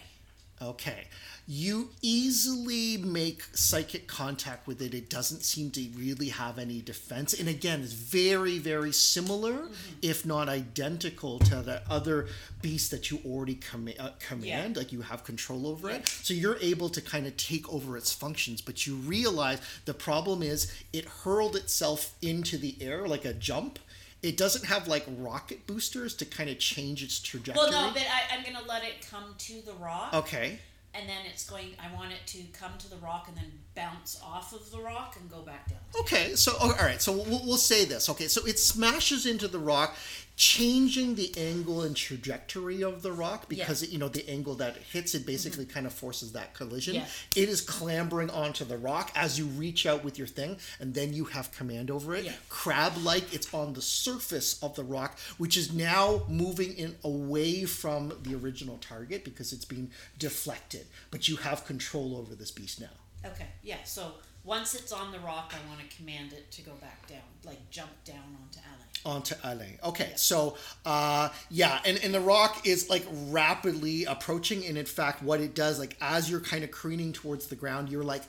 Okay. 0.60 1.08
You 1.48 1.90
easily 2.02 2.96
make 2.96 3.42
psychic 3.52 4.06
contact 4.06 4.68
with 4.68 4.80
it. 4.80 4.94
It 4.94 5.10
doesn't 5.10 5.42
seem 5.42 5.72
to 5.72 5.88
really 5.96 6.28
have 6.28 6.56
any 6.56 6.80
defense. 6.80 7.34
And 7.34 7.48
again, 7.48 7.80
it's 7.80 7.94
very, 7.94 8.58
very 8.58 8.92
similar, 8.92 9.66
if 10.02 10.24
not 10.24 10.48
identical, 10.48 11.40
to 11.40 11.56
the 11.62 11.82
other 11.90 12.28
beast 12.60 12.92
that 12.92 13.10
you 13.10 13.18
already 13.26 13.56
com- 13.56 13.88
uh, 13.98 14.10
command. 14.20 14.76
Like 14.76 14.92
you 14.92 15.00
have 15.00 15.24
control 15.24 15.66
over 15.66 15.90
it. 15.90 16.06
So 16.06 16.32
you're 16.32 16.58
able 16.60 16.88
to 16.90 17.00
kind 17.00 17.26
of 17.26 17.36
take 17.36 17.68
over 17.72 17.96
its 17.96 18.12
functions. 18.12 18.60
But 18.62 18.86
you 18.86 18.94
realize 18.94 19.60
the 19.84 19.94
problem 19.94 20.44
is 20.44 20.72
it 20.92 21.06
hurled 21.06 21.56
itself 21.56 22.14
into 22.22 22.56
the 22.56 22.76
air 22.80 23.08
like 23.08 23.24
a 23.24 23.32
jump. 23.34 23.80
It 24.22 24.36
doesn't 24.36 24.66
have 24.66 24.86
like 24.86 25.04
rocket 25.18 25.66
boosters 25.66 26.14
to 26.16 26.24
kind 26.24 26.48
of 26.48 26.58
change 26.58 27.02
its 27.02 27.18
trajectory. 27.18 27.60
Well, 27.70 27.72
no, 27.88 27.92
but 27.92 28.02
I, 28.02 28.36
I'm 28.36 28.42
going 28.44 28.56
to 28.56 28.68
let 28.68 28.84
it 28.84 29.06
come 29.10 29.34
to 29.36 29.60
the 29.66 29.72
rock, 29.74 30.14
Okay. 30.14 30.58
and 30.94 31.08
then 31.08 31.18
it's 31.28 31.48
going. 31.48 31.70
I 31.80 31.92
want 31.94 32.12
it 32.12 32.24
to 32.28 32.38
come 32.52 32.72
to 32.78 32.88
the 32.90 32.96
rock 32.98 33.26
and 33.28 33.36
then 33.36 33.50
bounce 33.74 34.20
off 34.24 34.52
of 34.52 34.70
the 34.70 34.78
rock 34.78 35.16
and 35.20 35.28
go 35.30 35.40
back 35.40 35.68
down. 35.68 35.78
Okay, 36.00 36.34
so 36.36 36.52
oh, 36.60 36.70
all 36.78 36.84
right, 36.86 37.02
so 37.02 37.12
we'll, 37.12 37.42
we'll 37.44 37.56
say 37.56 37.84
this. 37.84 38.08
Okay, 38.08 38.28
so 38.28 38.46
it 38.46 38.58
smashes 38.58 39.26
into 39.26 39.48
the 39.48 39.58
rock, 39.58 39.96
changing 40.42 41.14
the 41.14 41.32
angle 41.38 41.82
and 41.82 41.94
trajectory 41.94 42.82
of 42.82 43.00
the 43.02 43.12
rock 43.12 43.48
because 43.48 43.80
it, 43.84 43.90
you 43.90 43.98
know 43.98 44.08
the 44.08 44.28
angle 44.28 44.56
that 44.56 44.74
it 44.76 44.82
hits 44.82 45.14
it 45.14 45.24
basically 45.24 45.64
mm-hmm. 45.64 45.74
kind 45.74 45.86
of 45.86 45.92
forces 45.92 46.32
that 46.32 46.52
collision. 46.52 46.96
It 47.36 47.48
is 47.48 47.60
clambering 47.60 48.28
onto 48.28 48.64
the 48.64 48.76
rock 48.76 49.12
as 49.14 49.38
you 49.38 49.46
reach 49.46 49.86
out 49.86 50.02
with 50.02 50.18
your 50.18 50.26
thing, 50.26 50.56
and 50.80 50.94
then 50.94 51.12
you 51.12 51.26
have 51.26 51.52
command 51.52 51.92
over 51.92 52.16
it. 52.16 52.28
Crab-like, 52.48 53.32
it's 53.32 53.54
on 53.54 53.74
the 53.74 53.80
surface 53.80 54.60
of 54.64 54.74
the 54.74 54.82
rock, 54.82 55.16
which 55.38 55.56
is 55.56 55.72
now 55.72 56.22
moving 56.28 56.76
in 56.76 56.96
away 57.04 57.64
from 57.64 58.12
the 58.24 58.34
original 58.34 58.78
target 58.78 59.24
because 59.24 59.52
it's 59.52 59.64
being 59.64 59.92
deflected. 60.18 60.86
But 61.12 61.28
you 61.28 61.36
have 61.36 61.64
control 61.64 62.16
over 62.16 62.34
this 62.34 62.50
beast 62.50 62.80
now. 62.80 62.96
Okay, 63.24 63.46
yeah. 63.62 63.76
So 63.84 64.14
once 64.42 64.74
it's 64.74 64.90
on 64.90 65.12
the 65.12 65.20
rock, 65.20 65.54
I 65.54 65.68
want 65.68 65.88
to 65.88 65.96
command 65.96 66.32
it 66.32 66.50
to 66.50 66.62
go 66.62 66.72
back 66.80 67.06
down, 67.06 67.30
like 67.44 67.70
jump 67.70 67.92
down 68.04 68.36
onto 68.42 68.58
LA. 68.58 68.81
Onto 69.04 69.34
Alain. 69.44 69.78
Okay, 69.84 70.12
so 70.16 70.56
uh, 70.84 71.28
yeah, 71.50 71.80
and, 71.84 71.98
and 72.02 72.12
the 72.14 72.20
rock 72.20 72.66
is 72.66 72.88
like 72.88 73.06
rapidly 73.28 74.04
approaching, 74.04 74.64
and 74.66 74.76
in 74.78 74.86
fact, 74.86 75.22
what 75.22 75.40
it 75.40 75.54
does, 75.54 75.78
like 75.78 75.96
as 76.00 76.30
you're 76.30 76.40
kind 76.40 76.64
of 76.64 76.70
careening 76.70 77.12
towards 77.12 77.46
the 77.46 77.56
ground, 77.56 77.88
you're 77.88 78.04
like 78.04 78.22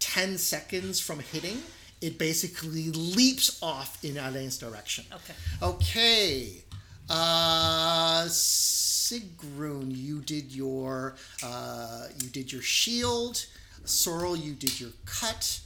10 0.00 0.38
seconds 0.38 1.00
from 1.00 1.20
hitting. 1.20 1.58
It 2.00 2.18
basically 2.18 2.90
leaps 2.90 3.60
off 3.62 4.04
in 4.04 4.16
Alain's 4.18 4.56
direction. 4.58 5.04
Okay. 5.12 5.34
Okay. 5.62 6.64
Uh, 7.10 8.24
Sigrun, 8.26 9.96
you 9.96 10.20
did 10.20 10.52
your 10.52 11.16
uh, 11.42 12.06
you 12.20 12.28
did 12.28 12.52
your 12.52 12.62
shield. 12.62 13.44
Sorrel, 13.84 14.36
you 14.36 14.52
did 14.52 14.78
your 14.78 14.90
cut. 15.06 15.60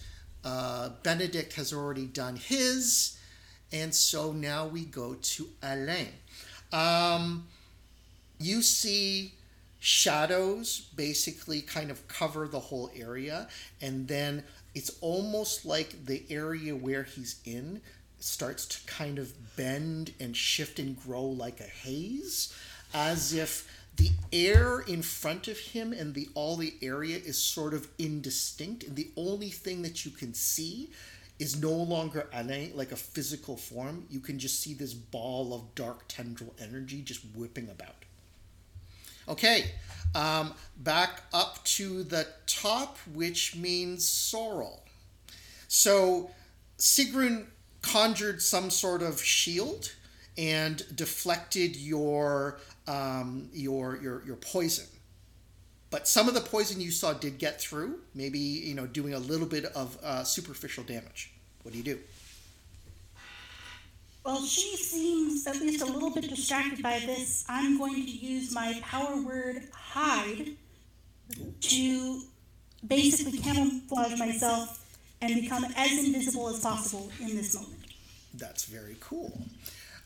Uh, 0.45 0.91
Benedict 1.03 1.55
has 1.55 1.73
already 1.73 2.07
done 2.07 2.37
his, 2.37 3.19
and 3.73 3.95
so 3.95 4.33
now 4.33 4.67
we 4.67 4.85
go 4.85 5.15
to 5.15 5.49
Alain. 5.63 6.09
Um, 6.73 7.47
you 8.39 8.63
see 8.63 9.33
shadows 9.81 10.89
basically 10.95 11.61
kind 11.61 11.91
of 11.91 12.07
cover 12.09 12.47
the 12.47 12.61
whole 12.61 12.91
area, 12.97 13.49
and 13.81 14.09
then 14.09 14.45
it's 14.75 14.91
almost 15.01 15.67
like 15.67 16.07
the 16.07 16.23
area 16.31 16.75
where 16.75 17.03
he's 17.03 17.41
in 17.45 17.81
starts 18.19 18.67
to 18.67 18.87
kind 18.87 19.19
of 19.19 19.57
bend 19.57 20.15
and 20.21 20.37
shift 20.37 20.79
and 20.79 20.97
grow 21.03 21.25
like 21.25 21.61
a 21.61 21.65
haze, 21.65 22.55
as 22.95 23.33
if 23.33 23.69
the 23.97 24.11
air 24.33 24.81
in 24.81 25.03
front 25.03 25.49
of 25.49 25.59
him 25.59 25.93
and 25.93 26.15
the 26.15 26.29
all 26.35 26.57
the 26.57 26.75
area 26.81 27.17
is 27.17 27.37
sort 27.37 27.75
of 27.75 27.89
indistinct, 27.99 28.85
and 28.85 28.97
the 28.97 29.11
only 29.17 29.51
thing 29.51 29.83
that 29.83 30.05
you 30.05 30.11
can 30.11 30.33
see 30.33 30.91
is 31.43 31.61
no 31.61 31.73
longer 31.73 32.29
Alain, 32.33 32.71
like 32.77 32.93
a 32.93 32.97
physical 32.97 33.57
form. 33.57 34.07
You 34.09 34.21
can 34.21 34.39
just 34.39 34.61
see 34.61 34.75
this 34.75 34.95
ball 34.95 35.53
of 35.53 35.75
dark 35.75 36.05
tendril 36.07 36.55
energy 36.61 37.03
just 37.03 37.25
whipping 37.35 37.69
about. 37.69 37.97
Okay, 39.29 39.73
um, 40.15 40.55
back 40.77 41.23
up 41.35 41.65
to 41.65 42.05
the 42.05 42.29
top, 42.47 42.97
which 43.13 43.57
means 43.57 44.09
Sorrel. 44.09 44.85
So 45.67 46.31
Sigrun 46.79 47.47
conjured 47.83 48.41
some 48.41 48.71
sort 48.71 49.03
of 49.03 49.21
shield 49.21 49.93
and 50.39 50.85
deflected 50.95 51.75
your 51.75 52.61
um, 52.87 53.49
your 53.53 53.97
your 54.01 54.23
your 54.25 54.37
poison. 54.37 54.87
But 55.91 56.09
some 56.09 56.27
of 56.27 56.35
the 56.35 56.41
poison 56.41 56.81
you 56.81 56.91
saw 56.91 57.13
did 57.13 57.39
get 57.39 57.61
through, 57.61 57.99
maybe 58.15 58.39
you 58.39 58.75
know 58.75 58.87
doing 58.87 59.13
a 59.13 59.19
little 59.19 59.47
bit 59.47 59.65
of 59.65 59.99
uh, 60.05 60.23
superficial 60.23 60.85
damage. 60.85 61.32
What 61.63 61.73
do 61.73 61.79
you 61.79 61.85
do? 61.85 61.99
Well, 64.25 64.45
she 64.45 64.77
seems 64.77 65.47
at 65.47 65.57
least 65.57 65.83
a 65.83 65.87
little 65.87 66.11
bit 66.11 66.29
distracted 66.29 66.83
by 66.83 67.01
this. 67.01 67.45
I'm 67.49 67.79
going 67.79 67.95
to 67.95 68.11
use 68.11 68.55
my 68.55 68.81
power 68.83 69.21
word 69.21 69.69
hide 69.73 70.51
to 71.61 72.23
basically 72.87 73.39
camouflage 73.39 74.19
myself 74.19 74.79
and 75.21 75.41
become 75.41 75.65
as 75.77 76.05
invisible 76.05 76.49
as 76.49 76.61
possible 76.61 77.11
in 77.21 77.37
this 77.37 77.55
moment. 77.55 77.81
That's 78.35 78.65
very 78.65 78.97
cool. 79.01 79.41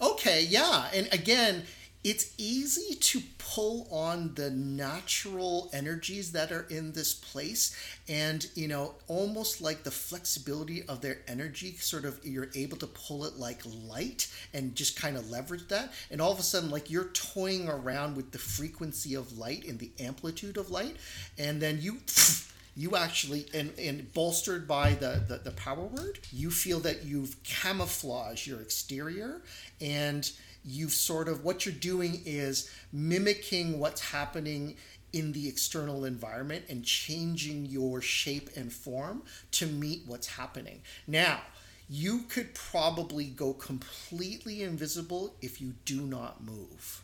Okay, 0.01 0.47
yeah. 0.49 0.89
And 0.93 1.09
again, 1.13 1.65
it's 2.07 2.33
easy 2.39 2.95
to 2.95 3.21
pull 3.37 3.89
on 3.91 4.33
the 4.37 4.49
natural 4.49 5.69
energies 5.73 6.31
that 6.31 6.53
are 6.53 6.65
in 6.71 6.93
this 6.93 7.13
place 7.13 7.77
and 8.09 8.47
you 8.55 8.69
know 8.69 8.95
almost 9.09 9.61
like 9.61 9.83
the 9.83 9.91
flexibility 9.91 10.85
of 10.85 11.01
their 11.01 11.19
energy 11.27 11.75
sort 11.75 12.05
of 12.05 12.21
you're 12.25 12.49
able 12.55 12.77
to 12.77 12.87
pull 12.87 13.25
it 13.25 13.37
like 13.39 13.61
light 13.89 14.33
and 14.55 14.77
just 14.77 14.97
kind 14.97 15.17
of 15.17 15.29
leverage 15.31 15.67
that. 15.67 15.93
And 16.09 16.21
all 16.21 16.31
of 16.31 16.39
a 16.39 16.45
sudden 16.45 16.71
like 16.71 16.93
you're 16.93 17.09
toying 17.09 17.69
around 17.69 18.17
with 18.17 18.31
the 18.31 18.39
frequency 18.39 19.15
of 19.17 19.37
light 19.37 19.67
and 19.67 19.81
the 19.81 19.91
amplitude 19.99 20.57
of 20.59 20.71
light. 20.71 20.97
And 21.39 21.61
then 21.61 21.79
you 21.81 21.97
you 22.77 22.95
actually 22.95 23.47
and, 23.53 23.73
and 23.81 24.13
bolstered 24.15 24.69
by 24.69 24.95
the, 24.95 25.25
the 25.27 25.39
the 25.39 25.51
power 25.53 25.87
word 25.87 26.21
you 26.33 26.53
feel 26.53 26.79
that 26.81 27.05
you've 27.05 27.43
camouflaged 27.43 28.47
your 28.47 28.61
exterior. 28.61 29.43
And 29.81 30.31
you've 30.67 30.93
sort 30.93 31.29
of 31.29 31.45
what 31.45 31.65
you're 31.65 31.75
doing 31.75 32.21
is 32.27 32.71
mimicking 32.93 33.79
what's 33.79 34.01
happening 34.01 34.77
in 35.13 35.33
the 35.33 35.49
external 35.49 36.05
environment 36.05 36.65
and 36.69 36.85
changing 36.85 37.65
your 37.67 38.03
shape 38.03 38.51
and 38.57 38.73
form 38.73 39.23
to 39.53 39.67
meet 39.67 40.03
what's 40.07 40.27
happening. 40.27 40.83
Now, 41.07 41.41
you 41.89 42.23
could 42.29 42.53
probably 42.55 43.27
go 43.27 43.53
completely 43.53 44.63
invisible 44.63 45.35
if 45.41 45.61
you 45.61 45.75
do 45.85 46.01
not 46.01 46.43
move. 46.45 47.03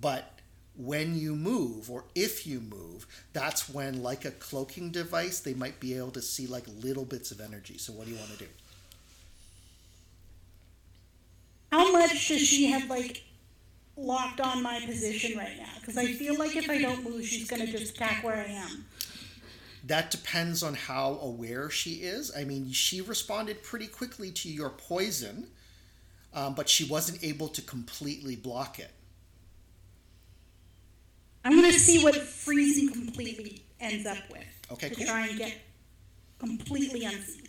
But 0.00 0.38
when 0.76 1.16
you 1.16 1.36
move 1.36 1.90
or 1.90 2.04
if 2.14 2.46
you 2.46 2.60
move, 2.60 3.06
that's 3.32 3.68
when, 3.68 4.02
like 4.02 4.24
a 4.24 4.30
cloaking 4.32 4.90
device, 4.90 5.40
they 5.40 5.54
might 5.54 5.78
be 5.78 5.96
able 5.96 6.10
to 6.12 6.22
see 6.22 6.46
like 6.46 6.64
little 6.82 7.04
bits 7.04 7.30
of 7.30 7.40
energy. 7.40 7.78
So, 7.78 7.92
what 7.92 8.06
do 8.06 8.12
you 8.12 8.18
want 8.18 8.32
to 8.32 8.38
do? 8.38 8.46
How 11.74 11.90
much 11.90 12.28
does 12.28 12.40
she 12.40 12.66
have 12.66 12.88
like 12.88 13.24
locked 13.96 14.40
on 14.40 14.62
my 14.62 14.78
position 14.86 15.36
right 15.36 15.56
now? 15.58 15.72
Because 15.80 15.98
I 15.98 16.06
feel 16.06 16.38
like 16.38 16.54
if 16.54 16.70
I 16.70 16.80
don't 16.80 17.02
move, 17.02 17.26
she's 17.26 17.50
gonna 17.50 17.66
just 17.66 17.96
attack 17.96 18.22
where 18.22 18.36
I 18.36 18.52
am. 18.52 18.84
That 19.84 20.12
depends 20.12 20.62
on 20.62 20.74
how 20.74 21.18
aware 21.20 21.68
she 21.70 21.94
is. 21.94 22.30
I 22.36 22.44
mean, 22.44 22.70
she 22.70 23.00
responded 23.00 23.64
pretty 23.64 23.88
quickly 23.88 24.30
to 24.30 24.48
your 24.48 24.70
poison, 24.70 25.48
um, 26.32 26.54
but 26.54 26.68
she 26.68 26.84
wasn't 26.84 27.24
able 27.24 27.48
to 27.48 27.60
completely 27.60 28.36
block 28.36 28.78
it. 28.78 28.92
I'm 31.44 31.56
gonna 31.56 31.72
see 31.72 32.04
what 32.04 32.14
freezing 32.14 32.92
completely 32.92 33.64
ends 33.80 34.06
up 34.06 34.18
with. 34.30 34.44
Okay, 34.70 34.90
To 34.90 34.94
cool. 34.94 35.06
try 35.06 35.26
and 35.26 35.38
get 35.38 35.58
completely 36.38 37.04
unseen. 37.04 37.48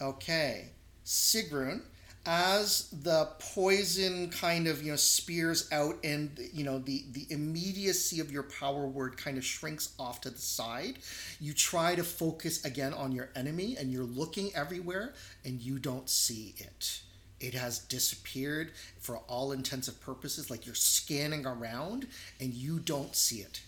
Okay, 0.00 0.70
Sigrun, 1.04 1.82
as 2.26 2.90
the 2.90 3.28
poison 3.38 4.30
kind 4.30 4.66
of 4.66 4.82
you 4.82 4.90
know 4.90 4.96
spears 4.96 5.68
out, 5.72 5.96
and 6.04 6.38
you 6.52 6.64
know 6.64 6.78
the 6.78 7.04
the 7.12 7.26
immediacy 7.30 8.20
of 8.20 8.30
your 8.30 8.42
power 8.42 8.86
word 8.86 9.16
kind 9.16 9.38
of 9.38 9.44
shrinks 9.44 9.94
off 9.98 10.20
to 10.22 10.30
the 10.30 10.38
side. 10.38 10.98
You 11.40 11.54
try 11.54 11.94
to 11.94 12.04
focus 12.04 12.64
again 12.64 12.92
on 12.92 13.12
your 13.12 13.30
enemy, 13.34 13.76
and 13.78 13.90
you're 13.90 14.04
looking 14.04 14.54
everywhere, 14.54 15.14
and 15.44 15.60
you 15.60 15.78
don't 15.78 16.08
see 16.08 16.54
it. 16.58 17.00
It 17.40 17.54
has 17.54 17.78
disappeared 17.78 18.72
for 18.98 19.16
all 19.26 19.52
intents 19.52 19.88
and 19.88 19.98
purposes. 20.00 20.50
Like 20.50 20.66
you're 20.66 20.74
scanning 20.74 21.46
around, 21.46 22.06
and 22.38 22.52
you 22.52 22.80
don't 22.80 23.16
see 23.16 23.38
it. 23.40 23.62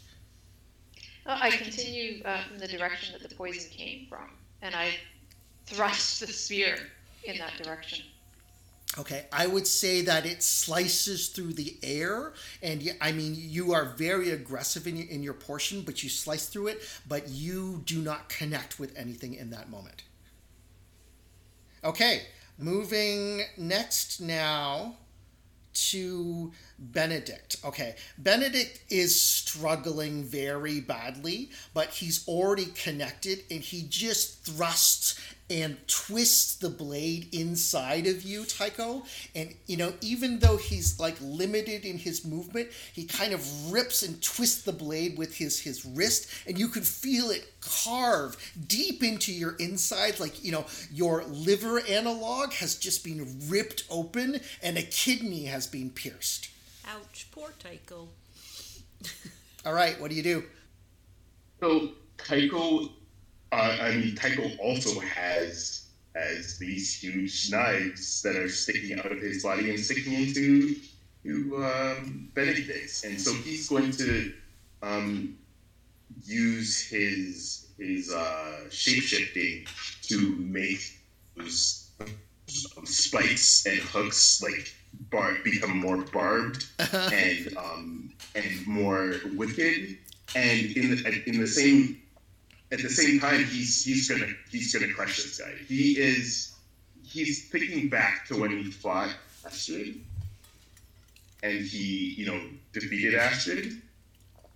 Uh, 1.24 1.38
I 1.40 1.50
continue 1.50 2.22
uh, 2.24 2.42
from 2.44 2.58
the 2.58 2.68
direction 2.68 3.14
that 3.18 3.26
the 3.26 3.34
poison 3.34 3.70
came 3.70 4.06
from, 4.08 4.28
and 4.60 4.74
I 4.74 4.90
thrust 5.66 6.20
the 6.20 6.26
spear 6.26 6.76
in 7.24 7.38
that 7.38 7.52
direction. 7.62 8.04
Okay, 8.98 9.24
I 9.32 9.46
would 9.46 9.66
say 9.66 10.02
that 10.02 10.26
it 10.26 10.42
slices 10.42 11.28
through 11.28 11.54
the 11.54 11.78
air, 11.82 12.34
and 12.62 12.94
I 13.00 13.12
mean 13.12 13.34
you 13.36 13.72
are 13.72 13.86
very 13.96 14.30
aggressive 14.30 14.86
in 14.86 14.96
your, 14.96 15.08
in 15.08 15.22
your 15.22 15.32
portion, 15.32 15.80
but 15.80 16.02
you 16.02 16.10
slice 16.10 16.46
through 16.46 16.68
it, 16.68 16.82
but 17.08 17.28
you 17.28 17.82
do 17.86 18.02
not 18.02 18.28
connect 18.28 18.78
with 18.78 18.94
anything 18.96 19.32
in 19.34 19.48
that 19.50 19.70
moment. 19.70 20.02
Okay, 21.82 22.22
moving 22.58 23.42
next 23.56 24.20
now 24.20 24.96
to 25.74 26.52
Benedict. 26.78 27.56
Okay, 27.64 27.94
Benedict 28.18 28.82
is 28.90 29.18
struggling 29.18 30.22
very 30.22 30.80
badly, 30.80 31.50
but 31.72 31.88
he's 31.88 32.26
already 32.28 32.66
connected 32.66 33.40
and 33.50 33.60
he 33.60 33.86
just 33.88 34.44
thrusts 34.44 35.18
and 35.50 35.76
twists 35.86 36.56
the 36.56 36.68
blade 36.68 37.28
inside 37.32 38.06
of 38.06 38.22
you, 38.22 38.44
Tycho. 38.44 39.04
And 39.34 39.54
you 39.66 39.76
know, 39.76 39.92
even 40.00 40.38
though 40.38 40.56
he's 40.56 40.98
like 40.98 41.16
limited 41.20 41.84
in 41.84 41.98
his 41.98 42.24
movement, 42.24 42.70
he 42.92 43.04
kind 43.04 43.32
of 43.32 43.72
rips 43.72 44.02
and 44.02 44.20
twists 44.22 44.62
the 44.62 44.72
blade 44.72 45.18
with 45.18 45.36
his 45.36 45.60
his 45.60 45.84
wrist, 45.84 46.28
and 46.46 46.58
you 46.58 46.68
can 46.68 46.82
feel 46.82 47.30
it 47.30 47.52
carve 47.60 48.36
deep 48.66 49.02
into 49.02 49.32
your 49.32 49.54
insides, 49.56 50.20
like 50.20 50.42
you 50.44 50.52
know, 50.52 50.66
your 50.90 51.24
liver 51.24 51.80
analog 51.80 52.52
has 52.54 52.76
just 52.76 53.04
been 53.04 53.40
ripped 53.48 53.84
open 53.90 54.40
and 54.62 54.78
a 54.78 54.82
kidney 54.82 55.44
has 55.44 55.66
been 55.66 55.90
pierced. 55.90 56.48
Ouch, 56.88 57.26
poor 57.30 57.52
Tycho. 57.58 58.08
All 59.66 59.72
right, 59.72 60.00
what 60.00 60.10
do 60.10 60.16
you 60.16 60.22
do? 60.22 60.44
So 61.60 61.92
Tycho, 62.18 62.90
uh, 63.52 63.76
I 63.80 63.94
mean 63.94 64.14
Tycho 64.14 64.50
also 64.58 64.98
has 65.00 65.86
has 66.16 66.58
these 66.58 66.94
huge 66.94 67.50
knives 67.50 68.22
that 68.22 68.36
are 68.36 68.48
sticking 68.48 68.98
out 68.98 69.10
of 69.12 69.20
his 69.20 69.42
body 69.42 69.70
and 69.70 69.78
sticking 69.78 70.12
into 70.12 70.76
to 71.24 71.64
um, 71.64 72.28
Benedict's, 72.34 73.04
and 73.04 73.20
so 73.20 73.32
he's 73.32 73.68
going 73.68 73.92
to 73.92 74.32
um, 74.82 75.38
use 76.24 76.80
his 76.80 77.68
his 77.78 78.12
uh, 78.12 78.64
shapeshifting 78.68 79.66
to 80.02 80.36
make 80.38 80.98
those 81.36 81.90
um, 82.00 82.86
spikes 82.86 83.66
and 83.66 83.78
hooks 83.80 84.42
like 84.42 84.74
bar- 85.10 85.38
become 85.44 85.78
more 85.78 85.98
barbed 86.12 86.66
and 86.92 87.56
um, 87.56 88.12
and 88.34 88.66
more 88.66 89.14
wicked. 89.34 89.98
And 90.34 90.76
in 90.76 90.90
the 90.90 91.22
in 91.26 91.40
the 91.40 91.46
same 91.46 92.00
at 92.72 92.80
the 92.80 92.88
same 92.88 93.20
time, 93.20 93.44
he's 93.44 93.84
he's 93.84 94.08
gonna 94.08 94.32
he's 94.50 94.74
gonna 94.74 94.92
crush 94.92 95.22
this 95.22 95.38
guy. 95.38 95.52
He 95.68 95.98
is 95.98 96.54
he's 97.04 97.48
thinking 97.50 97.88
back 97.88 98.26
to 98.28 98.40
when 98.40 98.50
he 98.50 98.70
fought 98.70 99.14
Astrid, 99.44 100.00
and 101.42 101.60
he 101.60 102.14
you 102.16 102.26
know 102.26 102.40
defeated 102.72 103.14
Astrid, 103.14 103.82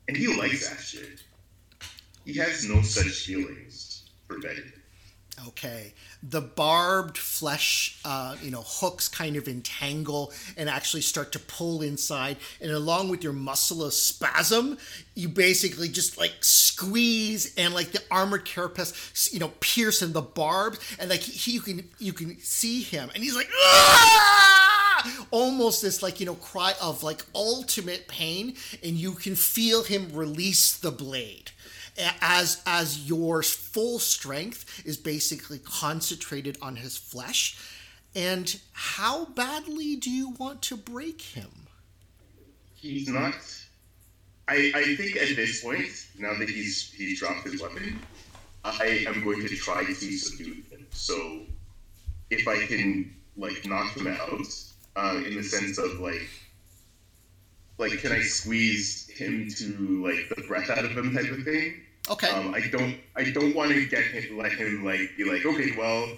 and 0.09 0.17
he 0.17 0.35
likes 0.35 0.71
Astrid. 0.71 1.21
He 2.25 2.35
has 2.39 2.69
no 2.69 2.81
such 2.83 3.27
feelings 3.27 4.09
for 4.27 4.39
Benedict. 4.39 4.76
Okay. 5.49 5.93
The 6.23 6.41
barbed 6.41 7.19
flesh, 7.19 7.99
uh, 8.05 8.37
you 8.43 8.51
know, 8.51 8.63
hooks 8.65 9.07
kind 9.07 9.37
of 9.37 9.47
entangle 9.47 10.33
and 10.57 10.69
actually 10.69 11.03
start 11.03 11.33
to 11.33 11.39
pull 11.39 11.83
inside. 11.83 12.39
And 12.61 12.71
along 12.71 13.11
with 13.11 13.23
your 13.23 13.35
muscular 13.35 13.91
spasm, 13.91 14.79
you 15.15 15.29
basically 15.29 15.89
just 15.89 16.17
like 16.19 16.33
squeeze 16.41 17.55
and 17.57 17.75
like 17.75 17.93
the 17.93 18.03
armored 18.11 18.45
carapace, 18.45 19.33
you 19.33 19.39
know, 19.39 19.53
pierce 19.61 20.01
in 20.03 20.13
the 20.15 20.23
barbs. 20.23 20.79
And 20.99 21.11
like 21.11 21.21
he, 21.21 21.53
you 21.53 21.61
can 21.61 21.89
you 21.99 22.13
can 22.13 22.39
see 22.41 22.83
him, 22.83 23.11
and 23.15 23.23
he's 23.23 23.37
like, 23.37 23.49
"Ah!" 23.55 25.27
almost 25.31 25.83
this 25.83 26.03
like 26.03 26.19
you 26.21 26.27
know 26.27 26.35
cry 26.35 26.73
of 26.81 27.03
like 27.03 27.25
ultimate 27.35 28.09
pain, 28.09 28.55
and 28.83 28.97
you 28.97 29.13
can 29.13 29.35
feel 29.35 29.83
him 29.83 30.11
release 30.13 30.77
the 30.77 30.91
blade 30.91 31.51
as 32.21 32.63
as 32.67 33.09
your 33.09 33.43
full 33.43 33.99
strength 33.99 34.83
is 34.85 34.97
basically 34.97 35.59
concentrated 35.59 36.59
on 36.61 36.77
his 36.77 36.97
flesh 36.97 37.59
and 38.15 38.61
how 38.73 39.27
badly 39.27 39.97
do 39.97 40.11
you 40.11 40.31
want 40.39 40.63
to 40.63 40.77
break 40.77 41.21
him 41.21 41.67
He's 42.87 43.09
not. 43.09 43.35
I, 44.49 44.71
I 44.75 44.95
think 44.95 45.17
at 45.17 45.35
this 45.35 45.65
point, 45.65 45.89
now 46.19 46.35
that 46.39 46.49
he's 46.49 46.93
he's 46.93 47.19
dropped 47.19 47.49
his 47.49 47.61
weapon, 47.61 47.99
I 48.65 49.05
am 49.09 49.25
going 49.25 49.41
to 49.41 49.57
try 49.57 49.85
to 49.85 49.95
subdue 49.95 50.63
him. 50.71 50.87
So 50.91 51.41
if 52.31 52.47
I 52.47 52.65
can 52.67 53.13
like 53.37 53.67
knock 53.67 53.97
him 53.97 54.07
out, 54.07 54.47
uh, 54.95 55.21
in 55.27 55.35
the 55.37 55.43
sense 55.43 55.79
of 55.79 55.99
like 55.99 56.29
like 57.79 57.99
can 57.99 58.13
I 58.13 58.21
squeeze 58.21 59.09
him 59.09 59.49
to 59.57 60.05
like 60.07 60.29
the 60.29 60.43
breath 60.43 60.71
out 60.71 60.85
of 60.85 60.93
him 60.93 61.13
type 61.13 61.31
of 61.33 61.43
thing? 61.43 61.81
Okay 62.11 62.29
Um, 62.29 62.55
I 62.55 62.61
don't 62.69 62.97
I 63.15 63.31
don't 63.31 63.55
want 63.55 63.73
to 63.73 63.87
get 63.87 64.05
him 64.05 64.39
let 64.39 64.53
him 64.53 64.85
like 64.85 65.17
be 65.17 65.25
like 65.25 65.45
okay 65.45 65.75
well 65.77 66.09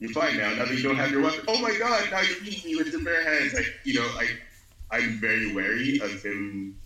you're 0.00 0.12
fine 0.12 0.36
now. 0.36 0.52
Now 0.54 0.64
that 0.66 0.74
you 0.74 0.82
don't 0.82 0.96
have 0.96 1.10
your 1.10 1.22
weapon. 1.22 1.44
Oh 1.48 1.60
my 1.60 1.74
god! 1.78 2.08
Now 2.10 2.20
you're 2.20 2.40
beating 2.40 2.72
me 2.72 2.76
with 2.76 2.92
your 2.92 3.02
bare 3.02 3.24
hands. 3.24 3.54
Like 3.54 3.66
you 3.84 3.94
know, 3.94 4.06
I 4.18 4.28
I'm 4.90 5.18
very 5.20 5.54
wary 5.54 5.98
of 6.00 6.22
him 6.22 6.76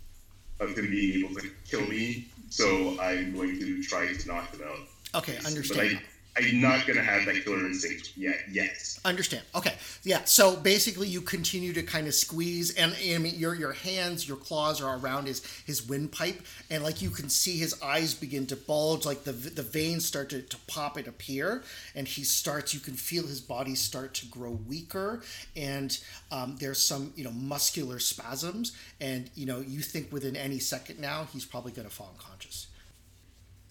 of 0.60 0.76
him 0.76 0.90
being 0.90 1.24
able 1.24 1.34
to 1.40 1.48
kill 1.68 1.86
me. 1.86 2.26
So 2.50 2.96
I'm 3.00 3.34
going 3.34 3.58
to 3.58 3.82
try 3.82 4.12
to 4.12 4.28
knock 4.28 4.54
him 4.54 4.62
out. 4.66 5.22
Okay, 5.22 5.36
understand. 5.44 6.00
I'm 6.38 6.60
not 6.60 6.86
gonna 6.86 7.02
have 7.02 7.26
that 7.26 7.44
killer 7.44 7.66
instinct 7.66 8.16
yet. 8.16 8.36
Yes. 8.50 9.00
Understand. 9.04 9.42
Okay. 9.54 9.74
Yeah. 10.04 10.24
So 10.24 10.56
basically, 10.56 11.08
you 11.08 11.20
continue 11.20 11.72
to 11.72 11.82
kind 11.82 12.06
of 12.06 12.14
squeeze, 12.14 12.74
and 12.74 12.94
I 12.94 13.18
mean, 13.18 13.34
your 13.36 13.54
your 13.54 13.72
hands, 13.72 14.26
your 14.26 14.36
claws 14.36 14.80
are 14.80 14.98
around 14.98 15.26
his 15.26 15.44
his 15.66 15.88
windpipe, 15.88 16.40
and 16.70 16.82
like 16.82 17.02
you 17.02 17.10
can 17.10 17.28
see 17.28 17.58
his 17.58 17.80
eyes 17.82 18.14
begin 18.14 18.46
to 18.46 18.56
bulge, 18.56 19.04
like 19.04 19.24
the 19.24 19.32
the 19.32 19.62
veins 19.62 20.06
start 20.06 20.30
to, 20.30 20.42
to 20.42 20.56
pop 20.66 20.96
and 20.96 21.08
appear, 21.08 21.62
and 21.94 22.06
he 22.06 22.24
starts. 22.24 22.74
You 22.74 22.80
can 22.80 22.94
feel 22.94 23.26
his 23.26 23.40
body 23.40 23.74
start 23.74 24.14
to 24.14 24.26
grow 24.26 24.58
weaker, 24.68 25.22
and 25.56 25.98
um, 26.30 26.56
there's 26.60 26.82
some 26.82 27.12
you 27.16 27.24
know 27.24 27.32
muscular 27.32 27.98
spasms, 27.98 28.76
and 29.00 29.30
you 29.34 29.46
know 29.46 29.60
you 29.60 29.80
think 29.80 30.12
within 30.12 30.36
any 30.36 30.58
second 30.58 31.00
now 31.00 31.26
he's 31.32 31.44
probably 31.44 31.72
going 31.72 31.88
to 31.88 31.94
fall 31.94 32.14
unconscious. 32.16 32.68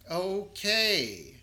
Okay. 0.09 1.36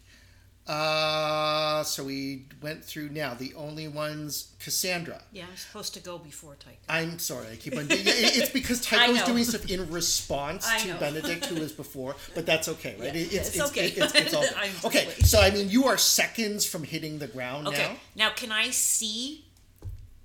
Uh, 0.66 1.84
so 1.84 2.04
we 2.04 2.46
went 2.62 2.82
through 2.82 3.10
now 3.10 3.34
the 3.34 3.52
only 3.54 3.86
ones 3.86 4.54
Cassandra. 4.60 5.20
Yeah, 5.30 5.44
I'm 5.50 5.56
supposed 5.56 5.92
to 5.94 6.00
go 6.00 6.16
before 6.16 6.54
Tycho. 6.54 6.76
I'm 6.88 7.18
sorry, 7.18 7.48
I 7.52 7.56
keep 7.56 7.76
on. 7.76 7.84
It- 7.90 8.06
it's 8.06 8.50
because 8.50 8.80
I 8.92 8.96
Tycho's 8.96 9.16
know. 9.20 9.26
doing 9.26 9.44
stuff 9.44 9.70
in 9.70 9.90
response 9.90 10.66
to. 10.82 10.94
Benedict, 10.94 11.46
who 11.46 11.60
was 11.60 11.72
before, 11.72 12.16
but 12.34 12.46
that's 12.46 12.68
okay, 12.68 12.96
right? 12.98 13.14
Yeah, 13.14 13.20
It- 13.20 13.32
it's 13.34 13.60
okay. 13.60 13.88
It's, 13.88 14.14
it's 14.14 14.32
all 14.34 14.42
good. 14.42 14.54
Okay, 14.84 15.08
so 15.22 15.38
I 15.40 15.50
mean, 15.50 15.68
you 15.68 15.84
are 15.84 15.98
seconds 15.98 16.64
from 16.64 16.84
hitting 16.84 17.18
the 17.18 17.26
ground 17.26 17.68
Okay. 17.68 17.88
now. 18.16 18.28
Now, 18.28 18.30
can 18.34 18.50
I 18.50 18.70
see? 18.70 19.44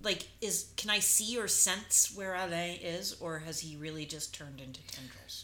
Like, 0.02 0.28
is 0.40 0.68
can 0.78 0.90
I 0.90 1.00
see 1.00 1.38
or 1.38 1.50
sense 1.50 2.14
where 2.16 2.34
Alain 2.34 2.80
is, 2.82 3.18
or 3.20 3.40
has 3.40 3.60
he 3.60 3.76
really 3.76 4.06
just 4.06 4.34
turned 4.34 4.62
into 4.62 4.80
tendrils? 4.88 5.44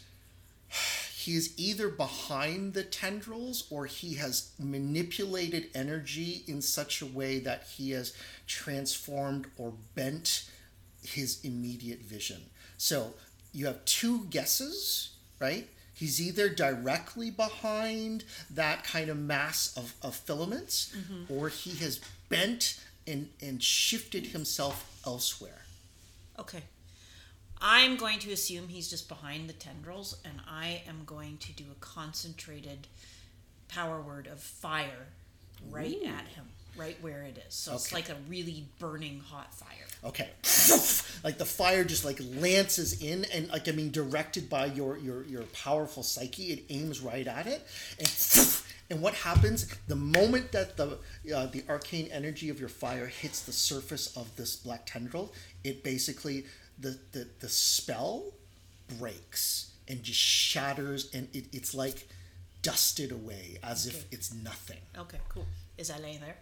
He 1.26 1.34
is 1.34 1.52
either 1.56 1.88
behind 1.88 2.74
the 2.74 2.84
tendrils 2.84 3.66
or 3.68 3.86
he 3.86 4.14
has 4.14 4.52
manipulated 4.60 5.66
energy 5.74 6.44
in 6.46 6.62
such 6.62 7.02
a 7.02 7.06
way 7.06 7.40
that 7.40 7.64
he 7.64 7.90
has 7.90 8.14
transformed 8.46 9.48
or 9.58 9.72
bent 9.96 10.48
his 11.02 11.44
immediate 11.44 11.98
vision. 11.98 12.42
So 12.78 13.14
you 13.52 13.66
have 13.66 13.84
two 13.84 14.26
guesses, 14.26 15.16
right? 15.40 15.66
He's 15.92 16.22
either 16.22 16.48
directly 16.48 17.32
behind 17.32 18.22
that 18.48 18.84
kind 18.84 19.10
of 19.10 19.18
mass 19.18 19.76
of, 19.76 19.94
of 20.02 20.14
filaments 20.14 20.94
mm-hmm. 20.96 21.34
or 21.36 21.48
he 21.48 21.74
has 21.82 22.00
bent 22.28 22.80
and, 23.04 23.30
and 23.42 23.60
shifted 23.60 24.28
himself 24.28 25.00
elsewhere. 25.04 25.64
Okay. 26.38 26.62
I'm 27.60 27.96
going 27.96 28.18
to 28.20 28.32
assume 28.32 28.68
he's 28.68 28.88
just 28.88 29.08
behind 29.08 29.48
the 29.48 29.54
tendrils, 29.54 30.16
and 30.24 30.40
I 30.48 30.82
am 30.88 31.02
going 31.06 31.38
to 31.38 31.52
do 31.52 31.64
a 31.70 31.80
concentrated 31.80 32.86
power 33.68 34.00
word 34.00 34.26
of 34.26 34.40
fire 34.40 35.08
right 35.70 35.98
at 36.04 36.28
him, 36.28 36.44
right 36.76 36.96
where 37.00 37.22
it 37.22 37.42
is. 37.46 37.54
So 37.54 37.74
it's 37.74 37.92
like 37.92 38.08
a 38.08 38.16
really 38.28 38.66
burning 38.78 39.20
hot 39.20 39.54
fire. 39.54 39.86
Okay. 40.04 40.28
like 41.24 41.38
the 41.38 41.44
fire 41.44 41.84
just 41.84 42.04
like 42.04 42.20
lances 42.36 43.02
in 43.02 43.24
and 43.32 43.48
like 43.48 43.68
I 43.68 43.72
mean 43.72 43.90
directed 43.90 44.48
by 44.48 44.66
your 44.66 44.98
your 44.98 45.24
your 45.24 45.42
powerful 45.44 46.02
psyche, 46.02 46.52
it 46.52 46.64
aims 46.68 47.00
right 47.00 47.26
at 47.26 47.46
it. 47.46 47.66
And 47.98 48.62
and 48.90 49.02
what 49.02 49.14
happens 49.14 49.66
the 49.88 49.96
moment 49.96 50.52
that 50.52 50.76
the 50.76 50.98
uh, 51.34 51.46
the 51.46 51.64
arcane 51.68 52.08
energy 52.12 52.50
of 52.50 52.60
your 52.60 52.68
fire 52.68 53.06
hits 53.06 53.42
the 53.42 53.52
surface 53.52 54.16
of 54.16 54.34
this 54.36 54.56
black 54.56 54.86
tendril, 54.86 55.32
it 55.64 55.82
basically 55.82 56.44
the 56.78 56.98
the, 57.12 57.26
the 57.40 57.48
spell 57.48 58.32
breaks 58.98 59.72
and 59.88 60.02
just 60.02 60.20
shatters 60.20 61.10
and 61.14 61.28
it, 61.32 61.46
it's 61.52 61.74
like 61.74 62.08
dusted 62.62 63.12
away 63.12 63.58
as 63.62 63.86
if 63.86 64.04
it's 64.12 64.32
nothing. 64.34 64.80
Okay, 64.96 65.18
cool. 65.28 65.46
Is 65.78 65.90
Alain 65.90 66.20
there? 66.20 66.36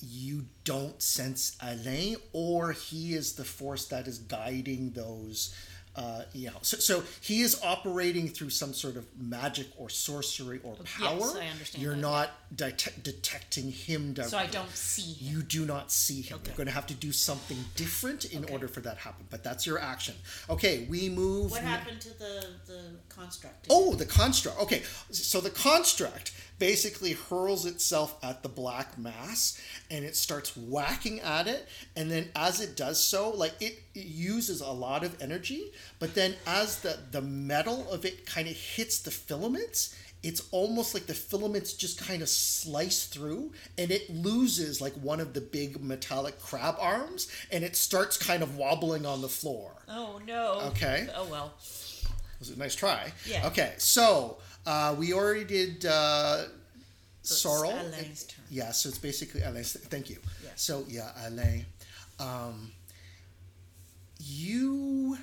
you 0.00 0.44
don't 0.64 1.00
sense 1.02 1.56
Alain, 1.60 2.16
or 2.32 2.72
he 2.72 3.14
is 3.14 3.34
the 3.34 3.44
force 3.44 3.86
that 3.86 4.06
is 4.06 4.18
guiding 4.18 4.90
those. 4.90 5.54
Uh, 5.96 6.22
you 6.34 6.48
know, 6.48 6.56
so, 6.60 6.76
so 6.76 7.02
he 7.22 7.40
is 7.40 7.58
operating 7.64 8.28
through 8.28 8.50
some 8.50 8.74
sort 8.74 8.96
of 8.96 9.06
magic 9.18 9.66
or 9.78 9.88
sorcery 9.88 10.60
or 10.62 10.74
power. 10.74 11.16
Yes, 11.18 11.36
I 11.36 11.46
understand 11.46 11.82
You're 11.82 11.94
that, 11.94 12.00
not 12.02 12.30
detec- 12.54 13.02
detecting 13.02 13.72
him 13.72 14.12
directly. 14.12 14.30
So 14.30 14.36
I 14.38 14.46
don't 14.46 14.70
see 14.70 15.14
him. 15.14 15.36
You 15.36 15.42
do 15.42 15.64
not 15.64 15.90
see 15.90 16.20
him. 16.20 16.36
Okay. 16.36 16.48
You're 16.48 16.56
going 16.56 16.66
to 16.66 16.74
have 16.74 16.86
to 16.88 16.94
do 16.94 17.12
something 17.12 17.56
different 17.76 18.26
in 18.26 18.44
order 18.52 18.68
for 18.68 18.80
that 18.80 18.96
to 18.96 19.02
happen. 19.04 19.24
But 19.30 19.42
that's 19.42 19.66
your 19.66 19.78
action. 19.78 20.14
Okay, 20.50 20.86
we 20.90 21.08
move. 21.08 21.50
What 21.50 21.62
happened 21.62 22.02
to 22.02 22.18
the 22.18 22.46
the 22.66 22.82
construct? 23.08 23.66
Oh, 23.70 23.94
the 23.94 24.04
construct. 24.04 24.60
Okay, 24.60 24.82
so 25.10 25.40
the 25.40 25.50
construct 25.50 26.32
basically 26.58 27.12
hurls 27.12 27.66
itself 27.66 28.16
at 28.22 28.42
the 28.42 28.48
black 28.48 28.96
mass 28.98 29.60
and 29.90 30.04
it 30.04 30.16
starts 30.16 30.56
whacking 30.56 31.20
at 31.20 31.46
it. 31.46 31.68
And 31.94 32.10
then 32.10 32.28
as 32.34 32.60
it 32.60 32.76
does 32.76 33.02
so, 33.02 33.30
like 33.30 33.54
it, 33.60 33.82
it 33.94 34.06
uses 34.06 34.60
a 34.60 34.70
lot 34.70 35.04
of 35.04 35.20
energy, 35.22 35.72
but 35.98 36.14
then 36.14 36.34
as 36.46 36.80
the, 36.80 36.98
the 37.10 37.22
metal 37.22 37.90
of 37.90 38.04
it 38.04 38.26
kind 38.26 38.48
of 38.48 38.54
hits 38.54 39.00
the 39.00 39.10
filaments, 39.10 39.94
it's 40.22 40.42
almost 40.50 40.94
like 40.94 41.06
the 41.06 41.14
filaments 41.14 41.72
just 41.74 42.00
kind 42.04 42.22
of 42.22 42.28
slice 42.28 43.06
through 43.06 43.52
and 43.78 43.90
it 43.90 44.08
loses 44.10 44.80
like 44.80 44.94
one 44.94 45.20
of 45.20 45.34
the 45.34 45.40
big 45.40 45.82
metallic 45.82 46.40
crab 46.40 46.74
arms 46.80 47.30
and 47.52 47.62
it 47.62 47.76
starts 47.76 48.16
kind 48.16 48.42
of 48.42 48.56
wobbling 48.56 49.06
on 49.06 49.20
the 49.20 49.28
floor. 49.28 49.72
Oh 49.88 50.20
no. 50.26 50.60
Okay. 50.70 51.06
Oh 51.14 51.28
well. 51.30 51.52
was 52.38 52.50
a 52.50 52.58
nice 52.58 52.74
try. 52.74 53.12
Yeah. 53.24 53.46
Okay, 53.46 53.74
so 53.78 54.38
uh, 54.66 54.94
we 54.98 55.12
already 55.12 55.44
did 55.44 55.86
uh, 55.86 56.44
So 57.22 57.34
Sorrel. 57.34 57.72
Alain's 57.72 58.24
turn. 58.24 58.44
Yeah, 58.50 58.72
so 58.72 58.88
it's 58.88 58.98
basically 58.98 59.42
Alain's. 59.42 59.72
Thank 59.72 60.10
you. 60.10 60.18
Yeah. 60.44 60.50
So 60.56 60.84
yeah, 60.88 61.10
Alain, 61.26 61.66
um, 62.18 62.72
you 64.18 65.18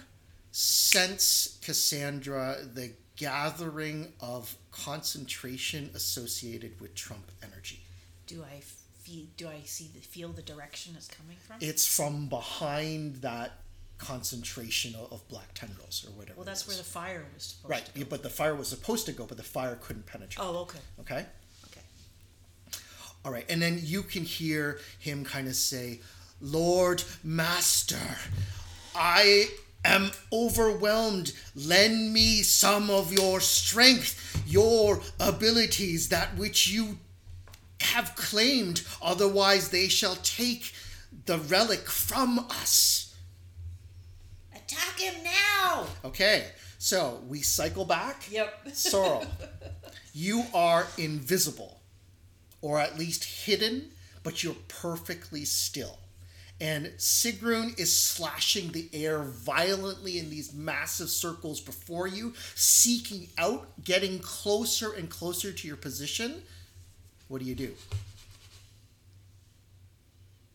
sense 0.52 1.58
Cassandra 1.64 2.58
the 2.74 2.92
gathering 3.16 4.12
of 4.22 4.56
concentration 4.72 5.90
associated 5.96 6.80
with 6.82 6.96
Trump 6.96 7.32
energy. 7.42 7.82
Do 8.28 8.44
I 8.44 8.60
feel? 8.60 9.26
Do 9.38 9.48
I 9.48 9.62
see 9.66 9.90
the 9.94 10.00
feel 10.00 10.30
the 10.30 10.42
direction 10.42 10.94
it's 10.98 11.08
coming 11.08 11.38
from? 11.46 11.58
It's 11.60 11.86
from 11.86 12.28
behind 12.28 13.18
that 13.18 13.63
concentration 13.98 14.96
of, 14.96 15.28
black 15.30 15.54
tendrils 15.54 16.06
or 16.08 16.12
whatever. 16.12 16.38
well, 16.38 16.46
that's 16.46 16.68
where 16.68 16.76
the 16.76 16.84
fire 16.84 17.26
was 17.34 17.44
supposed 17.44 17.72
right. 17.72 17.86
to 17.86 17.92
go. 17.94 18.00
yeah, 18.00 18.06
but 18.10 18.24
the 18.24 18.30
fire 18.30 18.56
was 18.56 18.68
supposed 18.68 19.06
to 19.06 19.12
go, 19.12 19.26
but 19.26 19.38
the 19.38 19.44
fire 19.44 19.78
couldn't 19.82 20.06
penetrate. 20.06 20.46
Oh, 20.46 20.58
okay. 20.60 20.80
Okay. 21.00 21.26
Okay. 21.68 21.82
All 23.24 23.32
right, 23.32 23.46
and 23.50 23.62
then 23.62 23.80
you 23.82 24.04
can 24.04 24.24
hear 24.24 24.80
him 25.00 25.24
kind 25.24 25.48
of 25.48 25.56
say, 25.56 26.02
Lord 26.42 27.04
Master, 27.24 28.18
I 28.96 29.48
am 29.86 30.12
overwhelmed. 30.32 31.34
Lend 31.56 32.14
me 32.14 32.42
some 32.42 32.90
of 32.90 33.14
your 33.14 33.40
strength, 33.40 34.44
your 34.46 35.02
abilities, 35.20 36.10
that 36.10 36.36
which 36.36 36.68
you 36.68 36.98
have 37.82 38.16
claimed, 38.16 38.82
otherwise 39.02 39.70
they 39.70 39.88
shall 39.88 40.16
take 40.18 40.74
the 41.26 41.38
relic 41.38 41.88
from 41.88 42.40
us. 42.50 43.03
Attack 44.74 45.00
him 45.00 45.24
now! 45.24 45.86
Okay, 46.04 46.48
so 46.80 47.22
we 47.28 47.42
cycle 47.42 47.86
back. 47.86 48.32
Yep. 48.32 48.70
Sorrel, 48.74 49.26
you 50.14 50.44
are 50.54 50.88
invisible, 50.98 51.80
or 52.62 52.80
at 52.80 52.98
least 52.98 53.46
hidden, 53.46 53.90
but 54.24 54.44
you're 54.44 54.56
perfectly 54.68 55.46
still. 55.46 56.00
And 56.60 56.88
Sigrun 56.98 57.78
is 57.80 57.96
slashing 57.96 58.72
the 58.72 58.90
air 58.94 59.22
violently 59.22 60.18
in 60.18 60.30
these 60.30 60.54
massive 60.54 61.10
circles 61.10 61.60
before 61.60 62.08
you, 62.08 62.34
seeking 62.56 63.28
out, 63.38 63.68
getting 63.84 64.20
closer 64.20 64.94
and 64.94 65.10
closer 65.10 65.52
to 65.52 65.68
your 65.68 65.78
position. 65.78 66.42
What 67.28 67.42
do 67.42 67.46
you 67.46 67.56
do? 67.56 67.74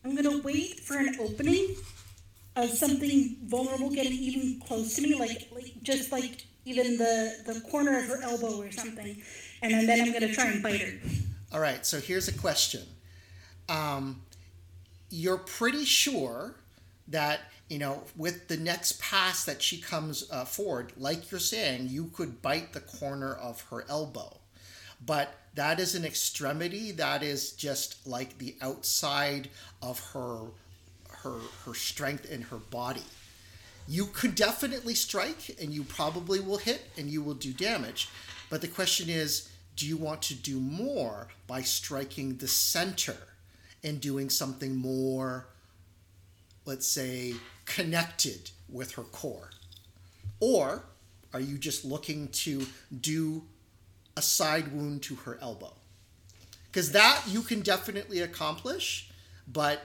I'm 0.04 0.16
gonna 0.16 0.38
wait 0.38 0.80
for 0.80 0.96
an 0.96 1.16
opening 1.20 1.76
of 2.59 2.70
something 2.74 3.36
vulnerable 3.47 3.90
getting 3.90 4.12
even 4.12 4.60
close 4.66 4.94
to 4.97 5.02
me, 5.02 5.14
like, 5.14 5.48
like 5.52 5.74
just 5.82 6.12
like 6.12 6.47
even 6.64 6.98
the 6.98 7.35
the 7.47 7.60
corner 7.70 7.98
of 7.98 8.06
her 8.09 8.18
elbow 8.22 8.60
or 8.60 8.70
something, 8.72 9.16
and 9.62 9.89
then, 9.89 10.01
I'm 10.01 10.12
gonna 10.12 10.28
try 10.28 10.48
and 10.48 10.62
bite 10.62 10.80
her. 10.82 10.93
All 11.52 11.60
right, 11.60 11.86
so 11.86 12.01
here's 12.01 12.28
a 12.28 12.32
question. 12.32 12.82
Um, 13.68 14.22
you're 15.10 15.39
pretty 15.39 15.85
sure 15.85 16.56
that, 17.09 17.40
you 17.70 17.78
know, 17.78 18.05
with 18.16 18.48
the 18.48 18.56
next 18.56 19.01
pass 19.01 19.44
that 19.44 19.62
she 19.62 19.80
comes 19.80 20.28
uh, 20.30 20.44
forward, 20.44 20.93
like 20.97 21.30
you're 21.30 21.40
saying, 21.40 21.89
you 21.89 22.06
could 22.14 22.43
bite 22.43 22.72
the 22.74 22.80
corner 22.80 23.35
of 23.35 23.62
her 23.70 23.85
elbow. 23.89 24.40
but 25.05 25.35
that 25.55 25.80
is 25.80 25.94
an 25.94 26.05
extremity. 26.05 26.93
That 26.93 27.22
is 27.22 27.52
just 27.52 28.06
like 28.06 28.39
the 28.39 28.56
outside 28.62 29.51
of 29.82 30.01
her 30.12 30.51
her 31.22 31.38
her 31.64 31.74
strength 31.74 32.30
in 32.30 32.42
her 32.42 32.56
body. 32.56 33.04
You 33.86 34.06
could 34.06 34.34
definitely 34.34 34.94
strike 34.94 35.56
and 35.60 35.72
you 35.72 35.82
probably 35.82 36.40
will 36.40 36.58
hit 36.58 36.82
and 36.98 37.08
you 37.08 37.22
will 37.22 37.34
do 37.34 37.52
damage. 37.52 38.08
But 38.50 38.60
the 38.60 38.68
question 38.68 39.08
is, 39.08 39.50
do 39.76 39.86
you 39.86 39.96
want 39.96 40.22
to 40.22 40.34
do 40.34 40.60
more 40.60 41.28
by 41.46 41.62
striking 41.62 42.36
the 42.36 42.48
center 42.48 43.16
and 43.82 44.00
doing 44.00 44.28
something 44.28 44.76
more 44.76 45.46
let's 46.68 46.86
say 46.86 47.32
connected 47.64 48.50
with 48.68 48.92
her 48.92 49.02
core? 49.04 49.50
Or 50.38 50.84
are 51.32 51.40
you 51.40 51.56
just 51.56 51.82
looking 51.84 52.28
to 52.28 52.66
do 53.00 53.42
a 54.18 54.22
side 54.22 54.70
wound 54.72 55.02
to 55.04 55.14
her 55.16 55.38
elbow? 55.40 55.72
Because 56.66 56.92
that 56.92 57.22
you 57.26 57.40
can 57.40 57.62
definitely 57.62 58.20
accomplish, 58.20 59.10
but 59.50 59.80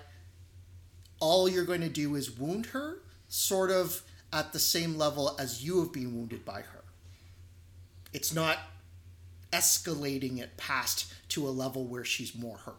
all 1.23 1.47
you're 1.47 1.63
going 1.63 1.79
to 1.79 1.87
do 1.87 2.15
is 2.15 2.37
wound 2.37 2.65
her 2.65 2.97
sort 3.29 3.71
of 3.71 4.01
at 4.33 4.51
the 4.51 4.59
same 4.59 4.97
level 4.97 5.37
as 5.39 5.63
you 5.63 5.79
have 5.79 5.93
been 5.93 6.13
wounded 6.13 6.43
by 6.43 6.59
her. 6.59 6.83
It's 8.11 8.33
not 8.33 8.57
escalating 9.53 10.39
it 10.39 10.57
past 10.57 11.13
to 11.29 11.47
a 11.47 11.49
level 11.49 11.85
where 11.85 12.03
she's 12.03 12.35
more 12.35 12.57
hurt. 12.57 12.75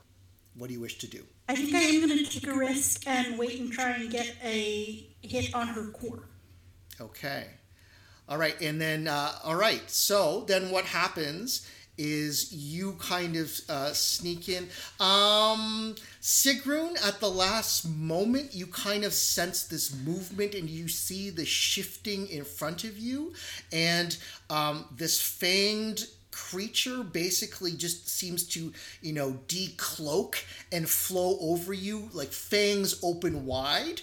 What 0.57 0.67
do 0.67 0.75
you 0.75 0.81
wish 0.81 0.99
to 0.99 1.07
do? 1.07 1.25
I 1.49 1.55
think 1.55 1.75
I 1.75 1.79
am 1.79 2.07
going 2.07 2.23
to 2.23 2.31
take 2.31 2.47
a 2.47 2.55
risk 2.55 3.07
and 3.07 3.39
wait 3.39 3.59
and 3.59 3.73
try 3.73 3.93
and 3.93 4.11
get 4.11 4.37
a 4.45 5.09
hit 5.23 5.55
on 5.55 5.69
her 5.69 5.87
core. 5.87 6.29
Okay. 7.01 7.47
All 8.29 8.37
right. 8.37 8.61
And 8.61 8.79
then, 8.79 9.09
uh, 9.09 9.39
all 9.43 9.57
right. 9.57 9.91
So 9.91 10.45
then 10.47 10.71
what 10.71 10.85
happens 10.85 11.67
is 11.97 12.53
you 12.53 12.93
kind 12.99 13.37
of 13.37 13.61
uh, 13.69 13.93
sneak 13.93 14.49
in. 14.49 14.65
Um, 15.01 15.95
Sigrun, 16.21 16.97
at 17.07 17.21
the 17.21 17.31
last 17.31 17.89
moment, 17.89 18.55
you 18.55 18.67
kind 18.67 19.05
of 19.05 19.13
sense 19.13 19.65
this 19.65 19.95
movement 20.05 20.55
and 20.55 20.69
you 20.69 20.89
see 20.89 21.31
the 21.31 21.45
shifting 21.45 22.27
in 22.29 22.45
front 22.45 22.85
of 22.85 22.99
you. 22.99 23.33
And 23.73 24.17
um, 24.51 24.87
this 24.97 25.21
fanged 25.21 26.09
creature 26.31 27.05
basically 27.05 27.73
just 27.73 28.09
seems 28.09 28.45
to, 28.49 28.73
you 29.01 29.13
know, 29.13 29.39
decloak 29.47 30.43
and 30.73 30.89
flow 30.89 31.39
over 31.41 31.73
you 31.73 32.09
like 32.13 32.33
fangs 32.33 32.99
open 33.03 33.47
wide. 33.47 34.01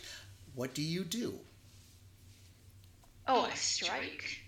What 0.55 0.73
do 0.73 0.81
you 0.81 1.03
do? 1.03 1.34
Oh, 3.27 3.41
I 3.51 3.53
strike. 3.55 4.39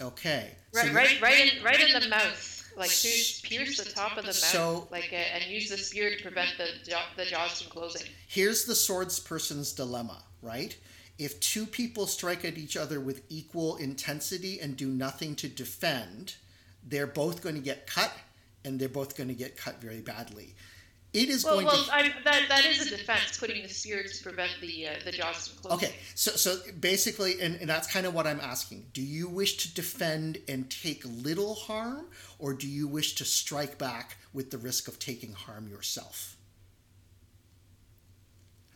Okay. 0.00 0.50
Right, 0.72 0.88
you- 0.88 0.96
right, 0.96 1.20
right 1.20 1.52
in, 1.56 1.62
right 1.62 1.80
in 1.80 2.00
the 2.00 2.08
mouth. 2.08 2.48
Like 2.74 2.88
pierce, 2.88 3.40
pierce 3.42 3.76
the 3.76 3.90
top 3.90 4.12
of 4.16 4.22
the 4.24 4.28
mouth, 4.28 4.34
So- 4.34 4.88
like, 4.90 5.10
uh, 5.12 5.16
and 5.16 5.44
use 5.44 5.68
the 5.68 5.76
spear 5.76 6.14
to 6.16 6.22
prevent 6.22 6.56
the 6.56 6.68
jaw, 6.90 7.02
the 7.18 7.26
jaws 7.26 7.60
from 7.60 7.70
closing. 7.70 8.08
Here's 8.26 8.64
the 8.64 8.74
swords 8.74 9.20
person's 9.20 9.72
dilemma, 9.72 10.24
right? 10.40 10.74
If 11.18 11.38
two 11.40 11.66
people 11.66 12.06
strike 12.06 12.46
at 12.46 12.56
each 12.56 12.74
other 12.78 12.98
with 12.98 13.24
equal 13.28 13.76
intensity 13.76 14.58
and 14.58 14.74
do 14.74 14.88
nothing 14.88 15.36
to 15.36 15.48
defend, 15.48 16.36
they're 16.82 17.06
both 17.06 17.42
going 17.42 17.56
to 17.56 17.60
get 17.60 17.86
cut 17.86 18.10
and 18.64 18.80
they're 18.80 18.88
both 18.88 19.16
going 19.18 19.28
to 19.28 19.34
get 19.34 19.58
cut 19.58 19.78
very 19.82 20.00
badly. 20.00 20.54
It 21.12 21.28
is 21.28 21.44
Well, 21.44 21.54
going 21.54 21.66
well, 21.66 21.84
to 21.84 21.94
I, 21.94 22.02
that 22.24 22.48
that 22.48 22.64
is 22.64 22.86
a 22.86 22.96
defense, 22.96 23.38
putting 23.38 23.62
the 23.62 23.68
spear 23.68 24.02
to 24.02 24.22
prevent 24.22 24.52
the 24.62 24.88
uh, 24.88 24.90
the 25.04 25.12
jaws 25.12 25.48
from 25.48 25.62
closing. 25.62 25.88
Okay, 25.88 25.96
so 26.14 26.30
so 26.32 26.56
basically, 26.80 27.38
and, 27.40 27.56
and 27.56 27.68
that's 27.68 27.86
kind 27.86 28.06
of 28.06 28.14
what 28.14 28.26
I'm 28.26 28.40
asking. 28.40 28.86
Do 28.94 29.02
you 29.02 29.28
wish 29.28 29.58
to 29.58 29.74
defend 29.74 30.38
and 30.48 30.70
take 30.70 31.02
little 31.04 31.54
harm, 31.54 32.06
or 32.38 32.54
do 32.54 32.66
you 32.66 32.88
wish 32.88 33.14
to 33.16 33.26
strike 33.26 33.76
back 33.76 34.16
with 34.32 34.50
the 34.50 34.58
risk 34.58 34.88
of 34.88 34.98
taking 34.98 35.34
harm 35.34 35.68
yourself? 35.68 36.38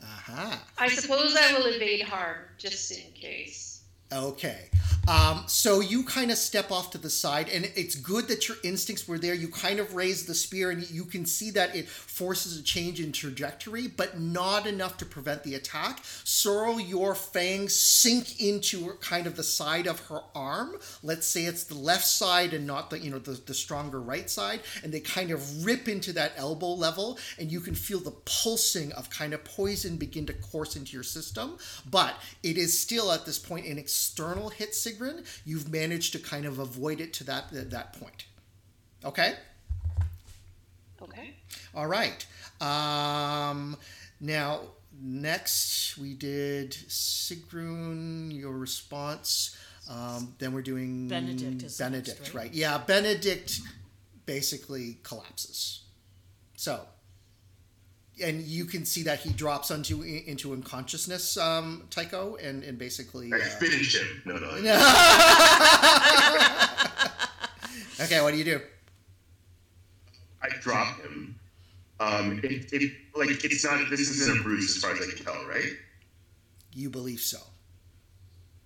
Aha. 0.02 0.62
I 0.76 0.88
suppose 0.88 1.34
I 1.34 1.54
will 1.54 1.66
evade 1.66 2.02
harm 2.02 2.36
just 2.58 2.92
in 2.92 3.12
case. 3.12 3.82
Okay. 4.12 4.68
Um, 5.09 5.45
so 5.47 5.78
you 5.81 6.03
kind 6.03 6.33
of 6.33 6.37
step 6.37 6.73
off 6.73 6.91
to 6.91 6.99
the 6.99 7.11
side, 7.11 7.49
and 7.49 7.70
it's 7.77 7.95
good 7.95 8.27
that 8.28 8.49
your 8.49 8.57
instincts 8.65 9.07
were 9.07 9.19
there. 9.19 9.35
You 9.35 9.49
kind 9.49 9.78
of 9.78 9.95
raise 9.95 10.27
the 10.27 10.35
spear, 10.35 10.70
and 10.70 10.89
you 10.91 11.05
can 11.05 11.24
see 11.24 11.51
that 11.53 11.77
it 11.77 11.89
forces 11.89 12.59
a 12.59 12.62
change 12.62 13.01
in 13.01 13.12
trajectory, 13.12 13.87
but 13.87 14.19
not 14.19 14.66
enough 14.66 14.97
to 14.99 15.07
prevent 15.07 15.45
the 15.45 15.55
attack. 15.55 16.01
Sorrel, 16.24 16.81
your 16.81 17.15
fangs 17.15 17.74
sink 17.74 18.41
into 18.41 18.95
kind 18.95 19.28
of 19.28 19.37
the 19.37 19.45
side 19.45 19.87
of 19.87 20.01
her 20.07 20.23
arm. 20.35 20.77
Let's 21.05 21.27
say 21.27 21.45
it's 21.45 21.65
the 21.65 21.77
left 21.77 22.07
side 22.07 22.53
and 22.53 22.66
not 22.66 22.91
the 22.91 22.99
you 22.99 23.11
know 23.11 23.20
the, 23.20 23.41
the 23.47 23.55
stronger 23.55 24.01
right 24.01 24.28
side, 24.28 24.61
and 24.83 24.93
they 24.93 25.01
kind 25.01 25.31
of 25.31 25.65
rip 25.65 25.89
into 25.89 26.12
that 26.15 26.33
elbow 26.37 26.73
level, 26.73 27.19
and 27.39 27.53
you 27.53 27.61
can 27.61 27.77
feel 27.77 28.01
the 28.01 28.11
pulsing 28.24 28.91
of 28.93 29.09
kind 29.11 29.35
of 29.35 29.45
poison 29.45 29.97
begin 29.97 30.27
to 30.27 30.33
course 30.33 30.74
into 30.74 30.95
your 30.95 31.05
system. 31.05 31.59
But 31.89 32.16
it 32.43 32.57
is 32.57 32.77
still 32.77 33.12
at 33.12 33.24
this 33.24 33.39
point 33.39 33.66
an 33.66 33.78
external 33.78 34.49
hit, 34.49 34.74
You've 35.44 35.70
managed 35.70 36.12
to 36.12 36.18
kind 36.18 36.47
of 36.47 36.59
avoid 36.59 37.01
it 37.01 37.12
to 37.14 37.24
that 37.24 37.51
that, 37.70 37.93
point. 38.01 38.27
Okay. 39.05 39.35
Okay. 41.02 41.35
All 41.74 41.86
right. 41.86 42.27
Um, 42.60 43.77
now, 44.20 44.60
next 45.01 45.98
we 45.98 46.14
did 46.14 46.70
Sigrun, 46.70 48.35
your 48.35 48.56
response. 48.56 49.56
Um, 49.89 50.35
then 50.39 50.52
we're 50.52 50.62
doing 50.62 51.06
Benedict 51.09 51.59
the 51.59 51.64
next, 51.64 51.78
Benedict, 51.78 52.20
right? 52.20 52.35
right? 52.35 52.55
Yeah, 52.55 52.78
Benedict 52.78 53.60
basically 54.24 54.98
collapses. 55.05 55.82
So, 56.56 56.81
and 58.22 58.43
you 58.43 58.64
can 58.64 58.84
see 58.84 59.02
that 59.02 59.20
he 59.20 59.30
drops 59.30 59.70
onto 59.70 60.02
into 60.02 60.52
unconsciousness, 60.52 61.36
um, 61.36 61.86
Tycho, 61.90 62.36
and 62.36 62.64
and 62.64 62.78
basically. 62.78 63.32
I 63.32 63.36
uh, 63.36 63.40
finished 63.40 63.97
him. 63.97 64.22
No, 64.24 64.36
no. 64.36 64.48
okay, 68.05 68.20
what 68.22 68.32
do 68.32 68.38
you 68.38 68.44
do? 68.44 68.60
I 70.43 70.48
drop 70.60 71.01
him. 71.01 71.34
Um, 71.98 72.40
it, 72.43 72.72
it 72.72 72.93
like 73.14 73.44
it's 73.44 73.64
not. 73.64 73.88
This 73.90 74.01
isn't 74.01 74.40
a 74.40 74.43
bruise 74.43 74.76
as 74.76 74.82
far 74.82 74.93
as 74.93 75.01
I 75.01 75.14
can 75.14 75.24
tell, 75.24 75.47
right? 75.47 75.72
You 76.72 76.90
believe 76.90 77.20
so. 77.20 77.38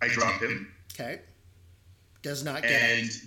I 0.03 0.09
drop 0.09 0.41
him, 0.41 0.73
Okay. 0.95 1.21
Does 2.23 2.43
not 2.45 2.63
get 2.63 2.71
and 2.73 3.09
it. 3.09 3.23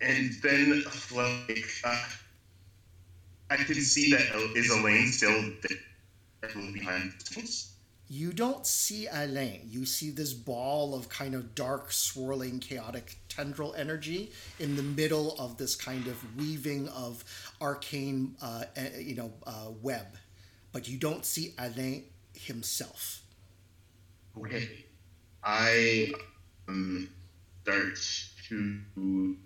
and 0.00 0.32
then 0.42 0.84
like 1.14 1.68
uh, 1.84 2.04
I 3.50 3.56
can 3.56 3.74
see 3.76 4.10
that 4.10 4.34
is 4.56 4.70
Alain 4.70 5.06
still 5.08 5.52
behind? 6.72 7.12
You 8.08 8.32
don't 8.32 8.66
see 8.66 9.06
Alain. 9.10 9.62
You 9.70 9.86
see 9.86 10.10
this 10.10 10.34
ball 10.34 10.94
of 10.94 11.08
kind 11.08 11.34
of 11.34 11.54
dark, 11.54 11.90
swirling, 11.90 12.60
chaotic 12.60 13.16
tendril 13.28 13.74
energy 13.74 14.30
in 14.60 14.76
the 14.76 14.82
middle 14.82 15.34
of 15.38 15.56
this 15.56 15.74
kind 15.74 16.06
of 16.06 16.36
weaving 16.36 16.88
of 16.88 17.24
arcane, 17.60 18.36
uh, 18.42 18.64
you 18.98 19.14
know, 19.14 19.32
uh, 19.46 19.70
web. 19.82 20.06
But 20.72 20.86
you 20.88 20.98
don't 20.98 21.24
see 21.24 21.54
Alain 21.58 22.04
himself. 22.34 23.22
Okay. 24.38 24.84
I 25.42 26.12
um, 26.68 27.08
start 27.62 27.98
to. 28.48 29.36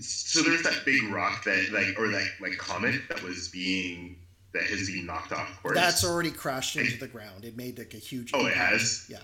So 0.00 0.42
there's 0.42 0.62
that 0.62 0.84
big 0.84 1.02
rock 1.10 1.44
that 1.44 1.70
like 1.72 1.98
or 1.98 2.08
that 2.08 2.28
like 2.40 2.56
comet 2.58 3.00
that 3.08 3.22
was 3.22 3.48
being 3.48 4.16
that 4.52 4.62
has 4.64 4.88
been 4.88 5.06
knocked 5.06 5.32
off 5.32 5.60
course. 5.62 5.74
That's 5.76 6.04
already 6.04 6.30
crashed 6.30 6.76
into 6.76 6.96
the 6.98 7.08
ground. 7.08 7.44
It 7.44 7.56
made 7.56 7.78
like 7.78 7.94
a 7.94 7.98
huge. 7.98 8.30
Oh, 8.34 8.46
it 8.46 8.54
has? 8.54 9.06
Yeah. 9.08 9.18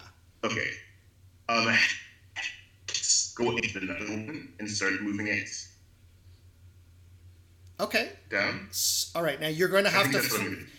Okay. 0.44 0.70
Um, 1.48 1.76
go 3.36 3.50
into 3.56 3.78
another 3.78 4.06
one 4.06 4.52
and 4.58 4.70
start 4.70 5.00
moving 5.02 5.28
it 5.28 5.48
Okay. 7.78 8.10
down. 8.30 8.68
All 9.14 9.22
right. 9.22 9.40
Now 9.40 9.48
you're 9.48 9.68
going 9.68 9.84
to 9.84 9.90
have 9.90 10.06
to. 10.06 10.12
that's 10.12 10.34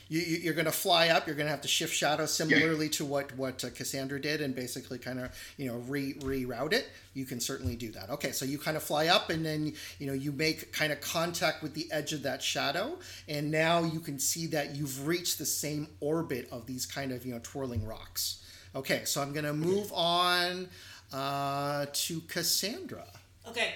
what 0.09 0.15
I'm 0.15 0.21
gonna 0.21 0.25
do. 0.25 0.31
You, 0.31 0.37
you- 0.37 0.43
you're 0.43 0.53
going 0.53 0.65
to 0.65 0.71
fly 0.71 1.09
up. 1.09 1.27
You're 1.27 1.35
going 1.35 1.47
to 1.47 1.51
have 1.51 1.61
to 1.61 1.67
shift 1.67 1.93
shadow 1.93 2.25
similarly 2.25 2.89
to 2.89 3.05
what 3.05 3.35
what 3.37 3.63
uh, 3.63 3.69
Cassandra 3.69 4.19
did, 4.21 4.41
and 4.41 4.55
basically 4.55 4.97
kind 4.99 5.19
of 5.19 5.31
you 5.57 5.67
know 5.67 5.77
re 5.87 6.13
reroute 6.13 6.73
it. 6.73 6.89
You 7.13 7.25
can 7.25 7.39
certainly 7.39 7.75
do 7.75 7.91
that. 7.91 8.09
Okay, 8.11 8.31
so 8.31 8.45
you 8.45 8.57
kind 8.57 8.77
of 8.77 8.83
fly 8.83 9.07
up, 9.07 9.29
and 9.29 9.45
then 9.45 9.73
you 9.99 10.07
know 10.07 10.13
you 10.13 10.31
make 10.31 10.71
kind 10.71 10.91
of 10.93 11.01
contact 11.01 11.61
with 11.63 11.73
the 11.73 11.91
edge 11.91 12.13
of 12.13 12.23
that 12.23 12.41
shadow, 12.41 12.97
and 13.27 13.51
now 13.51 13.83
you 13.83 13.99
can 13.99 14.19
see 14.19 14.47
that 14.47 14.75
you've 14.75 15.07
reached 15.07 15.37
the 15.39 15.45
same 15.45 15.87
orbit 15.99 16.47
of 16.51 16.65
these 16.67 16.85
kind 16.85 17.11
of 17.11 17.25
you 17.25 17.33
know 17.33 17.39
twirling 17.43 17.85
rocks. 17.85 18.43
Okay, 18.75 19.01
so 19.05 19.21
I'm 19.21 19.33
going 19.33 19.45
to 19.45 19.53
move 19.53 19.91
on 19.93 20.69
uh, 21.13 21.85
to 21.91 22.21
Cassandra. 22.21 23.05
Okay, 23.47 23.73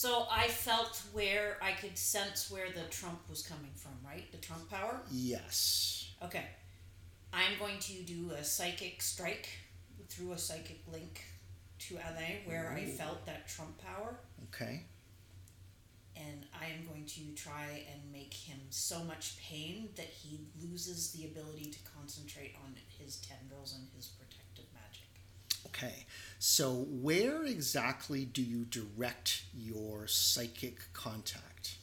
so 0.00 0.26
I 0.30 0.48
felt 0.48 1.02
where 1.12 1.58
I 1.62 1.72
could 1.72 1.98
sense 1.98 2.50
where 2.50 2.70
the 2.70 2.84
trump 2.90 3.20
was 3.28 3.42
coming 3.42 3.72
from, 3.74 3.92
right? 4.04 4.30
The 4.32 4.38
trump 4.38 4.70
power? 4.70 5.00
Yes. 5.10 6.14
Okay. 6.22 6.44
I'm 7.32 7.58
going 7.58 7.78
to 7.80 8.02
do 8.02 8.30
a 8.32 8.42
psychic 8.44 9.02
strike 9.02 9.48
through 10.08 10.32
a 10.32 10.38
psychic 10.38 10.80
link 10.90 11.22
to 11.80 11.96
Alain 11.96 12.38
where 12.46 12.72
I 12.72 12.86
felt 12.86 13.26
that 13.26 13.48
trump 13.48 13.78
power. 13.78 14.20
Okay. 14.44 14.86
and 16.16 16.44
I 16.60 16.66
am 16.66 16.86
going 16.86 17.06
to 17.06 17.20
try 17.34 17.84
and 17.92 18.12
make 18.12 18.34
him 18.34 18.58
so 18.70 19.02
much 19.04 19.38
pain 19.38 19.88
that 19.96 20.06
he 20.06 20.40
loses 20.62 21.12
the 21.12 21.24
ability 21.24 21.70
to 21.70 21.78
concentrate 21.96 22.54
on 22.64 22.74
his 22.98 23.16
tendrils 23.16 23.74
and 23.74 23.88
his 23.96 24.06
protective 24.08 24.29
magic. 24.29 24.29
Okay, 25.74 26.04
so 26.38 26.72
where 26.90 27.44
exactly 27.44 28.24
do 28.24 28.42
you 28.42 28.64
direct 28.64 29.44
your 29.56 30.06
psychic 30.08 30.92
contact? 30.92 31.76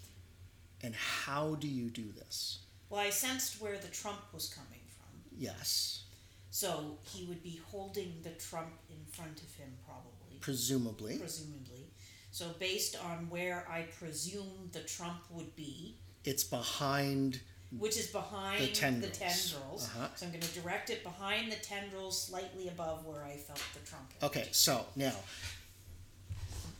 And 0.83 0.93
how 0.93 1.55
do 1.55 1.67
you 1.67 1.89
do 1.89 2.11
this? 2.11 2.59
Well, 2.89 2.99
I 2.99 3.09
sensed 3.09 3.61
where 3.61 3.77
the 3.77 3.87
trump 3.87 4.19
was 4.33 4.49
coming 4.49 4.81
from. 4.89 5.07
Yes, 5.37 6.03
So 6.49 6.97
he 7.03 7.25
would 7.25 7.41
be 7.43 7.59
holding 7.71 8.13
the 8.23 8.31
trump 8.31 8.73
in 8.89 8.97
front 9.11 9.41
of 9.41 9.53
him, 9.55 9.69
probably, 9.85 10.37
presumably. 10.41 11.17
presumably. 11.17 11.87
So, 12.31 12.49
based 12.59 12.95
on 13.03 13.29
where 13.29 13.65
I 13.69 13.83
presume 13.99 14.69
the 14.71 14.81
trump 14.81 15.21
would 15.31 15.55
be, 15.55 15.95
It's 16.25 16.43
behind. 16.43 17.39
Which 17.77 17.97
is 17.97 18.07
behind 18.07 18.61
The 18.61 18.67
the 18.67 18.73
tendrils. 18.73 19.17
tendrils, 19.17 19.85
Uh-huh. 19.95 20.07
so 20.15 20.25
I'm 20.25 20.31
going 20.31 20.41
to 20.43 20.59
direct 20.61 20.89
it 20.89 21.03
behind 21.03 21.51
the 21.51 21.57
tendrils, 21.57 22.21
slightly 22.21 22.69
above 22.69 23.05
where 23.05 23.23
I 23.23 23.35
felt 23.35 23.61
the 23.73 23.79
trump. 23.87 24.11
Okay, 24.23 24.47
so 24.51 24.85
now, 24.95 25.15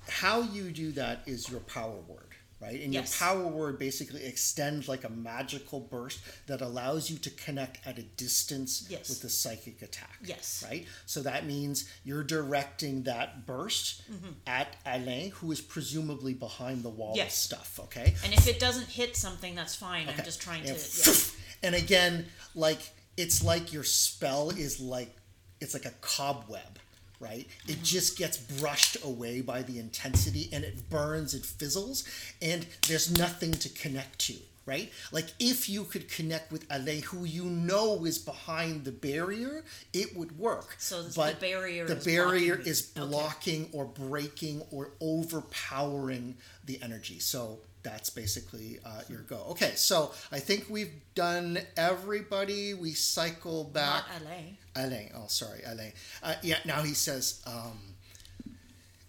how 0.08 0.42
you 0.42 0.72
do 0.72 0.92
that 0.94 1.24
is 1.26 1.50
your 1.50 1.60
power 1.62 1.96
word, 2.08 2.27
right? 2.60 2.82
And 2.82 2.94
Yes. 2.94 3.20
your 3.20 3.28
power 3.28 3.48
word 3.48 3.80
basically 3.80 4.26
extends 4.26 4.88
like 4.88 5.04
a 5.04 5.10
magical 5.10 5.80
burst 5.80 6.20
that 6.48 6.62
allows 6.62 7.10
you 7.10 7.18
to 7.20 7.30
connect 7.30 7.86
at 7.86 7.98
a 7.98 8.04
distance 8.04 8.86
Yes. 8.90 9.10
with 9.10 9.22
the 9.22 9.30
psychic 9.30 9.82
attack. 9.82 10.18
Yes. 10.24 10.64
Right? 10.66 10.88
So 11.06 11.22
that 11.22 11.46
means 11.46 11.86
you're 12.04 12.24
directing 12.24 13.04
that 13.04 13.46
burst 13.46 14.10
mm-hmm. 14.12 14.32
at 14.46 14.76
Alain, 14.86 15.32
who 15.32 15.52
is 15.52 15.62
presumably 15.62 16.34
behind 16.34 16.84
the 16.84 16.90
wall 16.90 17.20
of 17.20 17.32
stuff, 17.32 17.80
okay? 17.84 18.16
And 18.24 18.34
if 18.34 18.48
it 18.48 18.60
doesn't 18.60 18.88
hit 18.88 19.16
something, 19.16 19.56
that's 19.56 19.76
fine. 19.76 20.08
Okay. 20.08 20.18
I'm 20.18 20.26
just 20.26 20.42
trying 20.42 20.64
to. 20.64 20.74
Yeah. 20.74 21.14
and 21.64 21.76
again 21.76 22.26
like 22.56 22.80
it's 23.16 23.44
like 23.44 23.74
your 23.74 23.84
spell 23.84 24.50
is 24.50 24.80
like 24.80 25.16
it's 25.60 25.74
like 25.74 25.86
a 25.86 25.94
cobweb 26.02 26.80
right? 27.20 27.48
It 27.68 27.84
just 27.84 28.18
gets 28.18 28.38
brushed 28.38 28.98
away 29.04 29.42
by 29.42 29.62
the 29.64 29.80
intensity 29.80 30.50
and 30.54 30.64
it 30.64 30.90
burns 30.90 31.34
it 31.34 31.46
fizzles 31.46 32.04
and 32.42 32.66
there's 32.88 33.12
nothing 33.18 33.54
to 33.54 33.70
connect 33.70 34.20
to 34.28 34.36
right? 34.66 34.92
Like 35.14 35.28
if 35.40 35.70
you 35.70 35.86
could 35.86 36.10
connect 36.10 36.52
with 36.52 36.66
ale 36.70 37.00
who 37.02 37.24
you 37.24 37.46
know 37.46 38.04
is 38.06 38.18
behind 38.18 38.84
the 38.84 38.92
barrier 38.92 39.64
it 39.94 40.16
would 40.16 40.38
work. 40.38 40.76
So 40.78 41.04
the 41.04 41.14
but 41.16 41.40
barrier 41.40 41.86
the 41.86 41.96
is 41.96 42.06
barrier 42.06 42.56
blocking 42.56 42.72
is 42.72 42.92
Okay. 42.98 43.08
blocking 43.08 43.70
or 43.72 43.86
breaking 43.86 44.62
or 44.72 44.92
overpowering 45.00 46.36
the 46.66 46.82
energy. 46.82 47.20
So 47.20 47.60
that's 47.84 48.10
basically 48.10 48.80
uh, 48.86 49.02
your 49.10 49.22
go 49.22 49.46
okay 49.50 49.72
so 49.76 50.12
i 50.32 50.40
think 50.40 50.66
we've 50.70 50.94
done 51.16 51.58
everybody 51.78 52.74
we 52.74 52.92
cycle 52.92 53.64
back 53.66 54.04
Not 54.14 54.24
LA. 54.24 54.58
Alain. 54.78 55.12
Oh, 55.16 55.26
sorry, 55.28 55.62
Alain. 55.66 55.92
Uh, 56.22 56.36
yeah, 56.44 56.58
now 56.66 56.82
he 56.84 56.94
says, 56.94 57.42
um, 57.48 57.80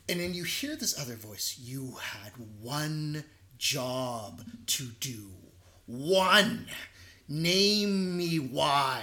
and 0.08 0.18
then 0.20 0.32
you 0.32 0.44
hear 0.44 0.76
this 0.76 0.98
other 0.98 1.14
voice. 1.14 1.58
You 1.62 1.96
had 2.00 2.32
one 2.62 3.24
job 3.58 4.42
to 4.66 4.84
do. 5.00 5.28
One. 5.86 6.66
Name 7.28 8.16
me 8.16 8.38
why 8.38 9.02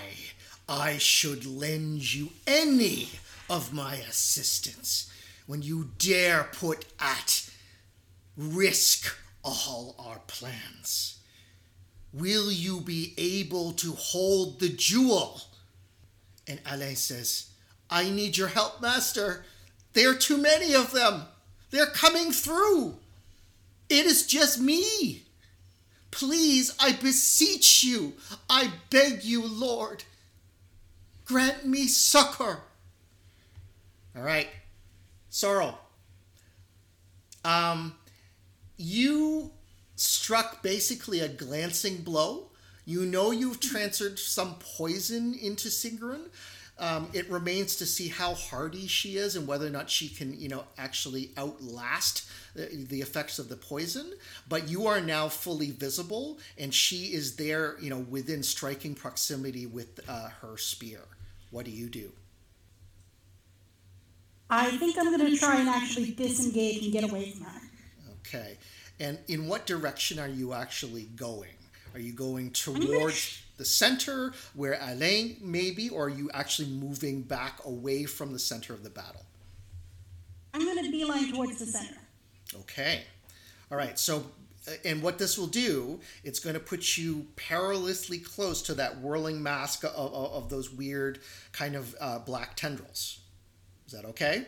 I 0.68 0.98
should 0.98 1.46
lend 1.46 2.16
you 2.16 2.30
any 2.48 3.10
of 3.48 3.72
my 3.72 3.96
assistance 3.98 5.12
when 5.46 5.62
you 5.62 5.92
dare 6.00 6.46
put 6.52 6.86
at 7.00 7.48
risk 8.36 9.16
all 9.46 9.96
our 10.00 10.20
plans. 10.28 11.20
Will 12.12 12.52
you 12.52 12.82
be 12.82 13.14
able 13.18 13.72
to 13.74 13.92
hold 13.92 14.60
the 14.60 14.70
jewel? 14.70 15.42
And 16.48 16.60
Alain 16.66 16.96
says, 16.96 17.52
I 17.90 18.10
need 18.10 18.38
your 18.38 18.48
help, 18.48 18.82
master. 18.82 19.46
There 19.94 20.12
are 20.12 20.16
too 20.16 20.38
many 20.38 20.74
of 20.74 20.92
them. 20.92 21.24
They're 21.72 21.86
coming 21.86 22.32
through. 22.32 22.96
It 23.90 24.06
is 24.06 24.26
just 24.26 24.60
me. 24.60 25.24
Please, 26.12 26.74
I 26.80 26.94
beseech 26.94 27.84
you. 27.84 28.14
I 28.50 28.72
beg 28.90 29.24
you, 29.24 29.46
Lord. 29.46 30.04
Grant 31.26 31.66
me 31.66 31.88
succor. 31.88 32.60
All 34.16 34.24
right. 34.24 34.48
Sorrel. 35.30 35.78
Um, 37.44 37.96
you 38.78 39.52
struck 39.96 40.62
basically 40.62 41.20
a 41.20 41.28
glancing 41.28 41.98
blow. 41.98 42.50
You 42.86 43.06
know 43.06 43.32
you've 43.32 43.60
transferred 43.60 44.20
some 44.20 44.56
poison 44.60 45.34
into 45.42 45.70
Sigrun. 45.70 46.30
Um, 46.78 47.08
it 47.14 47.30
remains 47.30 47.78
to 47.78 47.86
see 47.86 48.10
how 48.10 48.34
hardy 48.34 48.88
she 48.88 49.16
is 49.16 49.38
and 49.38 49.48
whether 49.48 49.66
or 49.66 49.70
not 49.70 49.90
she 49.90 50.10
can, 50.10 50.38
you 50.38 50.50
know, 50.50 50.66
actually 50.78 51.32
outlast 51.38 52.30
the, 52.54 52.66
the 52.90 53.00
effects 53.00 53.40
of 53.40 53.48
the 53.48 53.56
poison. 53.56 54.12
But 54.50 54.68
you 54.68 54.86
are 54.88 55.00
now 55.00 55.30
fully 55.30 55.72
visible, 55.72 56.38
and 56.58 56.74
she 56.74 57.14
is 57.14 57.38
there, 57.38 57.78
you 57.80 57.90
know, 57.90 58.00
within 58.00 58.44
striking 58.44 58.94
proximity 58.94 59.66
with 59.66 60.02
uh, 60.10 60.30
her 60.42 60.58
spear. 60.58 61.00
What 61.50 61.64
do 61.64 61.72
you 61.72 61.88
do? 61.88 62.12
I 64.50 64.78
think 64.78 64.98
I'm 65.00 65.18
going 65.18 65.32
to 65.32 65.38
try 65.38 65.60
and 65.60 65.70
actually 65.70 66.12
disengage 66.12 66.84
and 66.84 66.94
get 66.94 67.10
away 67.10 67.32
from 67.32 67.46
her. 67.46 67.62
Okay. 68.36 68.58
And 69.00 69.20
in 69.28 69.48
what 69.48 69.66
direction 69.66 70.20
are 70.20 70.28
you 70.28 70.54
actually 70.54 71.04
going? 71.16 71.56
Are 71.94 72.00
you 72.00 72.14
going 72.14 72.52
towards 72.52 73.16
sh- 73.16 73.42
the 73.58 73.66
center 73.66 74.34
where 74.54 74.78
Alain 74.82 75.38
may 75.42 75.72
be, 75.72 75.90
or 75.90 76.06
are 76.06 76.10
you 76.10 76.30
actually 76.34 76.70
moving 76.70 77.22
back 77.22 77.64
away 77.66 78.06
from 78.06 78.34
the 78.34 78.40
center 78.40 78.74
of 78.74 78.84
the 78.84 78.90
battle? 78.90 79.26
I'm 80.54 80.64
going 80.64 80.84
to 80.84 80.92
beeline 80.92 81.34
towards 81.34 81.60
the 81.60 81.66
center. 81.66 81.98
Okay. 82.62 83.04
All 83.72 83.78
right. 83.78 83.98
So, 83.98 84.26
uh, 84.68 84.72
and 84.84 85.02
what 85.02 85.18
this 85.18 85.38
will 85.38 85.48
do, 85.48 86.00
it's 86.24 86.40
going 86.40 86.54
to 86.54 86.60
put 86.60 86.98
you 86.98 87.28
perilously 87.36 88.20
close 88.20 88.62
to 88.64 88.74
that 88.76 89.00
whirling 89.00 89.42
mask 89.42 89.84
of, 89.84 89.92
of, 89.94 90.14
of 90.14 90.50
those 90.50 90.72
weird 90.72 91.20
kind 91.52 91.76
of 91.76 91.96
uh, 92.00 92.20
black 92.20 92.56
tendrils. 92.56 93.20
Is 93.88 93.94
that 93.94 94.06
okay? 94.06 94.46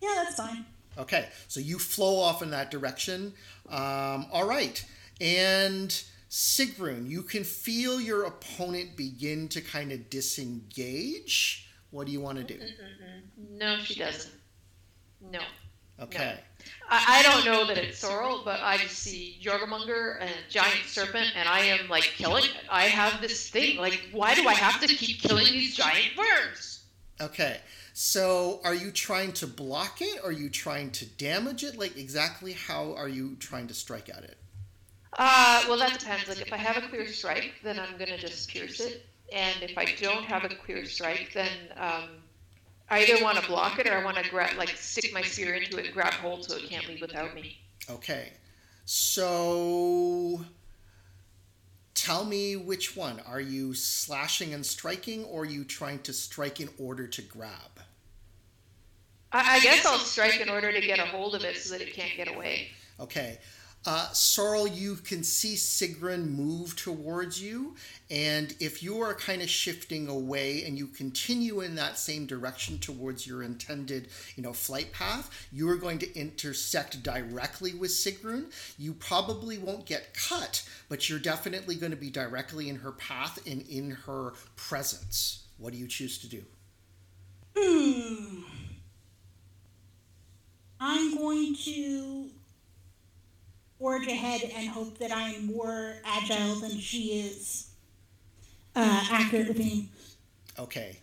Yeah, 0.00 0.14
that's 0.16 0.36
fine. 0.36 0.64
Okay, 0.98 1.28
so 1.48 1.60
you 1.60 1.78
flow 1.78 2.18
off 2.18 2.42
in 2.42 2.50
that 2.50 2.70
direction. 2.70 3.34
Um, 3.68 4.26
all 4.32 4.46
right, 4.46 4.84
and 5.20 5.90
Sigrun, 6.30 7.08
you 7.08 7.22
can 7.22 7.44
feel 7.44 8.00
your 8.00 8.24
opponent 8.24 8.96
begin 8.96 9.48
to 9.48 9.60
kind 9.60 9.92
of 9.92 10.08
disengage. 10.10 11.68
What 11.90 12.06
do 12.06 12.12
you 12.12 12.20
want 12.20 12.38
to 12.38 12.44
do? 12.44 12.60
No, 13.52 13.78
she 13.78 13.98
doesn't. 13.98 14.34
No. 15.30 15.40
Okay, 15.98 16.38
I, 16.88 17.20
I 17.20 17.22
don't 17.22 17.46
know 17.46 17.66
that 17.66 17.78
it's 17.78 17.98
Sorrel, 17.98 18.42
but 18.44 18.60
I 18.60 18.76
see 18.78 19.38
Jörmungandr 19.42 20.16
and 20.20 20.28
a 20.30 20.50
giant 20.50 20.84
serpent, 20.86 21.28
and 21.34 21.48
I 21.48 21.60
am 21.60 21.88
like 21.88 22.04
killing 22.04 22.44
it. 22.44 22.52
I 22.70 22.84
have 22.84 23.20
this 23.22 23.48
thing. 23.48 23.78
Like, 23.78 24.00
why 24.12 24.34
do 24.34 24.46
I 24.46 24.52
have 24.52 24.80
to 24.80 24.86
keep 24.88 25.20
killing 25.20 25.46
these 25.46 25.74
giant 25.74 26.16
worms? 26.16 26.84
okay. 27.20 27.60
So, 27.98 28.60
are 28.62 28.74
you 28.74 28.90
trying 28.90 29.32
to 29.32 29.46
block 29.46 30.02
it? 30.02 30.20
Or 30.22 30.28
are 30.28 30.32
you 30.32 30.50
trying 30.50 30.90
to 30.90 31.06
damage 31.06 31.64
it? 31.64 31.78
Like, 31.78 31.96
exactly 31.96 32.52
how 32.52 32.92
are 32.92 33.08
you 33.08 33.36
trying 33.36 33.68
to 33.68 33.74
strike 33.74 34.10
at 34.10 34.22
it? 34.22 34.36
Uh, 35.14 35.64
well, 35.66 35.78
that 35.78 35.98
depends. 35.98 36.28
Like, 36.28 36.42
if 36.42 36.52
I 36.52 36.58
have 36.58 36.76
a 36.76 36.86
clear 36.88 37.06
strike, 37.06 37.54
then 37.62 37.78
I'm 37.80 37.96
gonna 37.96 38.18
just 38.18 38.50
pierce 38.50 38.80
it. 38.80 39.06
And 39.32 39.62
if 39.62 39.78
I 39.78 39.86
don't 39.98 40.24
have 40.24 40.44
a 40.44 40.50
clear 40.50 40.84
strike, 40.84 41.30
then 41.32 41.48
um, 41.78 42.10
I 42.90 43.02
either 43.02 43.24
want 43.24 43.38
to 43.38 43.46
block 43.46 43.78
it 43.78 43.86
or 43.86 43.94
I 43.94 44.04
want 44.04 44.18
to 44.18 44.28
grab, 44.28 44.58
like, 44.58 44.76
stick 44.76 45.14
my 45.14 45.22
spear 45.22 45.54
into 45.54 45.78
it 45.78 45.86
and 45.86 45.94
grab 45.94 46.12
hold 46.12 46.44
so 46.44 46.58
it 46.58 46.68
can't 46.68 46.86
leave 46.86 47.00
without 47.00 47.34
me. 47.34 47.58
Okay, 47.88 48.34
so 48.84 50.44
tell 51.94 52.26
me 52.26 52.56
which 52.56 52.94
one. 52.94 53.20
Are 53.20 53.40
you 53.40 53.72
slashing 53.72 54.52
and 54.52 54.66
striking, 54.66 55.24
or 55.24 55.44
are 55.44 55.46
you 55.46 55.64
trying 55.64 56.00
to 56.00 56.12
strike 56.12 56.60
in 56.60 56.68
order 56.78 57.06
to 57.06 57.22
grab? 57.22 57.75
I, 59.36 59.56
I 59.56 59.60
guess 59.60 59.84
I'll 59.84 59.98
strike 59.98 60.40
in 60.40 60.48
order 60.48 60.72
to 60.72 60.80
get 60.80 60.98
a 60.98 61.04
hold 61.04 61.34
of 61.34 61.44
it 61.44 61.56
so 61.56 61.76
that 61.76 61.86
it 61.86 61.92
can't 61.92 62.16
get 62.16 62.28
away. 62.28 62.68
Okay. 62.98 63.38
Uh, 63.84 64.10
Sorrel, 64.12 64.66
you 64.66 64.96
can 64.96 65.22
see 65.22 65.54
Sigrun 65.54 66.28
move 66.28 66.74
towards 66.74 67.40
you, 67.40 67.76
and 68.10 68.52
if 68.58 68.82
you 68.82 69.00
are 69.00 69.14
kind 69.14 69.42
of 69.42 69.48
shifting 69.48 70.08
away 70.08 70.64
and 70.64 70.76
you 70.76 70.88
continue 70.88 71.60
in 71.60 71.76
that 71.76 71.96
same 71.96 72.26
direction 72.26 72.78
towards 72.80 73.28
your 73.28 73.44
intended, 73.44 74.08
you 74.34 74.42
know, 74.42 74.52
flight 74.52 74.92
path, 74.92 75.30
you 75.52 75.68
are 75.68 75.76
going 75.76 76.00
to 76.00 76.18
intersect 76.18 77.04
directly 77.04 77.74
with 77.74 77.92
Sigrun. 77.92 78.46
You 78.76 78.92
probably 78.92 79.56
won't 79.56 79.86
get 79.86 80.14
cut, 80.14 80.68
but 80.88 81.08
you're 81.08 81.20
definitely 81.20 81.76
going 81.76 81.92
to 81.92 81.96
be 81.96 82.10
directly 82.10 82.68
in 82.68 82.76
her 82.76 82.92
path 82.92 83.38
and 83.46 83.62
in 83.68 83.92
her 84.06 84.32
presence. 84.56 85.44
What 85.58 85.72
do 85.72 85.78
you 85.78 85.86
choose 85.86 86.18
to 86.18 86.28
do? 86.28 86.42
Hmm. 87.56 88.42
I'm 90.80 91.16
going 91.16 91.54
to 91.64 92.30
forge 93.78 94.04
ahead 94.16 94.50
and 94.56 94.68
hope 94.68 94.98
that 94.98 95.12
I'm 95.12 95.46
more 95.46 95.94
agile 96.04 96.56
than 96.56 96.78
she 96.78 97.20
is 97.20 97.68
uh, 98.74 99.06
accurate 99.10 99.48
with 99.48 99.58
me. 99.58 99.88
Okay. 100.58 100.96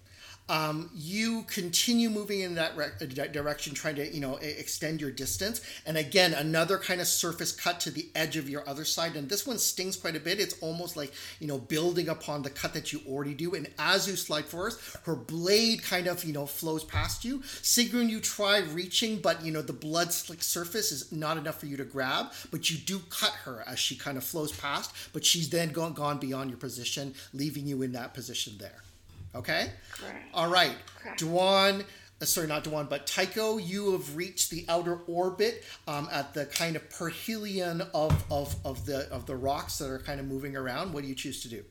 Um, 0.49 0.89
you 0.93 1.43
continue 1.43 2.09
moving 2.09 2.41
in 2.41 2.55
that, 2.55 2.75
re- 2.75 2.91
direction, 3.31 3.73
trying 3.73 3.95
to 3.95 4.13
you 4.13 4.19
know 4.19 4.35
extend 4.35 4.99
your 4.99 5.11
distance. 5.11 5.61
And 5.85 5.97
again, 5.97 6.33
another 6.33 6.77
kind 6.77 6.99
of 6.99 7.07
surface 7.07 7.53
cut 7.53 7.79
to 7.81 7.91
the 7.91 8.09
edge 8.13 8.35
of 8.35 8.49
your 8.49 8.67
other 8.67 8.83
side. 8.83 9.15
And 9.15 9.29
this 9.29 9.47
one 9.47 9.57
stings 9.57 9.95
quite 9.95 10.17
a 10.17 10.19
bit. 10.19 10.41
It's 10.41 10.61
almost 10.61 10.97
like 10.97 11.13
you 11.39 11.47
know 11.47 11.57
building 11.57 12.09
upon 12.09 12.41
the 12.41 12.49
cut 12.49 12.73
that 12.73 12.91
you 12.91 13.01
already 13.07 13.33
do. 13.33 13.55
And 13.55 13.69
as 13.79 14.05
you 14.07 14.17
slide 14.17 14.45
forward, 14.45 14.73
her 15.03 15.15
blade 15.15 15.81
kind 15.81 16.07
of 16.07 16.25
you 16.25 16.33
know 16.33 16.45
flows 16.45 16.83
past 16.83 17.23
you. 17.23 17.39
Sigrun, 17.39 18.09
you 18.09 18.19
try 18.19 18.59
reaching, 18.59 19.19
but 19.19 19.43
you 19.45 19.51
know 19.51 19.61
the 19.61 19.71
blood 19.71 20.11
slick 20.11 20.43
surface 20.43 20.91
is 20.91 21.09
not 21.11 21.37
enough 21.37 21.59
for 21.59 21.67
you 21.67 21.77
to 21.77 21.85
grab. 21.85 22.33
But 22.51 22.69
you 22.69 22.77
do 22.77 22.99
cut 23.09 23.31
her 23.45 23.63
as 23.65 23.79
she 23.79 23.95
kind 23.95 24.17
of 24.17 24.25
flows 24.25 24.51
past. 24.51 24.93
But 25.13 25.25
she's 25.25 25.49
then 25.49 25.71
gone 25.71 25.93
gone 25.93 26.17
beyond 26.17 26.49
your 26.49 26.59
position, 26.59 27.13
leaving 27.31 27.65
you 27.65 27.81
in 27.81 27.93
that 27.93 28.13
position 28.13 28.57
there. 28.59 28.81
Okay. 29.35 29.71
Correct. 29.91 30.17
All 30.33 30.49
right, 30.49 30.75
Correct. 30.99 31.19
Duan. 31.19 31.85
Uh, 32.21 32.25
sorry, 32.25 32.47
not 32.47 32.63
Duan, 32.63 32.87
but 32.89 33.07
Tycho. 33.07 33.57
You 33.57 33.93
have 33.93 34.15
reached 34.15 34.51
the 34.51 34.65
outer 34.69 34.99
orbit 35.07 35.63
um, 35.87 36.07
at 36.11 36.33
the 36.33 36.45
kind 36.45 36.75
of 36.75 36.87
perihelion 36.89 37.81
of, 37.93 38.23
of, 38.31 38.55
of 38.63 38.85
the 38.85 39.09
of 39.11 39.25
the 39.25 39.35
rocks 39.35 39.79
that 39.79 39.89
are 39.89 39.99
kind 39.99 40.19
of 40.19 40.27
moving 40.27 40.55
around. 40.55 40.93
What 40.93 41.03
do 41.03 41.09
you 41.09 41.15
choose 41.15 41.41
to 41.43 41.49
do? 41.49 41.63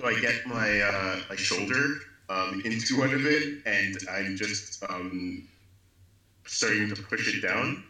So 0.00 0.06
I 0.06 0.18
get 0.20 0.46
my 0.46 0.80
uh, 0.80 1.20
my 1.28 1.36
shoulder 1.36 1.96
um, 2.28 2.62
into 2.64 2.98
one 2.98 3.12
of 3.12 3.26
it, 3.26 3.58
and 3.66 3.96
I'm 4.10 4.36
just 4.36 4.82
um, 4.88 5.46
starting 6.46 6.88
to 6.94 7.02
push 7.02 7.34
it 7.34 7.40
down, 7.40 7.84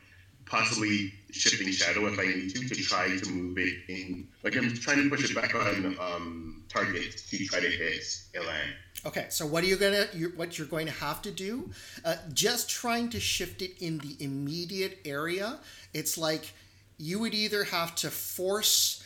possibly 0.46 1.12
shifting 1.34 1.70
shadow 1.72 2.06
if 2.06 2.18
I 2.18 2.26
need 2.26 2.54
to 2.54 2.68
to 2.68 2.82
try 2.82 3.16
to 3.16 3.30
move 3.30 3.58
it 3.58 3.74
in. 3.88 4.28
Like 4.42 4.56
I'm 4.56 4.72
trying 4.74 5.02
to 5.02 5.10
push 5.10 5.30
it 5.30 5.34
back 5.34 5.54
on 5.54 5.96
um, 6.00 6.64
target 6.68 7.16
to 7.28 7.46
try 7.46 7.60
to 7.60 7.68
hit 7.68 8.04
Alain. 8.36 8.74
Okay, 9.06 9.26
so 9.28 9.46
what 9.46 9.62
are 9.64 9.66
you 9.66 9.76
gonna? 9.76 10.06
you 10.14 10.32
what 10.36 10.58
you're 10.58 10.66
going 10.66 10.86
to 10.86 10.92
have 10.92 11.20
to 11.22 11.30
do? 11.30 11.70
Uh, 12.04 12.16
just 12.32 12.70
trying 12.70 13.10
to 13.10 13.20
shift 13.20 13.60
it 13.60 13.72
in 13.84 13.98
the 13.98 14.16
immediate 14.20 14.98
area. 15.04 15.58
It's 15.92 16.16
like 16.16 16.52
you 16.96 17.18
would 17.18 17.34
either 17.34 17.64
have 17.64 17.94
to 17.96 18.10
force 18.10 19.02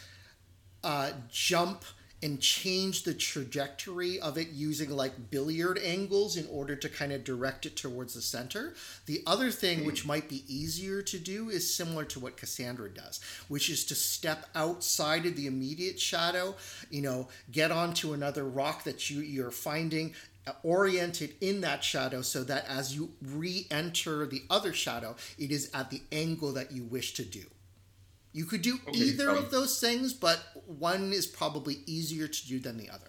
uh, 0.84 1.10
jump 1.30 1.84
and 2.22 2.40
change 2.40 3.04
the 3.04 3.14
trajectory 3.14 4.20
of 4.20 4.36
it 4.36 4.48
using 4.48 4.90
like 4.90 5.30
billiard 5.30 5.78
angles 5.78 6.36
in 6.36 6.46
order 6.50 6.74
to 6.74 6.88
kind 6.88 7.12
of 7.12 7.24
direct 7.24 7.64
it 7.66 7.76
towards 7.76 8.14
the 8.14 8.22
center. 8.22 8.74
The 9.06 9.22
other 9.26 9.50
thing, 9.50 9.84
which 9.84 10.06
might 10.06 10.28
be 10.28 10.44
easier 10.48 11.00
to 11.02 11.18
do, 11.18 11.48
is 11.48 11.72
similar 11.72 12.04
to 12.06 12.20
what 12.20 12.36
Cassandra 12.36 12.90
does, 12.90 13.20
which 13.48 13.70
is 13.70 13.84
to 13.86 13.94
step 13.94 14.46
outside 14.54 15.26
of 15.26 15.36
the 15.36 15.46
immediate 15.46 16.00
shadow, 16.00 16.56
you 16.90 17.02
know, 17.02 17.28
get 17.52 17.70
onto 17.70 18.12
another 18.12 18.44
rock 18.44 18.84
that 18.84 19.10
you, 19.10 19.20
you're 19.20 19.50
finding 19.50 20.14
uh, 20.46 20.52
oriented 20.62 21.34
in 21.40 21.60
that 21.60 21.84
shadow 21.84 22.22
so 22.22 22.42
that 22.42 22.66
as 22.68 22.94
you 22.94 23.10
re-enter 23.22 24.26
the 24.26 24.42
other 24.48 24.72
shadow 24.72 25.14
it 25.38 25.50
is 25.50 25.70
at 25.74 25.90
the 25.90 26.00
angle 26.10 26.52
that 26.52 26.72
you 26.72 26.84
wish 26.84 27.12
to 27.12 27.24
do 27.24 27.44
you 28.32 28.44
could 28.44 28.62
do 28.62 28.78
Okay, 28.88 28.98
either 28.98 29.30
um, 29.30 29.38
of 29.38 29.50
those 29.50 29.80
things, 29.80 30.12
but 30.12 30.38
one 30.66 31.12
is 31.12 31.26
probably 31.26 31.78
easier 31.86 32.28
to 32.28 32.46
do 32.46 32.58
than 32.58 32.76
the 32.76 32.90
other. 32.90 33.07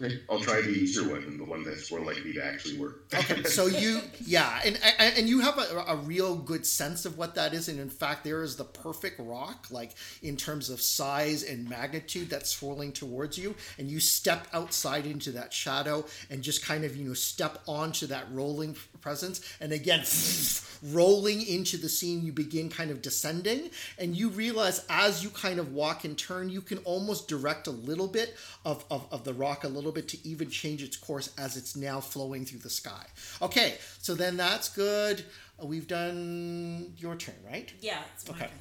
Okay. 0.00 0.20
I'll 0.30 0.40
try 0.40 0.60
the 0.60 0.70
easier 0.70 1.08
one, 1.08 1.38
the 1.38 1.44
one 1.44 1.64
that's 1.64 1.90
more 1.90 2.00
likely 2.00 2.32
to 2.34 2.44
actually 2.44 2.78
work. 2.78 3.02
Okay, 3.12 3.42
so 3.44 3.66
you, 3.66 4.00
yeah, 4.24 4.60
and 4.64 4.78
and 4.98 5.18
and 5.18 5.28
you 5.28 5.40
have 5.40 5.58
a, 5.58 5.84
a 5.88 5.96
real 5.96 6.36
good 6.36 6.64
sense 6.64 7.04
of 7.04 7.18
what 7.18 7.34
that 7.34 7.52
is, 7.52 7.68
and 7.68 7.80
in 7.80 7.90
fact, 7.90 8.24
there 8.24 8.42
is 8.42 8.56
the 8.56 8.64
perfect 8.64 9.18
rock, 9.18 9.66
like 9.70 9.92
in 10.22 10.36
terms 10.36 10.70
of 10.70 10.80
size 10.80 11.42
and 11.42 11.68
magnitude, 11.68 12.30
that's 12.30 12.50
swirling 12.50 12.92
towards 12.92 13.36
you, 13.36 13.54
and 13.78 13.90
you 13.90 13.98
step 13.98 14.46
outside 14.52 15.04
into 15.04 15.32
that 15.32 15.52
shadow 15.52 16.04
and 16.30 16.42
just 16.42 16.64
kind 16.64 16.84
of 16.84 16.96
you 16.96 17.08
know 17.08 17.14
step 17.14 17.58
onto 17.66 18.06
that 18.06 18.26
rolling 18.32 18.76
presence, 19.00 19.40
and 19.60 19.72
again, 19.72 20.04
rolling 20.82 21.44
into 21.46 21.76
the 21.76 21.88
scene, 21.88 22.24
you 22.24 22.32
begin 22.32 22.68
kind 22.68 22.90
of 22.90 23.02
descending, 23.02 23.70
and 23.98 24.16
you 24.16 24.28
realize 24.28 24.84
as 24.88 25.24
you 25.24 25.30
kind 25.30 25.58
of 25.58 25.72
walk 25.72 26.04
and 26.04 26.16
turn, 26.16 26.48
you 26.48 26.60
can 26.60 26.78
almost 26.78 27.28
direct 27.28 27.66
a 27.66 27.72
little 27.72 28.06
bit 28.08 28.36
of, 28.64 28.84
of, 28.90 29.06
of 29.10 29.24
the 29.24 29.34
rock 29.34 29.64
a 29.64 29.68
little 29.68 29.87
bit 29.92 30.08
to 30.08 30.28
even 30.28 30.50
change 30.50 30.82
its 30.82 30.96
course 30.96 31.32
as 31.38 31.56
it's 31.56 31.76
now 31.76 32.00
flowing 32.00 32.44
through 32.44 32.60
the 32.60 32.70
sky. 32.70 33.06
Okay, 33.42 33.76
so 34.00 34.14
then 34.14 34.36
that's 34.36 34.68
good. 34.68 35.24
Uh, 35.62 35.66
We've 35.66 35.86
done 35.88 36.92
your 36.98 37.16
turn, 37.16 37.34
right? 37.46 37.72
Yeah, 37.80 37.98
it's 38.14 38.28
my 38.28 38.34
Okay. 38.36 38.46
turn. 38.46 38.54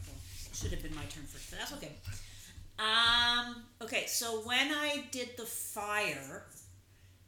Should 0.53 0.71
have 0.71 0.81
been 0.81 0.95
my 0.95 1.03
turn 1.05 1.23
first, 1.25 1.49
but 1.51 1.59
that's 1.59 1.73
okay. 1.73 1.91
Um. 2.79 3.63
Okay, 3.81 4.05
so 4.07 4.41
when 4.41 4.71
I 4.71 5.05
did 5.11 5.29
the 5.37 5.45
fire, 5.45 6.45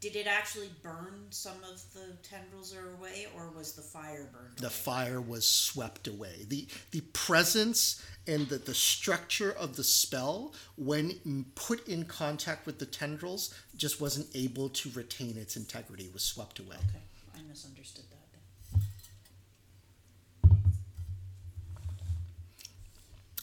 did 0.01 0.15
it 0.15 0.27
actually 0.27 0.69
burn 0.81 1.25
some 1.29 1.57
of 1.69 1.81
the 1.93 2.15
tendrils 2.23 2.73
away, 2.97 3.27
or 3.35 3.49
was 3.49 3.73
the 3.73 3.81
fire 3.81 4.29
burned? 4.31 4.57
The 4.57 4.67
away? 4.67 4.73
fire 4.73 5.21
was 5.21 5.45
swept 5.45 6.07
away. 6.07 6.45
The 6.47 6.67
the 6.91 7.01
presence 7.11 8.01
and 8.25 8.47
the, 8.47 8.57
the 8.57 8.73
structure 8.73 9.51
of 9.51 9.75
the 9.75 9.83
spell, 9.83 10.53
when 10.77 11.45
put 11.55 11.87
in 11.87 12.05
contact 12.05 12.65
with 12.65 12.79
the 12.79 12.85
tendrils, 12.85 13.53
just 13.75 13.99
wasn't 13.99 14.27
able 14.35 14.69
to 14.69 14.89
retain 14.91 15.37
its 15.37 15.57
integrity. 15.57 16.05
It 16.05 16.13
was 16.13 16.23
swept 16.23 16.59
away. 16.59 16.77
Okay, 16.77 17.03
I 17.35 17.41
misunderstood 17.47 18.05
that. 18.09 18.15
Then. 18.31 18.81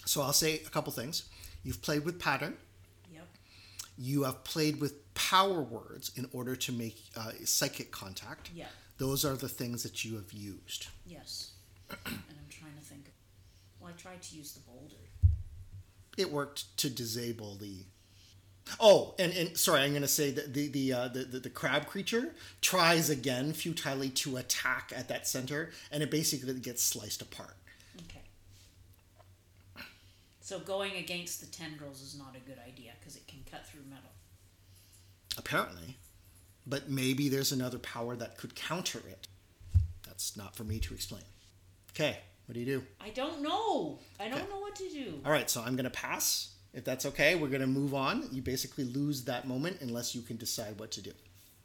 So 0.06 0.22
I'll 0.22 0.32
say 0.32 0.54
a 0.54 0.70
couple 0.70 0.92
things. 0.92 1.24
You've 1.64 1.82
played 1.82 2.04
with 2.04 2.18
pattern. 2.18 2.56
Yep. 3.12 3.26
You 3.98 4.22
have 4.22 4.44
played 4.44 4.80
with 4.80 4.94
power 5.16 5.62
words 5.62 6.12
in 6.14 6.28
order 6.32 6.54
to 6.54 6.72
make 6.72 6.96
uh, 7.16 7.32
psychic 7.44 7.90
contact. 7.90 8.50
Yeah. 8.54 8.66
Those 8.98 9.24
are 9.24 9.34
the 9.34 9.48
things 9.48 9.82
that 9.82 10.04
you 10.04 10.14
have 10.14 10.32
used. 10.32 10.86
Yes. 11.04 11.52
and 11.90 11.98
I'm 12.06 12.48
trying 12.50 12.76
to 12.78 12.84
think. 12.84 13.10
Well, 13.80 13.90
I 13.90 14.00
tried 14.00 14.22
to 14.22 14.36
use 14.36 14.52
the 14.52 14.60
boulder. 14.60 14.94
It 16.16 16.30
worked 16.30 16.76
to 16.78 16.90
disable 16.90 17.56
the. 17.56 17.84
Oh, 18.80 19.14
and, 19.18 19.32
and 19.32 19.56
sorry, 19.56 19.82
I'm 19.82 19.90
going 19.90 20.02
to 20.02 20.08
say 20.08 20.32
that 20.32 20.52
the 20.52 20.68
the, 20.68 20.92
uh, 20.92 21.08
the 21.08 21.24
the 21.24 21.38
the 21.40 21.50
crab 21.50 21.86
creature 21.86 22.34
tries 22.60 23.10
again 23.10 23.52
futilely 23.52 24.08
to 24.10 24.36
attack 24.36 24.92
at 24.94 25.08
that 25.08 25.26
center, 25.26 25.70
and 25.90 26.02
it 26.02 26.10
basically 26.10 26.54
gets 26.54 26.82
sliced 26.82 27.22
apart. 27.22 27.56
Okay. 28.02 28.22
So 30.40 30.58
going 30.58 30.96
against 30.96 31.40
the 31.40 31.46
tendrils 31.46 32.02
is 32.02 32.18
not 32.18 32.34
a 32.34 32.40
good 32.40 32.58
idea 32.66 32.92
because 32.98 33.16
it 33.16 33.26
can 33.28 33.38
cut 33.50 33.66
through 33.66 33.82
metal. 33.88 34.10
Apparently, 35.38 35.96
but 36.66 36.88
maybe 36.90 37.28
there's 37.28 37.52
another 37.52 37.78
power 37.78 38.16
that 38.16 38.36
could 38.38 38.54
counter 38.54 38.98
it. 39.08 39.28
That's 40.06 40.36
not 40.36 40.56
for 40.56 40.64
me 40.64 40.78
to 40.80 40.94
explain. 40.94 41.22
Okay, 41.92 42.18
what 42.46 42.54
do 42.54 42.60
you 42.60 42.66
do? 42.66 42.84
I 43.00 43.10
don't 43.10 43.42
know. 43.42 43.98
I 44.18 44.28
don't 44.28 44.40
Okay. 44.40 44.50
know 44.50 44.60
what 44.60 44.76
to 44.76 44.88
do. 44.88 45.20
All 45.24 45.32
right, 45.32 45.48
so 45.50 45.62
I'm 45.62 45.76
going 45.76 45.84
to 45.84 45.90
pass. 45.90 46.52
If 46.72 46.84
that's 46.84 47.06
okay, 47.06 47.34
we're 47.36 47.48
going 47.48 47.60
to 47.62 47.66
move 47.66 47.94
on. 47.94 48.28
You 48.32 48.42
basically 48.42 48.84
lose 48.84 49.24
that 49.24 49.46
moment 49.46 49.78
unless 49.80 50.14
you 50.14 50.22
can 50.22 50.36
decide 50.36 50.78
what 50.78 50.90
to 50.92 51.02
do. 51.02 51.12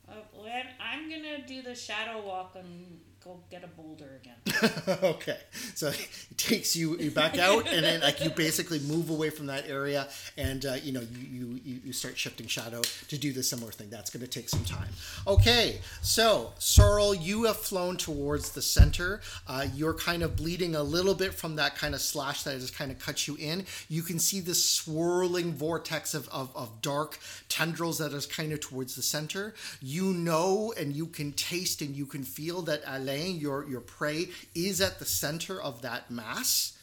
Uh, 0.07 0.15
well, 0.33 0.45
I'm, 0.45 0.67
I'm 0.79 1.09
gonna 1.09 1.45
do 1.47 1.61
the 1.61 1.73
shadow 1.75 2.25
walk 2.25 2.55
and 2.57 2.99
go 3.23 3.39
get 3.49 3.63
a 3.63 3.67
boulder 3.67 4.19
again. 4.21 4.97
okay, 5.03 5.37
so 5.75 5.89
it 5.89 6.09
takes 6.37 6.75
you, 6.75 6.97
you 6.97 7.11
back 7.11 7.37
out, 7.37 7.67
and 7.67 7.85
then 7.85 8.01
like 8.01 8.23
you 8.23 8.29
basically 8.29 8.79
move 8.79 9.09
away 9.09 9.29
from 9.29 9.47
that 9.47 9.67
area, 9.67 10.07
and 10.37 10.65
uh, 10.65 10.73
you 10.81 10.91
know 10.91 11.01
you, 11.31 11.59
you 11.63 11.79
you 11.85 11.93
start 11.93 12.17
shifting 12.17 12.47
shadow 12.47 12.81
to 13.07 13.17
do 13.17 13.31
the 13.31 13.43
similar 13.43 13.71
thing. 13.71 13.89
That's 13.89 14.09
going 14.09 14.21
to 14.25 14.29
take 14.29 14.49
some 14.49 14.63
time. 14.65 14.89
Okay, 15.27 15.79
so 16.01 16.53
Sorrel, 16.57 17.13
you 17.13 17.43
have 17.45 17.57
flown 17.57 17.97
towards 17.97 18.51
the 18.51 18.61
center. 18.61 19.21
Uh, 19.47 19.67
you're 19.75 19.93
kind 19.93 20.23
of 20.23 20.35
bleeding 20.35 20.75
a 20.75 20.83
little 20.83 21.15
bit 21.15 21.33
from 21.33 21.55
that 21.57 21.75
kind 21.75 21.93
of 21.93 22.01
slash 22.01 22.43
that 22.43 22.53
has 22.53 22.71
kind 22.71 22.91
of 22.91 22.99
cut 22.99 23.27
you 23.27 23.35
in. 23.39 23.65
You 23.89 24.01
can 24.01 24.19
see 24.19 24.39
this 24.39 24.63
swirling 24.63 25.53
vortex 25.53 26.13
of, 26.13 26.27
of, 26.29 26.55
of 26.55 26.81
dark 26.81 27.19
tendrils 27.49 27.99
that 27.99 28.13
is 28.13 28.25
kind 28.25 28.51
of 28.51 28.59
towards 28.59 28.95
the 28.95 29.01
center. 29.01 29.53
You 29.81 30.13
know 30.13 30.73
and 30.77 30.93
you 30.93 31.05
can 31.05 31.31
taste 31.33 31.81
and 31.81 31.95
you 31.95 32.05
can 32.05 32.23
feel 32.23 32.61
that 32.63 32.81
Alain, 33.11 33.37
your, 33.37 33.67
your 33.67 33.81
prey, 33.81 34.29
is 34.55 34.81
at 34.81 34.99
the 34.99 35.05
center 35.05 35.61
of 35.61 35.81
that 35.81 36.09
mass. 36.09 36.77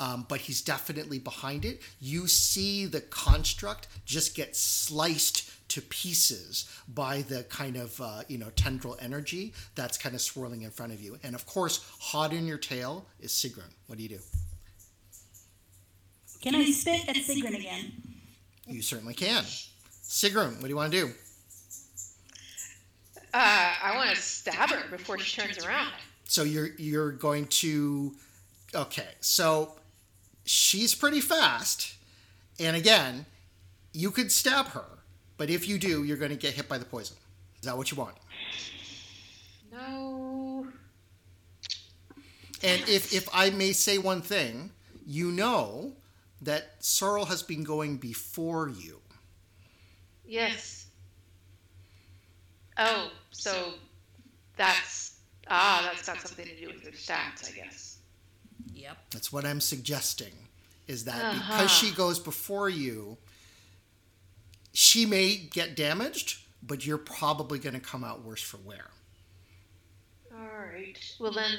Um, 0.00 0.26
but 0.28 0.40
he's 0.40 0.60
definitely 0.60 1.18
behind 1.18 1.64
it. 1.64 1.80
You 2.00 2.26
see 2.26 2.84
the 2.84 3.00
construct 3.00 3.86
just 4.04 4.34
get 4.34 4.56
sliced 4.56 5.50
to 5.68 5.80
pieces 5.80 6.68
by 6.88 7.22
the 7.22 7.44
kind 7.44 7.76
of 7.76 8.00
uh, 8.00 8.22
you 8.28 8.36
know 8.36 8.50
tendril 8.56 8.96
energy 9.00 9.54
that's 9.76 9.96
kind 9.96 10.14
of 10.14 10.20
swirling 10.20 10.62
in 10.62 10.70
front 10.70 10.92
of 10.92 11.00
you. 11.00 11.16
And 11.22 11.34
of 11.34 11.46
course, 11.46 11.84
hot 12.00 12.32
in 12.32 12.46
your 12.46 12.58
tail 12.58 13.06
is 13.20 13.30
Sigrun. 13.30 13.70
What 13.86 13.96
do 13.96 14.02
you 14.02 14.10
do? 14.10 14.18
Can 16.42 16.56
I 16.56 16.64
spit 16.72 17.08
at 17.08 17.16
Sigrun 17.16 17.56
again? 17.58 17.92
You 18.66 18.82
certainly 18.82 19.14
can. 19.14 19.44
Sigrun, 20.02 20.56
what 20.56 20.62
do 20.62 20.68
you 20.68 20.76
want 20.76 20.92
to 20.92 21.06
do? 21.06 21.12
Uh, 23.34 23.74
I 23.82 23.96
want 23.96 24.10
to 24.10 24.16
stab 24.16 24.70
her 24.70 24.88
before 24.96 25.18
she 25.18 25.40
turns 25.40 25.58
around. 25.64 25.92
So 26.24 26.44
you're 26.44 26.70
you're 26.78 27.12
going 27.12 27.46
to 27.46 28.14
Okay, 28.74 29.08
so 29.20 29.76
she's 30.44 30.94
pretty 30.94 31.20
fast, 31.20 31.94
and 32.58 32.76
again, 32.76 33.26
you 33.92 34.10
could 34.10 34.32
stab 34.32 34.68
her, 34.68 34.84
but 35.36 35.48
if 35.48 35.68
you 35.68 35.78
do, 35.78 36.02
you're 36.02 36.16
going 36.16 36.32
to 36.32 36.36
get 36.36 36.54
hit 36.54 36.68
by 36.68 36.78
the 36.78 36.84
poison. 36.84 37.16
Is 37.60 37.66
that 37.66 37.76
what 37.76 37.90
you 37.92 37.96
want? 37.96 38.16
No. 39.70 40.66
And 42.62 42.82
if 42.88 43.14
if 43.14 43.28
I 43.32 43.50
may 43.50 43.72
say 43.72 43.98
one 43.98 44.22
thing, 44.22 44.70
you 45.06 45.30
know 45.30 45.92
that 46.42 46.74
Sorrel 46.80 47.26
has 47.26 47.42
been 47.42 47.62
going 47.62 47.98
before 47.98 48.68
you. 48.68 49.00
Yes. 50.26 50.83
Oh, 52.78 53.10
so 53.30 53.74
that's 54.56 55.16
ah, 55.48 55.82
that's 55.84 56.06
got 56.06 56.20
something 56.20 56.46
to 56.46 56.60
do 56.60 56.66
with 56.68 56.82
her 56.84 56.90
stats, 56.90 57.48
I 57.48 57.54
guess. 57.54 57.98
Yep. 58.74 58.96
That's 59.10 59.32
what 59.32 59.44
I'm 59.44 59.60
suggesting. 59.60 60.32
Is 60.86 61.04
that 61.04 61.22
Uh-huh. 61.22 61.52
because 61.56 61.70
she 61.70 61.90
goes 61.92 62.18
before 62.18 62.68
you, 62.68 63.16
she 64.72 65.06
may 65.06 65.36
get 65.36 65.76
damaged, 65.76 66.38
but 66.62 66.84
you're 66.84 66.98
probably 66.98 67.58
going 67.58 67.74
to 67.74 67.80
come 67.80 68.04
out 68.04 68.22
worse 68.24 68.42
for 68.42 68.58
wear. 68.58 68.90
All 70.32 70.48
right. 70.72 70.98
Well 71.20 71.30
then, 71.32 71.58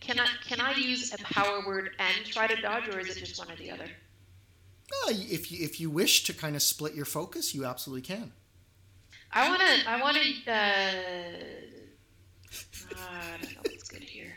can 0.00 0.18
I 0.18 0.26
can 0.46 0.60
I 0.60 0.74
use 0.74 1.14
a 1.14 1.18
power 1.18 1.62
word 1.66 1.90
and 1.98 2.26
try 2.26 2.46
to 2.48 2.60
dodge, 2.60 2.88
or 2.88 2.98
is 2.98 3.16
it 3.16 3.20
just 3.24 3.38
one 3.38 3.50
or 3.50 3.56
the 3.56 3.70
other? 3.70 3.84
Uh, 3.84 5.10
if 5.12 5.52
you 5.52 5.64
if 5.64 5.78
you 5.80 5.88
wish 5.90 6.24
to 6.24 6.32
kind 6.32 6.56
of 6.56 6.62
split 6.62 6.94
your 6.94 7.04
focus, 7.04 7.54
you 7.54 7.64
absolutely 7.64 8.02
can. 8.02 8.32
I 9.32 9.48
wanna 9.48 9.64
I 9.86 10.00
wanna 10.00 10.20
uh, 10.20 10.52
I 12.96 13.36
don't 13.40 13.54
know 13.54 13.60
what's 13.62 13.88
good 13.88 14.02
here. 14.02 14.32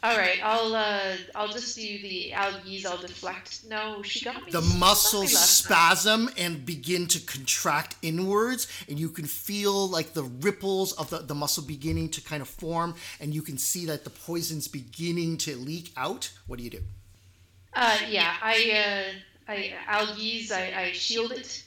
All 0.00 0.16
right, 0.16 0.38
I'll 0.44 0.76
uh, 0.76 1.16
I'll 1.34 1.48
just 1.48 1.74
do 1.74 1.82
the 1.82 2.32
I'll 2.32 2.60
use 2.60 2.86
I'll 2.86 2.98
deflect. 2.98 3.64
No, 3.68 4.00
she 4.02 4.24
got 4.24 4.44
me. 4.44 4.52
The 4.52 4.62
she 4.62 4.78
muscles 4.78 5.34
last 5.34 5.64
time. 5.66 5.76
spasm 5.76 6.30
and 6.38 6.64
begin 6.64 7.08
to 7.08 7.20
contract 7.20 7.96
inwards, 8.02 8.68
and 8.88 8.96
you 8.98 9.08
can 9.08 9.24
feel 9.24 9.88
like 9.88 10.12
the 10.12 10.22
ripples 10.22 10.92
of 10.92 11.10
the, 11.10 11.18
the 11.18 11.34
muscle 11.34 11.64
beginning 11.64 12.10
to 12.10 12.20
kind 12.20 12.42
of 12.42 12.48
form, 12.48 12.94
and 13.18 13.34
you 13.34 13.42
can 13.42 13.58
see 13.58 13.86
that 13.86 14.04
the 14.04 14.10
poison's 14.10 14.68
beginning 14.68 15.36
to 15.38 15.56
leak 15.56 15.90
out. 15.96 16.30
What 16.46 16.58
do 16.58 16.64
you 16.64 16.70
do? 16.70 16.82
Uh, 17.74 17.98
yeah, 18.08 18.34
I 18.40 19.08
uh, 19.48 19.50
I 19.52 19.72
I'll 19.88 20.16
use 20.16 20.52
I, 20.52 20.72
I 20.76 20.92
shield 20.92 21.32
it. 21.32 21.64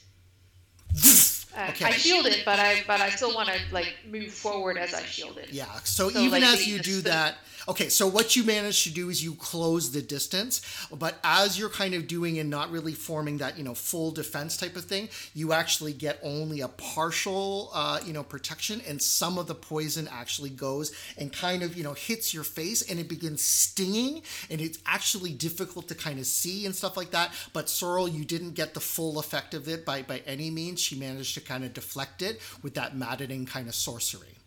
Uh, 1.56 1.66
Okay. 1.70 1.84
I 1.84 1.90
shield 1.92 2.26
it, 2.26 2.42
but 2.44 2.58
I 2.58 2.82
but 2.86 3.00
I 3.00 3.10
still 3.10 3.34
want 3.34 3.48
to 3.48 3.58
like 3.72 3.94
move 4.10 4.32
forward 4.32 4.78
as 4.78 4.94
I 4.94 5.02
shield 5.02 5.36
it. 5.38 5.50
Yeah. 5.50 5.66
So, 5.84 6.08
So, 6.08 6.18
even 6.20 6.40
like, 6.42 6.54
as 6.54 6.66
you 6.66 6.78
the 6.78 6.82
do 6.82 6.98
sp- 7.04 7.04
that, 7.12 7.34
okay. 7.68 7.88
So 7.88 8.06
what 8.06 8.36
you 8.36 8.44
manage 8.44 8.84
to 8.84 8.90
do 8.90 9.08
is 9.08 9.22
you 9.22 9.34
close 9.34 9.92
the 9.92 10.02
distance, 10.02 10.60
but 10.92 11.18
as 11.24 11.58
you're 11.58 11.68
kind 11.68 11.94
of 11.94 12.06
doing 12.06 12.38
and 12.38 12.50
not 12.50 12.70
really 12.70 12.92
forming 12.92 13.38
that 13.38 13.58
you 13.58 13.64
know 13.64 13.74
full 13.74 14.10
defense 14.10 14.56
type 14.56 14.76
of 14.76 14.84
thing, 14.84 15.08
you 15.34 15.52
actually 15.52 15.92
get 15.92 16.18
only 16.22 16.60
a 16.60 16.68
partial 16.68 17.70
uh, 17.72 18.00
you 18.04 18.12
know 18.12 18.22
protection, 18.22 18.80
and 18.86 19.00
some 19.00 19.38
of 19.38 19.46
the 19.46 19.54
poison 19.54 20.08
actually 20.10 20.50
goes 20.50 20.92
and 21.18 21.32
kind 21.32 21.62
of 21.62 21.76
you 21.76 21.84
know 21.84 21.94
hits 21.94 22.34
your 22.34 22.44
face, 22.44 22.82
and 22.88 22.98
it 22.98 23.08
begins 23.08 23.42
stinging, 23.42 24.22
and 24.50 24.60
it's 24.60 24.78
actually 24.86 25.32
difficult 25.32 25.88
to 25.88 25.94
kind 25.94 26.18
of 26.18 26.26
see 26.26 26.66
and 26.66 26.74
stuff 26.74 26.96
like 26.96 27.10
that. 27.10 27.32
But 27.52 27.68
Sorrel, 27.68 28.08
you 28.08 28.24
didn't 28.24 28.52
get 28.52 28.74
the 28.74 28.80
full 28.80 29.18
effect 29.18 29.54
of 29.54 29.68
it 29.68 29.84
by 29.84 30.02
by 30.02 30.22
any 30.26 30.50
means. 30.50 30.80
She 30.80 30.96
managed 30.98 31.34
to 31.34 31.40
kind 31.40 31.64
of 31.64 31.72
deflect 31.72 32.22
it 32.22 32.40
with 32.62 32.74
that 32.74 32.96
maddening 32.96 33.46
kind 33.46 33.68
of 33.68 33.74
sorcery. 33.74 34.41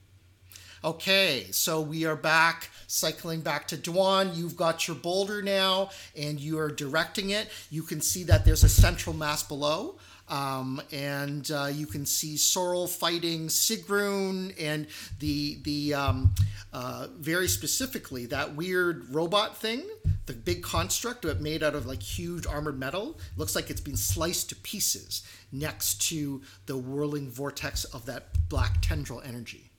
Okay, 0.85 1.47
so 1.49 1.81
we 1.81 2.05
are 2.05 2.15
back, 2.15 2.69
cycling 2.85 3.41
back 3.41 3.67
to 3.69 3.75
Dwan. 3.75 4.37
You've 4.37 4.55
got 4.55 4.87
your 4.87 4.95
boulder 4.95 5.41
now, 5.41 5.89
and 6.15 6.39
you 6.39 6.59
are 6.59 6.69
directing 6.69 7.31
it. 7.31 7.49
You 7.71 7.81
can 7.81 8.01
see 8.01 8.21
that 8.25 8.45
there's 8.45 8.63
a 8.63 8.69
central 8.69 9.15
mass 9.15 9.41
below. 9.41 9.95
Um, 10.29 10.79
and 10.91 11.49
uh, 11.49 11.71
you 11.73 11.87
can 11.87 12.05
see 12.05 12.37
Sorrel 12.37 12.85
fighting 12.85 13.47
Sigrun, 13.47 14.53
and 14.61 14.85
the 15.17 15.57
the 15.63 15.95
um, 15.95 16.35
uh, 16.71 17.07
very 17.17 17.47
specifically 17.47 18.27
that 18.27 18.55
weird 18.55 19.11
robot 19.11 19.57
thing, 19.57 19.81
the 20.27 20.33
big 20.33 20.61
construct 20.61 21.23
that 21.23 21.41
made 21.41 21.63
out 21.63 21.73
of 21.73 21.87
like 21.87 22.03
huge 22.03 22.45
armored 22.45 22.77
metal, 22.77 23.17
looks 23.37 23.55
like 23.55 23.71
it's 23.71 23.81
been 23.81 23.97
sliced 23.97 24.49
to 24.49 24.55
pieces 24.57 25.23
next 25.51 25.99
to 26.09 26.43
the 26.67 26.77
whirling 26.77 27.31
vortex 27.31 27.85
of 27.85 28.05
that 28.05 28.27
black 28.49 28.83
tendril 28.83 29.19
energy. 29.25 29.71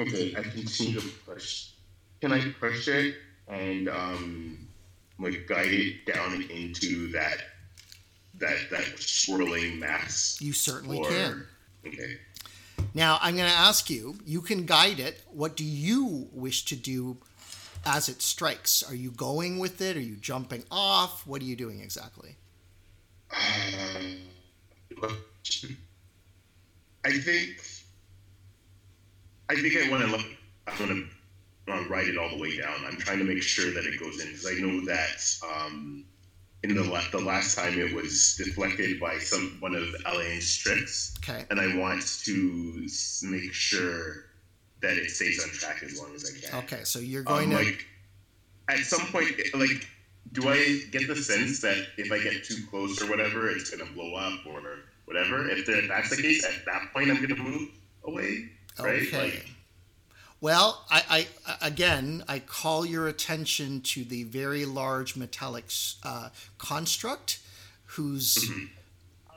Okay, 0.00 0.34
I 0.36 0.42
continue 0.42 1.00
to 1.00 1.08
push. 1.26 1.70
Can 2.20 2.32
I 2.32 2.40
push 2.60 2.86
it 2.88 3.16
and 3.48 3.88
um, 3.88 4.68
like 5.18 5.46
guide 5.48 5.72
it 5.72 6.06
down 6.06 6.42
into 6.50 7.10
that 7.12 7.38
that 8.34 8.56
that 8.70 8.98
swirling 8.98 9.78
mass? 9.80 10.38
You 10.40 10.52
certainly 10.52 10.98
Or- 10.98 11.08
can. 11.08 11.46
Okay. 11.86 12.18
Now, 12.94 13.18
I'm 13.20 13.36
going 13.36 13.50
to 13.50 13.56
ask 13.56 13.90
you, 13.90 14.18
you 14.24 14.40
can 14.40 14.64
guide 14.64 15.00
it. 15.00 15.22
What 15.32 15.56
do 15.56 15.64
you 15.64 16.28
wish 16.32 16.64
to 16.66 16.76
do 16.76 17.16
as 17.84 18.08
it 18.08 18.22
strikes? 18.22 18.82
Are 18.88 18.94
you 18.94 19.10
going 19.10 19.58
with 19.58 19.80
it? 19.80 19.96
Are 19.96 20.00
you 20.00 20.14
jumping 20.16 20.64
off? 20.70 21.26
What 21.26 21.42
are 21.42 21.44
you 21.44 21.56
doing 21.56 21.80
exactly? 21.80 22.36
Um, 23.32 24.16
I 27.04 27.12
think 27.18 27.62
I 29.50 29.54
think 29.56 29.76
I 29.76 29.90
want 29.90 30.04
to 30.04 30.10
look. 30.10 30.26
I 30.66 30.70
want 30.80 30.92
to 30.92 31.72
uh, 31.72 31.84
ride 31.88 32.08
it 32.08 32.18
all 32.18 32.28
the 32.30 32.38
way 32.38 32.58
down. 32.58 32.84
I'm 32.86 32.96
trying 32.96 33.18
to 33.18 33.24
make 33.24 33.42
sure 33.42 33.72
that 33.72 33.84
it 33.84 33.98
goes 33.98 34.20
in 34.22 34.28
because 34.32 34.46
I 34.46 34.54
know 34.60 34.84
that 34.86 35.36
um, 35.66 36.04
in 36.62 36.74
the 36.74 36.84
la- 36.84 37.02
the 37.12 37.18
last 37.20 37.56
time 37.56 37.78
it 37.78 37.94
was 37.94 38.34
deflected 38.36 39.00
by 39.00 39.18
some 39.18 39.56
one 39.60 39.74
of 39.74 39.84
Alain's 40.06 40.56
tricks, 40.56 41.14
Okay. 41.22 41.44
and 41.50 41.60
I 41.60 41.76
want 41.76 42.02
to 42.24 42.86
make 43.22 43.52
sure 43.52 44.24
that 44.82 44.96
it 44.96 45.10
stays 45.10 45.42
on 45.42 45.50
track 45.50 45.82
as 45.82 45.98
long 46.00 46.14
as 46.14 46.24
I 46.30 46.38
can. 46.46 46.58
Okay, 46.64 46.84
so 46.84 46.98
you're 47.00 47.22
Um, 47.26 47.48
going 47.48 47.50
to. 47.50 47.56
like 47.56 47.86
at 48.68 48.78
some 48.80 49.06
point, 49.08 49.30
like, 49.54 49.86
do 50.32 50.48
I 50.48 50.82
get 50.90 51.08
the 51.08 51.16
sense 51.16 51.60
that 51.60 51.78
if 51.96 52.12
I 52.12 52.18
get 52.18 52.44
too 52.44 52.62
close 52.70 53.00
or 53.02 53.06
whatever, 53.08 53.48
it's 53.50 53.70
gonna 53.70 53.90
blow 53.92 54.14
up 54.14 54.44
or 54.46 54.60
whatever? 55.06 55.48
If 55.50 55.64
that's 55.88 56.10
the 56.14 56.20
case, 56.22 56.44
at 56.44 56.64
that 56.66 56.92
point, 56.92 57.10
I'm 57.10 57.20
gonna 57.22 57.42
move 57.42 57.70
away, 58.04 58.50
right? 58.84 59.02
Okay. 59.02 59.18
Like, 59.32 59.46
Well, 60.40 60.84
I, 60.90 61.26
I 61.48 61.56
again, 61.66 62.24
I 62.28 62.38
call 62.38 62.86
your 62.86 63.08
attention 63.08 63.80
to 63.82 64.04
the 64.04 64.24
very 64.24 64.64
large 64.64 65.16
metallic 65.16 65.66
uh, 66.04 66.28
construct, 66.58 67.40
who's 67.86 68.48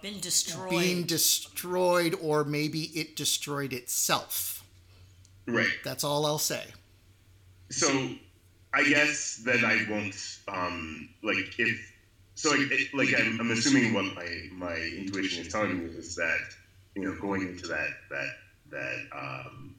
Been 0.01 0.19
destroyed. 0.19 0.69
being 0.69 1.03
destroyed, 1.03 2.15
or 2.21 2.43
maybe 2.43 2.83
it 2.95 3.15
destroyed 3.15 3.73
itself. 3.73 4.63
right. 5.47 5.69
That's 5.83 6.03
all 6.03 6.25
I'll 6.25 6.37
say. 6.39 6.63
So, 7.69 8.09
I 8.73 8.83
guess 8.83 9.37
that 9.45 9.63
I 9.63 9.85
won't, 9.89 10.15
um, 10.47 11.09
like, 11.23 11.57
if 11.57 11.91
so, 12.35 12.49
like, 12.51 12.59
it, 12.71 12.93
like 12.93 13.09
I'm, 13.19 13.39
I'm 13.39 13.51
assuming 13.51 13.93
what 13.93 14.05
my 14.15 14.27
my 14.53 14.75
intuition 14.75 15.45
is 15.45 15.51
telling 15.51 15.77
me 15.79 15.85
is 15.95 16.15
that 16.15 16.39
you 16.95 17.03
know 17.03 17.15
going 17.19 17.41
into 17.43 17.67
that 17.67 17.89
that 18.09 18.29
that 18.71 18.99
um, 19.17 19.75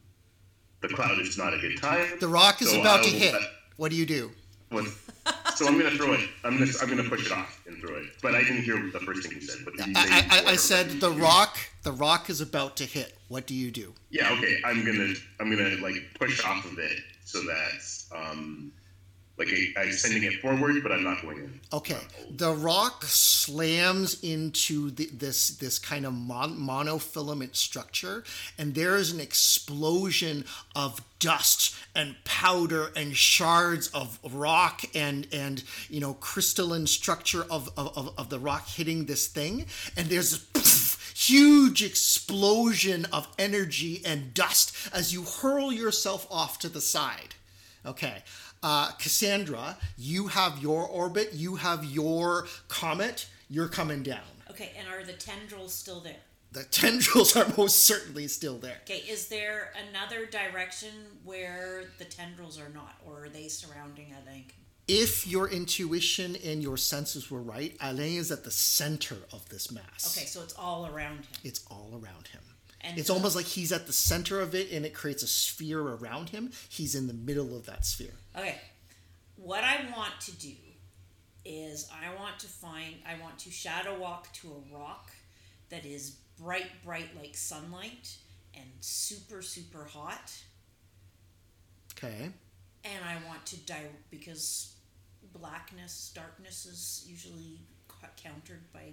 the 0.80 0.88
cloud 0.88 1.18
is 1.20 1.36
not 1.38 1.54
a 1.54 1.58
good 1.58 1.78
time. 1.80 2.06
The 2.20 2.28
rock 2.28 2.62
is 2.62 2.70
So 2.70 2.80
about 2.80 3.02
to 3.04 3.10
I'll- 3.10 3.18
hit. 3.18 3.34
What 3.76 3.90
do 3.90 3.96
you 3.96 4.06
do? 4.06 4.30
So 5.54 5.66
I'm 5.66 5.76
gonna 5.78 5.90
throw 5.90 6.14
it. 6.14 6.20
I'm 6.44 6.58
gonna 6.58 6.70
I'm 6.80 6.88
gonna 6.88 7.08
push 7.08 7.26
it 7.26 7.32
off 7.32 7.60
and 7.66 7.76
throw 7.78 7.94
it. 7.96 8.04
But 8.22 8.34
I 8.34 8.40
didn't 8.42 8.62
hear 8.62 8.76
the 8.90 9.00
first 9.00 9.22
thing 9.28 9.32
you 9.34 9.40
said. 9.42 9.64
Did 9.76 9.86
you 9.88 9.94
say? 9.94 10.00
I, 10.10 10.26
I, 10.46 10.50
I 10.52 10.56
said 10.56 10.98
the 11.00 11.10
rock. 11.10 11.58
The 11.82 11.92
rock 11.92 12.30
is 12.30 12.40
about 12.40 12.76
to 12.78 12.84
hit. 12.84 13.14
What 13.28 13.46
do 13.46 13.54
you 13.54 13.70
do? 13.70 13.92
Yeah. 14.10 14.32
Okay. 14.32 14.56
I'm 14.64 14.84
gonna 14.84 15.12
I'm 15.40 15.54
gonna 15.54 15.76
like 15.82 15.96
push 16.18 16.42
off 16.44 16.64
of 16.64 16.78
it 16.78 16.98
so 17.24 17.40
that 17.42 18.16
um 18.16 18.72
like 19.44 19.74
I, 19.76 19.82
I'm 19.82 19.92
sending 19.92 20.24
it 20.24 20.40
forward, 20.40 20.82
but 20.82 20.92
I'm 20.92 21.02
not 21.02 21.22
going 21.22 21.38
in. 21.38 21.60
Okay, 21.72 21.98
the 22.30 22.52
rock 22.52 23.04
slams 23.04 24.22
into 24.22 24.90
the, 24.90 25.06
this 25.06 25.56
this 25.56 25.78
kind 25.78 26.06
of 26.06 26.12
mon- 26.12 26.56
monofilament 26.56 27.56
structure, 27.56 28.24
and 28.58 28.74
there 28.74 28.96
is 28.96 29.12
an 29.12 29.20
explosion 29.20 30.44
of 30.76 31.00
dust 31.18 31.74
and 31.94 32.16
powder 32.24 32.90
and 32.96 33.16
shards 33.16 33.88
of 33.88 34.18
rock 34.32 34.82
and 34.94 35.26
and 35.32 35.64
you 35.88 36.00
know 36.00 36.14
crystalline 36.14 36.86
structure 36.86 37.44
of 37.50 37.70
of, 37.76 38.12
of, 38.18 38.28
the 38.28 38.38
rock 38.38 38.68
hitting 38.68 39.06
this 39.06 39.26
thing, 39.26 39.66
and 39.96 40.08
there's 40.08 40.34
a 40.34 40.40
poof, 40.40 41.12
huge 41.16 41.82
explosion 41.82 43.06
of 43.12 43.28
energy 43.38 44.02
and 44.04 44.34
dust 44.34 44.74
as 44.92 45.12
you 45.12 45.22
hurl 45.22 45.72
yourself 45.72 46.26
off 46.30 46.58
to 46.58 46.68
the 46.68 46.80
side. 46.80 47.34
Okay. 47.84 48.22
Uh, 48.62 48.92
Cassandra, 48.92 49.76
you 49.96 50.28
have 50.28 50.62
your 50.62 50.86
orbit, 50.86 51.30
you 51.32 51.56
have 51.56 51.84
your 51.84 52.46
comet, 52.68 53.26
you're 53.50 53.68
coming 53.68 54.02
down. 54.02 54.20
Okay, 54.50 54.70
and 54.78 54.86
are 54.88 55.04
the 55.04 55.14
tendrils 55.14 55.74
still 55.74 56.00
there? 56.00 56.20
The 56.52 56.64
tendrils 56.70 57.34
are 57.36 57.46
most 57.56 57.84
certainly 57.84 58.28
still 58.28 58.58
there. 58.58 58.78
Okay, 58.82 59.02
is 59.08 59.28
there 59.28 59.72
another 59.90 60.26
direction 60.26 60.90
where 61.24 61.84
the 61.98 62.04
tendrils 62.04 62.60
are 62.60 62.68
not, 62.68 62.94
or 63.06 63.24
are 63.24 63.28
they 63.28 63.48
surrounding 63.48 64.14
Alain? 64.22 64.44
if 64.88 65.26
your 65.26 65.48
intuition 65.48 66.36
and 66.44 66.62
your 66.62 66.76
senses 66.76 67.30
were 67.30 67.40
right, 67.40 67.76
Alain 67.80 68.18
is 68.18 68.30
at 68.32 68.44
the 68.44 68.50
center 68.50 69.16
of 69.32 69.48
this 69.48 69.70
mass. 69.70 70.16
Okay, 70.16 70.26
so 70.26 70.42
it's 70.42 70.54
all 70.54 70.86
around 70.86 71.18
him. 71.18 71.36
It's 71.44 71.64
all 71.70 71.90
around 71.92 72.28
him. 72.28 72.42
And 72.84 72.98
it's 72.98 73.10
almost 73.10 73.36
like 73.36 73.46
he's 73.46 73.72
at 73.72 73.86
the 73.86 73.92
center 73.92 74.40
of 74.40 74.54
it 74.54 74.72
and 74.72 74.84
it 74.84 74.92
creates 74.92 75.22
a 75.22 75.28
sphere 75.28 75.80
around 75.80 76.30
him. 76.30 76.50
He's 76.68 76.94
in 76.94 77.06
the 77.06 77.14
middle 77.14 77.56
of 77.56 77.66
that 77.66 77.86
sphere. 77.86 78.14
Okay. 78.36 78.56
What 79.36 79.62
I 79.62 79.86
want 79.96 80.20
to 80.22 80.32
do 80.32 80.54
is 81.44 81.88
I 81.92 82.14
want 82.20 82.38
to 82.40 82.46
find 82.46 82.94
I 83.06 83.20
want 83.20 83.38
to 83.40 83.50
shadow 83.50 83.98
walk 83.98 84.32
to 84.34 84.48
a 84.48 84.76
rock 84.76 85.10
that 85.70 85.84
is 85.84 86.16
bright, 86.40 86.66
bright 86.84 87.08
like 87.16 87.34
sunlight 87.34 88.16
and 88.54 88.66
super, 88.80 89.42
super 89.42 89.84
hot. 89.84 90.32
Okay. 91.96 92.30
And 92.84 93.04
I 93.04 93.16
want 93.28 93.46
to 93.46 93.56
die 93.58 93.86
because 94.10 94.74
blackness, 95.32 96.12
darkness 96.14 96.66
is 96.66 97.04
usually 97.08 97.60
countered 98.22 98.72
by 98.72 98.92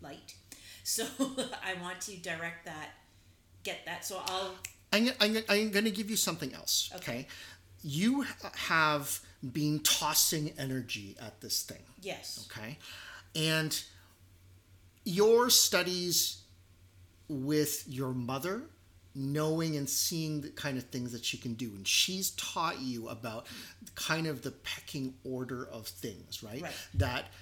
light. 0.00 0.34
So 0.84 1.04
I 1.64 1.80
want 1.80 2.00
to 2.02 2.16
direct 2.16 2.64
that, 2.64 2.88
get 3.62 3.84
that. 3.86 4.04
So 4.04 4.20
I'll 4.26 4.54
I'm, 4.92 5.08
I'm, 5.20 5.36
I'm 5.48 5.70
going 5.70 5.84
to 5.84 5.90
give 5.90 6.10
you 6.10 6.16
something 6.16 6.52
else. 6.54 6.90
Okay. 6.96 7.12
Okay. 7.12 7.26
You 7.84 8.24
have 8.68 9.18
been 9.52 9.80
tossing 9.80 10.52
energy 10.58 11.16
at 11.20 11.40
this 11.40 11.62
thing. 11.62 11.82
yes. 12.00 12.48
Okay. 12.50 12.78
And 13.34 13.82
your 15.04 15.50
studies 15.50 16.42
with 17.28 17.84
your 17.88 18.12
mother, 18.12 18.62
knowing 19.14 19.76
and 19.76 19.88
seeing 19.88 20.42
the 20.42 20.50
kind 20.50 20.78
of 20.78 20.84
things 20.84 21.12
that 21.12 21.24
she 21.24 21.38
can 21.38 21.54
do, 21.54 21.66
and 21.74 21.88
she's 21.88 22.30
taught 22.32 22.80
you 22.80 23.08
about 23.08 23.46
kind 23.94 24.26
of 24.26 24.42
the 24.42 24.52
pecking 24.52 25.14
order 25.24 25.66
of 25.72 25.86
things, 25.86 26.42
right? 26.42 26.62
Right. 26.62 26.72
That 26.94 27.32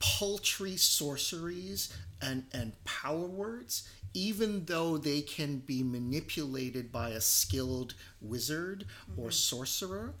paltry 0.00 0.76
sorceries 0.76 1.94
and, 2.20 2.44
and 2.52 2.72
power 2.84 3.26
words, 3.26 3.88
even 4.12 4.64
though 4.64 4.96
they 4.96 5.20
can 5.20 5.58
be 5.58 5.82
manipulated 5.82 6.90
by 6.90 7.10
a 7.10 7.20
skilled 7.20 7.94
wizard 8.20 8.84
or 9.16 9.26
mm-hmm. 9.26 9.30
sorcerer, 9.30 10.14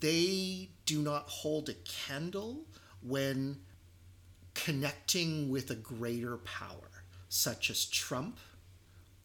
they 0.00 0.70
do 0.84 1.00
not 1.00 1.28
hold 1.28 1.68
a 1.68 1.74
candle 1.84 2.64
when 3.02 3.58
connecting 4.54 5.50
with 5.50 5.70
a 5.70 5.74
greater 5.74 6.38
power, 6.38 7.04
such 7.28 7.70
as 7.70 7.84
Trump 7.84 8.38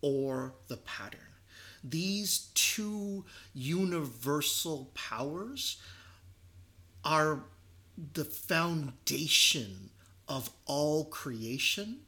or 0.02 0.54
the 0.68 0.78
pattern. 0.78 1.20
These 1.84 2.50
two 2.54 3.26
universal 3.54 4.92
powers 4.94 5.78
are 7.04 7.40
the 8.14 8.26
foundation 8.26 9.90
of 10.28 10.50
all 10.66 11.06
creation, 11.06 12.02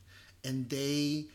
and 0.44 0.70
they 0.70 1.26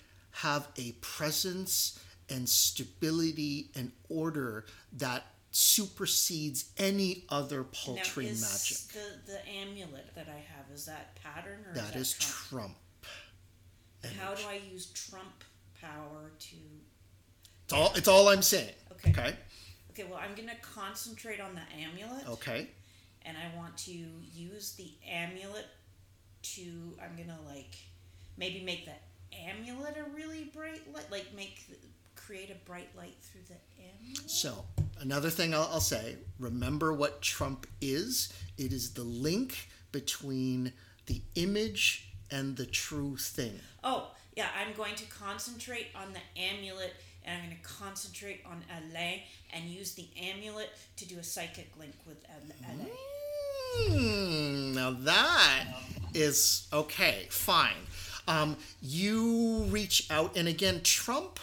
have 0.43 0.69
a 0.77 0.93
presence 1.01 1.99
and 2.29 2.49
stability 2.49 3.71
and 3.75 3.91
order 4.09 4.67
that 4.93 5.25
supersedes 5.51 6.67
any 6.77 7.25
other 7.29 7.65
paltry 7.65 8.27
now, 8.27 8.31
is 8.31 8.41
magic. 8.43 8.79
The, 9.27 9.33
the 9.33 9.49
amulet 9.49 10.15
that 10.15 10.29
I 10.29 10.39
have, 10.55 10.67
is 10.73 10.87
that 10.87 11.19
pattern 11.23 11.65
or 11.69 11.75
That 11.75 11.97
is 11.97 12.09
is 12.13 12.15
that 12.15 12.21
Trump? 12.25 12.75
Trump. 14.03 14.15
How 14.21 14.35
do 14.35 14.43
I 14.49 14.61
use 14.73 14.87
Trump 14.87 15.43
power 15.81 16.33
to. 16.39 16.57
It's 17.65 17.73
all, 17.73 17.93
it's 17.97 18.09
all 18.09 18.29
I'm 18.29 18.43
saying. 18.43 18.73
Okay. 18.93 19.11
Okay. 19.11 19.37
Okay, 19.91 20.05
well, 20.09 20.21
I'm 20.23 20.35
going 20.37 20.49
to 20.49 20.55
concentrate 20.63 21.41
on 21.41 21.55
the 21.55 21.63
amulet. 21.83 22.29
Okay. 22.29 22.69
and 23.23 23.37
I 23.37 23.57
want 23.57 23.77
to 23.79 23.93
use 23.93 24.75
the 24.75 24.91
amulet 25.11 25.67
to 26.43 26.97
I'm 27.03 27.17
gonna 27.17 27.39
like 27.47 27.75
maybe 28.37 28.63
make 28.65 28.85
the 28.85 28.93
amulet 29.33 29.97
a 29.97 30.11
really 30.15 30.45
bright 30.55 30.83
light, 30.95 31.11
like 31.11 31.27
make 31.35 31.67
create 32.15 32.51
a 32.51 32.67
bright 32.67 32.89
light 32.97 33.15
through 33.23 33.41
the 33.49 33.55
amulet. 33.83 34.31
So, 34.31 34.65
another 35.01 35.31
thing 35.31 35.55
I'll, 35.55 35.69
I'll 35.73 35.81
say 35.81 36.17
remember 36.39 36.93
what 36.93 37.23
Trump 37.23 37.67
is 37.81 38.33
it 38.57 38.73
is 38.73 38.93
the 38.93 39.05
link 39.05 39.69
between 39.93 40.73
the 41.07 41.23
image 41.37 42.13
and 42.31 42.57
the 42.57 42.67
true 42.67 43.17
thing. 43.17 43.59
Oh 43.83 44.11
yeah, 44.37 44.49
I'm 44.57 44.75
going 44.77 44.95
to 44.97 45.05
concentrate 45.07 45.89
on 45.95 46.13
the 46.13 46.41
amulet. 46.41 46.95
And 47.25 47.43
I'm 47.43 47.49
going 47.51 47.59
to 47.61 47.69
concentrate 47.69 48.41
on 48.47 48.63
Alain 48.79 49.21
and 49.53 49.65
use 49.67 49.93
the 49.93 50.09
amulet 50.17 50.71
to 50.97 51.07
do 51.07 51.19
a 51.19 51.23
psychic 51.23 51.71
link 51.79 51.93
with 52.07 52.25
Alain. 52.25 52.89
Hmm, 53.77 54.73
now 54.73 54.93
that 54.93 55.65
is 56.15 56.69
okay, 56.73 57.27
fine. 57.29 57.75
Um, 58.29 58.57
you 58.81 59.65
reach 59.71 60.09
out, 60.11 60.37
and 60.37 60.47
again, 60.47 60.83
Trump 60.85 61.41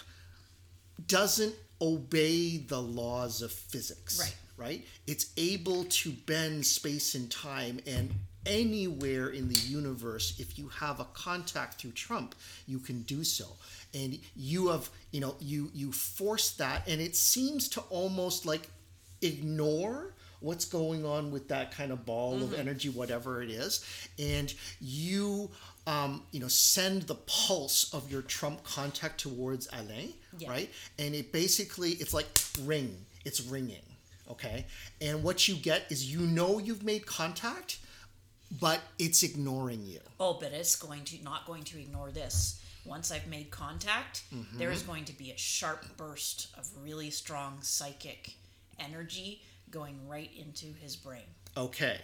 doesn't 1.08 1.56
obey 1.82 2.58
the 2.58 2.82
laws 2.82 3.42
of 3.42 3.52
physics. 3.52 4.20
Right. 4.20 4.36
Right? 4.58 4.88
It's 5.06 5.34
able 5.36 5.84
to 5.84 6.12
bend 6.12 6.66
space 6.66 7.14
and 7.14 7.30
time, 7.30 7.82
and 7.86 8.14
anywhere 8.46 9.30
in 9.30 9.50
the 9.50 9.60
universe, 9.60 10.40
if 10.40 10.58
you 10.58 10.70
have 10.70 11.00
a 11.00 11.06
contact 11.14 11.82
through 11.82 11.92
Trump, 11.92 12.36
you 12.68 12.80
can 12.80 13.02
do 13.02 13.24
so. 13.24 13.46
And 13.94 14.18
you 14.36 14.70
have, 14.70 14.90
you 15.12 15.20
know, 15.20 15.36
you 15.40 15.72
you 15.74 15.92
force 15.92 16.52
that, 16.52 16.88
and 16.88 17.02
it 17.02 17.16
seems 17.16 17.68
to 17.70 17.82
almost 17.90 18.46
like 18.46 18.70
ignore 19.22 20.14
what's 20.40 20.66
going 20.66 21.06
on 21.06 21.32
with 21.32 21.48
that 21.48 21.72
kind 21.72 21.92
of 21.92 22.06
ball 22.06 22.44
of 22.44 22.54
energy, 22.54 22.90
whatever 22.90 23.42
it 23.42 23.50
is, 23.50 23.84
and 24.20 24.54
you, 24.80 25.50
um, 25.88 26.24
you 26.32 26.40
know, 26.40 26.48
send 26.48 27.04
the 27.04 27.16
pulse 27.16 27.94
of 27.94 28.12
your 28.12 28.22
Trump 28.22 28.64
contact 28.64 29.20
towards 29.20 29.68
Alain, 29.72 30.14
Yeah. 30.38 30.50
right? 30.50 30.70
And 30.98 31.14
it 31.14 31.32
basically, 31.32 31.92
it's 31.92 32.14
like 32.14 32.28
ring, 32.62 33.06
it's 33.24 33.42
ringing, 33.42 33.84
okay? 34.32 34.66
And 35.00 35.24
what 35.24 35.48
you 35.48 35.56
get 35.56 35.84
is 35.92 36.12
you 36.12 36.22
know 36.22 36.58
you've 36.58 36.84
made 36.84 37.06
contact, 37.06 37.78
but 38.60 38.82
it's 38.98 39.22
ignoring 39.24 39.86
you. 39.86 40.00
Oh, 40.20 40.38
but 40.40 40.52
it's 40.54 40.76
going 40.76 41.04
to 41.06 41.24
not 41.24 41.46
going 41.46 41.64
to 41.66 41.80
ignore 41.80 42.12
this. 42.12 42.62
Once 42.86 43.12
I've 43.12 43.28
made 43.28 43.50
contact, 43.50 44.24
there 44.54 44.72
is 44.72 44.84
going 44.84 45.06
to 45.06 45.14
be 45.14 45.32
a 45.32 45.38
sharp 45.38 45.98
burst 45.98 46.48
of 46.56 46.68
really 46.84 47.10
strong 47.10 47.58
psychic 47.62 48.34
energy 48.80 49.42
going 49.72 50.08
right 50.08 50.30
into 50.38 50.68
his 50.80 50.96
brain. 50.96 51.24
Okay. 51.58 51.98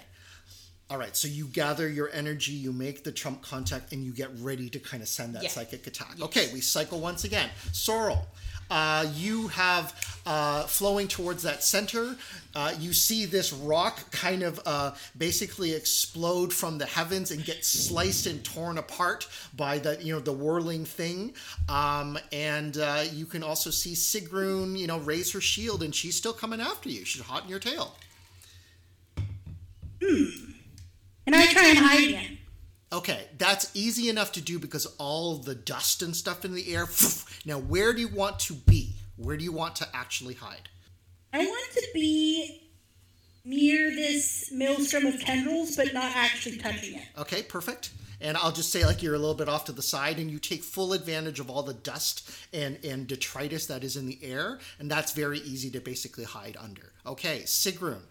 All 0.92 0.98
right, 0.98 1.16
so 1.16 1.30
you 1.30 1.46
gather 1.46 1.88
your 1.88 2.10
energy, 2.12 2.52
you 2.52 2.74
make 2.74 3.06
the 3.06 3.14
Trump 3.14 3.42
contact, 3.42 3.94
and 3.94 4.04
you 4.04 4.12
get 4.12 4.30
ready 4.40 4.70
to 4.72 4.78
kind 4.78 5.02
of 5.02 5.08
send 5.08 5.34
that 5.36 5.44
Yeah. 5.44 5.50
psychic 5.50 5.88
attack. 5.88 6.20
Okay, 6.20 6.52
we 6.52 6.60
cycle 6.60 7.00
once 7.00 7.24
again. 7.24 7.50
Sorrel, 7.72 8.28
uh, 8.70 9.10
you 9.16 9.48
have 9.48 9.96
uh, 10.26 10.64
flowing 10.64 11.08
towards 11.08 11.44
that 11.44 11.64
center. 11.64 12.18
Uh, 12.54 12.74
you 12.78 12.92
see 12.92 13.24
this 13.24 13.54
rock 13.54 14.12
kind 14.12 14.44
of 14.44 14.60
uh, 14.66 14.94
basically 15.18 15.72
explode 15.72 16.52
from 16.54 16.78
the 16.78 16.86
heavens 16.86 17.32
and 17.32 17.46
get 17.46 17.64
sliced 17.64 18.26
and 18.26 18.44
torn 18.44 18.78
apart 18.78 19.30
by 19.56 19.80
the 19.80 19.98
you 20.04 20.14
know 20.14 20.20
the 20.20 20.34
whirling 20.34 20.84
thing. 20.84 21.34
Um, 21.70 22.20
and 22.34 22.78
uh, 22.78 23.06
you 23.14 23.26
can 23.28 23.44
also 23.44 23.70
see 23.70 23.94
Sigrun, 23.94 24.78
you 24.78 24.88
know, 24.88 25.00
raise 25.00 25.32
her 25.32 25.40
shield, 25.40 25.84
and 25.84 25.96
she's 25.96 26.18
still 26.18 26.34
coming 26.34 26.60
after 26.60 26.90
you. 26.90 27.06
She's 27.06 27.22
hot 27.22 27.44
in 27.44 27.50
your 27.50 27.60
tail. 27.60 27.96
And 31.26 31.36
I 31.36 31.46
try 31.48 31.68
and 31.68 31.78
hide 31.78 32.10
again. 32.10 32.38
Okay, 32.94 33.26
that's 33.38 33.72
easy 33.74 34.10
enough 34.10 34.34
to 34.34 34.42
do 34.42 34.60
because 34.60 34.86
all 34.98 35.38
the 35.38 35.56
dust 35.56 36.02
and 36.02 36.16
stuff 36.16 36.44
in 36.44 36.54
the 36.54 36.74
air. 36.74 36.88
Now, 37.44 37.58
where 37.58 37.92
do 37.92 38.02
you 38.02 38.08
want 38.08 38.38
to 38.42 38.54
be? 38.54 38.94
Where 39.16 39.36
do 39.36 39.44
you 39.44 39.52
want 39.52 39.76
to 39.78 39.88
actually 39.96 40.36
hide? 40.36 40.70
I 41.34 41.40
want 41.40 41.72
to 41.74 41.88
be 41.92 42.70
near 43.44 43.90
this 43.90 44.52
maelstrom 44.52 45.08
of 45.08 45.20
tendrils, 45.20 45.76
but 45.76 45.94
not 45.94 46.12
actually 46.16 46.58
touching 46.58 46.96
it. 46.96 47.04
Okay, 47.18 47.42
perfect. 47.42 47.92
And 48.20 48.38
I'll 48.38 48.52
just 48.52 48.72
say, 48.72 48.86
like, 48.86 49.02
you're 49.02 49.16
a 49.16 49.20
little 49.20 49.34
bit 49.34 49.50
off 49.50 49.66
to 49.66 49.72
the 49.72 49.82
side 49.82 50.20
and 50.20 50.30
you 50.30 50.38
take 50.38 50.64
full 50.64 50.94
advantage 50.94 51.40
of 51.40 51.50
all 51.50 51.64
the 51.64 51.74
dust 51.74 52.30
and, 52.54 52.78
and 52.86 53.08
detritus 53.08 53.66
that 53.66 53.84
is 53.84 53.98
in 53.98 54.06
the 54.06 54.20
air. 54.22 54.60
And 54.78 54.92
that's 54.92 55.14
very 55.14 55.40
easy 55.40 55.72
to 55.72 55.80
basically 55.80 56.26
hide 56.26 56.56
under. 56.60 56.94
Okay, 57.06 57.42
Sigrun. 57.46 58.02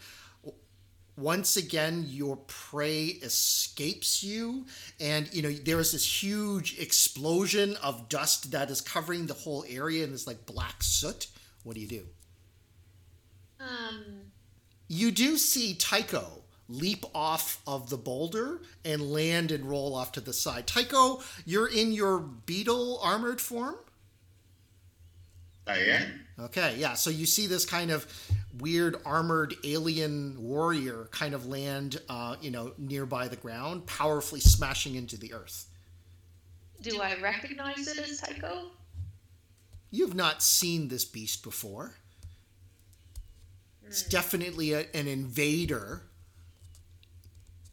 Once 1.20 1.56
again, 1.56 2.04
your 2.08 2.36
prey 2.46 3.06
escapes 3.06 4.22
you, 4.24 4.64
and 4.98 5.32
you 5.34 5.42
know 5.42 5.52
there 5.52 5.78
is 5.78 5.92
this 5.92 6.22
huge 6.22 6.78
explosion 6.78 7.76
of 7.82 8.08
dust 8.08 8.50
that 8.52 8.70
is 8.70 8.80
covering 8.80 9.26
the 9.26 9.34
whole 9.34 9.64
area 9.68 10.02
in 10.04 10.12
this 10.12 10.26
like 10.26 10.46
black 10.46 10.82
soot. 10.82 11.26
What 11.62 11.74
do 11.74 11.80
you 11.80 11.88
do? 11.88 12.06
Um, 13.60 14.32
You 14.88 15.10
do 15.10 15.36
see 15.38 15.74
Tycho 15.74 16.44
leap 16.68 17.04
off 17.14 17.60
of 17.66 17.90
the 17.90 17.96
boulder 17.96 18.62
and 18.84 19.12
land 19.12 19.50
and 19.50 19.64
roll 19.68 19.94
off 19.94 20.12
to 20.12 20.20
the 20.20 20.32
side. 20.32 20.66
Tycho, 20.66 21.20
you're 21.44 21.68
in 21.68 21.92
your 21.92 22.18
beetle 22.20 22.98
armored 23.02 23.40
form? 23.40 23.76
I 25.66 25.78
am. 25.78 26.26
Okay, 26.44 26.76
yeah. 26.78 26.94
So 26.94 27.10
you 27.10 27.26
see 27.26 27.46
this 27.46 27.66
kind 27.66 27.90
of 27.90 28.06
weird 28.58 28.96
armored 29.04 29.54
alien 29.64 30.36
warrior 30.38 31.08
kind 31.10 31.34
of 31.34 31.46
land, 31.46 32.00
uh, 32.08 32.36
you 32.40 32.50
know, 32.50 32.72
nearby 32.78 33.28
the 33.28 33.36
ground, 33.36 33.86
powerfully 33.86 34.40
smashing 34.40 34.94
into 34.94 35.16
the 35.18 35.32
earth. 35.34 35.66
Do 36.80 37.00
I 37.00 37.20
recognize 37.20 37.86
it 37.86 37.98
as 37.98 38.20
Tycho? 38.20 38.70
You've 39.90 40.14
not 40.14 40.42
seen 40.42 40.88
this 40.88 41.04
beast 41.04 41.42
before. 41.42 41.94
It's 43.84 44.02
definitely 44.02 44.72
a, 44.72 44.86
an 44.94 45.08
invader 45.08 46.02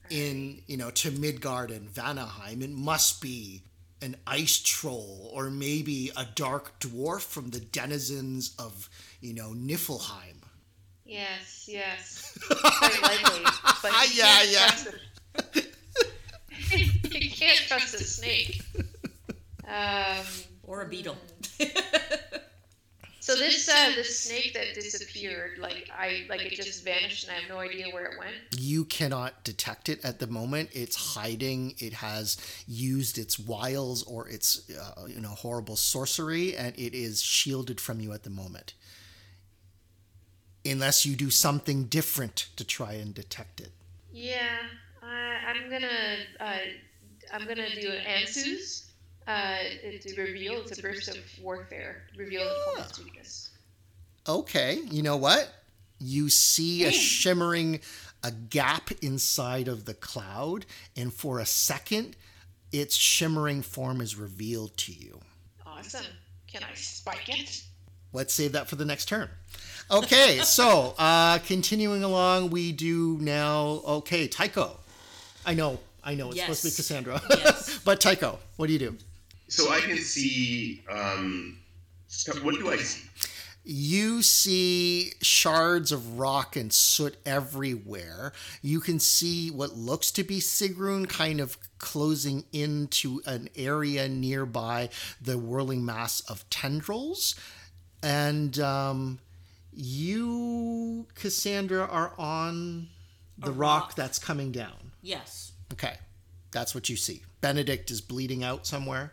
in, 0.10 0.64
you 0.66 0.76
know, 0.76 0.90
to 0.90 1.12
Midgard 1.12 1.70
and 1.70 1.88
Vanaheim. 1.88 2.64
It 2.64 2.72
must 2.72 3.22
be 3.22 3.62
an 4.02 4.16
ice 4.26 4.58
troll 4.60 5.30
or 5.34 5.50
maybe 5.50 6.12
a 6.16 6.26
dark 6.36 6.80
dwarf 6.80 7.22
from 7.22 7.50
the 7.52 7.60
denizens 7.60 8.56
of, 8.60 8.90
you 9.22 9.34
know, 9.34 9.54
Niflheim. 9.56 10.42
Yes, 11.06 11.66
yes. 11.68 12.38
Very 12.82 13.02
likely. 13.02 13.44
But 13.82 13.98
you 14.02 14.08
Yeah, 14.14 14.26
can't 14.26 14.50
yeah. 14.52 14.68
trust 14.72 14.88
you 17.14 17.30
can't 17.32 17.60
trust 17.68 17.94
a 17.96 18.04
snake. 18.04 18.62
Um, 19.68 20.26
Or 20.64 20.82
a 20.82 20.86
beetle. 20.88 21.18
Uh, 23.88 24.04
snake 24.04 24.54
that 24.54 24.74
disappeared, 24.74 25.58
like 25.60 25.90
I 25.98 26.26
like 26.30 26.42
it 26.42 26.56
just 26.56 26.84
vanished 26.84 27.28
and 27.28 27.36
I 27.36 27.40
have 27.40 27.50
no 27.50 27.60
idea 27.60 27.88
where 27.92 28.06
it 28.06 28.20
went. 28.20 28.36
You 28.58 28.86
cannot 28.86 29.44
detect 29.44 29.90
it 29.90 30.04
at 30.04 30.20
the 30.20 30.28
moment. 30.28 30.70
It's 30.74 30.96
hiding. 31.16 31.76
It 31.80 31.94
has 31.94 32.38
used 32.68 33.18
its 33.18 33.40
wiles 33.40 34.04
or 34.04 34.28
its, 34.28 34.70
uh, 34.70 35.06
you 35.08 35.20
know, 35.22 35.30
horrible 35.30 35.76
sorcery, 35.76 36.56
and 36.56 36.78
it 36.78 36.94
is 36.94 37.22
shielded 37.22 37.80
from 37.80 38.00
you 38.00 38.14
at 38.14 38.24
the 38.24 38.30
moment. 38.30 38.74
Unless 40.66 41.06
you 41.06 41.16
do 41.16 41.30
something 41.30 41.86
different 41.86 42.48
to 42.58 42.64
try 42.66 42.94
and 42.94 43.14
detect 43.14 43.62
it. 43.62 43.72
Yeah, 44.12 44.58
uh, 45.02 45.06
I'm 45.06 45.70
gonna 45.70 46.18
uh, 46.40 46.58
I'm 47.34 47.48
gonna 47.48 47.70
do 47.80 47.90
an 47.90 48.04
Ansuz 48.06 48.86
uh, 49.28 49.58
to 50.02 50.22
reveal. 50.22 50.62
It's 50.62 50.78
a 50.78 50.82
burst 50.82 51.10
of 51.10 51.18
warfare. 51.42 52.04
Reveal 52.18 52.44
the 52.44 52.72
opponent's 52.72 53.00
weakness. 53.00 53.50
Okay, 54.28 54.80
you 54.92 55.04
know 55.04 55.18
what? 55.18 55.52
You 56.00 56.30
see 56.30 56.84
a 56.84 56.92
shimmering 56.92 57.80
a 58.24 58.32
gap 58.32 58.92
inside 59.02 59.68
of 59.68 59.86
the 59.86 59.94
cloud, 59.94 60.66
and 60.96 61.14
for 61.14 61.40
a 61.40 61.46
second, 61.46 62.16
its 62.72 62.96
shimmering 62.96 63.62
form 63.62 64.02
is 64.02 64.16
revealed 64.16 64.76
to 64.78 64.92
you. 64.92 65.20
Awesome. 65.66 66.06
Can 66.48 66.64
I 66.64 66.74
spike 66.74 67.30
it? 67.30 67.64
Let's 68.14 68.34
save 68.34 68.54
that 68.54 68.68
for 68.68 68.76
the 68.76 68.86
next 68.86 69.06
turn. 69.06 69.30
Okay, 69.92 70.40
so 70.44 70.96
uh, 70.98 71.40
continuing 71.40 72.04
along, 72.04 72.50
we 72.50 72.72
do 72.72 73.18
now. 73.22 73.82
Okay, 73.88 74.28
Tycho. 74.28 74.78
I 75.46 75.54
know, 75.54 75.80
I 76.04 76.16
know, 76.16 76.32
it's 76.32 76.42
supposed 76.42 76.64
to 76.64 76.68
be 76.70 76.76
Cassandra. 76.76 77.22
Yes. 77.30 77.80
but 77.86 78.02
Tycho, 78.02 78.40
what 78.58 78.68
do 78.68 78.74
you 78.74 78.80
do? 78.80 78.98
So 79.48 79.72
I 79.72 79.80
can 79.80 79.98
see. 79.98 80.84
Um, 80.90 81.60
what 82.42 82.56
do 82.56 82.70
I 82.70 82.78
see? 82.78 83.08
You 83.70 84.22
see 84.22 85.12
shards 85.22 85.92
of 85.92 86.18
rock 86.18 86.56
and 86.56 86.72
soot 86.72 87.18
everywhere. 87.26 88.32
You 88.62 88.80
can 88.80 88.98
see 88.98 89.52
what 89.52 89.76
looks 89.76 90.10
to 90.12 90.24
be 90.24 90.40
Sigrun 90.40 91.10
kind 91.10 91.42
of 91.42 91.58
closing 91.78 92.46
into 92.54 93.22
an 93.26 93.50
area 93.58 94.08
nearby 94.08 94.88
the 95.22 95.38
whirling 95.38 95.84
mass 95.84 96.22
of 96.22 96.50
tendrils. 96.50 97.36
And 98.02 98.58
um, 98.58 99.20
you, 99.74 101.08
Cassandra, 101.16 101.90
are 101.92 102.14
on 102.18 102.88
the 103.38 103.52
rock 103.52 103.88
rock. 103.88 103.96
that's 103.96 104.18
coming 104.18 104.54
down. 104.54 104.92
Yes. 105.02 105.52
Okay, 105.74 105.96
that's 106.52 106.74
what 106.74 106.88
you 106.88 106.96
see. 106.96 107.24
Benedict 107.42 107.92
is 107.92 108.00
bleeding 108.00 108.46
out 108.46 108.66
somewhere. 108.66 109.12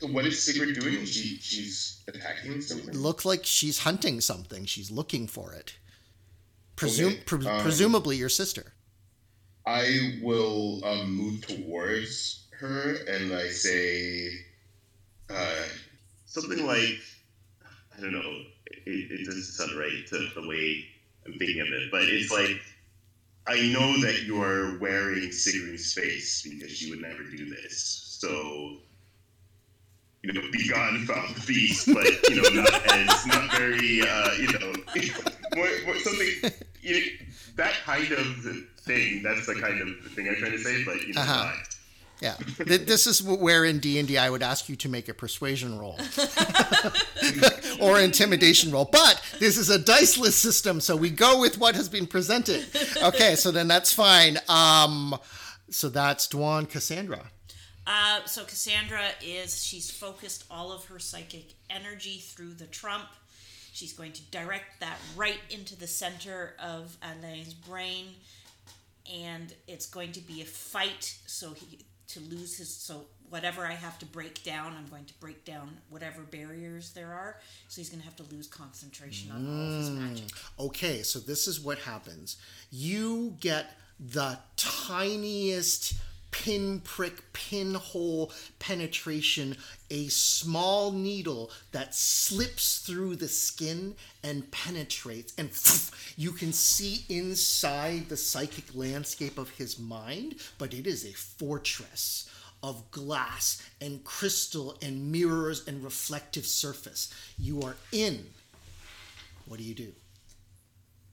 So 0.00 0.08
what 0.08 0.26
is 0.26 0.42
Sigrid 0.42 0.78
doing? 0.78 1.04
She 1.04 1.38
she's 1.38 2.02
attacking 2.08 2.60
something. 2.60 2.96
Looks 2.96 3.24
like 3.24 3.44
she's 3.44 3.78
hunting 3.80 4.20
something. 4.20 4.64
She's 4.66 4.90
looking 4.90 5.26
for 5.26 5.52
it. 5.52 5.76
Presume, 6.76 7.12
Okay, 7.12 7.22
pre- 7.24 7.46
um, 7.46 7.62
presumably 7.62 8.16
your 8.16 8.28
sister. 8.28 8.74
I 9.64 10.18
will 10.22 10.84
um, 10.84 11.10
move 11.10 11.46
towards 11.46 12.46
her 12.60 12.96
and 13.08 13.32
I 13.32 13.48
say 13.48 14.30
uh, 15.30 15.64
something 16.26 16.66
like 16.66 17.00
I 17.96 18.00
don't 18.00 18.12
know. 18.12 18.42
It, 18.86 19.10
it 19.10 19.24
doesn't 19.24 19.42
sound 19.42 19.78
right 19.78 20.06
to 20.08 20.28
the 20.40 20.46
way 20.46 20.84
I'm 21.24 21.32
thinking 21.38 21.60
of 21.60 21.68
it, 21.68 21.90
but 21.90 22.02
it's 22.04 22.30
like 22.30 22.60
I 23.46 23.60
know 23.68 24.00
that 24.02 24.24
you're 24.24 24.78
wearing 24.78 25.32
Sigrid's 25.32 25.92
face 25.94 26.42
because 26.42 26.70
she 26.70 26.90
would 26.90 27.00
never 27.00 27.22
do 27.22 27.48
this. 27.48 28.18
So 28.20 28.78
you 30.26 30.32
know, 30.32 30.42
be 30.50 30.68
gone 30.68 31.04
from 31.06 31.34
the 31.34 31.44
beast, 31.46 31.86
but 31.92 32.04
you 32.28 32.42
know, 32.42 32.62
not 32.62 32.92
as 32.92 33.26
not 33.26 33.52
very 33.56 34.00
uh, 34.02 34.32
you 34.34 34.48
know, 34.58 34.72
more, 35.56 35.68
more 35.86 35.96
something 36.00 36.52
you 36.82 36.94
know, 36.94 37.06
that 37.56 37.72
kind 37.84 38.10
of 38.12 38.26
thing. 38.80 39.22
That's 39.22 39.46
the 39.46 39.54
kind 39.54 39.80
of 39.80 40.12
thing 40.12 40.28
I'm 40.28 40.36
trying 40.36 40.52
to 40.52 40.58
say, 40.58 40.84
but 40.84 41.00
you 41.06 41.14
know, 41.14 41.20
Uh-huh. 41.20 41.44
not. 41.46 41.54
Yeah, 42.18 42.34
this 42.64 43.06
is 43.06 43.22
where 43.22 43.66
in 43.66 43.78
D 43.78 43.98
and 43.98 44.10
I 44.16 44.30
would 44.30 44.42
ask 44.42 44.70
you 44.70 44.76
to 44.76 44.88
make 44.88 45.10
a 45.10 45.12
persuasion 45.14 45.78
roll 45.78 45.98
or 47.80 48.00
intimidation 48.00 48.72
roll. 48.72 48.86
But 48.90 49.20
this 49.38 49.58
is 49.58 49.68
a 49.68 49.78
diceless 49.78 50.34
system, 50.34 50.80
so 50.80 50.96
we 50.96 51.10
go 51.10 51.38
with 51.38 51.58
what 51.58 51.74
has 51.74 51.90
been 51.90 52.06
presented. 52.06 52.64
Okay, 53.02 53.34
so 53.36 53.50
then 53.50 53.68
that's 53.68 53.92
fine. 53.92 54.38
Um, 54.48 55.14
so 55.68 55.90
that's 55.90 56.26
Dwan 56.26 56.66
Cassandra. 56.66 57.20
Uh, 57.86 58.24
so 58.24 58.44
Cassandra 58.44 59.10
is 59.22 59.62
she's 59.62 59.90
focused 59.90 60.44
all 60.50 60.72
of 60.72 60.84
her 60.86 60.98
psychic 60.98 61.54
energy 61.70 62.18
through 62.18 62.54
the 62.54 62.66
trump. 62.66 63.06
She's 63.72 63.92
going 63.92 64.12
to 64.12 64.22
direct 64.30 64.80
that 64.80 64.98
right 65.16 65.40
into 65.50 65.76
the 65.76 65.86
center 65.86 66.54
of 66.58 66.96
Alain's 67.02 67.54
brain, 67.54 68.06
and 69.12 69.52
it's 69.68 69.86
going 69.86 70.12
to 70.12 70.20
be 70.20 70.40
a 70.40 70.46
fight. 70.46 71.16
So 71.26 71.52
he 71.52 71.78
to 72.08 72.20
lose 72.20 72.56
his 72.56 72.72
so 72.72 73.04
whatever 73.28 73.66
I 73.66 73.72
have 73.72 73.98
to 73.98 74.06
break 74.06 74.42
down, 74.44 74.74
I'm 74.78 74.88
going 74.88 75.04
to 75.06 75.14
break 75.14 75.44
down 75.44 75.76
whatever 75.90 76.22
barriers 76.22 76.92
there 76.92 77.12
are. 77.12 77.36
So 77.68 77.80
he's 77.80 77.90
going 77.90 78.00
to 78.00 78.06
have 78.06 78.16
to 78.16 78.34
lose 78.34 78.46
concentration 78.46 79.30
on 79.32 79.46
all 79.46 79.72
of 79.72 79.78
his 79.78 79.90
magic. 79.90 80.30
Okay, 80.58 81.02
so 81.02 81.18
this 81.18 81.48
is 81.48 81.60
what 81.60 81.78
happens. 81.78 82.36
You 82.70 83.36
get 83.40 83.72
the 83.98 84.38
tiniest 84.56 85.94
pinprick, 86.44 87.32
pinhole 87.32 88.30
penetration, 88.58 89.56
a 89.90 90.06
small 90.08 90.92
needle 90.92 91.50
that 91.72 91.94
slips 91.94 92.78
through 92.80 93.16
the 93.16 93.28
skin 93.28 93.94
and 94.22 94.50
penetrates, 94.50 95.32
and 95.38 95.50
you 96.16 96.32
can 96.32 96.52
see 96.52 97.04
inside 97.08 98.08
the 98.08 98.16
psychic 98.16 98.64
landscape 98.74 99.38
of 99.38 99.50
his 99.50 99.78
mind, 99.78 100.36
but 100.58 100.74
it 100.74 100.86
is 100.86 101.04
a 101.04 101.12
fortress 101.12 102.30
of 102.62 102.90
glass 102.90 103.62
and 103.80 104.04
crystal 104.04 104.76
and 104.82 105.10
mirrors 105.10 105.66
and 105.66 105.82
reflective 105.82 106.46
surface. 106.46 107.12
You 107.38 107.62
are 107.62 107.76
in. 107.92 108.26
What 109.46 109.58
do 109.58 109.64
you 109.64 109.74
do? 109.74 109.92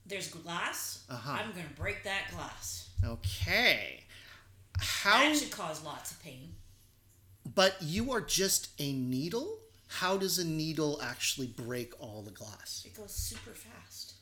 There's 0.05 0.27
glass. 0.27 1.05
Uh-huh. 1.09 1.31
I'm 1.31 1.51
going 1.53 1.67
to 1.67 1.81
break 1.81 2.03
that 2.03 2.29
glass. 2.35 2.89
Okay. 3.05 4.03
How? 4.79 5.29
That 5.29 5.37
should 5.37 5.51
cause 5.51 5.83
lots 5.83 6.11
of 6.11 6.21
pain. 6.21 6.55
But 7.55 7.75
you 7.81 8.11
are 8.11 8.21
just 8.21 8.69
a 8.79 8.93
needle. 8.93 9.59
How 9.87 10.17
does 10.17 10.39
a 10.39 10.45
needle 10.45 10.99
actually 11.03 11.47
break 11.47 11.93
all 11.99 12.21
the 12.23 12.31
glass? 12.31 12.83
It 12.85 12.95
goes 12.95 13.13
super 13.13 13.51
fast. 13.51 14.13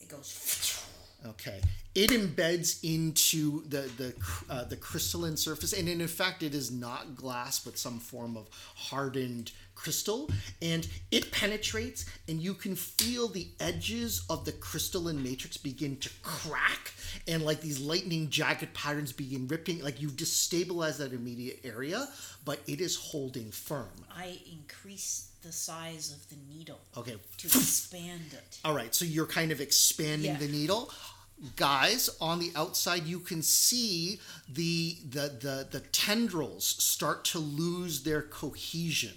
It 0.00 0.08
goes. 0.08 0.80
Okay. 1.26 1.58
It 1.94 2.10
embeds 2.10 2.84
into 2.84 3.66
the 3.66 3.90
the 3.96 4.14
uh, 4.50 4.64
the 4.64 4.76
crystalline 4.76 5.38
surface, 5.38 5.72
and 5.72 5.88
in 5.88 6.06
fact, 6.06 6.42
it 6.42 6.54
is 6.54 6.70
not 6.70 7.14
glass, 7.14 7.60
but 7.60 7.78
some 7.78 7.98
form 7.98 8.36
of 8.36 8.48
hardened 8.74 9.52
crystal, 9.74 10.30
and 10.62 10.86
it 11.10 11.30
penetrates, 11.32 12.06
and 12.28 12.40
you 12.40 12.54
can 12.54 12.74
feel 12.76 13.28
the 13.28 13.48
edges 13.60 14.24
of 14.30 14.44
the 14.44 14.52
crystalline 14.52 15.22
matrix 15.22 15.56
begin 15.56 15.96
to 15.98 16.10
crack, 16.22 16.92
and 17.28 17.42
like 17.44 17.60
these 17.60 17.80
lightning 17.80 18.30
jagged 18.30 18.72
patterns 18.74 19.12
begin 19.12 19.46
ripping. 19.48 19.82
Like 19.82 20.00
you've 20.00 20.12
destabilized 20.16 20.98
that 20.98 21.12
immediate 21.12 21.60
area, 21.64 22.08
but 22.44 22.60
it 22.66 22.80
is 22.80 22.96
holding 22.96 23.50
firm. 23.50 23.88
I 24.16 24.38
increase 24.52 25.30
the 25.42 25.52
size 25.52 26.10
of 26.12 26.26
the 26.30 26.36
needle 26.56 26.80
Okay. 26.96 27.16
to 27.38 27.46
expand 27.46 28.32
it. 28.32 28.58
All 28.64 28.74
right, 28.74 28.94
so 28.94 29.04
you're 29.04 29.26
kind 29.26 29.52
of 29.52 29.60
expanding 29.60 30.32
Yeah. 30.32 30.38
the 30.38 30.48
needle. 30.48 30.90
Guys 31.56 32.10
on 32.20 32.38
the 32.38 32.50
outside 32.56 33.04
you 33.04 33.18
can 33.18 33.42
see 33.42 34.20
the, 34.48 34.96
the 35.10 35.32
the 35.40 35.68
the 35.70 35.80
tendrils 35.92 36.64
start 36.64 37.24
to 37.24 37.38
lose 37.38 38.02
their 38.02 38.22
cohesion. 38.22 39.14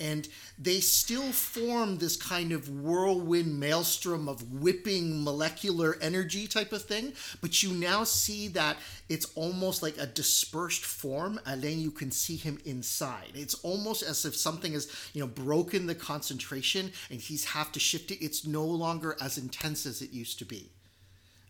And 0.00 0.28
they 0.58 0.80
still 0.80 1.30
form 1.32 1.98
this 1.98 2.16
kind 2.16 2.52
of 2.52 2.68
whirlwind 2.68 3.60
maelstrom 3.60 4.28
of 4.28 4.52
whipping 4.52 5.22
molecular 5.22 5.96
energy 6.00 6.46
type 6.46 6.72
of 6.72 6.82
thing 6.82 7.12
but 7.40 7.62
you 7.62 7.72
now 7.72 8.04
see 8.04 8.48
that 8.48 8.76
it's 9.08 9.26
almost 9.34 9.82
like 9.82 9.96
a 9.98 10.06
dispersed 10.06 10.84
form 10.84 11.40
and 11.46 11.62
then 11.62 11.78
you 11.78 11.90
can 11.90 12.10
see 12.10 12.36
him 12.36 12.58
inside. 12.64 13.32
It's 13.34 13.54
almost 13.54 14.02
as 14.02 14.24
if 14.24 14.34
something 14.34 14.72
has 14.72 14.90
you 15.12 15.20
know 15.20 15.28
broken 15.28 15.86
the 15.86 15.94
concentration 15.94 16.92
and 17.10 17.20
he's 17.20 17.44
have 17.44 17.72
to 17.72 17.80
shift 17.80 18.10
it. 18.10 18.24
It's 18.24 18.46
no 18.46 18.64
longer 18.64 19.16
as 19.20 19.38
intense 19.38 19.86
as 19.86 20.02
it 20.02 20.12
used 20.12 20.38
to 20.40 20.44
be 20.44 20.70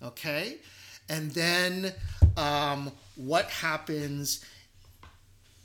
okay? 0.02 0.58
And 1.08 1.30
then 1.32 1.92
um, 2.36 2.92
what 3.16 3.46
happens 3.46 4.44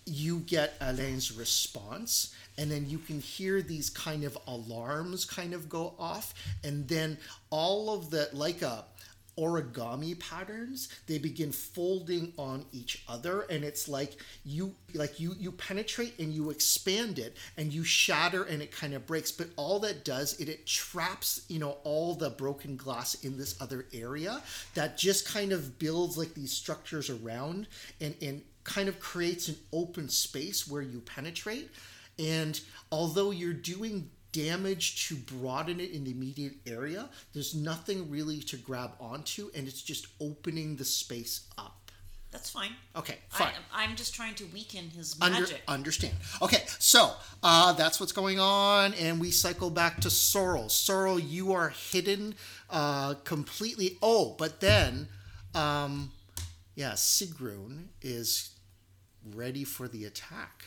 you 0.05 0.39
get 0.39 0.75
Alain's 0.81 1.31
response, 1.31 2.33
and 2.57 2.69
then 2.69 2.87
you 2.87 2.99
can 2.99 3.19
hear 3.19 3.61
these 3.61 3.89
kind 3.89 4.23
of 4.23 4.37
alarms 4.47 5.25
kind 5.25 5.53
of 5.53 5.67
go 5.67 5.95
off, 5.97 6.33
and 6.63 6.87
then 6.87 7.17
all 7.49 7.91
of 7.93 8.11
the 8.11 8.29
like 8.31 8.61
a 8.61 8.85
origami 9.37 10.17
patterns 10.19 10.89
they 11.07 11.17
begin 11.17 11.51
folding 11.51 12.31
on 12.37 12.65
each 12.71 13.03
other 13.07 13.41
and 13.49 13.63
it's 13.63 13.87
like 13.87 14.17
you 14.45 14.73
like 14.93 15.19
you 15.19 15.35
you 15.37 15.51
penetrate 15.51 16.17
and 16.19 16.33
you 16.33 16.49
expand 16.49 17.19
it 17.19 17.35
and 17.57 17.73
you 17.73 17.83
shatter 17.83 18.43
and 18.43 18.61
it 18.61 18.71
kind 18.71 18.93
of 18.93 19.05
breaks 19.05 19.31
but 19.31 19.47
all 19.57 19.79
that 19.79 20.05
does 20.05 20.39
it 20.39 20.47
it 20.47 20.65
traps 20.65 21.45
you 21.49 21.59
know 21.59 21.77
all 21.83 22.15
the 22.15 22.29
broken 22.29 22.77
glass 22.77 23.15
in 23.25 23.37
this 23.37 23.59
other 23.61 23.85
area 23.93 24.41
that 24.73 24.97
just 24.97 25.27
kind 25.27 25.51
of 25.51 25.77
builds 25.79 26.17
like 26.17 26.33
these 26.33 26.51
structures 26.51 27.09
around 27.09 27.67
and 27.99 28.15
and 28.21 28.41
kind 28.65 28.89
of 28.89 28.99
creates 28.99 29.47
an 29.47 29.55
open 29.71 30.09
space 30.09 30.67
where 30.67 30.81
you 30.81 30.99
penetrate. 30.99 31.71
And 32.19 32.59
although 32.91 33.31
you're 33.31 33.53
doing 33.53 34.09
damage 34.35 35.07
to 35.07 35.15
broaden 35.15 35.79
it 35.79 35.91
in 35.91 36.03
the 36.03 36.11
immediate 36.11 36.55
area, 36.67 37.09
there's 37.33 37.55
nothing 37.55 38.09
really 38.09 38.39
to 38.41 38.57
grab 38.57 38.91
onto, 38.99 39.49
and 39.55 39.67
it's 39.67 39.81
just 39.81 40.07
opening 40.19 40.75
the 40.75 40.85
space 40.85 41.47
up. 41.57 41.91
That's 42.31 42.49
fine. 42.49 42.71
Okay, 42.97 43.15
fine. 43.29 43.53
I, 43.73 43.83
I'm 43.85 43.95
just 43.95 44.13
trying 44.13 44.35
to 44.35 44.45
weaken 44.53 44.89
his 44.89 45.15
Under, 45.21 45.39
magic. 45.39 45.61
understand. 45.69 46.15
Okay, 46.41 46.63
so 46.79 47.13
uh, 47.41 47.71
that's 47.73 47.97
what's 48.01 48.11
going 48.11 48.39
on, 48.39 48.93
and 48.95 49.21
we 49.21 49.31
cycle 49.31 49.69
back 49.69 50.01
to 50.01 50.09
Sorrel. 50.09 50.67
Sorrel, 50.67 51.17
you 51.17 51.53
are 51.53 51.69
hidden 51.69 52.35
uh, 52.69 53.13
completely. 53.23 53.97
Oh, 54.01 54.35
but 54.37 54.59
then, 54.59 55.07
um, 55.53 56.11
yeah, 56.75 56.91
Sigrun 56.91 57.85
is 58.01 58.49
ready 59.33 59.63
for 59.63 59.87
the 59.87 60.03
attack. 60.03 60.65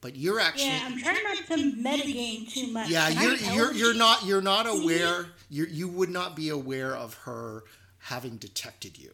But 0.00 0.14
you're 0.16 0.38
actually 0.40 0.66
Yeah, 0.66 0.82
I'm 0.84 0.98
trying 0.98 1.24
not 1.24 1.36
to 1.38 1.72
metagame 1.72 2.48
too 2.52 2.68
much. 2.68 2.88
yeah, 2.88 3.08
you're 3.08 3.34
you're 3.34 3.72
you're 3.72 3.94
not 3.94 4.24
you're 4.24 4.40
not 4.42 4.66
aware 4.66 5.26
you 5.50 5.66
you 5.66 5.88
would 5.88 6.10
not 6.10 6.36
be 6.36 6.48
aware 6.50 6.94
of 6.94 7.14
her 7.24 7.64
having 7.98 8.36
detected 8.36 8.96
you. 8.98 9.12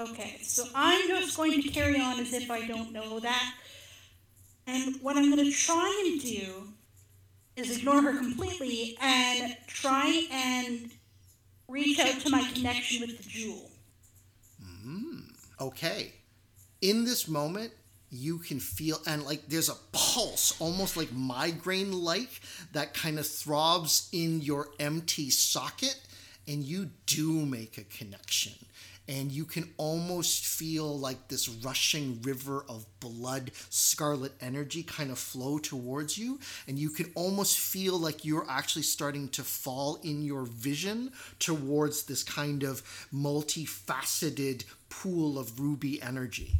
Okay, 0.00 0.40
so 0.42 0.64
I'm 0.74 1.06
just 1.06 1.36
going 1.36 1.62
to 1.62 1.68
carry 1.68 2.00
on 2.00 2.18
as 2.18 2.32
if 2.32 2.50
I 2.50 2.66
don't 2.66 2.92
know 2.92 3.20
that. 3.20 3.54
And 4.66 4.96
what 5.02 5.16
I'm 5.16 5.30
going 5.30 5.44
to 5.44 5.52
try 5.52 6.10
and 6.12 6.20
do 6.20 6.68
is 7.54 7.78
ignore 7.78 8.02
her 8.02 8.16
completely 8.18 8.96
and 9.00 9.56
try 9.68 10.26
and 10.32 10.90
reach 11.68 12.00
out 12.00 12.20
to 12.22 12.30
my 12.30 12.42
connection 12.54 13.02
with 13.06 13.16
the 13.18 13.22
jewel. 13.28 13.70
Hmm, 14.60 15.20
okay. 15.60 16.14
In 16.80 17.04
this 17.04 17.28
moment, 17.28 17.72
you 18.14 18.38
can 18.38 18.60
feel, 18.60 19.00
and 19.06 19.24
like 19.24 19.48
there's 19.48 19.68
a 19.68 19.76
pulse, 19.92 20.58
almost 20.60 20.96
like 20.96 21.12
migraine 21.12 21.92
like, 21.92 22.40
that 22.72 22.94
kind 22.94 23.18
of 23.18 23.26
throbs 23.26 24.08
in 24.12 24.40
your 24.40 24.68
empty 24.78 25.30
socket, 25.30 25.98
and 26.46 26.62
you 26.62 26.90
do 27.06 27.44
make 27.46 27.78
a 27.78 27.84
connection. 27.84 28.52
And 29.06 29.30
you 29.30 29.44
can 29.44 29.68
almost 29.76 30.46
feel 30.46 30.98
like 30.98 31.28
this 31.28 31.46
rushing 31.48 32.22
river 32.22 32.64
of 32.70 32.86
blood, 33.00 33.50
scarlet 33.68 34.32
energy 34.40 34.82
kind 34.82 35.10
of 35.10 35.18
flow 35.18 35.58
towards 35.58 36.16
you. 36.16 36.40
And 36.66 36.78
you 36.78 36.88
can 36.88 37.12
almost 37.14 37.58
feel 37.58 37.98
like 37.98 38.24
you're 38.24 38.46
actually 38.48 38.82
starting 38.82 39.28
to 39.30 39.42
fall 39.42 39.98
in 40.02 40.22
your 40.22 40.44
vision 40.46 41.12
towards 41.38 42.04
this 42.04 42.22
kind 42.22 42.62
of 42.62 42.82
multifaceted 43.12 44.64
pool 44.88 45.38
of 45.38 45.60
ruby 45.60 46.00
energy. 46.00 46.54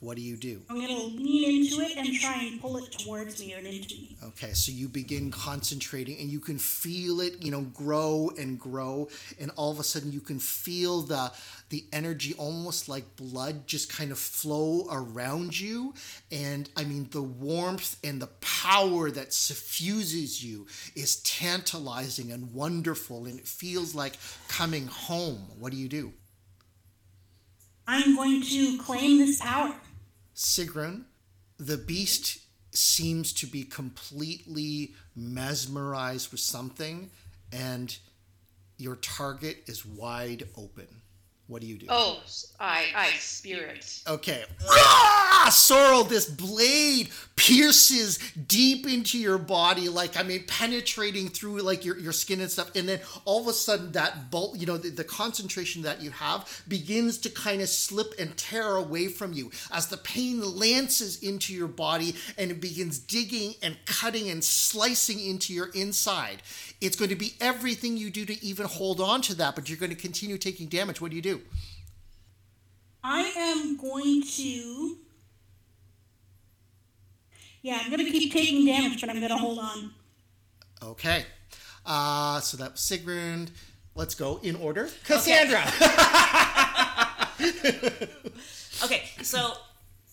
What 0.00 0.16
do 0.16 0.22
you 0.22 0.38
do? 0.38 0.62
I'm 0.70 0.76
going 0.76 0.88
to 0.88 1.22
lean 1.22 1.62
into 1.62 1.82
it 1.82 1.94
and 1.98 2.14
try 2.14 2.44
and 2.44 2.58
pull 2.58 2.78
it 2.78 2.90
towards 2.90 3.38
me 3.38 3.52
and 3.52 3.66
into 3.66 3.94
me. 3.94 4.16
Okay, 4.28 4.52
so 4.54 4.72
you 4.72 4.88
begin 4.88 5.30
concentrating 5.30 6.18
and 6.18 6.30
you 6.30 6.40
can 6.40 6.56
feel 6.56 7.20
it, 7.20 7.44
you 7.44 7.50
know, 7.50 7.60
grow 7.60 8.30
and 8.38 8.58
grow 8.58 9.08
and 9.38 9.50
all 9.56 9.70
of 9.70 9.78
a 9.78 9.84
sudden 9.84 10.10
you 10.10 10.20
can 10.20 10.38
feel 10.38 11.02
the 11.02 11.30
the 11.68 11.84
energy 11.92 12.34
almost 12.38 12.88
like 12.88 13.14
blood 13.16 13.66
just 13.66 13.92
kind 13.92 14.10
of 14.10 14.18
flow 14.18 14.88
around 14.90 15.58
you 15.58 15.94
and 16.32 16.68
I 16.76 16.84
mean 16.84 17.08
the 17.10 17.22
warmth 17.22 17.96
and 18.02 18.22
the 18.22 18.28
power 18.40 19.10
that 19.10 19.34
suffuses 19.34 20.42
you 20.42 20.66
is 20.96 21.16
tantalizing 21.16 22.32
and 22.32 22.54
wonderful 22.54 23.26
and 23.26 23.38
it 23.38 23.46
feels 23.46 23.94
like 23.94 24.14
coming 24.48 24.86
home. 24.86 25.46
What 25.58 25.72
do 25.72 25.78
you 25.78 25.88
do? 25.88 26.14
I'm 27.86 28.16
going 28.16 28.40
to 28.42 28.78
claim 28.78 29.18
this 29.18 29.40
power. 29.40 29.74
Sigrun, 30.34 31.04
the 31.58 31.76
beast 31.76 32.38
seems 32.72 33.32
to 33.34 33.46
be 33.46 33.64
completely 33.64 34.94
mesmerized 35.16 36.30
with 36.30 36.40
something, 36.40 37.10
and 37.52 37.98
your 38.78 38.96
target 38.96 39.64
is 39.66 39.84
wide 39.84 40.48
open. 40.56 41.02
What 41.50 41.62
do 41.62 41.66
you 41.66 41.78
do? 41.78 41.86
Oh, 41.88 42.20
I, 42.60 42.84
I 42.94 43.10
spirit. 43.18 44.02
Okay. 44.06 44.44
Rah! 44.68 45.48
Sorrel, 45.50 46.04
this 46.04 46.26
blade 46.26 47.08
pierces 47.34 48.20
deep 48.46 48.86
into 48.86 49.18
your 49.18 49.36
body, 49.36 49.88
like 49.88 50.16
I 50.16 50.22
mean, 50.22 50.44
penetrating 50.46 51.28
through 51.28 51.62
like 51.62 51.84
your, 51.84 51.98
your 51.98 52.12
skin 52.12 52.40
and 52.40 52.48
stuff. 52.48 52.70
And 52.76 52.88
then 52.88 53.00
all 53.24 53.40
of 53.40 53.48
a 53.48 53.52
sudden, 53.52 53.90
that 53.92 54.30
bolt, 54.30 54.58
you 54.58 54.66
know, 54.66 54.76
the, 54.76 54.90
the 54.90 55.02
concentration 55.02 55.82
that 55.82 56.00
you 56.00 56.10
have 56.10 56.62
begins 56.68 57.18
to 57.18 57.30
kind 57.30 57.60
of 57.60 57.68
slip 57.68 58.14
and 58.16 58.36
tear 58.36 58.76
away 58.76 59.08
from 59.08 59.32
you 59.32 59.50
as 59.72 59.88
the 59.88 59.96
pain 59.96 60.40
lances 60.56 61.20
into 61.20 61.52
your 61.52 61.66
body 61.66 62.14
and 62.38 62.52
it 62.52 62.60
begins 62.60 63.00
digging 63.00 63.54
and 63.60 63.76
cutting 63.86 64.30
and 64.30 64.44
slicing 64.44 65.18
into 65.18 65.52
your 65.52 65.70
inside. 65.74 66.42
It's 66.80 66.94
going 66.94 67.10
to 67.10 67.16
be 67.16 67.34
everything 67.40 67.96
you 67.96 68.10
do 68.10 68.24
to 68.24 68.44
even 68.44 68.66
hold 68.66 69.00
on 69.00 69.20
to 69.22 69.34
that, 69.36 69.56
but 69.56 69.68
you're 69.68 69.78
going 69.78 69.90
to 69.90 69.96
continue 69.96 70.38
taking 70.38 70.68
damage. 70.68 71.00
What 71.00 71.10
do 71.10 71.16
you 71.16 71.22
do? 71.22 71.39
I 73.02 73.22
am 73.36 73.76
going 73.76 74.22
to. 74.22 74.96
Yeah, 77.62 77.80
I'm 77.82 77.90
going 77.90 78.04
to 78.04 78.10
keep 78.10 78.32
taking 78.32 78.64
damage, 78.66 79.00
but 79.00 79.10
I'm 79.10 79.16
going 79.16 79.28
to 79.30 79.36
hold 79.36 79.58
on. 79.58 79.90
Okay. 80.82 81.24
Uh, 81.84 82.40
so 82.40 82.56
that 82.56 82.72
was 82.72 82.80
Sigrun. 82.80 83.48
Let's 83.94 84.14
go 84.14 84.38
in 84.42 84.56
order. 84.56 84.88
Cassandra. 85.04 85.64
Okay, 88.82 89.02
so 89.22 89.52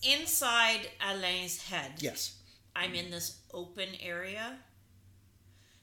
inside 0.02 0.80
Alain's 1.10 1.62
head, 1.62 1.92
yes. 2.00 2.36
I'm 2.76 2.94
in 2.94 3.10
this 3.10 3.38
open 3.54 3.88
area, 4.02 4.56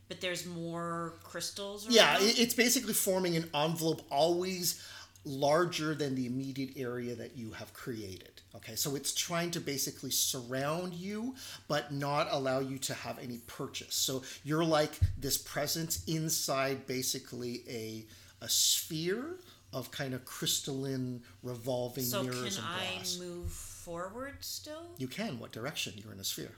but 0.08 0.22
there's 0.22 0.46
more 0.46 1.14
crystals. 1.24 1.88
Yeah, 1.90 2.14
around. 2.16 2.24
it- 2.24 2.40
it's 2.40 2.54
basically 2.54 2.94
forming 2.94 3.36
an 3.36 3.50
envelope 3.56 4.04
always 4.12 4.82
larger 5.26 5.96
than 5.96 6.16
the 6.16 6.26
immediate 6.26 6.72
area 6.78 7.16
that 7.16 7.36
you 7.36 7.52
have 7.52 7.74
created. 7.74 8.42
Okay, 8.56 8.76
so 8.76 8.96
it's 8.96 9.14
trying 9.14 9.52
to 9.52 9.60
basically 9.60 10.12
surround 10.12 10.94
you, 10.94 11.36
but 11.68 11.92
not 11.92 12.28
allow 12.32 12.60
you 12.60 12.78
to 12.80 12.94
have 12.94 13.20
any 13.20 13.40
purchase. 13.48 13.96
So 13.96 14.24
you're 14.44 14.64
like 14.64 14.92
this 15.18 15.38
presence 15.38 16.04
inside 16.06 16.88
basically 16.88 17.64
a 17.68 18.06
a 18.42 18.50
sphere 18.50 19.38
of 19.74 19.92
kind 19.92 20.14
of 20.14 20.24
crystalline 20.26 21.22
revolving 21.44 22.04
So 22.04 22.24
mirrors 22.24 22.58
can 22.58 22.66
and 22.66 22.76
I 22.76 22.94
glass. 22.96 23.18
move 23.20 23.52
forward 23.52 24.36
still? 24.42 24.92
You 24.98 25.08
can. 25.08 25.40
What 25.40 25.52
direction? 25.52 25.94
You're 25.98 26.14
in 26.14 26.20
a 26.20 26.24
sphere. 26.24 26.52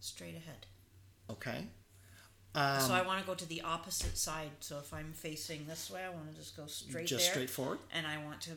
Straight 0.00 0.36
ahead. 0.36 0.66
Okay. 1.28 1.66
So 2.54 2.60
Um, 2.60 2.92
I 2.92 3.02
want 3.02 3.20
to 3.20 3.26
go 3.26 3.34
to 3.34 3.46
the 3.46 3.60
opposite 3.62 4.18
side. 4.18 4.50
So 4.60 4.78
if 4.78 4.92
I'm 4.92 5.12
facing 5.12 5.66
this 5.66 5.90
way, 5.90 6.02
I 6.04 6.08
want 6.10 6.30
to 6.30 6.36
just 6.36 6.56
go 6.56 6.66
straight 6.66 7.06
just 7.06 7.24
there. 7.24 7.32
straightforward. 7.34 7.78
And 7.92 8.06
I 8.06 8.22
want 8.24 8.40
to 8.42 8.50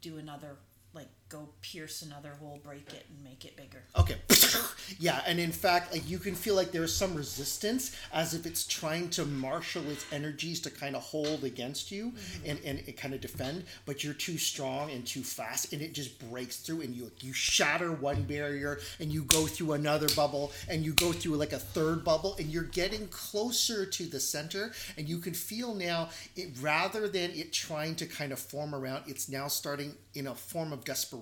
do 0.00 0.18
another 0.18 0.56
like 0.92 1.08
go 1.28 1.48
pierce 1.62 2.02
another 2.02 2.30
hole, 2.40 2.60
break 2.64 2.88
it, 2.92 3.06
and 3.08 3.22
make 3.22 3.44
it 3.44 3.56
bigger. 3.56 3.82
Okay. 3.98 4.16
yeah, 4.98 5.22
and 5.26 5.38
in 5.38 5.52
fact, 5.52 5.92
like 5.92 6.08
you 6.08 6.18
can 6.18 6.34
feel 6.34 6.54
like 6.54 6.72
there's 6.72 6.94
some 6.94 7.14
resistance 7.14 7.96
as 8.12 8.34
if 8.34 8.46
it's 8.46 8.66
trying 8.66 9.10
to 9.10 9.24
marshal 9.24 9.88
its 9.90 10.06
energies 10.12 10.60
to 10.60 10.70
kind 10.70 10.96
of 10.96 11.02
hold 11.02 11.44
against 11.44 11.90
you 11.90 12.12
mm-hmm. 12.12 12.50
and, 12.50 12.60
and 12.64 12.78
it 12.86 12.96
kind 12.96 13.14
of 13.14 13.20
defend, 13.20 13.64
but 13.86 14.02
you're 14.02 14.14
too 14.14 14.38
strong 14.38 14.90
and 14.90 15.06
too 15.06 15.22
fast 15.22 15.72
and 15.72 15.82
it 15.82 15.92
just 15.92 16.18
breaks 16.30 16.56
through 16.56 16.80
and 16.80 16.94
you 16.94 17.10
you 17.20 17.32
shatter 17.32 17.92
one 17.92 18.22
barrier 18.22 18.78
and 19.00 19.12
you 19.12 19.22
go 19.24 19.46
through 19.46 19.72
another 19.72 20.08
bubble 20.16 20.52
and 20.68 20.84
you 20.84 20.92
go 20.92 21.12
through 21.12 21.36
like 21.36 21.52
a 21.52 21.58
third 21.58 22.04
bubble 22.04 22.36
and 22.38 22.48
you're 22.48 22.62
getting 22.62 23.06
closer 23.08 23.84
to 23.84 24.04
the 24.04 24.20
center 24.20 24.72
and 24.96 25.08
you 25.08 25.18
can 25.18 25.34
feel 25.34 25.74
now 25.74 26.08
it 26.36 26.50
rather 26.60 27.08
than 27.08 27.30
it 27.32 27.52
trying 27.52 27.94
to 27.96 28.06
kind 28.06 28.32
of 28.32 28.38
form 28.38 28.74
around, 28.74 29.04
it's 29.06 29.28
now 29.28 29.48
starting 29.48 29.94
in 30.14 30.26
a 30.26 30.34
form 30.34 30.72
of 30.72 30.84
desperation, 30.84 31.17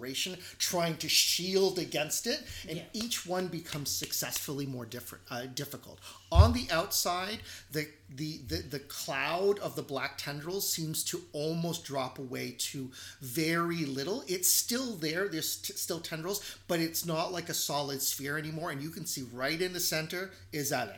trying 0.58 0.96
to 0.98 1.08
shield 1.08 1.78
against 1.78 2.26
it, 2.26 2.42
and 2.68 2.78
Yeah. 2.78 2.84
each 2.92 3.26
one 3.26 3.48
becomes 3.48 3.90
successfully 3.90 4.66
more 4.66 4.86
different, 4.86 5.24
uh, 5.30 5.46
difficult. 5.46 5.98
On 6.30 6.52
the 6.52 6.68
outside, 6.70 7.40
the, 7.70 7.88
the 8.14 8.38
the 8.46 8.56
the 8.62 8.78
cloud 8.80 9.58
of 9.60 9.74
the 9.76 9.82
black 9.82 10.18
tendrils 10.18 10.68
seems 10.72 11.02
to 11.04 11.22
almost 11.32 11.84
drop 11.84 12.18
away 12.18 12.52
to 12.58 12.90
very 13.20 13.84
little. 13.84 14.24
It's 14.28 14.48
still 14.50 14.94
there. 14.96 15.28
There's 15.28 15.56
t- 15.56 15.72
still 15.74 16.00
tendrils, 16.00 16.40
but 16.68 16.80
it's 16.80 17.04
not 17.06 17.32
like 17.32 17.48
a 17.48 17.54
solid 17.54 18.02
sphere 18.02 18.38
anymore. 18.38 18.70
And 18.70 18.82
you 18.82 18.90
can 18.90 19.06
see 19.06 19.22
right 19.32 19.60
in 19.60 19.72
the 19.72 19.80
center 19.80 20.30
is 20.52 20.72
Ale. 20.72 20.94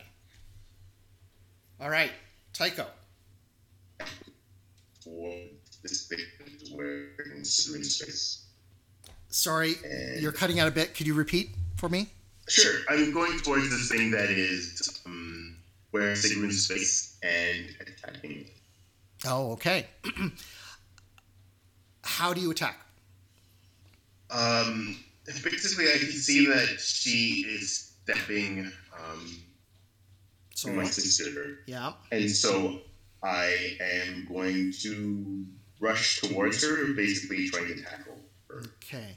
All 1.80 1.90
right, 1.90 2.12
Tycho. 2.52 2.86
For 5.02 5.34
this 5.82 6.06
bit 6.08 6.20
where 6.74 7.10
in 7.34 7.44
space. 7.44 8.47
Sorry, 9.30 9.74
you're 10.18 10.32
cutting 10.32 10.59
out 10.60 10.68
a 10.68 10.70
bit. 10.70 10.94
Could 10.94 11.06
you 11.06 11.14
repeat 11.14 11.50
for 11.76 11.88
me? 11.88 12.09
Sure, 12.48 12.80
I'm 12.88 13.12
going 13.12 13.38
towards 13.40 13.68
the 13.70 13.94
thing 13.96 14.10
that 14.12 14.30
is 14.30 15.00
um, 15.05 15.56
where 15.90 16.14
Sigrun's 16.14 16.64
space 16.64 17.18
and 17.22 17.66
attacking. 17.80 18.46
Oh, 19.26 19.52
okay. 19.52 19.86
How 22.02 22.32
do 22.32 22.40
you 22.40 22.50
attack? 22.50 22.80
Um, 24.30 24.96
basically, 25.26 25.86
I 25.92 25.98
can 25.98 26.10
see 26.10 26.46
that 26.46 26.80
she 26.80 27.44
is 27.48 27.92
stepping 28.05 28.72
um, 28.94 29.36
So, 30.55 30.68
to 30.70 30.74
my 30.74 30.84
sister, 30.84 31.60
yeah. 31.66 31.92
and 32.12 32.30
so 32.30 32.80
I 33.22 33.76
am 33.80 34.26
going 34.26 34.72
to 34.80 35.44
rush 35.80 36.20
towards 36.22 36.62
her, 36.64 36.94
basically 36.94 37.48
trying 37.50 37.68
to 37.68 37.82
tackle. 37.82 38.07
Okay. 38.59 39.16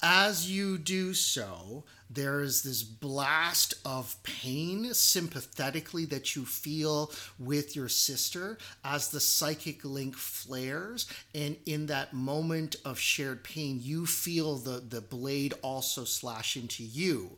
As 0.00 0.48
you 0.48 0.78
do 0.78 1.12
so, 1.12 1.82
there 2.08 2.40
is 2.40 2.62
this 2.62 2.84
blast 2.84 3.74
of 3.84 4.14
pain 4.22 4.94
sympathetically 4.94 6.04
that 6.06 6.36
you 6.36 6.44
feel 6.44 7.10
with 7.38 7.74
your 7.74 7.88
sister 7.88 8.58
as 8.84 9.08
the 9.08 9.18
psychic 9.18 9.84
link 9.84 10.14
flares. 10.14 11.06
And 11.34 11.56
in 11.66 11.86
that 11.86 12.14
moment 12.14 12.76
of 12.84 12.98
shared 12.98 13.42
pain, 13.42 13.80
you 13.82 14.06
feel 14.06 14.56
the, 14.56 14.80
the 14.88 15.00
blade 15.00 15.54
also 15.62 16.04
slash 16.04 16.56
into 16.56 16.84
you. 16.84 17.36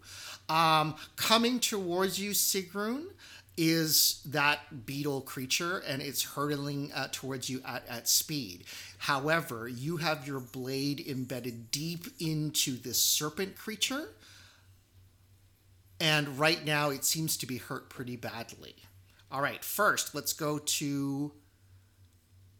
Um, 0.50 0.96
coming 1.16 1.60
towards 1.60 2.20
you, 2.20 2.32
Sigrun, 2.32 3.06
is 3.56 4.22
that 4.24 4.86
beetle 4.86 5.20
creature 5.20 5.78
and 5.86 6.00
it's 6.00 6.22
hurtling 6.22 6.90
uh, 6.94 7.08
towards 7.12 7.50
you 7.50 7.60
at, 7.66 7.86
at 7.88 8.08
speed. 8.08 8.64
However, 8.98 9.68
you 9.68 9.98
have 9.98 10.26
your 10.26 10.40
blade 10.40 11.04
embedded 11.06 11.70
deep 11.70 12.06
into 12.18 12.76
this 12.76 13.00
serpent 13.02 13.56
creature, 13.56 14.08
and 16.00 16.38
right 16.38 16.64
now 16.64 16.90
it 16.90 17.04
seems 17.04 17.36
to 17.38 17.46
be 17.46 17.58
hurt 17.58 17.90
pretty 17.90 18.16
badly. 18.16 18.74
All 19.30 19.42
right, 19.42 19.62
first, 19.64 20.14
let's 20.14 20.32
go 20.32 20.58
to 20.58 21.32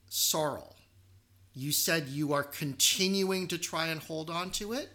Sorrel. 0.09 0.77
You 1.55 1.73
said 1.73 2.09
you 2.09 2.33
are 2.33 2.45
continuing 2.45 3.49
to 3.49 3.59
try 3.59 3.87
and 3.87 4.01
hold 4.01 4.31
on 4.31 4.51
to 4.53 4.73
it? 4.73 4.89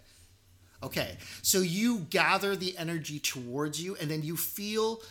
Okay, 0.84 1.18
so 1.42 1.60
you 1.60 2.00
gather 2.10 2.56
the 2.56 2.78
energy 2.78 3.20
towards 3.20 3.82
you, 3.82 3.96
and 4.00 4.10
then 4.10 4.24
you 4.24 4.38
feel 4.38 5.02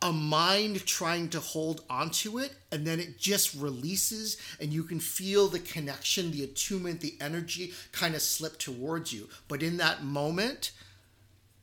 a 0.00 0.12
mind 0.12 0.86
trying 0.86 1.28
to 1.28 1.40
hold 1.40 1.82
onto 1.90 2.38
it 2.38 2.54
and 2.72 2.86
then 2.86 2.98
it 2.98 3.18
just 3.18 3.54
releases 3.54 4.36
and 4.60 4.72
you 4.72 4.82
can 4.82 4.98
feel 4.98 5.48
the 5.48 5.58
connection 5.58 6.30
the 6.30 6.44
attunement 6.44 7.00
the 7.00 7.14
energy 7.20 7.72
kind 7.92 8.14
of 8.14 8.22
slip 8.22 8.58
towards 8.58 9.12
you 9.12 9.28
but 9.48 9.62
in 9.62 9.76
that 9.76 10.02
moment 10.02 10.72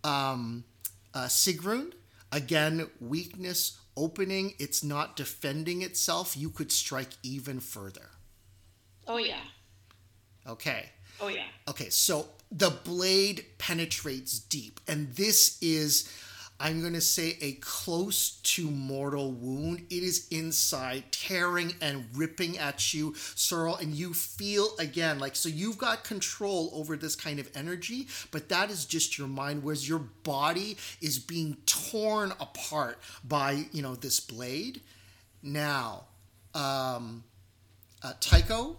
um 0.04 0.64
uh, 1.14 1.26
sigrun 1.26 1.92
again 2.32 2.88
weakness 3.00 3.80
opening 3.98 4.54
it's 4.60 4.84
not 4.84 5.16
defending 5.16 5.82
itself 5.82 6.38
you 6.38 6.50
could 6.50 6.72
strike 6.72 7.12
even 7.24 7.60
further 7.60 8.10
Oh 9.08 9.18
yeah. 9.18 9.42
okay 10.48 10.90
Oh 11.22 11.28
yeah. 11.28 11.46
Okay, 11.68 11.90
so 11.90 12.28
the 12.52 12.70
blade 12.70 13.46
penetrates 13.58 14.40
deep, 14.40 14.80
and 14.88 15.14
this 15.16 15.58
is, 15.62 16.12
I'm 16.64 16.80
going 16.80 16.94
to 16.94 17.02
say, 17.02 17.38
a 17.42 17.54
close 17.56 18.40
to 18.44 18.72
mortal 18.72 19.34
wound. 19.34 19.86
It 19.90 20.02
is 20.02 20.30
inside, 20.32 21.04
tearing 21.12 21.76
and 21.82 22.06
ripping 22.16 22.58
at 22.58 22.94
you, 22.94 23.16
Sorrel, 23.18 23.76
and 23.76 23.94
you 23.94 24.14
feel 24.14 24.70
again 24.80 25.20
like 25.20 25.36
so 25.36 25.50
you've 25.50 25.78
got 25.78 26.06
control 26.06 26.72
over 26.74 26.96
this 26.96 27.18
kind 27.18 27.38
of 27.38 27.50
energy, 27.54 28.08
but 28.32 28.48
that 28.48 28.72
is 28.72 28.86
just 28.86 29.18
your 29.18 29.28
mind, 29.28 29.62
whereas 29.62 29.90
your 29.90 30.00
body 30.00 30.78
is 31.02 31.20
being 31.20 31.58
torn 31.66 32.32
apart 32.40 32.98
by 33.26 33.66
you 33.74 33.82
know 33.82 33.96
this 33.96 34.22
blade. 34.22 34.80
Now, 35.42 36.06
um, 36.56 37.26
uh, 38.02 38.14
Tycho, 38.22 38.78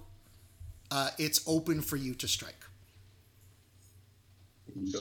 uh, 0.91 1.11
it's 1.19 1.43
open 1.47 1.83
for 1.83 1.97
you 1.97 2.15
to 2.15 2.27
strike. 2.27 2.65
So, 4.87 5.01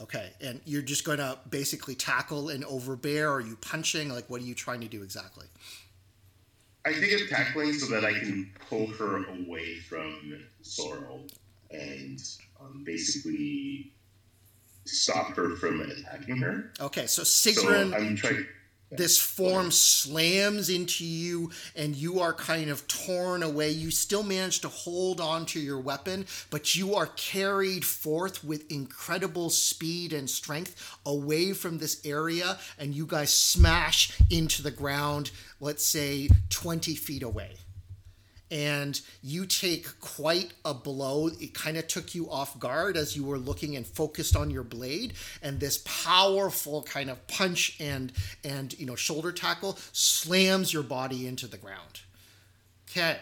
Okay, 0.00 0.32
and 0.40 0.60
you're 0.64 0.82
just 0.82 1.04
going 1.04 1.18
to 1.18 1.38
basically 1.48 1.94
tackle 1.94 2.48
and 2.48 2.64
overbear. 2.64 3.30
Are 3.30 3.40
you 3.40 3.56
punching? 3.56 4.08
Like, 4.08 4.28
what 4.28 4.40
are 4.40 4.44
you 4.44 4.54
trying 4.54 4.80
to 4.80 4.88
do 4.88 5.02
exactly? 5.02 5.46
I 6.84 6.92
think 6.92 7.20
of 7.20 7.28
tackling 7.28 7.72
so 7.72 7.86
that 7.94 8.04
I 8.04 8.12
can 8.12 8.50
pull 8.68 8.86
her 8.88 9.24
away 9.28 9.76
from 9.88 10.44
Sorrel 10.62 11.26
and 11.70 12.20
um, 12.60 12.82
basically 12.84 13.92
stop 14.84 15.34
her 15.36 15.56
from 15.56 15.80
attacking 15.80 16.38
her. 16.38 16.72
Okay, 16.80 17.06
so 17.06 17.22
So 17.92 17.96
I'm 17.96 18.16
trying. 18.16 18.46
This 18.96 19.18
form 19.18 19.70
slams 19.70 20.68
into 20.68 21.04
you, 21.04 21.50
and 21.76 21.96
you 21.96 22.20
are 22.20 22.32
kind 22.32 22.70
of 22.70 22.86
torn 22.88 23.42
away. 23.42 23.70
You 23.70 23.90
still 23.90 24.22
manage 24.22 24.60
to 24.60 24.68
hold 24.68 25.20
on 25.20 25.46
to 25.46 25.60
your 25.60 25.80
weapon, 25.80 26.26
but 26.50 26.74
you 26.74 26.94
are 26.94 27.06
carried 27.16 27.84
forth 27.84 28.44
with 28.44 28.70
incredible 28.70 29.50
speed 29.50 30.12
and 30.12 30.28
strength 30.28 30.98
away 31.06 31.52
from 31.52 31.78
this 31.78 32.00
area, 32.04 32.58
and 32.78 32.94
you 32.94 33.06
guys 33.06 33.32
smash 33.32 34.18
into 34.30 34.62
the 34.62 34.70
ground, 34.70 35.30
let's 35.60 35.84
say 35.84 36.28
20 36.50 36.94
feet 36.94 37.22
away. 37.22 37.56
And 38.54 39.00
you 39.20 39.46
take 39.46 39.98
quite 39.98 40.54
a 40.64 40.72
blow. 40.72 41.26
It 41.26 41.54
kind 41.54 41.76
of 41.76 41.88
took 41.88 42.14
you 42.14 42.30
off 42.30 42.56
guard 42.60 42.96
as 42.96 43.16
you 43.16 43.24
were 43.24 43.36
looking 43.36 43.74
and 43.74 43.84
focused 43.84 44.36
on 44.36 44.48
your 44.48 44.62
blade, 44.62 45.14
and 45.42 45.58
this 45.58 45.82
powerful 45.84 46.84
kind 46.84 47.10
of 47.10 47.26
punch 47.26 47.76
and 47.80 48.12
and 48.44 48.78
you 48.78 48.86
know 48.86 48.94
shoulder 48.94 49.32
tackle 49.32 49.76
slams 49.90 50.72
your 50.72 50.84
body 50.84 51.26
into 51.26 51.48
the 51.48 51.56
ground. 51.56 52.02
Okay, 52.88 53.18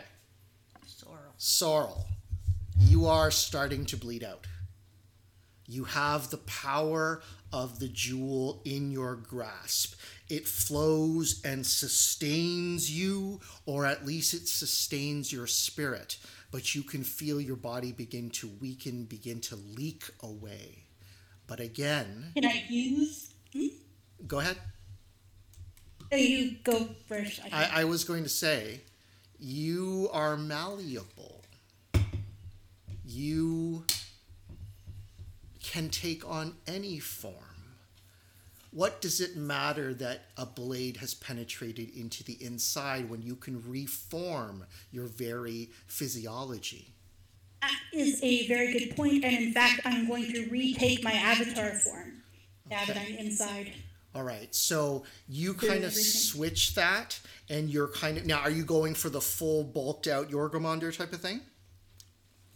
Sorrel. 0.87 1.19
Sorrel, 1.39 2.07
you 2.79 3.07
are 3.07 3.31
starting 3.31 3.87
to 3.87 3.97
bleed 3.97 4.23
out. 4.23 4.47
You 5.67 5.85
have 5.85 6.29
the 6.29 6.39
power 6.39 7.23
of 7.53 7.79
the 7.79 7.89
jewel 7.89 8.62
in 8.65 8.91
your 8.91 9.15
grasp. 9.16 9.95
It 10.29 10.47
flows 10.49 11.41
and 11.45 11.66
sustains 11.66 12.91
you, 12.91 13.41
or 13.66 13.85
at 13.87 14.07
least 14.07 14.35
it 14.35 14.49
sustains 14.49 15.33
your 15.33 15.47
spirit, 15.47 16.16
but 16.51 16.74
you 16.74 16.83
can 16.83 17.05
feel 17.05 17.41
your 17.41 17.57
body 17.57 17.93
begin 17.93 18.31
to 18.31 18.49
weaken, 18.61 19.05
begin 19.05 19.41
to 19.43 19.57
leak 19.57 20.05
away. 20.23 20.85
But 21.47 21.61
again, 21.61 22.33
Can 22.35 22.47
I 22.47 22.65
use? 22.69 23.31
go 24.27 24.39
ahead. 24.41 24.57
You 26.12 26.57
go 26.62 26.89
first. 27.09 27.41
I 27.53 27.65
I, 27.65 27.81
I 27.81 27.85
was 27.85 28.05
going 28.05 28.23
to 28.23 28.29
say, 28.29 28.81
you 29.39 30.09
are 30.12 30.37
malleable. 30.37 31.43
You 33.05 33.85
can 35.73 35.89
take 35.89 36.28
on 36.28 36.55
any 36.66 36.99
form. 36.99 37.35
What 38.73 39.01
does 39.01 39.23
it 39.23 39.36
matter 39.36 39.94
that 39.94 40.24
a 40.36 40.44
blade 40.44 40.99
has 40.99 41.15
penetrated 41.15 41.97
into 41.97 42.23
the 42.23 42.36
inside 42.44 43.09
when 43.09 43.23
you 43.23 43.36
can 43.36 43.62
reform 43.66 44.66
your 44.90 45.07
very 45.07 45.70
physiology? 45.86 46.93
That 47.62 47.78
is 47.94 48.23
a 48.23 48.47
very 48.49 48.73
good 48.73 48.97
point, 48.97 49.24
and 49.24 49.35
in 49.35 49.53
fact, 49.53 49.81
I'm 49.86 50.07
going 50.07 50.31
to 50.32 50.47
retake 50.51 51.03
my 51.03 51.12
avatar 51.12 51.70
form 51.70 52.23
now 52.69 52.85
that 52.86 52.99
I'm 52.99 53.15
inside. 53.15 53.73
All 54.15 54.24
right, 54.24 54.55
so 54.55 55.05
you 55.27 55.55
kind 55.55 55.85
of 55.85 55.93
everything. 55.93 56.03
switch 56.03 56.74
that, 56.74 57.19
and 57.49 57.70
you're 57.70 57.89
kind 57.89 58.19
of 58.19 58.27
now. 58.27 58.40
Are 58.40 58.51
you 58.51 58.65
going 58.65 58.93
for 58.93 59.09
the 59.09 59.23
full 59.23 59.65
bulked 59.65 60.07
out 60.07 60.31
Jörmungandr 60.31 60.94
type 60.94 61.15
of 61.15 61.23
thing? 61.23 61.40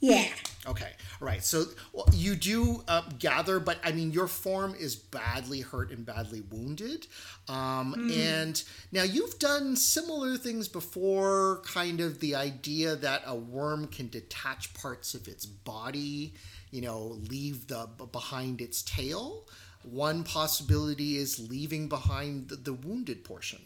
Yeah. 0.00 0.26
Okay, 0.66 0.92
all 1.20 1.26
right. 1.26 1.42
So 1.44 1.64
well, 1.92 2.08
you 2.12 2.34
do 2.34 2.82
uh, 2.88 3.02
gather, 3.18 3.60
but 3.60 3.78
I 3.84 3.92
mean, 3.92 4.10
your 4.10 4.26
form 4.26 4.74
is 4.78 4.96
badly 4.96 5.60
hurt 5.60 5.90
and 5.90 6.04
badly 6.04 6.42
wounded. 6.50 7.06
Um, 7.48 7.94
And 8.12 8.62
now 8.92 9.04
you've 9.04 9.38
done 9.38 9.76
similar 9.76 10.36
things 10.36 10.68
before, 10.68 11.62
kind 11.64 12.00
of 12.00 12.20
the 12.20 12.34
idea 12.34 12.96
that 12.96 13.22
a 13.26 13.34
worm 13.34 13.86
can 13.86 14.08
detach 14.08 14.74
parts 14.74 15.14
of 15.14 15.28
its 15.28 15.46
body, 15.46 16.34
you 16.70 16.82
know, 16.82 17.18
leave 17.30 17.68
the 17.68 17.88
behind 18.12 18.60
its 18.60 18.82
tail. 18.82 19.46
One 19.82 20.24
possibility 20.24 21.16
is 21.16 21.48
leaving 21.48 21.88
behind 21.88 22.48
the, 22.48 22.56
the 22.56 22.72
wounded 22.72 23.24
portion. 23.24 23.60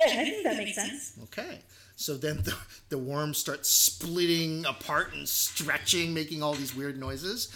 Yeah, 0.00 0.12
I 0.20 0.24
think 0.24 0.44
that 0.44 0.56
makes 0.56 0.74
sense. 0.74 1.12
Okay. 1.24 1.60
So 1.96 2.16
then 2.16 2.42
the, 2.42 2.54
the 2.88 2.98
worm 2.98 3.34
starts 3.34 3.70
splitting 3.70 4.66
apart 4.66 5.14
and 5.14 5.28
stretching, 5.28 6.12
making 6.12 6.42
all 6.42 6.54
these 6.54 6.74
weird 6.74 6.98
noises. 6.98 7.48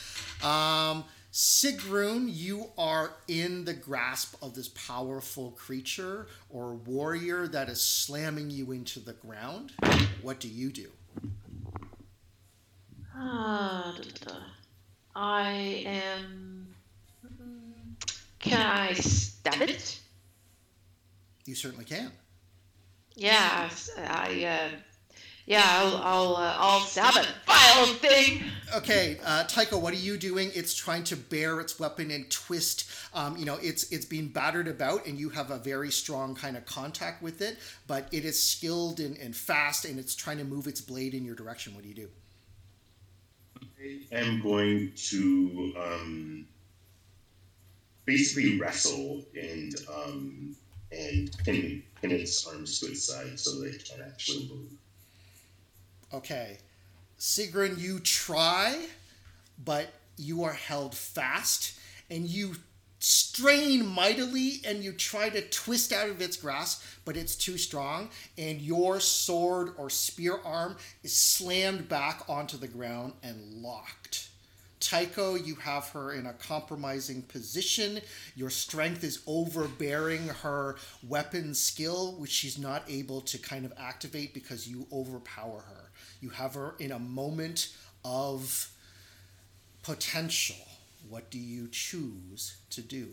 Um, 0.42 1.04
Sigrun, 1.32 2.28
you 2.28 2.70
are 2.78 3.12
in 3.28 3.64
the 3.64 3.74
grasp 3.74 4.34
of 4.42 4.54
this 4.54 4.68
powerful 4.68 5.50
creature 5.52 6.26
or 6.48 6.74
warrior 6.74 7.46
that 7.48 7.68
is 7.68 7.80
slamming 7.80 8.50
you 8.50 8.72
into 8.72 8.98
the 9.00 9.12
ground. 9.12 9.72
What 10.22 10.40
do 10.40 10.48
you 10.48 10.70
do? 10.70 10.88
Ah, 13.14 13.96
da. 14.24 14.36
I 15.14 15.84
am. 15.84 16.74
Can 18.38 18.64
I 18.64 18.94
stab 18.94 19.60
it? 19.62 20.00
You 21.44 21.54
certainly 21.54 21.84
can. 21.84 22.12
Yeah, 23.18 23.68
I. 23.98 24.44
Uh, 24.44 24.76
yeah, 25.44 25.64
I'll. 25.64 25.96
I'll. 25.96 26.36
Uh, 26.36 26.56
I'll 26.56 26.80
stab 26.80 27.16
it. 27.16 27.28
Vile 27.46 27.86
thing. 27.94 28.44
Okay, 28.76 29.18
uh, 29.24 29.42
Tycho, 29.44 29.76
what 29.76 29.92
are 29.92 29.96
you 29.96 30.16
doing? 30.16 30.52
It's 30.54 30.72
trying 30.72 31.02
to 31.04 31.16
bear 31.16 31.58
its 31.58 31.80
weapon 31.80 32.12
and 32.12 32.30
twist. 32.30 32.88
Um, 33.12 33.36
you 33.36 33.44
know, 33.44 33.58
it's 33.60 33.90
it's 33.90 34.04
being 34.04 34.28
battered 34.28 34.68
about, 34.68 35.06
and 35.06 35.18
you 35.18 35.30
have 35.30 35.50
a 35.50 35.58
very 35.58 35.90
strong 35.90 36.36
kind 36.36 36.56
of 36.56 36.64
contact 36.64 37.20
with 37.20 37.42
it. 37.42 37.58
But 37.88 38.08
it 38.12 38.24
is 38.24 38.40
skilled 38.40 39.00
and, 39.00 39.16
and 39.16 39.34
fast, 39.34 39.84
and 39.84 39.98
it's 39.98 40.14
trying 40.14 40.38
to 40.38 40.44
move 40.44 40.68
its 40.68 40.80
blade 40.80 41.12
in 41.12 41.24
your 41.24 41.34
direction. 41.34 41.74
What 41.74 41.82
do 41.82 41.88
you 41.88 41.96
do? 41.96 42.08
I 43.80 44.00
am 44.12 44.40
going 44.42 44.92
to 44.94 45.74
um, 45.76 46.46
basically 48.04 48.60
wrestle 48.60 49.24
and 49.34 49.74
um, 49.92 50.56
and 50.92 51.36
pin, 51.44 51.82
pin 52.00 52.10
its 52.10 52.46
arms 52.46 52.80
to 52.80 52.86
its 52.86 53.04
side 53.04 53.38
so 53.38 53.60
they 53.60 53.70
can 53.72 54.02
actually 54.02 54.48
move. 54.48 54.70
Okay, 56.12 56.58
Sigrun, 57.18 57.78
you 57.78 57.98
try, 57.98 58.86
but 59.64 59.88
you 60.16 60.44
are 60.44 60.52
held 60.52 60.94
fast, 60.94 61.78
and 62.10 62.26
you 62.26 62.54
strain 63.00 63.86
mightily, 63.86 64.60
and 64.64 64.82
you 64.82 64.92
try 64.92 65.28
to 65.28 65.40
twist 65.48 65.92
out 65.92 66.08
of 66.08 66.20
its 66.20 66.36
grasp, 66.36 66.82
but 67.04 67.16
it's 67.16 67.36
too 67.36 67.58
strong, 67.58 68.10
and 68.36 68.60
your 68.60 69.00
sword 69.00 69.72
or 69.76 69.90
spear 69.90 70.38
arm 70.44 70.76
is 71.02 71.14
slammed 71.14 71.88
back 71.88 72.22
onto 72.28 72.56
the 72.56 72.68
ground 72.68 73.12
and 73.22 73.62
locked. 73.62 74.28
Tycho, 74.80 75.34
you 75.34 75.56
have 75.56 75.88
her 75.88 76.12
in 76.12 76.26
a 76.26 76.32
compromising 76.32 77.22
position. 77.22 78.00
Your 78.36 78.50
strength 78.50 79.02
is 79.02 79.22
overbearing 79.26 80.28
her 80.28 80.76
weapon 81.02 81.54
skill, 81.54 82.12
which 82.12 82.30
she's 82.30 82.58
not 82.58 82.84
able 82.88 83.20
to 83.22 83.38
kind 83.38 83.64
of 83.64 83.72
activate 83.76 84.34
because 84.34 84.68
you 84.68 84.86
overpower 84.92 85.60
her. 85.60 85.90
You 86.20 86.30
have 86.30 86.54
her 86.54 86.74
in 86.78 86.92
a 86.92 86.98
moment 86.98 87.74
of 88.04 88.70
potential. 89.82 90.56
What 91.08 91.30
do 91.30 91.38
you 91.38 91.68
choose 91.68 92.56
to 92.70 92.80
do? 92.80 93.08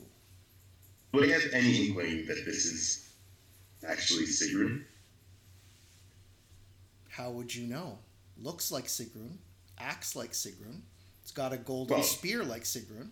Do 1.14 1.24
I 1.24 1.28
have 1.28 1.44
any 1.54 1.88
inkling 1.88 2.26
that 2.28 2.44
this 2.46 2.66
is 2.66 3.10
actually 3.88 4.26
Sigrun? 4.26 4.84
How 7.10 7.30
would 7.32 7.56
you 7.56 7.66
know? 7.66 7.98
Looks 8.38 8.72
like 8.72 8.86
Sigrun, 8.86 9.38
acts 9.80 10.16
like 10.16 10.34
Sigrun. 10.34 10.82
It's 11.36 11.42
got 11.42 11.52
a 11.52 11.58
golden 11.58 11.98
Well- 11.98 12.04
spear 12.06 12.46
like 12.46 12.64
Sigrun. 12.64 13.10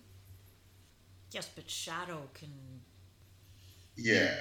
Yes, 1.32 1.50
but 1.54 1.70
Shadow 1.70 2.30
can. 2.34 2.54
Yeah. 3.98 4.40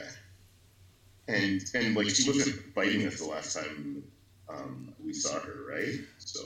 And 1.27 1.61
and 1.75 1.97
like 1.97 2.09
she 2.09 2.31
wasn't 2.31 2.75
biting 2.77 3.05
us 3.09 3.19
the 3.19 3.25
last 3.25 3.57
time 3.57 4.05
um, 4.49 4.95
we 5.05 5.13
saw 5.13 5.41
her, 5.41 5.67
right? 5.69 5.99
So 6.19 6.41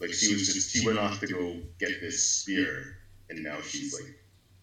like 0.00 0.12
she 0.12 0.34
was 0.34 0.52
just 0.52 0.70
she 0.70 0.84
went 0.84 0.98
off 0.98 1.18
to 1.20 1.26
go 1.26 1.56
get 1.78 1.98
this 2.02 2.22
spear, 2.28 2.98
and 3.30 3.42
now 3.42 3.60
she's 3.62 3.94
like 3.94 4.14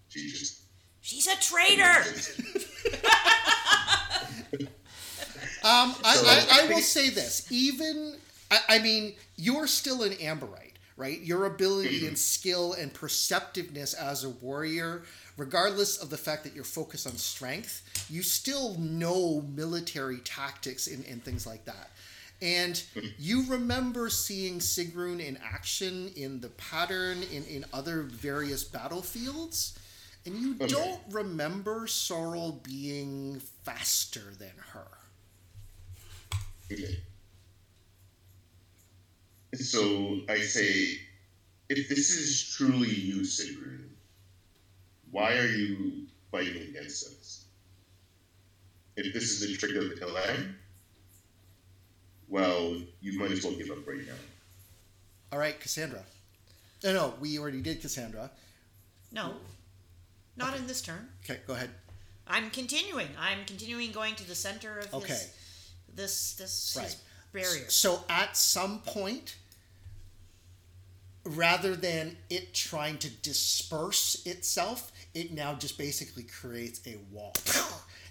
she 0.09 0.29
just 0.29 0.61
She's 1.01 1.25
a 1.25 1.35
traitor! 1.37 2.03
Um, 5.63 5.95
I, 6.03 6.45
I, 6.51 6.61
I 6.61 6.65
I 6.65 6.67
will 6.69 6.79
say 6.81 7.09
this. 7.09 7.45
Even, 7.51 8.15
I, 8.49 8.59
I 8.69 8.79
mean, 8.79 9.15
you're 9.35 9.67
still 9.67 10.03
an 10.03 10.13
Amberite, 10.13 10.66
right? 10.97 11.21
Your 11.21 11.45
ability 11.45 11.99
mm-hmm. 11.99 12.07
and 12.09 12.19
skill 12.19 12.73
and 12.73 12.93
perceptiveness 12.93 13.93
as 13.93 14.23
a 14.25 14.29
warrior, 14.29 15.03
regardless 15.37 15.97
of 15.97 16.09
the 16.09 16.17
fact 16.17 16.43
that 16.43 16.55
you're 16.55 16.63
focused 16.65 17.07
on 17.07 17.15
strength, 17.17 17.83
you 18.09 18.23
still 18.23 18.75
know 18.79 19.41
military 19.55 20.19
tactics 20.19 20.87
and, 20.87 21.05
and 21.05 21.23
things 21.23 21.45
like 21.47 21.65
that. 21.65 21.91
And 22.41 22.73
mm-hmm. 22.75 23.07
you 23.17 23.45
remember 23.47 24.09
seeing 24.09 24.59
Sigrun 24.59 25.19
in 25.25 25.37
action 25.43 26.11
in 26.15 26.41
the 26.41 26.49
pattern 26.49 27.23
in, 27.31 27.45
in 27.45 27.65
other 27.73 28.03
various 28.03 28.63
battlefields. 28.63 29.77
And 30.25 30.35
you 30.35 30.57
Okay. 30.59 30.73
don't 30.73 31.01
remember 31.11 31.87
Sorrel 31.87 32.61
being 32.63 33.39
faster 33.63 34.33
than 34.37 34.53
her. 34.73 34.87
okay. 36.71 37.03
So 39.63 40.19
I 40.29 40.39
say, 40.39 40.99
if 41.69 41.89
this 41.89 42.11
is 42.11 42.53
truly 42.55 42.89
you, 42.93 43.21
Sigrun, 43.21 43.89
why 45.11 45.33
are 45.37 45.47
you 45.47 46.07
fighting 46.31 46.61
against 46.69 47.07
us? 47.07 47.45
If 48.95 49.13
this 49.13 49.23
is 49.41 49.43
a 49.51 49.57
trick 49.57 49.75
of 49.75 49.89
the 49.89 50.05
Ilan, 50.05 50.53
well, 52.29 52.75
you 53.01 53.17
might 53.19 53.31
as 53.31 53.43
well 53.43 53.53
give 53.53 53.69
up 53.71 53.87
right 53.87 54.05
now. 54.05 54.13
All 55.31 55.39
right, 55.39 55.59
Cassandra. 55.59 56.03
No, 56.83 56.93
no, 56.93 57.13
we 57.19 57.37
already 57.39 57.61
did 57.61 57.81
Cassandra. 57.81 58.31
No, 59.11 59.35
not 60.35 60.55
in 60.57 60.67
this 60.67 60.81
turn. 60.81 61.07
Okay, 61.23 61.39
go 61.47 61.53
ahead. 61.53 61.69
I'm 62.27 62.49
continuing. 62.49 63.07
I'm 63.19 63.45
continuing 63.45 63.91
going 63.91 64.15
to 64.15 64.27
the 64.27 64.35
center 64.35 64.79
of 64.79 64.93
Okay. 64.93 65.13
his, 65.13 65.31
this 65.93 66.33
this 66.33 66.75
Right. 66.77 66.95
barrier. 67.31 67.69
So 67.69 68.03
at 68.09 68.35
some 68.35 68.81
point, 68.81 69.35
rather 71.27 71.75
than 71.75 72.17
it 72.29 72.53
trying 72.53 72.97
to 72.99 73.09
disperse 73.09 74.25
itself, 74.25 74.91
it 75.13 75.31
now 75.31 75.53
just 75.53 75.77
basically 75.77 76.23
creates 76.23 76.81
a 76.87 76.97
wall. 77.11 77.33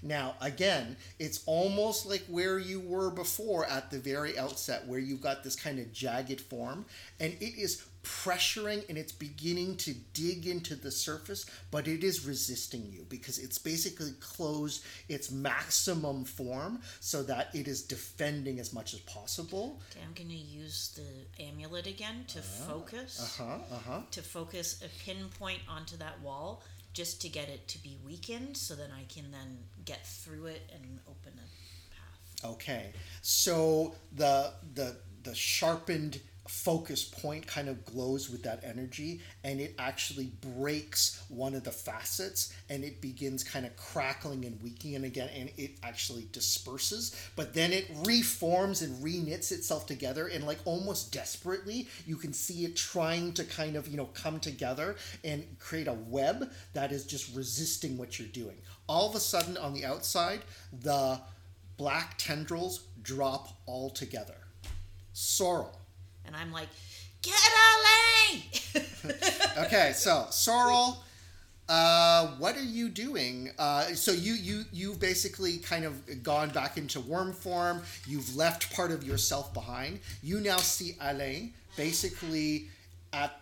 Now, 0.07 0.35
again, 0.41 0.97
it's 1.19 1.43
almost 1.47 2.07
like 2.07 2.25
where 2.29 2.59
you 2.59 2.81
were 2.81 3.11
before 3.11 3.67
at 3.67 3.91
the 3.91 3.99
very 3.99 4.39
outset, 4.39 4.87
where 4.87 5.01
you've 5.01 5.21
got 5.21 5.43
this 5.43 5.57
kind 5.57 5.79
of 5.79 5.93
jagged 5.93 6.41
form, 6.41 6.87
and 7.19 7.33
it 7.41 7.59
is 7.59 7.85
pressuring 8.07 8.89
and 8.89 8.97
it's 8.97 9.11
beginning 9.11 9.77
to 9.77 9.93
dig 10.15 10.47
into 10.47 10.77
the 10.77 10.91
surface, 10.91 11.45
but 11.71 11.89
it 11.89 12.05
is 12.05 12.25
resisting 12.25 12.87
you 12.89 13.05
because 13.09 13.39
it's 13.39 13.59
basically 13.59 14.13
closed 14.21 14.85
its 15.09 15.31
maximum 15.31 16.25
form 16.25 16.81
so 17.01 17.23
that 17.25 17.49
it 17.53 17.67
is 17.67 17.83
defending 17.83 18.61
as 18.61 18.73
much 18.73 18.95
as 18.95 19.01
possible. 19.01 19.81
Okay, 19.91 20.05
I'm 20.07 20.15
going 20.15 20.29
to 20.29 20.35
use 20.37 20.97
the 20.97 21.43
amulet 21.45 21.87
again 21.87 22.25
to 22.29 22.39
focus. 22.41 23.39
Uh 23.41 23.45
huh. 23.45 23.59
Uh 23.73 23.79
huh. 23.79 24.01
To 24.13 24.23
focus 24.23 24.83
a 24.85 25.05
pinpoint 25.05 25.63
onto 25.69 25.97
that 25.97 26.21
wall, 26.21 26.63
just 26.97 27.21
to 27.23 27.29
get 27.29 27.49
it 27.49 27.69
to 27.69 27.79
be 27.83 27.99
weakened, 28.05 28.57
so 28.57 28.75
that 28.75 28.91
I 29.01 29.05
can 29.15 29.31
then 29.31 29.51
get 29.85 30.07
through 30.07 30.47
it 30.47 30.63
and 30.75 30.99
open 31.07 31.33
a 31.37 31.49
path. 31.95 32.53
Okay. 32.55 32.85
So 33.21 33.95
the 34.13 34.53
the 34.75 34.97
the 35.23 35.35
sharpened 35.35 36.21
focus 36.49 37.05
point 37.05 37.47
kind 37.47 37.69
of 37.69 37.85
glows 37.85 38.31
with 38.31 38.43
that 38.45 38.63
energy 38.65 39.21
and 39.45 39.61
it 39.61 39.75
actually 39.79 40.33
breaks 40.41 41.23
one 41.29 41.55
of 41.55 41.65
the 41.65 41.71
facets 41.71 42.55
and 42.69 42.85
it 42.85 43.01
begins 43.01 43.43
kind 43.43 43.67
of 43.67 43.77
crackling 43.77 44.45
and 44.45 44.61
weakening 44.63 45.05
again 45.05 45.29
and 45.37 45.51
it 45.57 45.73
actually 45.83 46.29
disperses. 46.33 47.17
But 47.35 47.55
then 47.55 47.73
it 47.73 47.91
reforms 48.05 48.83
and 48.83 49.03
reknits 49.03 49.53
itself 49.53 49.87
together 49.87 50.29
and 50.29 50.47
like 50.47 50.59
almost 50.65 51.13
desperately 51.13 51.89
you 52.07 52.17
can 52.17 52.33
see 52.33 52.65
it 52.65 52.77
trying 52.77 53.33
to 53.35 53.45
kind 53.45 53.77
of 53.77 53.89
you 53.89 53.97
know 53.97 54.07
come 54.07 54.41
together 54.41 54.97
and 55.25 55.45
create 55.59 55.89
a 55.89 55.95
web 55.95 56.51
that 56.75 56.93
is 56.93 57.05
just 57.05 57.35
resisting 57.35 57.97
what 57.97 58.19
you're 58.19 58.29
doing. 58.29 58.57
All 58.89 59.09
of 59.09 59.17
a 59.17 59.21
sudden 59.21 59.57
on 59.57 59.75
the 59.75 59.85
outside 59.85 60.41
the 60.73 61.21
black 61.77 62.15
tendrils 62.19 62.85
drop 63.03 63.49
altogether 63.67 64.37
sorrel 65.13 65.76
And 66.27 66.35
I'm 66.37 66.53
like, 66.53 66.69
get 67.23 67.39
LA! 67.55 68.83
okay, 69.65 69.93
so 69.95 70.27
Sorrel, 70.31 71.03
uh, 71.69 72.29
what 72.39 72.57
are 72.57 72.63
you 72.63 72.89
doing? 72.89 73.51
Uh, 73.59 73.85
so 73.95 74.13
you 74.13 74.35
you 74.35 74.65
you've 74.73 75.01
basically 75.01 75.59
kind 75.59 75.85
of 75.85 76.23
gone 76.23 76.51
back 76.51 76.77
into 76.77 77.01
worm 77.01 77.33
form. 77.33 77.83
You've 78.07 78.37
left 78.37 78.75
part 78.75 78.93
of 78.93 79.03
yourself 79.03 79.53
behind. 79.53 80.01
You 80.23 80.41
now 80.41 80.59
see 80.59 80.97
Alain 81.01 81.55
basically 81.77 82.69
at 83.13 83.41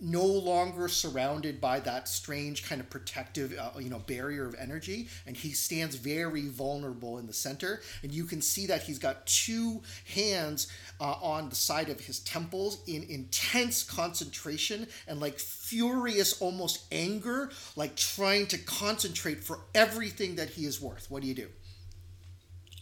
no 0.00 0.24
longer 0.24 0.88
surrounded 0.88 1.60
by 1.60 1.80
that 1.80 2.08
strange 2.08 2.68
kind 2.68 2.80
of 2.80 2.88
protective 2.90 3.56
uh, 3.58 3.78
you 3.78 3.90
know 3.90 3.98
barrier 4.00 4.46
of 4.46 4.54
energy 4.58 5.08
and 5.26 5.36
he 5.36 5.50
stands 5.50 5.96
very 5.96 6.48
vulnerable 6.48 7.18
in 7.18 7.26
the 7.26 7.32
center 7.32 7.80
and 8.02 8.12
you 8.12 8.24
can 8.24 8.40
see 8.40 8.66
that 8.66 8.82
he's 8.82 8.98
got 8.98 9.26
two 9.26 9.82
hands 10.14 10.68
uh, 11.00 11.14
on 11.22 11.48
the 11.48 11.56
side 11.56 11.88
of 11.88 12.00
his 12.00 12.20
temples 12.20 12.82
in 12.86 13.02
intense 13.04 13.82
concentration 13.82 14.86
and 15.06 15.20
like 15.20 15.38
furious 15.38 16.40
almost 16.40 16.84
anger 16.92 17.50
like 17.76 17.96
trying 17.96 18.46
to 18.46 18.58
concentrate 18.58 19.42
for 19.42 19.60
everything 19.74 20.36
that 20.36 20.50
he 20.50 20.64
is 20.64 20.80
worth 20.80 21.10
what 21.10 21.22
do 21.22 21.28
you 21.28 21.34
do 21.34 21.48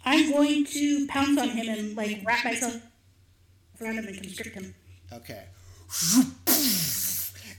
I'm 0.07 0.31
going 0.31 0.65
to 0.65 1.07
pounce 1.09 1.37
on 1.37 1.49
him 1.49 1.69
and 1.69 1.97
like 1.97 2.23
wrap 2.25 2.45
myself 2.45 2.81
around 3.81 3.99
him 3.99 4.07
and 4.07 4.17
constrict 4.17 4.55
him. 4.55 4.75
Okay. 5.13 5.45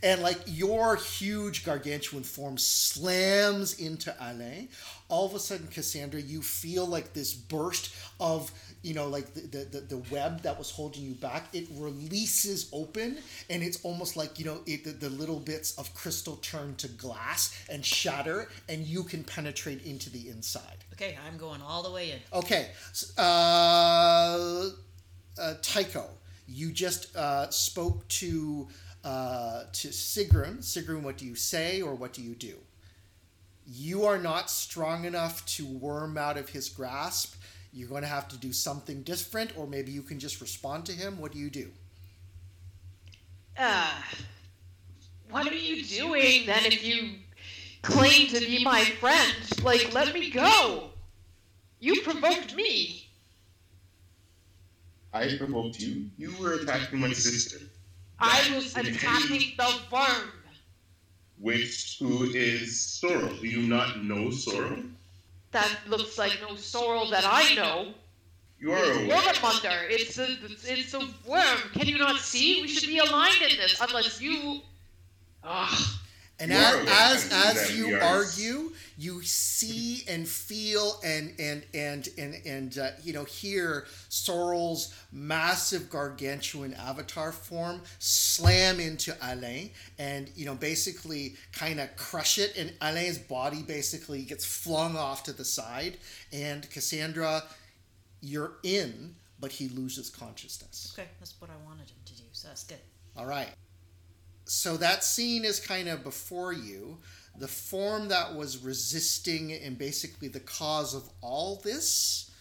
And 0.04 0.22
like 0.22 0.40
your 0.46 0.96
huge 0.96 1.66
gargantuan 1.66 2.24
form 2.24 2.58
slams 2.58 3.80
into 3.80 4.14
Alain. 4.20 4.70
All 5.10 5.26
of 5.26 5.34
a 5.34 5.40
sudden, 5.40 5.68
Cassandra, 5.68 6.20
you 6.20 6.42
feel 6.42 6.86
like 6.86 7.14
this 7.14 7.34
burst 7.34 7.96
of, 8.20 8.52
you 8.84 8.94
know, 8.94 9.08
like 9.08 9.34
the, 9.34 9.66
the, 9.72 9.80
the, 9.80 9.98
web 10.12 10.42
that 10.42 10.58
was 10.58 10.70
holding 10.70 11.02
you 11.02 11.14
back. 11.14 11.48
It 11.54 11.68
releases 11.76 12.70
open, 12.74 13.18
and 13.50 13.64
it's 13.64 13.84
almost 13.84 14.18
like, 14.18 14.38
you 14.38 14.46
know, 14.46 14.60
it, 14.66 14.84
the, 14.84 14.92
the 14.92 15.10
little 15.10 15.40
bits 15.40 15.78
of 15.78 15.94
crystal 15.94 16.36
turn 16.38 16.76
to 16.76 16.90
glass 16.90 17.58
and 17.70 17.86
shatter, 17.86 18.50
and 18.68 18.86
you 18.86 19.04
can 19.04 19.24
penetrate 19.24 19.86
into 19.86 20.10
the 20.10 20.28
inside. 20.30 20.84
okay, 20.94 21.18
I'm 21.26 21.38
going 21.38 21.62
all 21.62 21.84
the 21.84 21.92
way 21.92 22.12
in. 22.12 22.20
Okay, 22.34 22.70
uh, 23.18 24.70
uh, 25.40 25.54
Tycho, 25.62 26.06
you 26.48 26.72
just 26.72 27.16
uh, 27.16 27.50
spoke 27.50 28.08
to 28.10 28.68
uh, 29.08 29.64
to 29.72 29.88
Sigrun. 29.88 30.58
Sigrun, 30.58 31.02
what 31.02 31.18
do 31.18 31.26
you 31.26 31.36
say 31.36 31.82
or 31.82 31.96
what 31.96 32.12
do 32.12 32.22
you 32.22 32.36
do? 32.36 32.56
You 33.66 34.04
are 34.04 34.18
not 34.18 34.50
strong 34.50 35.06
enough 35.06 35.46
to 35.56 35.66
worm 35.66 36.18
out 36.18 36.38
of 36.38 36.50
his 36.50 36.68
grasp. 36.68 37.36
You're 37.72 37.88
going 37.88 38.02
to 38.02 38.08
have 38.10 38.28
to 38.30 38.38
do 38.38 38.52
something 38.52 39.04
different, 39.04 39.58
or 39.58 39.66
maybe 39.66 39.92
you 39.92 40.02
can 40.02 40.20
just 40.20 40.42
respond 40.42 40.86
to 40.88 40.92
him. 40.92 41.20
What 41.20 41.32
do 41.32 41.40
you 41.40 41.50
do? 41.50 41.72
Uh, 43.58 43.94
what 45.30 45.48
are 45.48 45.56
you 45.56 45.86
doing 45.86 46.46
then 46.46 46.66
if 46.66 46.84
you 46.84 47.12
claim 47.84 48.28
to 48.28 48.40
be 48.40 48.62
my 48.64 48.84
friend? 48.84 49.64
Like, 49.64 49.94
let 49.94 50.14
me 50.14 50.30
go. 50.30 50.90
You 51.80 52.02
provoked 52.02 52.56
me. 52.56 53.08
I 55.14 55.38
provoked 55.38 55.80
you. 55.80 56.10
You 56.18 56.34
were 56.42 56.56
attacking 56.56 57.00
my 57.00 57.14
sister, 57.14 57.60
I 58.20 58.52
was 58.56 58.76
attacking 58.76 59.54
the 59.58 59.80
worm. 59.92 60.32
which 61.40 61.98
who 62.00 62.24
is 62.34 62.80
Sorrel. 62.80 63.36
Do 63.36 63.48
you 63.48 63.62
not 63.62 64.04
know 64.04 64.32
Sorrel? 64.32 64.84
That 65.52 65.70
looks 65.88 66.18
like 66.18 66.38
no 66.42 66.56
sorrel 66.56 67.10
that 67.10 67.24
I 67.26 67.54
know. 67.56 67.94
You 68.60 68.72
are 68.74 68.84
It's 68.84 68.98
aware. 68.98 69.18
Wormunder. 69.34 69.86
It's 69.90 70.18
a, 70.18 70.28
it's 70.66 70.94
a 70.94 71.00
worm. 71.26 71.60
Can 71.74 71.88
you 71.88 71.98
not 71.98 72.20
see? 72.20 72.62
We 72.62 72.68
should 72.68 72.88
be 72.90 72.98
aligned 72.98 73.42
in 73.42 73.58
this, 73.58 73.80
unless 73.80 74.20
you. 74.20 74.62
Ugh. 75.44 75.80
And 76.40 76.52
You 76.52 76.58
as 76.58 77.32
as, 77.32 77.32
as 77.32 77.76
you 77.76 77.96
are- 77.96 78.02
argue, 78.02 78.72
you 78.96 79.24
see 79.24 80.04
and 80.08 80.28
feel 80.28 81.00
and 81.04 81.34
and 81.40 81.64
and 81.74 82.08
and 82.18 82.36
and 82.46 82.78
uh, 82.78 82.90
you 83.04 83.12
know 83.14 83.24
hear 83.24 83.88
Sorrel's 84.10 84.94
massive 85.12 85.90
gargantuan 85.90 86.76
avatar 86.76 87.32
form 87.32 87.82
slam 87.98 88.80
into 88.80 89.16
Alain, 89.22 89.72
and 89.98 90.30
you 90.36 90.46
know 90.46 90.54
basically 90.54 91.36
kind 91.54 91.80
of 91.80 91.96
crush 91.98 92.38
it, 92.38 92.56
and 92.56 92.72
Alain's 92.82 93.18
body 93.18 93.64
basically 93.64 94.22
gets 94.24 94.46
flung 94.46 94.96
off 94.96 95.24
to 95.24 95.34
the 95.34 95.46
side, 95.46 95.98
and 96.32 96.70
Cassandra, 96.70 97.44
you're 98.22 98.54
in, 98.62 99.16
but 99.40 99.52
he 99.52 99.70
loses 99.70 100.12
consciousness. 100.12 100.94
Okay, 100.98 101.08
that's 101.20 101.34
what 101.42 101.50
I 101.50 101.56
wanted 101.66 101.90
him 101.90 101.98
to 102.06 102.16
do, 102.16 102.24
so 102.32 102.48
that's 102.50 102.64
good. 102.64 102.78
All 103.16 103.26
right. 103.26 103.50
So 104.48 104.78
that 104.78 105.04
scene 105.04 105.44
is 105.44 105.60
kind 105.60 105.90
of 105.90 106.04
before 106.04 106.54
you. 106.54 106.98
The 107.38 107.48
form 107.48 108.08
that 108.08 108.34
was 108.34 108.64
resisting 108.64 109.52
and 109.52 109.78
basically 109.78 110.30
the 110.30 110.40
cause 110.40 110.96
of 110.96 111.08
all 111.22 111.58
this 111.64 112.32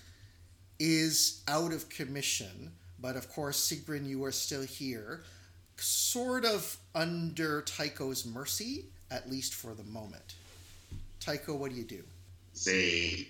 is 0.79 1.43
out 1.49 1.73
of 1.73 1.89
commission. 1.89 2.71
But 3.01 3.17
of 3.17 3.29
course, 3.31 3.71
Sigrun, 3.71 4.07
you 4.07 4.25
are 4.25 4.33
still 4.33 4.63
here, 4.63 5.25
sort 5.77 6.45
of 6.45 6.79
under 6.95 7.61
Tycho's 7.63 8.25
mercy, 8.25 8.87
at 9.11 9.29
least 9.29 9.55
for 9.55 9.75
the 9.75 9.85
moment. 9.85 10.37
Tycho, 11.21 11.55
what 11.57 11.73
do 11.73 11.77
you 11.77 11.85
do? 11.85 12.03
Say, 12.53 13.29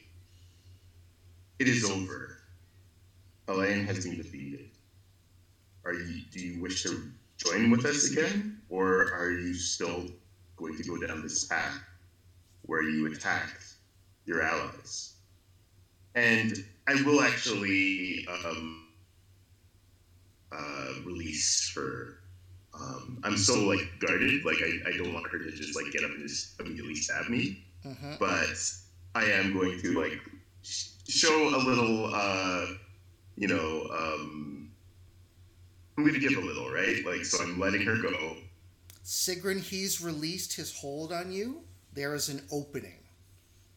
it 1.58 1.66
is 1.66 1.90
over. 1.90 2.38
Alain 3.48 3.86
has 3.86 4.05
been 4.05 4.16
defeated. 4.16 4.68
Are 5.84 5.94
you? 5.94 6.20
Do 6.30 6.40
you 6.40 6.60
wish 6.60 6.82
to 6.82 7.10
join 7.36 7.70
with 7.70 7.84
us 7.84 8.05
again, 8.05 8.58
or 8.68 9.12
are 9.15 9.31
you 9.31 9.55
still 9.55 10.06
going 10.56 10.76
to 10.76 10.84
go 10.84 10.98
down 10.98 11.23
this 11.23 11.44
path 11.44 11.81
where 12.62 12.82
you 12.82 13.06
attack 13.06 13.60
your 14.24 14.42
allies? 14.42 15.15
And 16.15 16.52
I 16.89 16.94
will 17.05 17.20
actually 17.20 18.24
um, 18.28 18.84
uh, 20.52 20.86
release 21.05 21.73
her. 21.74 22.15
Um, 22.74 23.18
I'm 23.24 23.36
so 23.36 23.55
like 23.65 23.81
guarded, 24.00 24.44
like 24.44 24.58
I, 24.62 24.90
I 24.90 24.97
don't 24.97 25.12
want 25.12 25.26
her 25.31 25.39
to 25.39 25.50
just 25.50 25.74
like 25.76 25.90
get 25.92 26.05
up 26.05 26.10
and 26.10 26.20
just 26.20 26.48
immediately 26.60 26.94
stab 26.94 27.28
me 27.28 27.56
Mm-hmm. 27.84 28.15
but 28.18 28.56
I 29.15 29.24
am 29.26 29.52
going 29.52 29.78
to 29.81 29.92
like 30.00 30.18
sh- 30.62 30.86
show 31.08 31.48
a 31.55 31.58
little, 31.58 32.08
uh, 32.12 32.66
you 33.36 33.48
know, 33.48 33.86
um, 33.92 34.65
I'm 35.97 36.05
going 36.05 36.15
to 36.15 36.20
give 36.20 36.36
a 36.39 36.41
little, 36.44 36.70
right? 36.70 37.05
Like, 37.07 37.25
so 37.25 37.42
I'm 37.42 37.58
letting 37.58 37.83
her 37.83 37.97
go. 37.97 38.36
Sigrun, 39.05 39.60
he's 39.62 40.00
released 40.00 40.55
his 40.55 40.76
hold 40.76 41.12
on 41.12 41.33
you. 41.33 41.62
There 41.94 42.15
is 42.15 42.28
an 42.28 42.42
opening. 42.52 42.99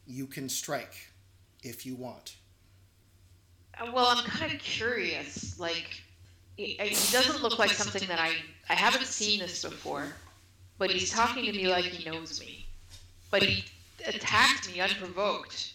You 0.06 0.26
can 0.26 0.48
strike 0.48 0.94
if 1.62 1.86
you 1.86 1.94
want. 1.94 2.36
Uh, 3.80 3.90
Well, 3.94 4.06
I'm 4.06 4.24
kind 4.24 4.52
of 4.52 4.58
curious. 4.60 5.58
Like, 5.58 6.02
he, 6.56 6.76
he 6.80 7.12
doesn't 7.12 7.42
look 7.42 7.58
like 7.58 7.70
something 7.70 8.06
that 8.08 8.18
I 8.18 8.32
I 8.68 8.74
haven't 8.74 9.06
seen 9.06 9.40
this 9.40 9.64
before, 9.64 10.06
but 10.78 10.90
he's 10.90 11.10
talking 11.10 11.44
to 11.46 11.52
me 11.52 11.68
like 11.68 11.84
he 11.86 12.08
knows 12.08 12.38
me. 12.40 12.66
But 13.30 13.42
he 13.42 13.64
attacked 14.06 14.70
me 14.72 14.80
unprovoked. 14.80 15.72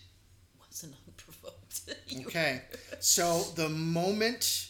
Wasn't 0.60 0.94
unprovoked. 1.08 1.82
Okay. 2.28 2.62
So 3.00 3.42
the 3.56 3.68
moment 3.70 4.70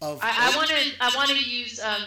of 0.00 0.20
I 0.22 0.52
want 0.56 0.68
to 0.70 0.76
I 1.00 1.10
want 1.14 1.30
to 1.30 1.36
use 1.38 1.80
um 1.80 2.02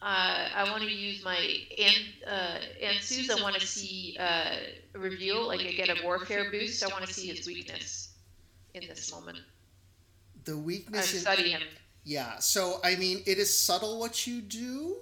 uh, 0.00 0.48
I 0.54 0.64
want 0.70 0.82
to 0.82 0.90
use 0.90 1.24
my 1.24 1.36
and 1.78 2.04
uh, 2.26 2.58
Ansuz. 2.84 3.30
I 3.30 3.40
want 3.42 3.56
to 3.56 3.66
see 3.66 4.16
uh, 4.18 4.56
reveal 4.94 5.46
like 5.46 5.60
I 5.60 5.72
get 5.72 5.88
a 5.88 5.96
warfare 6.04 6.50
boost. 6.50 6.84
I 6.84 6.88
want 6.88 7.04
to 7.04 7.12
see 7.12 7.28
his 7.28 7.46
weakness 7.46 8.10
in 8.74 8.86
this 8.88 9.10
moment. 9.10 9.38
the 10.44 10.56
weakness 10.56 11.12
is 11.14 11.22
study 11.22 11.50
him. 11.50 11.62
yeah. 12.04 12.38
So 12.38 12.80
I 12.84 12.96
mean, 12.96 13.22
it 13.26 13.38
is 13.38 13.52
subtle 13.56 13.98
what 13.98 14.26
you 14.26 14.40
do. 14.40 14.96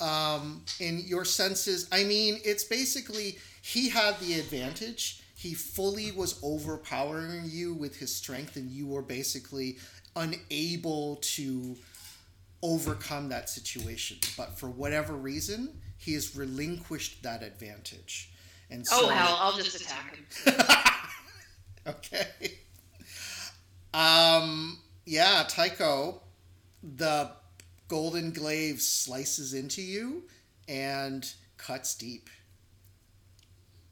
Um, 0.00 0.64
in 0.78 1.00
your 1.06 1.24
senses, 1.24 1.88
I 1.90 2.04
mean, 2.04 2.38
it's 2.44 2.64
basically 2.64 3.38
he 3.62 3.88
had 3.88 4.18
the 4.20 4.34
advantage. 4.38 5.22
He 5.34 5.54
fully 5.54 6.12
was 6.12 6.38
overpowering 6.42 7.44
you 7.46 7.74
with 7.74 7.96
his 7.98 8.14
strength, 8.14 8.56
and 8.56 8.70
you 8.70 8.86
were 8.86 9.02
basically 9.02 9.78
unable 10.18 11.16
to 11.16 11.76
overcome 12.62 13.28
that 13.28 13.48
situation. 13.48 14.18
But 14.36 14.58
for 14.58 14.68
whatever 14.68 15.14
reason, 15.14 15.80
he 15.96 16.14
has 16.14 16.36
relinquished 16.36 17.22
that 17.22 17.42
advantage. 17.42 18.30
And 18.70 18.86
so, 18.86 18.96
Oh 19.04 19.08
hell, 19.08 19.38
I'll 19.40 19.56
just 19.56 19.80
attack 19.80 20.16
him. 20.44 20.54
okay. 21.94 22.58
Um, 23.94 24.78
yeah, 25.06 25.44
Tycho, 25.48 26.20
the 26.82 27.30
golden 27.88 28.32
glaive 28.32 28.82
slices 28.82 29.54
into 29.54 29.80
you 29.80 30.24
and 30.68 31.32
cuts 31.56 31.94
deep. 31.94 32.28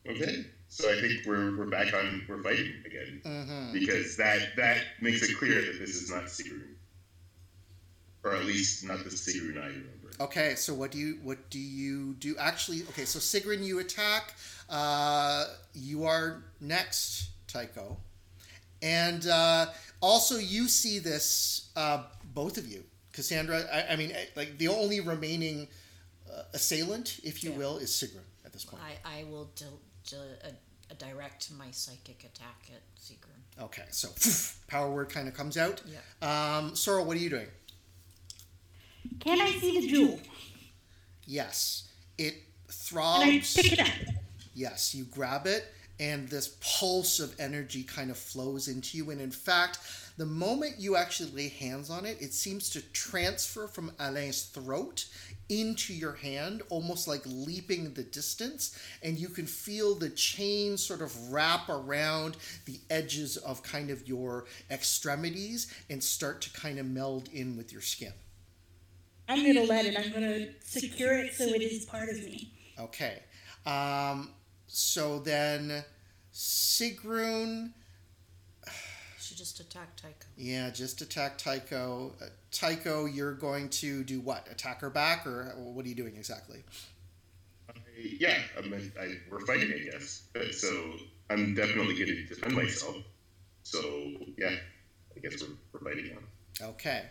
Okay. 0.09 0.47
So 0.77 0.93
I 0.93 1.01
think 1.01 1.25
we're, 1.25 1.57
we're 1.57 1.65
back 1.71 1.95
on 1.95 2.23
we're 2.29 2.43
fighting 2.43 2.71
again 2.85 3.23
Mm-hmm. 3.25 3.73
because 3.73 4.15
that 4.19 4.55
that 4.57 4.83
makes 5.01 5.23
it 5.23 5.35
clear 5.39 5.55
that 5.55 5.79
this 5.79 5.95
is 6.03 6.11
not 6.11 6.25
Sigrun, 6.25 6.75
or 8.23 8.35
at 8.35 8.45
least 8.45 8.85
not 8.87 8.99
the 9.03 9.09
Sigrun 9.09 9.57
I 9.57 9.69
remember. 9.69 10.11
Okay, 10.21 10.55
so 10.55 10.75
what 10.75 10.91
do 10.91 10.99
you 10.99 11.19
what 11.23 11.49
do 11.49 11.59
you 11.59 12.13
do? 12.19 12.37
Actually, 12.39 12.83
okay, 12.91 13.07
so 13.07 13.19
Sigrun, 13.19 13.65
you 13.65 13.79
attack. 13.79 14.35
Uh, 14.69 15.47
you 15.73 16.05
are 16.05 16.43
next, 16.61 17.31
Tycho, 17.49 17.97
and 18.83 19.27
uh, 19.29 19.67
also 20.03 20.37
you 20.37 20.69
see 20.69 20.99
this. 20.99 21.71
Uh, 21.75 22.03
both 22.35 22.59
of 22.59 22.67
you, 22.67 22.85
Cassandra. 23.15 23.63
I, 23.73 23.95
I 23.95 23.97
mean, 23.97 24.13
like 24.37 24.59
the 24.59 24.69
only 24.69 25.01
remaining 25.01 25.69
uh, 26.31 26.43
assailant, 26.53 27.19
if 27.25 27.43
you 27.43 27.53
Yeah. 27.53 27.57
will, 27.57 27.79
is 27.79 27.91
Sigrun 27.93 28.25
at 28.45 28.53
this 28.53 28.67
point. 28.67 28.83
I, 28.83 29.21
I 29.21 29.25
will 29.25 29.49
di- 29.57 29.65
di- 30.11 30.17
uh, 30.45 30.51
direct 30.95 31.51
my 31.53 31.71
psychic 31.71 32.25
attack 32.25 32.69
at 32.73 32.83
Sigrun. 33.01 33.65
Okay, 33.65 33.85
so 33.91 34.09
power 34.69 34.91
word 34.91 35.09
kind 35.09 35.29
of 35.29 35.35
comes 35.35 35.57
out. 35.57 35.83
Yeah. 35.87 36.57
Um, 36.59 36.75
Sorrel, 36.77 37.05
what 37.05 37.17
are 37.17 37.21
you 37.21 37.31
doing? 37.31 37.49
Can 39.21 39.41
I 39.41 39.51
see 39.53 39.81
the 39.81 39.87
jewel? 39.89 40.21
Yes, 41.27 41.89
it 42.19 42.35
And 42.35 42.43
I 42.69 42.73
throbs. 42.73 43.55
pick 43.55 43.73
it 43.73 43.81
up. 43.81 43.89
Yes, 44.55 44.95
you 44.95 45.05
grab 45.05 45.47
it, 45.47 45.65
and 46.01 46.29
this 46.29 46.57
pulse 46.61 47.21
of 47.21 47.35
energy 47.39 47.83
kind 47.83 48.11
of 48.11 48.17
flows 48.17 48.69
into 48.69 48.97
you. 48.97 49.11
And 49.11 49.21
in 49.21 49.31
fact, 49.31 49.79
the 50.17 50.27
moment 50.27 50.77
you 50.79 50.97
actually 50.97 51.31
lay 51.33 51.49
hands 51.49 51.91
on 51.91 52.07
it, 52.07 52.17
it 52.21 52.33
seems 52.33 52.71
to 52.71 52.81
transfer 52.93 53.67
from 53.67 53.93
Alain's 53.99 54.45
throat 54.45 55.07
into 55.49 55.93
your 55.93 56.15
hand, 56.15 56.63
almost 56.71 57.07
like 57.07 57.23
leaping 57.27 57.93
the 57.93 58.03
distance. 58.03 58.79
And 59.03 59.19
you 59.19 59.29
can 59.29 59.47
feel 59.47 59.95
the 59.95 60.09
chain 60.09 60.79
sort 60.79 61.03
of 61.03 61.33
wrap 61.33 61.69
around 61.69 62.39
the 62.65 62.81
edges 62.89 63.37
of 63.37 63.63
kind 63.63 63.91
of 63.91 64.09
your 64.09 64.47
extremities 64.71 65.73
and 65.91 66.03
start 66.03 66.41
to 66.43 66.53
kind 66.53 66.79
of 66.79 66.87
meld 66.87 67.29
in 67.33 67.57
with 67.57 67.73
your 67.73 67.83
skin. 67.83 68.13
I'm 69.29 69.45
gonna 69.45 69.67
let 69.67 69.85
it. 69.85 69.99
I'm 69.99 70.13
gonna 70.13 70.47
secure 70.63 71.19
it 71.19 71.35
so 71.35 71.45
it 71.45 71.61
is 71.61 71.85
part 71.85 72.09
of 72.09 72.17
me. 72.17 72.53
Okay. 72.79 73.23
Um, 73.67 74.31
so 74.67 75.19
then, 75.19 75.85
Sigrun. 76.33 77.73
Should 79.37 79.45
just 79.45 79.61
attack 79.61 79.97
Tycho. 79.97 80.27
Yeah, 80.39 80.71
just 80.71 81.03
attack 81.03 81.37
Tycho. 81.37 82.15
Uh, 82.23 82.27
Tycho, 82.51 83.05
you're 83.05 83.35
going 83.35 83.69
to 83.69 84.03
do 84.03 84.19
what? 84.21 84.49
Attack 84.51 84.81
her 84.81 84.89
back, 84.89 85.27
or 85.27 85.53
what 85.57 85.85
are 85.85 85.89
you 85.91 85.95
doing 85.95 86.17
exactly? 86.17 86.65
I, 87.69 87.75
yeah, 88.19 88.39
I 88.57 88.63
mean, 88.63 88.91
I, 88.99 89.17
we're 89.31 89.41
fighting, 89.41 89.71
I 89.75 89.91
guess. 89.91 90.23
So 90.53 90.95
I'm 91.29 91.55
definitely 91.55 91.97
going 91.97 92.07
to 92.07 92.25
defend 92.25 92.55
myself. 92.55 92.97
So 93.63 93.79
yeah, 94.39 94.55
I 95.15 95.21
guess 95.21 95.43
we're, 95.43 95.49
we're 95.73 95.91
fighting 95.91 96.13
now. 96.15 96.69
Okay. 96.69 97.03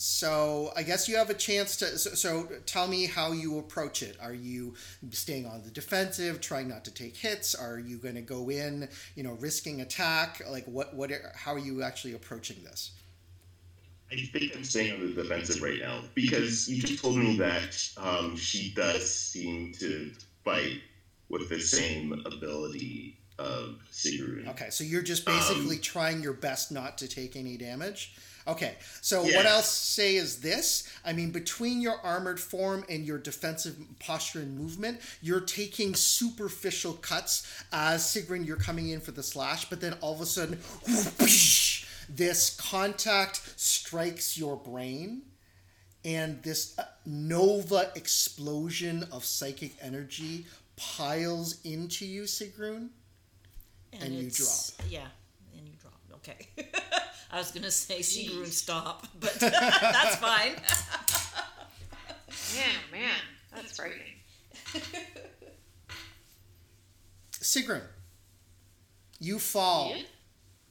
So 0.00 0.70
I 0.76 0.84
guess 0.84 1.08
you 1.08 1.16
have 1.16 1.28
a 1.28 1.34
chance 1.34 1.74
to. 1.78 1.98
So, 1.98 2.10
so 2.10 2.48
tell 2.66 2.86
me 2.86 3.06
how 3.06 3.32
you 3.32 3.58
approach 3.58 4.00
it. 4.04 4.16
Are 4.22 4.32
you 4.32 4.74
staying 5.10 5.44
on 5.44 5.64
the 5.64 5.70
defensive, 5.70 6.40
trying 6.40 6.68
not 6.68 6.84
to 6.84 6.94
take 6.94 7.16
hits? 7.16 7.52
Are 7.52 7.80
you 7.80 7.96
going 7.98 8.14
to 8.14 8.20
go 8.20 8.48
in, 8.48 8.88
you 9.16 9.24
know, 9.24 9.32
risking 9.40 9.80
attack? 9.80 10.40
Like 10.48 10.64
what? 10.66 10.94
What? 10.94 11.10
How 11.34 11.52
are 11.52 11.58
you 11.58 11.82
actually 11.82 12.14
approaching 12.14 12.62
this? 12.62 12.92
I 14.12 14.14
think 14.14 14.52
I'm 14.54 14.62
staying 14.62 14.94
on 14.94 15.00
the 15.00 15.20
defensive 15.20 15.60
right 15.60 15.80
now 15.80 16.02
because 16.14 16.68
you 16.68 16.80
just 16.80 17.02
told 17.02 17.16
me 17.16 17.36
that 17.38 17.90
um, 17.96 18.36
she 18.36 18.72
does 18.74 19.12
seem 19.12 19.72
to 19.80 20.12
fight 20.44 20.80
with 21.28 21.48
the 21.48 21.58
same 21.58 22.12
ability 22.24 23.18
of 23.40 23.80
Sigrun. 23.92 24.48
Okay, 24.50 24.70
so 24.70 24.84
you're 24.84 25.02
just 25.02 25.26
basically 25.26 25.76
Um, 25.76 25.82
trying 25.82 26.22
your 26.22 26.34
best 26.34 26.70
not 26.70 26.98
to 26.98 27.08
take 27.08 27.34
any 27.34 27.56
damage. 27.56 28.14
Okay, 28.48 28.76
so 29.02 29.24
Yeah. 29.24 29.36
what 29.36 29.46
I'll 29.46 29.62
say 29.62 30.16
is 30.16 30.40
this 30.40 30.84
I 31.04 31.12
mean, 31.12 31.30
between 31.30 31.80
your 31.80 32.00
armored 32.00 32.40
form 32.40 32.84
and 32.88 33.04
your 33.06 33.18
defensive 33.18 33.76
posture 33.98 34.40
and 34.40 34.58
movement, 34.58 35.00
you're 35.22 35.40
taking 35.40 35.94
superficial 35.94 36.94
cuts 36.94 37.46
as 37.72 38.02
Sigrun, 38.04 38.46
you're 38.46 38.56
coming 38.56 38.88
in 38.88 39.00
for 39.00 39.12
the 39.12 39.22
slash, 39.22 39.68
but 39.70 39.80
then 39.80 39.94
all 40.00 40.14
of 40.14 40.20
a 40.20 40.26
sudden, 40.26 40.58
this 42.08 42.56
contact 42.58 43.42
strikes 43.56 44.36
your 44.38 44.56
brain 44.56 45.22
and 46.04 46.42
this 46.42 46.78
uh, 46.78 46.84
nova 47.04 47.90
explosion 47.94 49.04
of 49.12 49.24
psychic 49.24 49.76
energy 49.82 50.46
piles 50.76 51.60
into 51.64 52.06
you, 52.06 52.22
Sigrun. 52.22 52.88
And 54.00 54.14
you 54.14 54.30
drop. 54.30 54.88
Yeah, 54.90 55.06
and 55.56 55.66
you 55.66 55.74
drop. 55.80 55.94
Okay. 56.16 56.48
I 57.30 57.38
was 57.38 57.50
gonna 57.50 57.70
say 57.70 58.00
Sigrun 58.00 58.46
stop, 58.46 59.06
but 59.20 59.34
that's 59.40 60.16
fine. 60.16 60.52
Man, 62.56 62.74
man, 63.00 63.20
that's 63.54 63.76
frightening. 63.76 64.14
Sigrun, 67.32 67.82
you 69.20 69.38
fall 69.38 69.94
Yeah? 69.96 70.02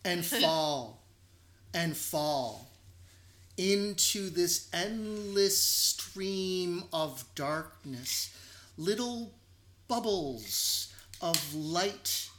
and 0.06 0.26
fall 0.26 1.03
and 1.74 1.95
fall 1.95 2.69
into 3.58 4.30
this 4.30 4.69
endless 4.74 5.60
stream 5.61 6.84
of 6.94 7.24
darkness. 7.36 8.36
Little 8.77 9.34
bubbles 9.88 10.94
of 11.22 11.53
light, 11.56 12.30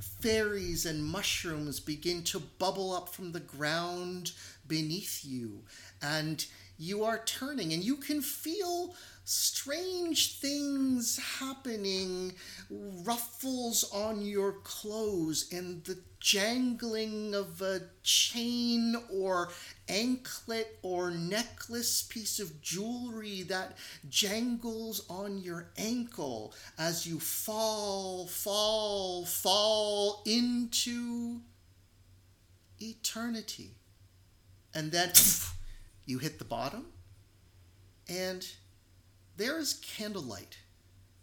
fairies 0.00 0.86
and 0.86 1.04
mushrooms 1.04 1.80
begin 1.80 2.22
to 2.24 2.40
bubble 2.40 2.94
up 2.94 3.08
from 3.08 3.32
the 3.32 3.40
ground 3.40 4.32
beneath 4.66 5.24
you. 5.24 5.62
And 6.02 6.44
you 6.78 7.04
are 7.04 7.22
turning, 7.24 7.72
and 7.72 7.82
you 7.82 7.96
can 7.96 8.20
feel 8.20 8.94
strange 9.28 10.38
things 10.38 11.18
happening 11.40 12.32
ruffles 12.70 13.82
on 13.92 14.22
your 14.22 14.52
clothes 14.62 15.48
and 15.52 15.82
the 15.82 15.98
jangling 16.20 17.34
of 17.34 17.60
a 17.60 17.80
chain 18.04 18.94
or 19.12 19.48
anklet 19.88 20.78
or 20.82 21.10
necklace 21.10 22.02
piece 22.02 22.38
of 22.38 22.62
jewelry 22.62 23.42
that 23.42 23.76
jangles 24.08 25.04
on 25.10 25.38
your 25.38 25.70
ankle 25.76 26.54
as 26.78 27.04
you 27.04 27.18
fall, 27.18 28.28
fall, 28.28 29.24
fall 29.24 30.22
into 30.24 31.40
eternity. 32.80 33.70
And 34.72 34.92
then 34.92 35.10
you 36.04 36.18
hit 36.18 36.38
the 36.38 36.44
bottom, 36.44 36.86
and 38.08 38.46
there 39.36 39.58
is 39.58 39.74
candlelight 39.74 40.58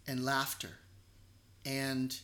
and 0.08 0.24
laughter 0.24 0.80
and 1.66 2.20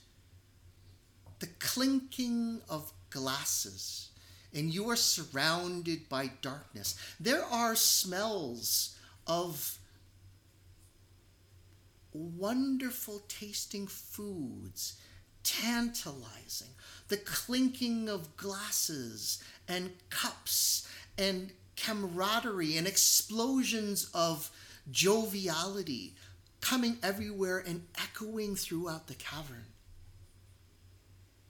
the 1.40 1.48
clinking 1.59 2.61
of 2.69 2.92
glasses, 3.09 4.09
and 4.53 4.74
you 4.74 4.90
are 4.90 4.95
surrounded 4.95 6.09
by 6.09 6.32
darkness. 6.42 6.95
There 7.19 7.43
are 7.43 7.76
smells 7.76 8.98
of 9.26 9.77
wonderful 12.14 13.22
tasting 13.27 13.88
foods, 13.88 15.00
tantalizing, 15.43 16.69
the 17.08 17.18
clinking 17.18 18.09
of 18.09 18.35
glasses 18.35 19.42
and 19.68 19.92
cups 20.09 20.88
and 21.18 21.51
camaraderie 21.77 22.76
and 22.77 22.88
explosions 22.88 24.09
of 24.14 24.51
joviality 24.91 26.16
coming 26.61 26.98
everywhere 27.01 27.59
and 27.66 27.85
echoing 28.01 28.56
throughout 28.56 29.08
the 29.08 29.16
cavern. 29.16 29.66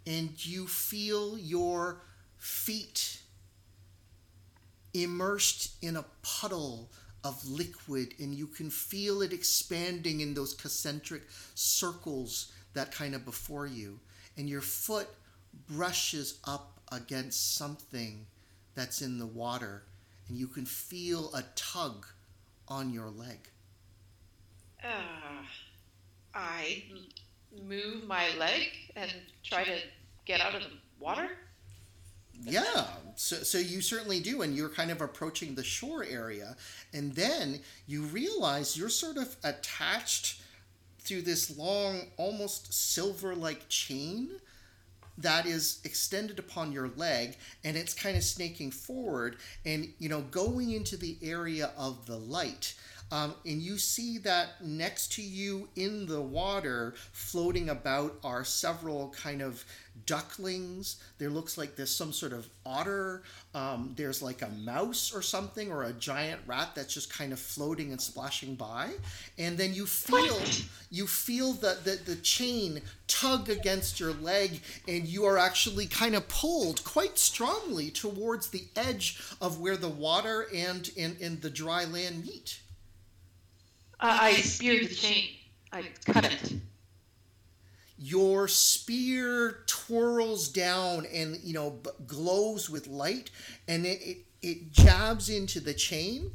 And 0.05 0.45
you 0.45 0.67
feel 0.67 1.37
your 1.37 2.01
feet 2.37 3.19
immersed 4.93 5.75
in 5.83 5.95
a 5.95 6.05
puddle 6.21 6.89
of 7.23 7.47
liquid, 7.47 8.13
and 8.19 8.33
you 8.33 8.47
can 8.47 8.69
feel 8.69 9.21
it 9.21 9.33
expanding 9.33 10.21
in 10.21 10.33
those 10.33 10.53
concentric 10.53 11.23
circles 11.53 12.51
that 12.73 12.91
kind 12.91 13.13
of 13.13 13.25
before 13.25 13.67
you. 13.67 13.99
And 14.37 14.49
your 14.49 14.61
foot 14.61 15.07
brushes 15.67 16.39
up 16.45 16.79
against 16.91 17.55
something 17.55 18.25
that's 18.73 19.01
in 19.01 19.19
the 19.19 19.27
water, 19.27 19.83
and 20.27 20.37
you 20.37 20.47
can 20.47 20.65
feel 20.65 21.33
a 21.33 21.43
tug 21.55 22.05
on 22.69 22.91
your 22.91 23.09
leg? 23.09 23.39
Uh, 24.83 25.43
I 26.33 26.83
move 27.67 28.07
my 28.07 28.27
leg 28.37 28.67
and 28.95 29.11
try 29.43 29.63
to 29.63 29.79
get 30.25 30.41
out 30.41 30.55
of 30.55 30.61
the 30.61 30.69
water. 30.99 31.29
Yeah, 32.41 32.85
so, 33.15 33.37
so 33.37 33.57
you 33.57 33.81
certainly 33.81 34.21
do, 34.21 34.43
and 34.43 34.55
you're 34.55 34.69
kind 34.69 34.91
of 34.91 35.01
approaching 35.01 35.55
the 35.55 35.63
shore 35.63 36.05
area, 36.09 36.55
and 36.93 37.13
then 37.13 37.59
you 37.85 38.03
realize 38.03 38.77
you're 38.77 38.87
sort 38.87 39.17
of 39.17 39.35
attached 39.43 40.41
through 40.99 41.23
this 41.23 41.57
long, 41.57 42.03
almost 42.15 42.73
silver 42.73 43.35
like 43.35 43.67
chain 43.67 44.29
that 45.21 45.45
is 45.45 45.79
extended 45.83 46.39
upon 46.39 46.71
your 46.71 46.89
leg 46.95 47.37
and 47.63 47.77
it's 47.77 47.93
kind 47.93 48.17
of 48.17 48.23
snaking 48.23 48.71
forward 48.71 49.37
and 49.65 49.87
you 49.99 50.09
know 50.09 50.21
going 50.21 50.71
into 50.71 50.97
the 50.97 51.17
area 51.21 51.71
of 51.77 52.05
the 52.05 52.17
light. 52.17 52.75
Um, 53.11 53.33
and 53.43 53.59
you 53.59 53.79
see 53.79 54.19
that 54.19 54.63
next 54.63 55.13
to 55.13 55.23
you 55.23 55.67
in 55.75 56.05
the 56.05 56.21
water 56.21 56.93
floating 57.11 57.69
about 57.69 58.19
are 58.23 58.43
several 58.43 59.09
kind 59.09 59.41
of 59.41 59.65
ducklings. 60.05 61.01
There 61.17 61.29
looks 61.29 61.57
like 61.57 61.75
there's 61.75 61.95
some 61.95 62.13
sort 62.13 62.33
of 62.33 62.47
otter. 62.65 63.23
Um, 63.53 63.93
there's 63.95 64.21
like 64.21 64.41
a 64.41 64.49
mouse 64.49 65.13
or 65.13 65.21
something, 65.21 65.71
or 65.71 65.83
a 65.83 65.93
giant 65.93 66.41
rat 66.47 66.69
that's 66.75 66.93
just 66.93 67.11
kind 67.11 67.33
of 67.33 67.39
floating 67.39 67.91
and 67.91 68.01
splashing 68.01 68.55
by. 68.55 68.89
And 69.37 69.57
then 69.57 69.73
you 69.73 69.85
feel 69.85 70.39
you 70.91 71.07
feel 71.07 71.53
the, 71.53 71.77
the, 71.83 71.99
the 72.05 72.15
chain 72.17 72.81
tug 73.07 73.49
against 73.49 73.99
your 73.99 74.13
leg, 74.13 74.61
and 74.87 75.07
you 75.07 75.25
are 75.25 75.37
actually 75.37 75.87
kind 75.87 76.15
of 76.15 76.27
pulled 76.27 76.83
quite 76.83 77.17
strongly 77.17 77.89
towards 77.89 78.49
the 78.49 78.63
edge 78.75 79.21
of 79.41 79.59
where 79.59 79.77
the 79.77 79.89
water 79.89 80.47
and, 80.53 80.89
and, 80.97 81.19
and 81.21 81.41
the 81.41 81.49
dry 81.49 81.85
land 81.85 82.25
meet. 82.25 82.59
Uh, 83.99 84.17
I 84.21 84.33
spear 84.35 84.79
the 84.79 84.93
chain. 84.93 85.29
I 85.71 85.83
cut 86.05 86.25
it. 86.25 86.53
Your 88.01 88.47
spear 88.47 89.63
twirls 89.67 90.47
down 90.47 91.05
and 91.13 91.37
you 91.43 91.53
know 91.53 91.71
b- 91.71 91.89
glows 92.07 92.69
with 92.69 92.87
light, 92.87 93.29
and 93.67 93.85
it, 93.85 94.01
it 94.01 94.17
it 94.41 94.71
jabs 94.71 95.29
into 95.29 95.59
the 95.59 95.73
chain, 95.73 96.31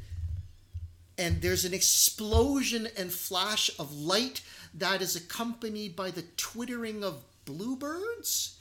and 1.17 1.41
there's 1.41 1.65
an 1.65 1.73
explosion 1.73 2.87
and 2.95 3.11
flash 3.11 3.71
of 3.79 3.91
light 3.93 4.41
that 4.75 5.01
is 5.01 5.15
accompanied 5.15 5.95
by 5.95 6.11
the 6.11 6.21
twittering 6.37 7.03
of 7.03 7.23
bluebirds. 7.45 8.57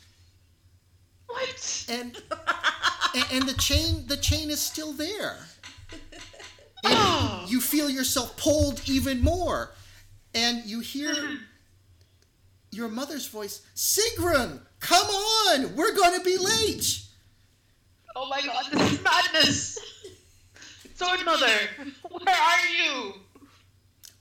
What? 1.26 1.86
and 1.88 2.22
and, 3.32 3.48
the 3.48 3.54
chain 3.58 4.06
the 4.06 4.16
chain 4.16 4.50
is 4.50 4.60
still 4.60 4.92
there 4.92 5.38
and 5.90 6.00
oh. 6.84 7.46
you 7.48 7.60
feel 7.60 7.88
yourself 7.88 8.36
pulled 8.36 8.82
even 8.88 9.20
more 9.20 9.72
and 10.34 10.64
you 10.64 10.80
hear 10.80 11.14
mm-hmm. 11.14 11.34
Your 12.74 12.88
mother's 12.88 13.26
voice 13.26 13.62
sigrun 13.74 14.60
come 14.80 15.06
on 15.06 15.74
we're 15.76 15.94
going 15.94 16.18
to 16.18 16.24
be 16.24 16.36
late 16.38 17.00
Oh 18.16 18.28
my 18.28 18.40
god, 18.42 18.64
this 18.70 18.92
is 18.92 19.02
madness! 19.02 19.78
Sword 20.94 21.24
Mother, 21.24 21.46
where 22.10 22.34
are 22.34 22.68
you? 22.84 23.14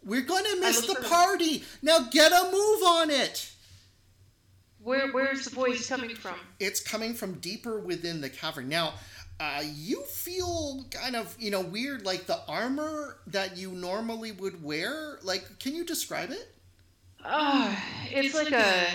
we're 0.03 0.22
going 0.22 0.43
to 0.45 0.59
miss 0.59 0.82
the 0.82 0.88
look 0.88 1.03
for- 1.03 1.09
party 1.09 1.64
now 1.83 1.99
get 2.11 2.32
a 2.32 2.45
move 2.51 2.83
on 2.83 3.09
it 3.11 3.51
Where 4.82 5.11
where's 5.11 5.45
the 5.45 5.51
voice 5.56 5.88
coming 5.88 6.15
from? 6.15 6.35
it's 6.59 6.80
coming 6.80 7.14
from 7.14 7.35
deeper 7.40 7.80
within 7.80 8.19
the 8.22 8.30
cavern. 8.30 8.67
Now, 8.67 8.93
uh, 9.40 9.61
you 9.64 10.03
feel 10.03 10.85
kind 10.91 11.15
of, 11.15 11.35
you 11.40 11.51
know, 11.51 11.61
weird, 11.61 12.06
like 12.06 12.25
the 12.27 12.40
armor 12.48 13.17
that 13.27 13.57
you 13.57 13.72
normally 13.72 14.32
would 14.32 14.64
wear. 14.64 15.19
Like, 15.23 15.59
can 15.59 15.75
you 15.75 15.83
describe 15.85 16.32
it? 16.32 16.52
Oh, 17.26 17.77
it's 18.11 18.35
like 18.35 18.52
a 18.52 18.88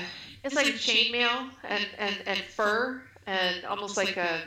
it's 0.44 0.55
like 0.55 0.66
chainmail 0.66 1.50
and, 1.65 1.86
and, 1.98 2.16
and 2.26 2.39
fur 2.40 3.02
and 3.26 3.65
almost 3.65 3.97
like 3.97 4.16
a 4.16 4.40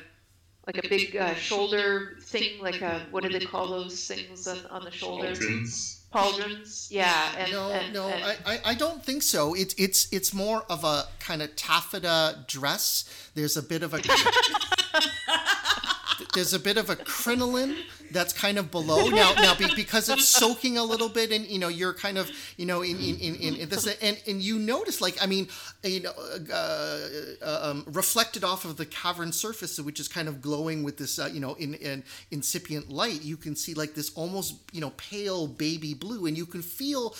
like 0.67 0.77
a 0.83 0.87
big 0.87 1.15
uh, 1.17 1.33
shoulder 1.35 2.17
thing, 2.21 2.61
like 2.61 2.81
a 2.81 3.01
what 3.11 3.23
do 3.23 3.29
they 3.29 3.39
call 3.45 3.67
those 3.67 4.07
things 4.07 4.47
on, 4.47 4.59
on 4.69 4.83
the 4.85 4.91
shoulder? 4.91 5.31
Pauldrons. 5.31 5.97
Pauldrons. 6.13 6.87
Yeah. 6.91 7.31
And, 7.37 7.51
No, 7.51 7.71
and, 7.71 7.93
no, 7.93 8.07
and- 8.09 8.23
I, 8.45 8.53
I, 8.53 8.59
I 8.65 8.73
don't 8.75 9.03
think 9.03 9.23
so. 9.23 9.53
It's 9.55 9.73
it's 9.77 10.07
it's 10.11 10.33
more 10.33 10.63
of 10.69 10.83
a 10.83 11.05
kind 11.19 11.41
of 11.41 11.55
taffeta 11.55 12.43
dress. 12.47 13.05
There's 13.33 13.57
a 13.57 13.63
bit 13.63 13.81
of 13.83 13.93
a 13.93 14.01
there's 16.33 16.53
a 16.53 16.59
bit 16.59 16.77
of 16.77 16.89
a 16.89 16.95
crinoline 16.95 17.75
that's 18.11 18.33
kind 18.33 18.57
of 18.57 18.71
below. 18.71 19.09
Now 19.21 19.33
now 19.33 19.55
be, 19.55 19.67
because 19.75 20.09
it's 20.09 20.27
soaking 20.27 20.77
a 20.77 20.83
little 20.83 21.09
bit 21.09 21.31
and 21.31 21.45
you 21.45 21.59
know 21.59 21.67
you're 21.67 21.93
kind 21.93 22.17
of 22.17 22.31
you 22.57 22.65
know 22.65 22.81
in 22.81 22.97
in, 22.97 23.17
in, 23.17 23.35
in, 23.35 23.55
in 23.55 23.69
this 23.69 23.85
and 24.01 24.21
and 24.27 24.41
you 24.41 24.57
notice 24.57 25.01
like 25.01 25.21
I 25.21 25.25
mean 25.25 25.47
you 25.83 26.01
know 26.01 26.13
uh, 26.51 26.99
uh, 27.43 27.69
um, 27.69 27.83
reflected 27.87 28.43
off 28.43 28.65
of 28.65 28.77
the 28.77 28.85
cavern 28.85 29.31
surface 29.31 29.79
which 29.79 29.99
is 29.99 30.07
kind 30.07 30.27
of 30.27 30.41
glowing 30.41 30.83
with 30.83 30.97
this 30.97 31.19
uh, 31.19 31.29
you 31.31 31.39
know 31.39 31.55
in, 31.55 31.73
in 31.75 32.03
incipient 32.31 32.89
light 32.89 33.21
you 33.21 33.37
can 33.37 33.55
see 33.55 33.73
like 33.73 33.93
this 33.93 34.11
almost 34.15 34.55
you 34.71 34.81
know 34.81 34.91
pale 34.91 35.47
baby 35.47 35.93
blue 35.93 36.25
and 36.25 36.37
you 36.37 36.45
can 36.45 36.61
feel 36.61 37.15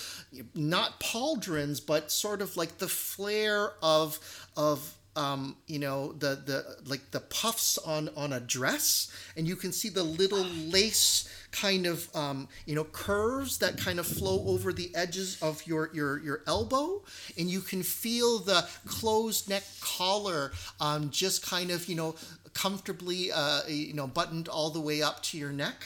not 0.54 0.98
pauldrons 1.00 1.84
but 1.84 2.10
sort 2.10 2.40
of 2.40 2.56
like 2.56 2.78
the 2.78 2.88
flare 2.88 3.72
of 3.82 4.18
of 4.56 4.96
um, 5.16 5.56
you 5.66 5.78
know 5.78 6.12
the 6.12 6.40
the 6.44 6.76
like 6.86 7.10
the 7.10 7.20
puffs 7.20 7.78
on 7.78 8.08
on 8.16 8.32
a 8.32 8.40
dress 8.40 9.10
and 9.36 9.46
you 9.46 9.56
can 9.56 9.72
see 9.72 9.88
the 9.88 10.02
little 10.02 10.44
lace 10.44 11.28
kind 11.50 11.86
of 11.86 12.08
um, 12.16 12.48
you 12.66 12.74
know 12.74 12.84
curves 12.84 13.58
that 13.58 13.76
kind 13.76 13.98
of 13.98 14.06
flow 14.06 14.44
over 14.46 14.72
the 14.72 14.90
edges 14.94 15.40
of 15.42 15.66
your 15.66 15.90
your 15.92 16.18
your 16.20 16.42
elbow 16.46 17.02
and 17.38 17.50
you 17.50 17.60
can 17.60 17.82
feel 17.82 18.38
the 18.38 18.66
closed 18.86 19.48
neck 19.48 19.64
collar 19.80 20.52
um, 20.80 21.10
just 21.10 21.46
kind 21.46 21.70
of 21.70 21.88
you 21.88 21.94
know 21.94 22.14
comfortably 22.54 23.30
uh, 23.32 23.60
you 23.68 23.92
know 23.92 24.06
buttoned 24.06 24.48
all 24.48 24.70
the 24.70 24.80
way 24.80 25.02
up 25.02 25.22
to 25.22 25.36
your 25.38 25.52
neck 25.52 25.84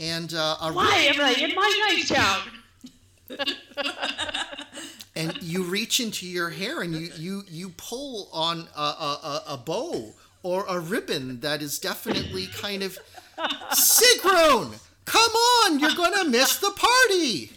and 0.00 0.34
uh, 0.34 0.56
Why 0.72 1.12
am 1.14 1.20
I 1.20 1.32
in 1.38 1.54
my 1.54 1.88
nightgown? 1.88 2.61
and 5.16 5.42
you 5.42 5.64
reach 5.64 6.00
into 6.00 6.26
your 6.26 6.50
hair 6.50 6.82
and 6.82 6.94
you 6.94 7.10
you 7.16 7.42
you 7.48 7.68
pull 7.76 8.28
on 8.32 8.66
a, 8.76 8.80
a, 8.80 9.42
a, 9.48 9.56
bow 9.56 10.12
or 10.42 10.64
a 10.68 10.78
ribbon 10.78 11.40
that 11.40 11.62
is 11.62 11.78
definitely 11.78 12.46
kind 12.46 12.82
of 12.82 12.98
Sigrun, 13.72 14.78
come 15.04 15.32
on, 15.32 15.78
you're 15.78 15.94
gonna 15.94 16.24
miss 16.24 16.58
the 16.58 16.70
party. 16.70 17.50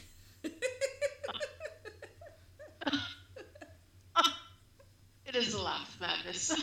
It 5.35 5.35
is 5.35 5.53
a 5.53 5.61
laugh 5.61 5.97
madness. 5.99 6.53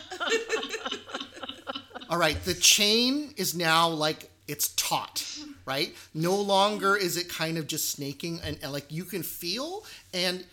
All 2.09 2.17
right, 2.17 2.43
the 2.45 2.55
chain 2.55 3.35
is 3.37 3.55
now 3.55 3.89
like 3.89 4.31
it's 4.49 4.69
taut, 4.75 5.25
right? 5.65 5.95
No 6.15 6.37
longer 6.37 6.97
is 6.97 7.17
it 7.17 7.29
kind 7.29 7.59
of 7.59 7.67
just 7.67 7.91
snaking 7.91 8.41
and, 8.43 8.59
and 8.63 8.73
like 8.73 8.91
you 8.91 9.05
can 9.05 9.23
feel 9.23 9.85
and 10.13 10.45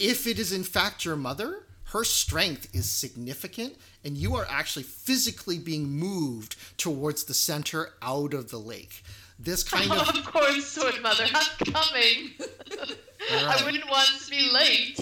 if 0.00 0.26
it 0.26 0.38
is 0.38 0.52
in 0.52 0.64
fact 0.64 1.04
your 1.04 1.16
mother, 1.16 1.64
her 1.84 2.04
strength 2.04 2.74
is 2.74 2.88
significant 2.88 3.76
and 4.04 4.16
you 4.16 4.36
are 4.36 4.46
actually 4.48 4.82
physically 4.84 5.58
being 5.58 5.88
moved 5.88 6.56
towards 6.76 7.24
the 7.24 7.34
center 7.34 7.94
out 8.02 8.34
of 8.34 8.50
the 8.50 8.58
lake. 8.58 9.02
This 9.38 9.62
kind 9.68 9.90
of 9.90 10.08
of 10.08 10.24
course, 10.26 10.66
Sword 10.66 11.00
Mother, 11.02 11.24
I'm 11.32 11.72
coming. 11.72 12.30
Right. 12.38 12.96
I 13.30 13.62
wouldn't 13.64 13.88
want 13.90 14.08
to 14.24 14.30
be 14.30 14.50
late. 14.52 15.00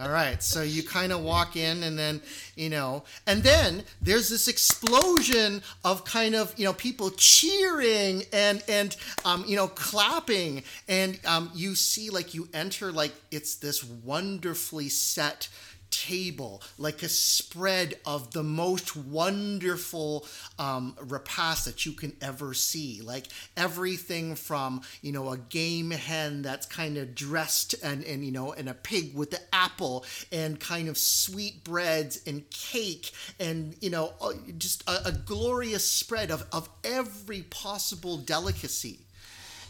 All 0.00 0.10
right, 0.10 0.42
so 0.42 0.62
you 0.62 0.82
kind 0.82 1.12
of 1.12 1.22
walk 1.22 1.56
in, 1.56 1.82
and 1.84 1.98
then 1.98 2.20
you 2.56 2.68
know, 2.68 3.04
and 3.26 3.42
then 3.42 3.84
there's 4.02 4.28
this 4.28 4.48
explosion 4.48 5.62
of 5.84 6.04
kind 6.04 6.34
of 6.34 6.52
you 6.58 6.64
know 6.64 6.72
people 6.72 7.10
cheering 7.10 8.22
and 8.32 8.62
and 8.68 8.96
um, 9.24 9.44
you 9.46 9.56
know 9.56 9.68
clapping, 9.68 10.62
and 10.88 11.18
um, 11.26 11.50
you 11.54 11.74
see 11.74 12.10
like 12.10 12.34
you 12.34 12.48
enter 12.52 12.92
like 12.92 13.12
it's 13.30 13.56
this 13.56 13.84
wonderfully 13.84 14.88
set 14.88 15.48
table, 15.94 16.62
like 16.78 17.02
a 17.02 17.08
spread 17.08 17.94
of 18.04 18.32
the 18.32 18.42
most 18.42 18.96
wonderful 18.96 20.26
um, 20.58 20.96
repast 21.00 21.64
that 21.64 21.86
you 21.86 21.92
can 21.92 22.16
ever 22.20 22.54
see. 22.54 23.00
Like 23.02 23.26
everything 23.56 24.34
from, 24.34 24.82
you 25.02 25.12
know, 25.12 25.30
a 25.30 25.38
game 25.38 25.90
hen 25.90 26.42
that's 26.42 26.66
kind 26.66 26.96
of 26.96 27.14
dressed 27.14 27.74
and, 27.82 28.04
and, 28.04 28.24
you 28.24 28.32
know, 28.32 28.52
and 28.52 28.68
a 28.68 28.74
pig 28.74 29.14
with 29.14 29.30
the 29.30 29.40
apple 29.52 30.04
and 30.32 30.58
kind 30.58 30.88
of 30.88 30.98
sweet 30.98 31.64
breads 31.64 32.20
and 32.26 32.48
cake 32.50 33.12
and, 33.38 33.76
you 33.80 33.90
know, 33.90 34.12
uh, 34.20 34.32
just 34.58 34.88
a, 34.88 35.08
a 35.08 35.12
glorious 35.12 35.88
spread 35.88 36.30
of, 36.30 36.44
of 36.52 36.68
every 36.84 37.42
possible 37.42 38.16
delicacy 38.16 38.98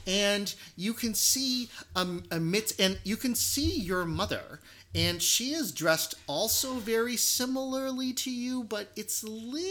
and 0.06 0.54
you 0.76 0.92
can 0.92 1.14
see 1.14 1.68
um, 1.96 2.22
amidst 2.30 2.78
and 2.80 2.98
you 3.04 3.16
can 3.16 3.34
see 3.34 3.78
your 3.80 4.04
mother 4.04 4.60
and 4.94 5.20
she 5.20 5.52
is 5.52 5.72
dressed 5.72 6.14
also 6.26 6.74
very 6.74 7.16
similarly 7.16 8.12
to 8.12 8.30
you 8.30 8.64
but 8.64 8.88
it's 8.96 9.22
a 9.22 9.28
little 9.28 9.64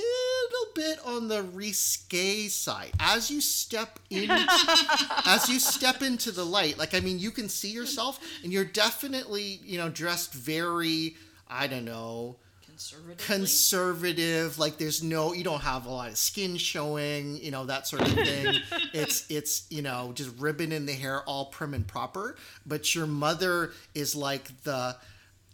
bit 0.75 0.99
on 1.05 1.27
the 1.27 1.43
risque 1.43 2.47
side. 2.47 2.91
As 2.99 3.29
you 3.31 3.41
step 3.41 3.99
in 4.09 4.29
as 5.25 5.49
you 5.49 5.59
step 5.59 6.01
into 6.01 6.31
the 6.31 6.45
light 6.45 6.77
like 6.77 6.93
i 6.93 6.99
mean 6.99 7.19
you 7.19 7.31
can 7.31 7.49
see 7.49 7.71
yourself 7.71 8.19
and 8.43 8.51
you're 8.51 8.65
definitely 8.65 9.59
you 9.63 9.77
know 9.77 9.89
dressed 9.89 10.33
very 10.33 11.15
i 11.47 11.67
don't 11.67 11.85
know 11.85 12.35
Conservative. 12.65 13.17
conservative 13.27 14.59
like 14.59 14.77
there's 14.77 15.03
no 15.03 15.33
you 15.33 15.43
don't 15.43 15.61
have 15.61 15.85
a 15.85 15.89
lot 15.91 16.09
of 16.09 16.17
skin 16.17 16.57
showing 16.57 17.37
you 17.37 17.51
know 17.51 17.65
that 17.65 17.87
sort 17.87 18.01
of 18.01 18.13
thing. 18.13 18.55
It's 18.93 19.25
it's 19.29 19.65
you 19.69 19.81
know 19.81 20.11
just 20.13 20.35
ribbon 20.39 20.71
in 20.71 20.85
the 20.85 20.93
hair 20.93 21.21
all 21.23 21.45
prim 21.45 21.73
and 21.73 21.85
proper. 21.87 22.35
But 22.65 22.93
your 22.95 23.07
mother 23.07 23.71
is 23.93 24.15
like 24.15 24.63
the 24.63 24.95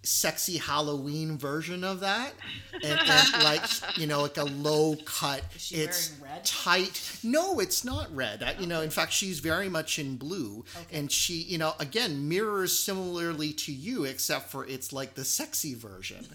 sexy 0.04 0.58
halloween 0.58 1.38
version 1.38 1.84
of 1.84 2.00
that. 2.02 2.34
And, 2.82 2.98
and 2.98 3.44
like 3.44 3.98
you 3.98 4.08
know 4.08 4.22
like 4.22 4.38
a 4.38 4.46
low 4.46 4.96
cut. 5.04 5.42
Is 5.54 5.62
she 5.62 5.76
it's 5.76 6.12
wearing 6.22 6.36
red? 6.36 6.46
tight. 6.46 7.20
No 7.24 7.60
it's 7.60 7.84
not 7.84 8.16
red. 8.16 8.42
I, 8.42 8.56
you 8.58 8.68
know 8.68 8.82
in 8.82 8.90
fact 8.90 9.12
she's 9.12 9.40
very 9.40 9.68
much 9.68 10.00
in 10.00 10.16
blue. 10.16 10.64
And 10.90 11.12
she 11.12 11.34
you 11.34 11.58
know 11.58 11.74
again 11.80 12.30
mirrors 12.30 12.80
similarly 12.80 13.52
to 13.54 13.74
you 13.74 14.06
except 14.06 14.50
for 14.50 14.66
it's 14.66 14.94
like 14.94 15.16
the 15.16 15.26
sexy 15.26 15.74
version. 15.74 16.26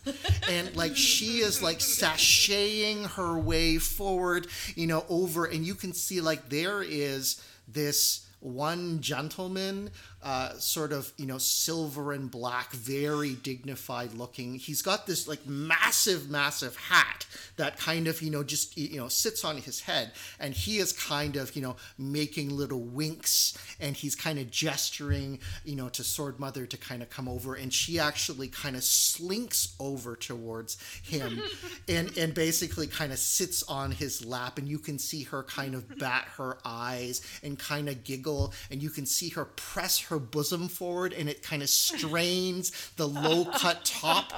And 0.51 0.77
like 0.77 0.97
she 0.97 1.39
is 1.39 1.63
like 1.63 1.79
sashaying 1.79 3.07
her 3.13 3.39
way 3.39 3.79
forward 3.79 4.49
you 4.75 4.87
know 4.87 5.07
over. 5.09 5.47
And 5.47 5.65
you 5.65 5.75
can 5.75 5.95
see 5.95 6.21
like 6.21 6.51
there 6.51 6.83
is 6.83 7.43
this 7.67 8.27
one 8.41 9.01
gentleman 9.01 9.89
uh, 10.25 10.55
sort 10.55 10.91
of 10.91 11.13
you 11.19 11.27
know 11.27 11.37
silver 11.37 12.13
and 12.13 12.31
black 12.31 12.73
very 12.73 13.35
dignified 13.35 14.15
looking. 14.15 14.55
He's 14.55 14.81
got 14.81 15.07
this 15.07 15.29
like 15.29 15.47
massive 15.47 16.31
massive 16.31 16.77
hat 16.77 17.27
that 17.57 17.79
kind 17.79 18.09
of 18.09 18.23
you 18.23 18.31
know 18.31 18.43
just 18.43 18.77
you 18.79 18.97
know 18.97 19.09
sits 19.09 19.45
on 19.45 19.59
his 19.59 19.81
head. 19.83 20.13
And 20.41 20.55
he 20.55 20.79
is 20.79 20.93
kind 20.93 21.37
of 21.37 21.55
you 21.55 21.61
know 21.61 21.77
making 21.99 22.57
little 22.57 22.81
winks. 22.81 23.57
And 23.79 23.95
he's 23.95 24.15
kind 24.15 24.39
of 24.39 24.51
gesturing 24.51 25.41
you 25.63 25.77
know 25.77 25.91
to 25.91 26.03
sword 26.03 26.41
mother 26.41 26.65
to 26.65 26.77
kind 26.79 27.03
of 27.03 27.11
come 27.11 27.29
over. 27.29 27.55
And 27.55 27.73
she 27.73 27.99
actually 27.99 28.49
kind 28.49 28.77
of 28.77 28.83
slinks 28.83 29.77
over 29.79 30.17
towards 30.17 30.79
him 31.03 31.43
and 31.89 32.17
and 32.17 32.33
basically 32.33 32.87
kind 32.87 33.13
of 33.13 33.19
sits 33.19 33.63
on 33.65 33.91
his 33.91 34.25
lap. 34.25 34.57
And 34.57 34.67
you 34.67 34.79
can 34.79 34.99
see 34.99 35.25
her 35.25 35.43
kind 35.43 35.75
of 35.75 35.99
bat 35.99 36.29
her 36.39 36.57
eyes 36.65 37.21
and 37.43 37.59
kind 37.59 37.91
of 37.91 38.05
giggle. 38.05 38.55
And 38.71 38.83
you 38.83 38.89
can 38.89 39.05
see 39.05 39.29
her 39.31 39.45
press 39.45 39.99
her 40.01 40.14
bosom 40.19 40.69
forward 40.69 41.13
and 41.13 41.29
it 41.29 41.43
kind 41.43 41.63
of 41.63 41.69
strains 41.69 42.73
the 42.97 43.07
low 43.07 43.45
cut 43.45 43.85
top. 43.85 44.33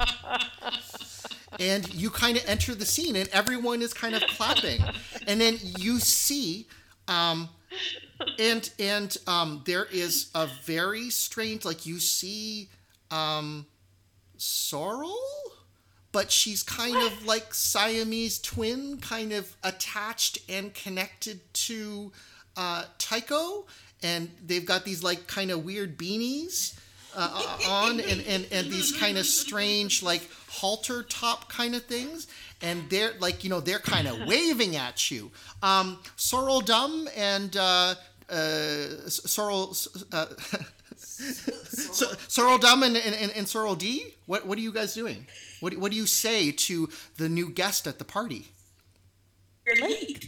And 1.59 1.93
you 1.95 2.11
kind 2.11 2.37
of 2.37 2.45
enter 2.47 2.75
the 2.75 2.85
scene 2.85 3.17
and 3.17 3.29
everyone 3.31 3.83
is 3.83 3.95
kind 3.95 4.15
of 4.15 4.23
clapping. 4.23 4.83
And 5.27 5.41
then 5.41 5.59
you 5.79 5.99
see 5.99 6.67
um 7.09 7.49
and 8.39 8.71
and 8.79 9.17
um 9.27 9.63
there 9.65 9.85
is 9.85 10.31
a 10.35 10.49
very 10.65 11.11
strange 11.11 11.65
like 11.65 11.87
you 11.87 12.01
see 12.01 12.69
um 13.11 13.67
sorrel 14.39 15.17
but 16.17 16.33
she's 16.33 16.63
kind 16.63 16.97
of 16.97 17.27
like 17.27 17.53
Siamese 17.53 18.39
twin, 18.39 18.97
kind 19.03 19.35
of 19.35 19.55
attached 19.63 20.39
and 20.49 20.73
connected 20.73 21.41
to 21.53 22.11
uh, 22.57 22.85
Tycho, 22.97 23.67
and 24.03 24.31
they've 24.45 24.67
got 24.67 24.85
these 24.85 25.03
like 25.03 25.27
kind 25.27 25.51
of 25.51 25.65
weird 25.65 25.97
beanies 25.99 26.79
uh, 27.17 27.59
on, 27.69 28.01
and, 28.01 28.21
and 28.23 28.47
and 28.51 28.71
these 28.71 28.93
kind 28.93 29.19
of 29.19 29.27
strange 29.27 30.03
like 30.03 30.29
halter 30.49 31.03
top 31.03 31.51
kind 31.51 31.75
of 31.75 31.85
things, 31.85 32.27
and 32.63 32.89
they're 32.91 33.13
like 33.21 33.45
you 33.45 33.51
know 33.51 33.61
they're 33.61 33.79
kind 33.79 34.07
of 34.07 34.19
waving 34.27 34.77
at 34.77 35.11
you. 35.11 35.31
Um, 35.63 35.99
Sorrel 36.17 36.61
Dum 36.61 37.09
and 37.17 37.57
uh, 37.57 37.95
uh, 38.29 39.09
Sorrel. 39.09 39.75
Uh, 40.13 40.27
so, 40.97 42.07
Sorrel 42.29 42.59
Dum 42.59 42.83
and, 42.83 42.97
and, 42.97 43.33
and 43.33 43.49
Sorrel 43.49 43.75
D, 43.75 44.15
what, 44.27 44.47
what 44.47 44.59
are 44.59 44.61
you 44.61 44.73
guys 44.73 44.95
doing? 44.95 45.27
What, 45.61 45.77
what 45.79 45.91
do 45.91 45.97
you 45.97 46.07
say 46.07 46.53
to 46.53 46.89
the 47.17 47.29
new 47.29 47.49
guest 47.49 47.87
at 47.87 47.99
the 47.99 48.05
party? 48.05 48.49
You're 49.67 49.81
late. 49.81 50.26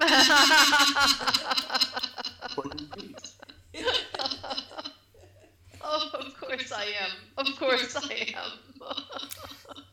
Oh, 5.82 6.10
of 6.14 6.40
course 6.40 6.72
I 6.72 6.84
am. 6.84 7.10
Of 7.36 7.58
course 7.58 7.96
I 7.96 8.32
am. 8.36 8.92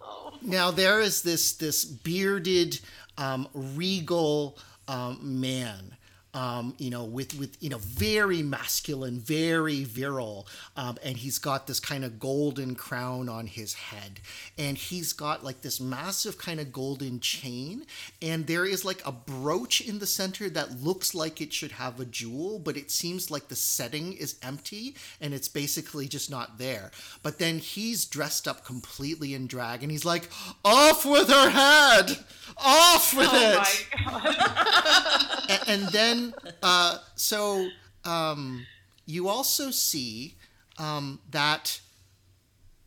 oh. 0.02 0.34
Now 0.42 0.70
there 0.70 1.00
is 1.00 1.24
this 1.24 1.54
this 1.54 1.86
bearded, 1.86 2.80
um, 3.18 3.48
regal 3.54 4.58
um, 4.88 5.42
man. 5.42 5.97
Um, 6.38 6.76
you 6.78 6.92
know, 6.92 7.04
with 7.04 7.34
with 7.40 7.58
you 7.64 7.70
know, 7.70 7.80
very 7.80 8.44
masculine, 8.44 9.20
very 9.20 9.84
virile, 9.86 10.46
um, 10.76 10.98
and 11.04 11.18
he's 11.18 11.40
got 11.40 11.66
this 11.66 11.80
kind 11.80 12.06
of 12.06 12.20
golden 12.20 12.76
crown 12.76 13.28
on 13.28 13.48
his 13.48 13.74
head, 13.74 14.20
and 14.56 14.78
he's 14.78 15.14
got 15.14 15.44
like 15.44 15.62
this 15.62 15.80
massive 15.82 16.38
kind 16.38 16.60
of 16.60 16.72
golden 16.72 17.20
chain, 17.22 17.86
and 18.22 18.46
there 18.46 18.66
is 18.66 18.86
like 18.86 19.02
a 19.04 19.12
brooch 19.12 19.82
in 19.82 19.98
the 19.98 20.06
center 20.06 20.48
that 20.50 20.80
looks 20.84 21.16
like 21.16 21.42
it 21.42 21.54
should 21.54 21.72
have 21.72 22.00
a 22.00 22.06
jewel, 22.06 22.60
but 22.60 22.78
it 22.78 22.92
seems 22.92 23.32
like 23.32 23.48
the 23.48 23.56
setting 23.56 24.14
is 24.14 24.38
empty, 24.44 24.96
and 25.20 25.34
it's 25.34 25.48
basically 25.50 26.08
just 26.08 26.30
not 26.30 26.60
there. 26.60 26.92
But 27.24 27.40
then 27.40 27.58
he's 27.58 28.06
dressed 28.06 28.48
up 28.48 28.64
completely 28.64 29.34
in 29.34 29.48
drag, 29.48 29.82
and 29.82 29.92
he's 29.92 30.06
like, 30.06 30.30
"Off 30.64 31.04
with 31.04 31.30
her 31.30 31.50
head! 31.50 32.20
Off 32.58 33.16
with 33.18 33.30
Oh 33.32 33.52
it!" 33.54 33.58
my 33.58 34.12
god. 34.12 35.44
A- 35.50 35.70
and 35.70 35.84
then 35.90 36.27
uh, 36.64 36.98
so 37.16 37.68
um, 38.06 38.66
you 39.06 39.28
also 39.28 39.72
see 39.72 40.36
um, 40.78 41.20
that 41.32 41.80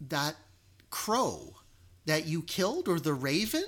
that 0.08 0.36
crow 0.90 1.54
that 2.06 2.26
you 2.26 2.42
killed 2.42 2.88
or 2.88 2.98
the 2.98 3.14
raven 3.14 3.64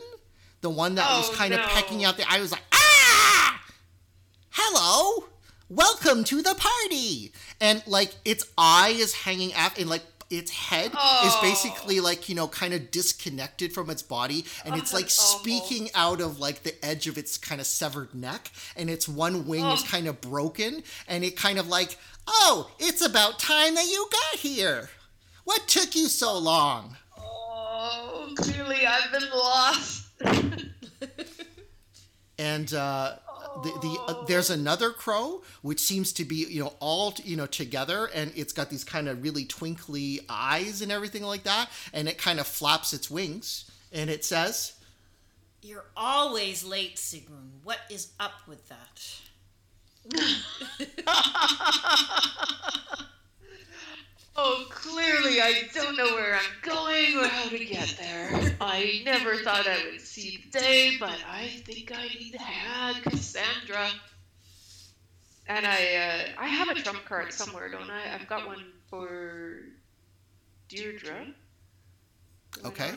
the 0.60 0.70
one 0.70 0.94
that 0.94 1.09
was 1.18 1.28
Oh, 1.31 1.34
kind 1.34 1.52
of 1.52 1.60
no. 1.60 1.67
pecking 1.67 2.05
out 2.05 2.17
the 2.17 2.25
i 2.31 2.41
was 2.41 2.51
like 2.52 2.62
ah! 2.73 3.60
Hello! 4.51 5.25
Welcome 5.68 6.25
to 6.25 6.42
the 6.42 6.55
party! 6.55 7.33
And 7.60 7.83
like 7.86 8.15
its 8.25 8.44
eye 8.59 8.94
is 8.97 9.15
hanging 9.15 9.55
out 9.55 9.78
and 9.78 9.89
like 9.89 10.02
its 10.32 10.50
head 10.50 10.86
is 10.86 10.92
Oh. 10.98 11.38
basically 11.42 12.00
like 12.00 12.28
you 12.28 12.34
know 12.34 12.48
kind 12.48 12.74
of 12.74 12.90
disconnected 12.90 13.72
from 13.72 13.90
its 13.90 14.02
body 14.02 14.44
and 14.64 14.76
it's 14.76 14.92
Oh, 14.92 14.96
like 14.96 15.06
awful. 15.06 15.40
speaking 15.40 15.90
out 15.94 16.20
of 16.20 16.38
like 16.40 16.62
the 16.62 16.82
edge 16.84 17.06
of 17.06 17.18
its 17.18 17.36
kind 17.38 17.60
of 17.60 17.66
severed 17.66 18.14
neck 18.14 18.50
and 18.76 18.88
its 18.90 19.08
one 19.08 19.46
wing 19.46 19.64
is 19.66 19.82
Oh. 19.82 19.86
kind 19.88 20.08
of 20.08 20.20
broken 20.20 20.82
and 21.06 21.24
it 21.24 21.36
kind 21.36 21.58
of 21.58 21.68
like 21.68 21.96
oh 22.26 22.70
it's 22.78 23.04
about 23.04 23.38
time 23.38 23.74
that 23.74 23.86
you 23.86 24.08
got 24.10 24.40
here 24.40 24.88
what 25.44 25.66
took 25.68 25.94
you 25.94 26.08
so 26.08 26.36
long 26.38 26.96
Oh, 27.18 28.32
clearly 28.36 28.86
I've 28.86 29.10
been 29.12 29.28
lost. 29.34 30.06
and 32.38 32.72
uh, 32.74 33.16
the, 33.62 33.70
the 33.81 33.98
uh, 34.08 34.24
there's 34.26 34.50
another 34.50 34.90
crow 34.90 35.42
which 35.62 35.81
seems 35.81 36.12
to 36.14 36.24
be 36.24 36.47
you 36.48 36.62
know 36.62 36.74
all 36.81 37.14
you 37.24 37.36
know 37.36 37.47
together 37.47 38.08
and 38.14 38.32
it's 38.34 38.52
got 38.52 38.70
these 38.70 38.84
kind 38.84 39.08
of 39.08 39.22
really 39.22 39.44
twinkly 39.44 40.20
eyes 40.28 40.82
and 40.82 40.90
everything 40.90 41.22
like 41.22 41.44
that 41.44 41.68
and 41.92 42.08
it 42.08 42.18
kind 42.18 42.40
of 42.40 42.47
flaps 42.47 42.92
its 42.92 43.10
wings 43.10 43.70
and 43.92 44.10
it 44.10 44.24
says 44.24 44.74
You're 45.62 45.84
always 45.97 46.64
late, 46.64 46.97
Sigrun. 46.97 47.50
What 47.64 47.78
is 47.90 48.08
up 48.18 48.32
with 48.48 48.68
that? 48.68 49.20
Oh, 54.34 54.64
clearly 54.70 55.40
I 55.42 55.68
don't 55.74 55.96
know 55.96 56.14
where 56.14 56.34
I'm 56.34 56.40
going 56.62 57.18
or 57.18 57.26
how 57.26 57.48
to 57.50 57.64
get 57.64 57.94
there. 57.98 58.56
I 58.60 59.02
never 59.04 59.36
thought 59.36 59.66
I 59.66 59.90
would 59.90 60.00
see 60.00 60.42
the 60.50 60.58
day, 60.58 60.96
but 60.98 61.18
I 61.30 61.48
think 61.66 61.92
I 61.94 62.08
need 62.18 62.32
to 62.32 62.38
had 62.38 63.02
Cassandra. 63.02 63.90
And 65.48 65.66
I, 65.66 65.96
uh, 65.96 66.40
I 66.40 66.46
have 66.46 66.68
a 66.68 66.74
trump 66.80 67.04
card 67.04 67.32
somewhere, 67.32 67.68
don't 67.68 67.90
I? 67.90 68.14
I've 68.14 68.26
got 68.26 68.46
one 68.46 68.64
for 68.88 69.60
Deirdre. 70.68 71.26
Okay. 72.64 72.92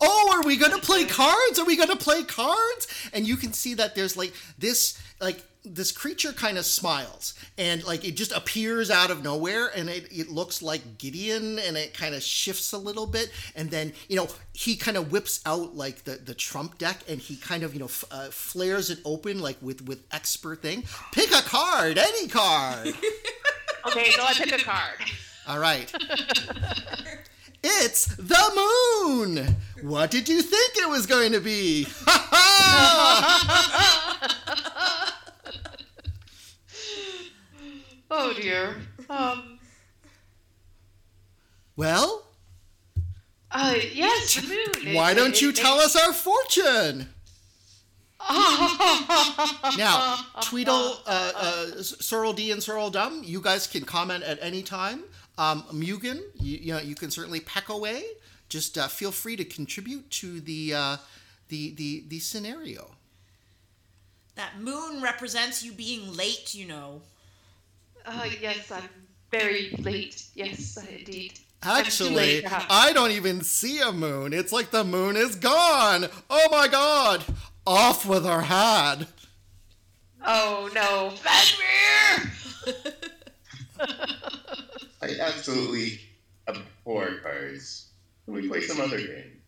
oh 0.00 0.32
are 0.34 0.46
we 0.46 0.56
gonna 0.56 0.78
play 0.78 1.04
cards 1.04 1.58
are 1.58 1.64
we 1.64 1.76
gonna 1.76 1.96
play 1.96 2.22
cards 2.22 2.86
and 3.12 3.26
you 3.26 3.36
can 3.36 3.52
see 3.52 3.74
that 3.74 3.94
there's 3.94 4.16
like 4.16 4.32
this 4.58 5.00
like 5.20 5.42
this 5.64 5.92
creature 5.92 6.32
kind 6.32 6.58
of 6.58 6.66
smiles 6.66 7.34
and 7.56 7.84
like 7.84 8.04
it 8.04 8.16
just 8.16 8.32
appears 8.32 8.90
out 8.90 9.12
of 9.12 9.22
nowhere 9.22 9.68
and 9.76 9.88
it, 9.88 10.08
it 10.10 10.28
looks 10.28 10.60
like 10.60 10.98
gideon 10.98 11.56
and 11.60 11.76
it 11.76 11.94
kind 11.94 12.16
of 12.16 12.22
shifts 12.22 12.72
a 12.72 12.78
little 12.78 13.06
bit 13.06 13.30
and 13.54 13.70
then 13.70 13.92
you 14.08 14.16
know 14.16 14.26
he 14.54 14.74
kind 14.74 14.96
of 14.96 15.12
whips 15.12 15.40
out 15.46 15.76
like 15.76 16.02
the, 16.02 16.16
the 16.16 16.34
trump 16.34 16.78
deck 16.78 16.98
and 17.08 17.20
he 17.20 17.36
kind 17.36 17.62
of 17.62 17.74
you 17.74 17.78
know 17.78 17.86
f- 17.86 18.02
uh, 18.10 18.26
flares 18.30 18.90
it 18.90 18.98
open 19.04 19.38
like 19.38 19.56
with 19.62 19.86
with 19.86 20.02
expert 20.12 20.60
thing 20.62 20.82
pick 21.12 21.30
a 21.30 21.42
card 21.42 21.96
any 21.96 22.26
card 22.26 22.88
Okay, 23.86 24.10
so 24.10 24.22
I 24.22 24.32
pick 24.34 24.60
a 24.60 24.64
card. 24.64 24.98
all 25.46 25.58
right 25.58 25.92
It's 27.64 28.06
the 28.16 29.04
moon! 29.06 29.56
What 29.82 30.10
did 30.10 30.28
you 30.28 30.42
think 30.42 30.72
it 30.78 30.88
was 30.88 31.06
going 31.06 31.30
to 31.30 31.38
be? 31.40 31.86
Ha 32.04 34.18
oh 38.12 38.32
dear. 38.34 38.76
Um. 39.10 39.58
Well, 41.76 42.24
Uh, 43.50 43.74
yes, 43.92 44.34
the 44.36 44.42
moon. 44.48 44.94
why 44.94 45.10
It- 45.10 45.14
don't 45.14 45.34
it 45.34 45.40
you 45.42 45.48
makes- 45.48 45.60
tell 45.60 45.78
us 45.80 45.96
our 45.96 46.12
fortune? 46.12 47.08
Now, 49.76 50.24
Tweedle, 50.42 51.00
uh, 51.06 51.32
uh, 51.34 51.82
Sorrel 51.82 52.32
D 52.32 52.50
and 52.52 52.62
Sorrel 52.62 52.88
Dum, 52.90 53.22
you 53.24 53.40
guys 53.40 53.66
can 53.66 53.84
comment 53.84 54.22
at 54.24 54.38
any 54.40 54.62
time. 54.62 55.02
Um, 55.38 55.64
Mugen, 55.72 56.22
you, 56.40 56.58
you 56.58 56.72
know, 56.74 56.78
you 56.80 56.94
can 56.94 57.10
certainly 57.10 57.40
peck 57.40 57.68
away. 57.68 58.04
Just 58.48 58.78
uh, 58.78 58.86
feel 58.88 59.10
free 59.12 59.34
to 59.36 59.44
contribute 59.44 60.08
to 60.12 60.40
the, 60.40 60.74
uh, 60.74 60.96
the, 61.48 61.74
the, 61.74 62.04
the 62.08 62.18
scenario. 62.20 62.90
That 64.36 64.60
moon 64.60 65.02
represents 65.02 65.62
you 65.64 65.72
being 65.72 66.14
late, 66.16 66.54
you 66.54 66.66
know. 66.66 67.02
Uh, 68.04 68.28
yes, 68.40 68.70
I'm 68.70 68.88
very 69.30 69.70
late. 69.78 70.24
Yes, 70.34 70.76
indeed. 70.76 71.38
I'm 71.62 71.84
too 71.84 72.04
late, 72.10 72.44
Actually. 72.44 72.66
I 72.70 72.92
don't 72.92 73.12
even 73.12 73.42
see 73.42 73.80
a 73.80 73.92
moon. 73.92 74.32
It's 74.32 74.52
like 74.52 74.70
the 74.70 74.84
moon 74.84 75.16
is 75.16 75.36
gone. 75.36 76.06
Oh 76.28 76.48
my 76.50 76.66
god! 76.66 77.24
Off 77.66 78.04
with 78.04 78.24
her 78.24 78.40
head. 78.42 79.06
Oh 80.24 80.68
no, 80.74 81.10
Fenrir! 81.16 82.32
I 85.02 85.16
absolutely 85.20 86.00
abhor 86.48 87.18
cards. 87.22 87.90
Can 88.24 88.34
we 88.34 88.48
play 88.48 88.60
some 88.60 88.80
other 88.80 88.98
game? 88.98 89.40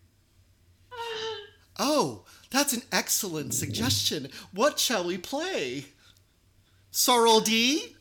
Oh, 1.77 2.23
that's 2.51 2.73
an 2.73 2.83
excellent 2.91 3.53
suggestion. 3.53 4.29
What 4.53 4.79
shall 4.79 5.05
we 5.05 5.17
play? 5.17 5.87
Sorrel 6.91 7.41
D? 7.41 7.94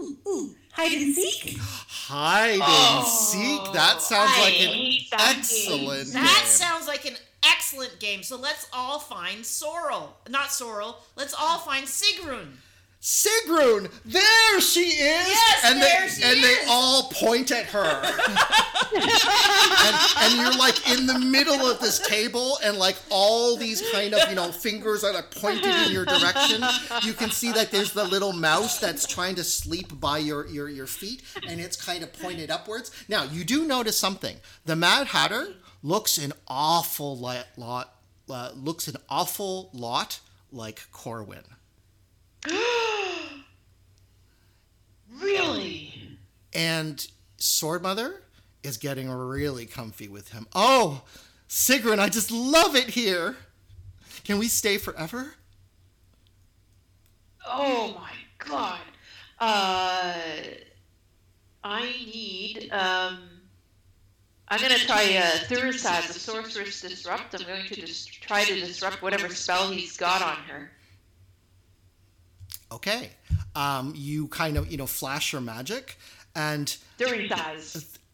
Ooh, 0.00 0.16
ooh, 0.26 0.54
hide 0.72 0.92
and 0.92 1.14
seek. 1.14 1.58
Hide 1.58 2.52
and 2.54 2.62
oh. 2.62 3.04
seek. 3.04 3.72
That 3.72 4.00
sounds 4.00 4.30
I 4.34 4.40
like 4.40 4.60
an 4.60 4.68
hate 4.74 5.10
that 5.10 5.36
excellent 5.38 6.04
game. 6.04 6.12
That 6.14 6.44
sounds 6.46 6.86
like 6.88 7.06
an 7.06 7.16
excellent 7.44 8.00
game. 8.00 8.22
So 8.22 8.36
let's 8.36 8.68
all 8.72 8.98
find 8.98 9.44
Sorrel. 9.44 10.16
Not 10.28 10.52
Sorrel. 10.52 10.98
Let's 11.16 11.34
all 11.34 11.58
find 11.58 11.86
Sigrun. 11.86 12.52
Sigrun, 13.00 13.90
there 14.04 14.60
she 14.60 14.80
is. 14.80 15.26
Yes, 15.26 15.64
and 15.64 15.80
there 15.80 16.02
they, 16.02 16.08
she 16.08 16.22
and 16.22 16.36
is. 16.36 16.42
they 16.42 16.56
all 16.68 17.04
point 17.04 17.50
at 17.50 17.64
her. 17.66 17.78
and, 18.94 19.96
and 20.18 20.34
you're 20.36 20.58
like 20.58 20.90
in 20.90 21.06
the 21.06 21.18
middle 21.18 21.66
of 21.66 21.80
this 21.80 21.98
table, 22.06 22.58
and 22.62 22.76
like 22.76 22.96
all 23.08 23.56
these 23.56 23.82
kind 23.90 24.12
of 24.12 24.28
you 24.28 24.34
know 24.34 24.52
fingers 24.52 25.02
are 25.02 25.14
like 25.14 25.30
pointed 25.30 25.74
in 25.86 25.92
your 25.92 26.04
direction. 26.04 26.62
You 27.02 27.14
can 27.14 27.30
see 27.30 27.50
that 27.52 27.70
there's 27.70 27.92
the 27.92 28.04
little 28.04 28.34
mouse 28.34 28.78
that's 28.78 29.06
trying 29.06 29.34
to 29.36 29.44
sleep 29.44 29.98
by 29.98 30.18
your 30.18 30.46
your 30.48 30.68
your 30.68 30.86
feet, 30.86 31.22
and 31.48 31.58
it's 31.58 31.82
kind 31.82 32.02
of 32.02 32.12
pointed 32.12 32.50
upwards. 32.50 32.90
Now 33.08 33.24
you 33.24 33.44
do 33.44 33.66
notice 33.66 33.96
something. 33.96 34.36
The 34.66 34.76
Mad 34.76 35.06
Hatter 35.06 35.54
looks 35.82 36.18
an 36.18 36.34
awful 36.48 37.16
lot, 37.16 37.46
lot 37.56 37.94
uh, 38.28 38.50
looks 38.54 38.88
an 38.88 38.96
awful 39.08 39.70
lot 39.72 40.20
like 40.52 40.82
Corwin. 40.92 41.44
Really? 45.20 46.16
And 46.54 47.06
Sword 47.36 47.82
Mother 47.82 48.22
is 48.62 48.76
getting 48.76 49.10
really 49.10 49.66
comfy 49.66 50.08
with 50.08 50.32
him. 50.32 50.46
Oh, 50.54 51.02
Sigrun, 51.48 51.98
I 51.98 52.08
just 52.08 52.30
love 52.30 52.76
it 52.76 52.90
here. 52.90 53.36
Can 54.24 54.38
we 54.38 54.48
stay 54.48 54.78
forever? 54.78 55.34
Oh 57.46 57.96
my 57.98 58.12
god. 58.38 58.80
Uh, 59.38 60.14
I 61.64 61.82
need. 61.82 62.68
Um, 62.70 63.18
I'm 64.48 64.60
gonna 64.60 64.78
try 64.78 65.16
uh, 65.16 65.48
the 65.48 66.18
Sorceress 66.18 66.80
Disrupt. 66.80 67.34
I'm 67.34 67.46
going 67.46 67.66
to 67.66 67.86
try 68.20 68.44
to 68.44 68.54
disrupt 68.54 69.02
whatever 69.02 69.28
spell 69.28 69.70
he's 69.70 69.96
got 69.96 70.22
on 70.22 70.36
her. 70.48 70.70
Okay. 72.72 73.10
Um, 73.54 73.92
you 73.96 74.28
kind 74.28 74.56
of, 74.56 74.70
you 74.70 74.76
know, 74.76 74.86
flash 74.86 75.32
your 75.32 75.40
magic. 75.40 75.96
And 76.34 76.74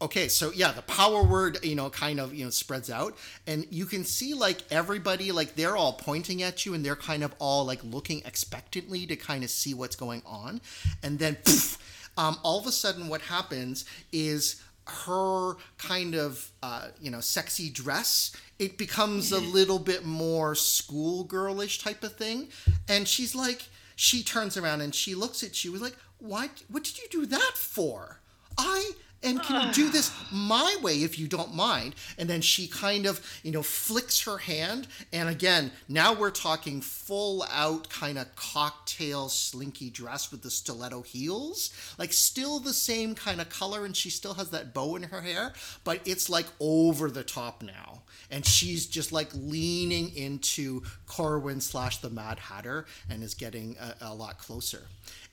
okay, 0.01 0.27
so 0.27 0.51
yeah, 0.53 0.71
the 0.71 0.81
power 0.81 1.21
word, 1.21 1.63
you 1.63 1.75
know, 1.75 1.89
kind 1.89 2.19
of, 2.19 2.33
you 2.33 2.43
know, 2.43 2.49
spreads 2.49 2.89
out. 2.89 3.15
And 3.45 3.67
you 3.69 3.85
can 3.85 4.03
see 4.03 4.33
like 4.33 4.61
everybody, 4.71 5.31
like 5.31 5.55
they're 5.55 5.77
all 5.77 5.93
pointing 5.93 6.41
at 6.41 6.65
you 6.65 6.73
and 6.73 6.83
they're 6.83 6.95
kind 6.95 7.23
of 7.23 7.35
all 7.39 7.65
like 7.65 7.83
looking 7.83 8.23
expectantly 8.25 9.05
to 9.05 9.15
kind 9.15 9.43
of 9.43 9.49
see 9.49 9.73
what's 9.73 9.95
going 9.95 10.23
on. 10.25 10.61
And 11.03 11.19
then 11.19 11.37
poof, 11.45 11.77
um, 12.17 12.37
all 12.43 12.59
of 12.59 12.65
a 12.65 12.71
sudden 12.71 13.07
what 13.07 13.21
happens 13.21 13.85
is 14.11 14.61
her 14.87 15.55
kind 15.77 16.15
of 16.15 16.49
uh, 16.63 16.87
you 17.01 17.11
know 17.11 17.19
sexy 17.19 17.69
dress 17.69 18.31
it 18.57 18.77
becomes 18.77 19.33
a 19.33 19.39
little 19.39 19.79
bit 19.79 20.05
more 20.05 20.53
schoolgirlish 20.53 21.83
type 21.83 22.03
of 22.03 22.15
thing 22.15 22.47
and 22.87 23.05
she's 23.05 23.35
like 23.35 23.63
she 23.97 24.23
turns 24.23 24.55
around 24.55 24.79
and 24.79 24.95
she 24.95 25.15
looks 25.15 25.43
at 25.43 25.65
you 25.65 25.75
like 25.77 25.97
why 26.19 26.49
what 26.69 26.83
did 26.83 26.97
you 26.97 27.07
do 27.09 27.25
that 27.25 27.53
for? 27.55 28.19
I 28.57 28.91
and 29.23 29.41
can 29.41 29.67
you 29.67 29.73
do 29.73 29.89
this 29.91 30.11
my 30.31 30.77
way 30.83 30.97
if 30.97 31.17
you 31.17 31.27
don't 31.27 31.55
mind. 31.55 31.95
And 32.19 32.29
then 32.29 32.41
she 32.41 32.67
kind 32.67 33.07
of 33.07 33.19
you 33.43 33.51
know 33.51 33.63
flicks 33.63 34.21
her 34.21 34.37
hand 34.37 34.87
and 35.11 35.27
again 35.27 35.71
now 35.89 36.13
we're 36.13 36.29
talking 36.29 36.79
full 36.79 37.43
out 37.51 37.89
kind 37.89 38.19
of 38.19 38.35
cocktail 38.35 39.29
slinky 39.29 39.89
dress 39.89 40.31
with 40.31 40.43
the 40.43 40.51
stiletto 40.51 41.01
heels. 41.01 41.73
Like 41.97 42.13
still 42.13 42.59
the 42.59 42.73
same 42.73 43.15
kind 43.15 43.41
of 43.41 43.49
color 43.49 43.83
and 43.83 43.97
she 43.97 44.11
still 44.11 44.35
has 44.35 44.51
that 44.51 44.75
bow 44.75 44.95
in 44.95 45.03
her 45.03 45.21
hair 45.21 45.53
but 45.83 46.01
it's 46.05 46.29
like 46.29 46.47
over 46.59 47.09
the 47.09 47.23
top 47.23 47.63
now 47.63 48.03
and 48.29 48.45
she's 48.45 48.85
just 48.85 49.11
like 49.11 49.29
leaning 49.33 50.15
into 50.15 50.83
corwin 51.05 51.61
slash 51.61 51.97
the 51.99 52.09
mad 52.09 52.39
hatter 52.39 52.85
and 53.09 53.23
is 53.23 53.33
getting 53.33 53.75
a, 53.79 54.07
a 54.07 54.13
lot 54.13 54.37
closer 54.37 54.87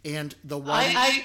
and 0.04 0.34
the 0.44 0.58
one 0.58 0.70
I, 0.70 0.94
I, 0.96 1.24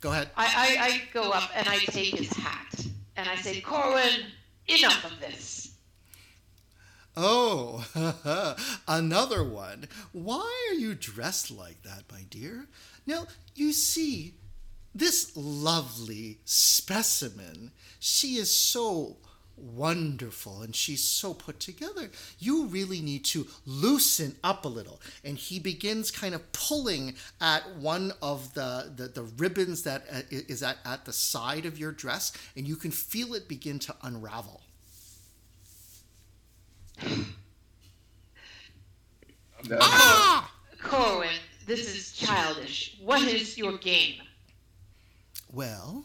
go 0.00 0.12
ahead 0.12 0.30
I, 0.36 0.44
I, 0.46 0.84
I 0.84 1.02
go 1.12 1.30
up 1.30 1.50
and 1.54 1.68
I 1.68 1.78
take 1.78 2.16
his 2.16 2.32
hat 2.32 2.86
and 3.16 3.28
I 3.28 3.36
say, 3.36 3.60
Corwin, 3.60 4.26
enough 4.68 5.04
of 5.04 5.20
this. 5.20 5.72
Oh, 7.16 7.86
another 8.88 9.42
one. 9.42 9.88
Why 10.12 10.68
are 10.70 10.74
you 10.74 10.94
dressed 10.94 11.50
like 11.50 11.82
that, 11.82 12.04
my 12.12 12.24
dear? 12.28 12.66
Now, 13.06 13.26
you 13.54 13.72
see, 13.72 14.34
this 14.94 15.34
lovely 15.34 16.40
specimen, 16.44 17.72
she 17.98 18.36
is 18.36 18.54
so 18.54 19.16
wonderful 19.56 20.62
and 20.62 20.74
she's 20.74 21.02
so 21.02 21.34
put 21.34 21.60
together. 21.60 22.10
You 22.38 22.66
really 22.66 23.00
need 23.00 23.24
to 23.26 23.46
loosen 23.64 24.36
up 24.44 24.64
a 24.64 24.68
little. 24.68 25.00
And 25.24 25.38
he 25.38 25.58
begins 25.58 26.10
kind 26.10 26.34
of 26.34 26.52
pulling 26.52 27.14
at 27.40 27.76
one 27.76 28.12
of 28.22 28.54
the, 28.54 28.92
the, 28.94 29.08
the 29.08 29.22
ribbons 29.22 29.82
that 29.84 30.04
uh, 30.12 30.66
at, 30.66 30.78
at 30.84 31.04
the 31.04 31.12
side 31.12 31.66
of 31.66 31.78
your 31.78 31.92
dress, 31.92 32.32
and 32.56 32.66
you 32.66 32.76
can 32.76 32.90
feel 32.90 33.34
it 33.34 33.48
begin 33.48 33.78
to 33.80 33.94
unravel. 34.02 34.60
No. 39.68 39.78
Ah! 39.80 40.52
Corwin, 40.82 41.28
this 41.66 41.94
is 41.94 42.12
childish. 42.12 42.96
What 43.02 43.22
is 43.22 43.58
your 43.58 43.76
game? 43.78 44.14
Well, 45.52 46.04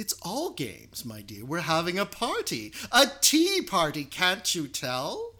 it's 0.00 0.14
all 0.22 0.50
games, 0.50 1.04
my 1.04 1.20
dear. 1.20 1.44
We're 1.44 1.60
having 1.60 1.98
a 1.98 2.06
party. 2.06 2.72
A 2.90 3.06
tea 3.20 3.60
party, 3.62 4.04
can't 4.04 4.54
you 4.54 4.66
tell? 4.66 5.34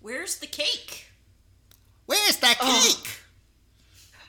Where's 0.00 0.36
the 0.38 0.46
cake? 0.46 1.06
Where's 2.06 2.36
that 2.36 2.58
Oh. 2.60 2.94
cake? 3.02 3.08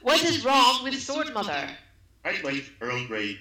What 0.01 0.23
is 0.23 0.43
wrong 0.45 0.83
with 0.83 1.01
Sword 1.01 1.33
Mother? 1.33 1.69
I'd 2.23 2.43
like 2.43 2.63
Earl 2.81 3.05
Grey, 3.05 3.37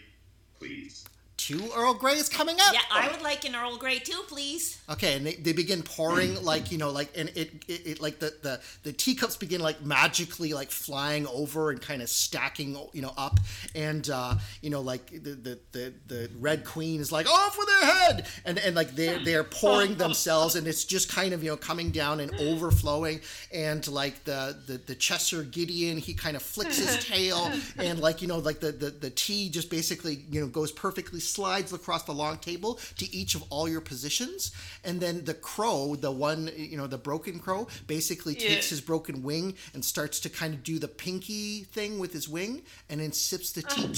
please. 0.58 1.04
Two 1.42 1.72
Earl 1.76 1.94
Greys 1.94 2.28
coming 2.28 2.54
up. 2.60 2.72
Yeah, 2.72 2.82
I 2.88 3.10
would 3.10 3.20
like 3.20 3.44
an 3.44 3.56
Earl 3.56 3.76
Grey 3.76 3.98
too, 3.98 4.22
please. 4.28 4.80
Okay, 4.88 5.16
and 5.16 5.26
they, 5.26 5.34
they 5.34 5.52
begin 5.52 5.82
pouring 5.82 6.40
like 6.44 6.70
you 6.70 6.78
know 6.78 6.90
like 6.90 7.10
and 7.16 7.30
it, 7.30 7.64
it, 7.66 7.86
it 7.86 8.00
like 8.00 8.20
the, 8.20 8.32
the 8.42 8.60
the 8.84 8.92
teacups 8.92 9.36
begin 9.36 9.60
like 9.60 9.84
magically 9.84 10.52
like 10.52 10.70
flying 10.70 11.26
over 11.26 11.70
and 11.70 11.80
kind 11.80 12.00
of 12.00 12.08
stacking 12.08 12.76
you 12.92 13.02
know 13.02 13.12
up 13.16 13.40
and 13.74 14.08
uh, 14.08 14.36
you 14.60 14.70
know 14.70 14.82
like 14.82 15.06
the, 15.10 15.30
the 15.30 15.58
the 15.72 15.92
the 16.06 16.30
red 16.38 16.64
queen 16.64 17.00
is 17.00 17.10
like 17.10 17.28
off 17.28 17.58
with 17.58 17.68
her 17.68 17.86
head 17.86 18.28
and 18.44 18.58
and 18.58 18.76
like 18.76 18.94
they're 18.94 19.18
they're 19.18 19.42
pouring 19.42 19.96
themselves 19.96 20.54
and 20.54 20.68
it's 20.68 20.84
just 20.84 21.12
kind 21.12 21.32
of 21.32 21.42
you 21.42 21.50
know 21.50 21.56
coming 21.56 21.90
down 21.90 22.20
and 22.20 22.32
overflowing 22.36 23.20
and 23.52 23.88
like 23.88 24.22
the 24.22 24.56
the, 24.68 24.78
the 24.86 24.94
Cheshire 24.94 25.42
Gideon 25.42 25.96
he 25.98 26.14
kind 26.14 26.36
of 26.36 26.42
flicks 26.42 26.78
his 26.78 27.04
tail 27.08 27.50
and 27.78 27.98
like 27.98 28.22
you 28.22 28.28
know 28.28 28.38
like 28.38 28.60
the, 28.60 28.70
the 28.70 28.90
the 28.90 29.10
tea 29.10 29.48
just 29.48 29.70
basically 29.70 30.24
you 30.30 30.40
know 30.40 30.46
goes 30.46 30.70
perfectly 30.70 31.18
slides 31.32 31.72
across 31.72 32.04
the 32.04 32.12
long 32.12 32.38
table 32.38 32.78
to 32.98 33.14
each 33.14 33.34
of 33.34 33.42
all 33.50 33.68
your 33.68 33.80
positions. 33.80 34.52
And 34.84 35.00
then 35.00 35.24
the 35.24 35.34
crow, 35.34 35.96
the 35.96 36.10
one, 36.10 36.50
you 36.56 36.76
know, 36.76 36.86
the 36.86 36.98
broken 36.98 37.38
crow, 37.38 37.68
basically 37.86 38.34
takes 38.34 38.70
his 38.70 38.80
broken 38.80 39.22
wing 39.22 39.54
and 39.74 39.84
starts 39.84 40.20
to 40.20 40.28
kind 40.28 40.54
of 40.54 40.62
do 40.62 40.78
the 40.78 40.88
pinky 40.88 41.64
thing 41.64 41.98
with 41.98 42.12
his 42.12 42.28
wing 42.28 42.62
and 42.88 43.00
then 43.00 43.12
sips 43.12 43.52
the 43.52 43.62
tea. 43.62 43.92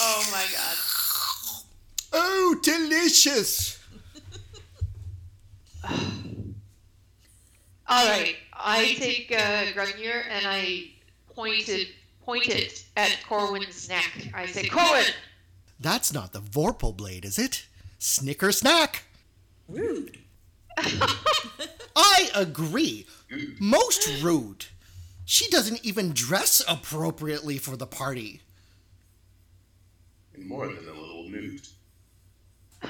Oh 0.00 0.28
my 0.32 0.44
god. 0.52 0.76
Oh, 2.12 2.56
delicious! 2.62 3.78
All 7.90 8.06
right, 8.06 8.36
I 8.52 8.94
take 8.98 9.32
uh, 9.32 9.72
Gungnir 9.72 10.22
and 10.30 10.46
I 10.46 10.90
point 11.34 11.68
it, 11.68 11.88
point 12.24 12.48
it 12.48 12.84
at 12.96 13.16
Corwin's 13.26 13.88
neck. 13.88 14.30
I 14.34 14.46
say, 14.46 14.68
Corwin, 14.68 15.04
That's 15.80 16.12
not 16.12 16.32
the 16.32 16.40
Vorpal 16.40 16.96
blade, 16.96 17.24
is 17.24 17.38
it? 17.38 17.66
Snicker 17.98 18.52
snack! 18.52 19.04
Rude. 19.68 20.18
I 21.96 22.30
agree. 22.34 23.06
Most 23.60 24.22
rude. 24.22 24.66
She 25.24 25.48
doesn't 25.50 25.84
even 25.84 26.12
dress 26.12 26.62
appropriately 26.66 27.58
for 27.58 27.76
the 27.76 27.86
party. 27.86 28.40
And 30.34 30.46
more 30.46 30.66
than 30.66 30.88
a 30.88 30.92
little 30.92 31.28
nude. 31.28 31.66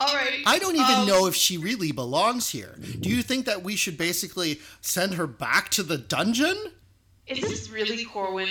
all 0.00 0.14
right. 0.14 0.42
I 0.44 0.58
don't 0.58 0.74
even 0.74 0.96
um, 0.96 1.06
know 1.06 1.26
if 1.26 1.34
she 1.34 1.56
really 1.56 1.92
belongs 1.92 2.50
here. 2.50 2.76
Do 3.00 3.08
you 3.08 3.22
think 3.22 3.46
that 3.46 3.62
we 3.62 3.76
should 3.76 3.96
basically 3.96 4.60
send 4.80 5.14
her 5.14 5.26
back 5.26 5.70
to 5.70 5.82
the 5.82 5.96
dungeon? 5.96 6.56
Is 7.26 7.40
this 7.40 7.70
really 7.70 8.04
Corwin? 8.04 8.50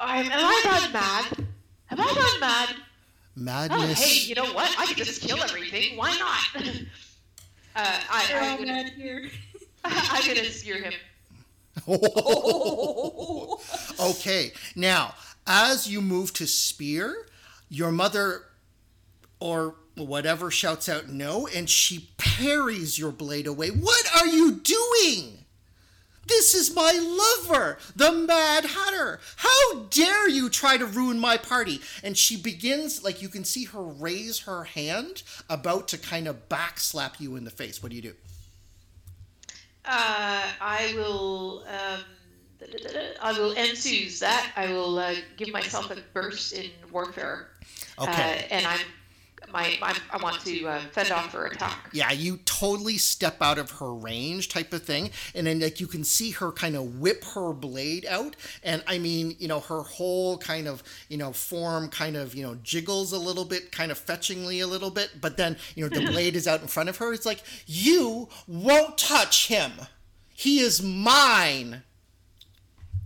I'm, 0.00 0.26
am 0.26 0.32
I 0.32 0.60
gone 0.64 0.92
mad? 0.92 1.46
Have 1.86 2.00
I 2.00 2.14
gone 2.14 2.40
mad? 2.40 2.74
Madness. 3.36 3.76
Oh, 3.76 3.80
Madness. 3.80 4.02
hey, 4.02 4.28
you 4.28 4.34
know 4.34 4.46
what? 4.46 4.74
I 4.78 4.86
could 4.86 4.96
just 4.96 5.20
kill 5.20 5.40
everything. 5.42 5.96
Why 5.96 6.16
not? 6.18 6.56
uh, 7.76 8.00
I, 8.10 8.26
They're 8.28 8.40
all 8.40 8.46
I'm, 8.46 8.58
gonna, 8.58 8.72
mad 8.72 8.92
here. 8.96 9.28
I'm 9.84 10.26
gonna 10.26 10.44
spear 10.46 10.82
him. 10.82 10.92
okay, 14.00 14.52
now, 14.74 15.14
as 15.46 15.86
you 15.86 16.00
move 16.00 16.32
to 16.34 16.46
spear, 16.46 17.26
your 17.68 17.92
mother 17.92 18.42
or 19.38 19.76
whatever 19.96 20.50
shouts 20.50 20.88
out 20.88 21.08
no, 21.08 21.46
and 21.46 21.68
she 21.68 22.08
parries 22.16 22.98
your 22.98 23.12
blade 23.12 23.46
away. 23.46 23.68
What 23.68 24.06
are 24.16 24.26
you 24.26 24.52
doing? 24.52 25.39
This 26.30 26.54
is 26.54 26.74
my 26.74 26.92
lover, 26.92 27.76
the 27.96 28.12
Mad 28.12 28.64
Hatter. 28.64 29.18
How 29.36 29.80
dare 29.90 30.28
you 30.28 30.48
try 30.48 30.76
to 30.76 30.86
ruin 30.86 31.18
my 31.18 31.36
party? 31.36 31.80
And 32.04 32.16
she 32.16 32.36
begins, 32.36 33.02
like, 33.02 33.20
you 33.20 33.28
can 33.28 33.44
see 33.44 33.64
her 33.64 33.82
raise 33.82 34.38
her 34.40 34.62
hand, 34.62 35.24
about 35.48 35.88
to 35.88 35.98
kind 35.98 36.28
of 36.28 36.48
backslap 36.48 37.18
you 37.18 37.34
in 37.34 37.42
the 37.42 37.50
face. 37.50 37.82
What 37.82 37.90
do 37.90 37.96
you 37.96 38.02
do? 38.02 38.14
Uh, 39.84 40.46
I 40.60 40.92
will. 40.94 41.64
Um, 41.68 42.00
I 43.20 43.32
will 43.32 43.52
enthuse 43.56 44.20
that. 44.20 44.52
I 44.54 44.72
will 44.72 45.00
uh, 45.00 45.14
give 45.36 45.50
myself 45.50 45.90
a 45.90 45.96
burst 46.14 46.52
in 46.52 46.70
warfare. 46.92 47.48
Okay. 47.98 48.46
Uh, 48.48 48.54
and 48.54 48.66
I'm. 48.66 48.80
My, 49.52 49.76
my, 49.80 49.96
I 50.12 50.16
want 50.22 50.40
to 50.44 50.66
uh, 50.66 50.80
fend 50.92 51.10
off 51.10 51.32
her 51.32 51.46
attack. 51.46 51.90
Yeah, 51.92 52.12
you 52.12 52.38
totally 52.44 52.98
step 52.98 53.36
out 53.40 53.58
of 53.58 53.70
her 53.72 53.92
range 53.92 54.48
type 54.48 54.72
of 54.72 54.82
thing. 54.82 55.10
And 55.34 55.46
then 55.46 55.60
like 55.60 55.80
you 55.80 55.86
can 55.86 56.04
see 56.04 56.30
her 56.32 56.52
kind 56.52 56.76
of 56.76 57.00
whip 57.00 57.24
her 57.34 57.52
blade 57.52 58.06
out. 58.08 58.36
And 58.62 58.82
I 58.86 58.98
mean, 58.98 59.36
you 59.38 59.48
know, 59.48 59.60
her 59.60 59.82
whole 59.82 60.38
kind 60.38 60.68
of, 60.68 60.82
you 61.08 61.16
know, 61.16 61.32
form 61.32 61.88
kind 61.88 62.16
of, 62.16 62.34
you 62.34 62.42
know, 62.42 62.54
jiggles 62.62 63.12
a 63.12 63.18
little 63.18 63.44
bit, 63.44 63.72
kind 63.72 63.90
of 63.90 63.98
fetchingly 63.98 64.60
a 64.60 64.66
little 64.66 64.90
bit. 64.90 65.10
But 65.20 65.36
then, 65.36 65.56
you 65.74 65.82
know, 65.88 65.88
the 65.88 66.06
blade 66.10 66.36
is 66.36 66.46
out 66.46 66.60
in 66.62 66.68
front 66.68 66.88
of 66.88 66.96
her. 66.98 67.12
It's 67.12 67.26
like, 67.26 67.42
you 67.66 68.28
won't 68.46 68.96
touch 68.98 69.48
him. 69.48 69.72
He 70.34 70.60
is 70.60 70.82
mine. 70.82 71.82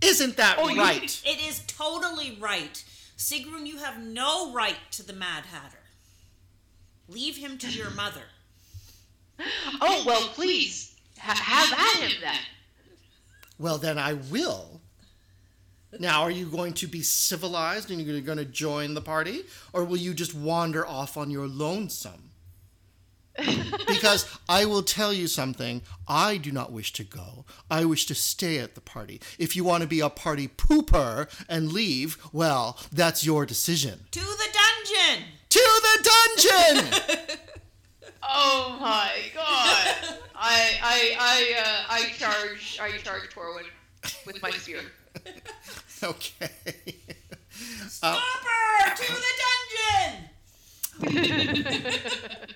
Isn't 0.01 0.37
that 0.37 0.57
Oh, 0.59 0.69
you- 0.69 0.79
right? 0.81 1.21
It 1.25 1.39
is 1.47 1.61
totally 1.67 2.37
right. 2.39 2.83
Sigrun, 3.17 3.65
you 3.65 3.77
have 3.77 3.97
no 4.01 4.51
right 4.53 4.75
to 4.91 5.01
the 5.03 5.13
Mad 5.13 5.45
Hatter. 5.45 5.77
Leave 7.07 7.37
him 7.37 7.57
to 7.59 7.69
your 7.69 7.91
mother. 7.91 8.21
Oh 9.81 10.03
well, 10.05 10.29
please 10.29 10.95
ha- 11.19 11.35
have 11.35 11.77
at 11.77 12.09
him 12.09 12.17
then. 12.21 12.39
Well, 13.59 13.77
then 13.77 13.97
I 13.97 14.13
will. 14.13 14.79
Now, 15.99 16.21
are 16.23 16.31
you 16.31 16.45
going 16.45 16.73
to 16.75 16.87
be 16.87 17.01
civilized 17.01 17.91
and 17.91 18.01
you're 18.01 18.21
going 18.21 18.37
to 18.37 18.45
join 18.45 18.93
the 18.93 19.01
party? 19.01 19.41
Or 19.73 19.83
will 19.83 19.97
you 19.97 20.13
just 20.13 20.33
wander 20.33 20.85
off 20.85 21.17
on 21.17 21.29
your 21.29 21.47
lonesome? 21.47 22.31
because 23.87 24.25
I 24.47 24.65
will 24.65 24.83
tell 24.83 25.11
you 25.11 25.27
something. 25.27 25.81
I 26.07 26.37
do 26.37 26.51
not 26.51 26.71
wish 26.71 26.93
to 26.93 27.03
go. 27.03 27.45
I 27.69 27.83
wish 27.85 28.05
to 28.05 28.15
stay 28.15 28.59
at 28.59 28.75
the 28.75 28.81
party. 28.81 29.19
If 29.37 29.55
you 29.55 29.63
want 29.63 29.81
to 29.81 29.87
be 29.87 29.99
a 29.99 30.09
party 30.09 30.47
pooper 30.47 31.27
and 31.49 31.71
leave, 31.73 32.17
well, 32.31 32.77
that's 32.91 33.25
your 33.25 33.45
decision. 33.45 34.05
To 34.11 34.19
the 34.19 34.47
dungeon! 34.53 35.25
To 35.55 35.61
the 35.61 36.09
dungeon! 36.09 37.37
Oh 38.27 38.77
my 38.81 39.11
god! 39.33 40.17
I 40.35 40.77
I 40.83 41.15
I 41.19 41.55
uh, 41.63 41.83
I 41.89 42.01
charge 42.17 42.79
I 42.81 42.97
charge 42.97 43.33
Corwin 43.33 43.63
with 44.25 44.41
my 44.41 44.49
spear. 44.49 44.81
okay. 46.03 46.49
Stop 47.87 48.19
her! 48.19 48.95
To 48.95 49.13
the 49.13 49.33
dungeon! 51.03 52.35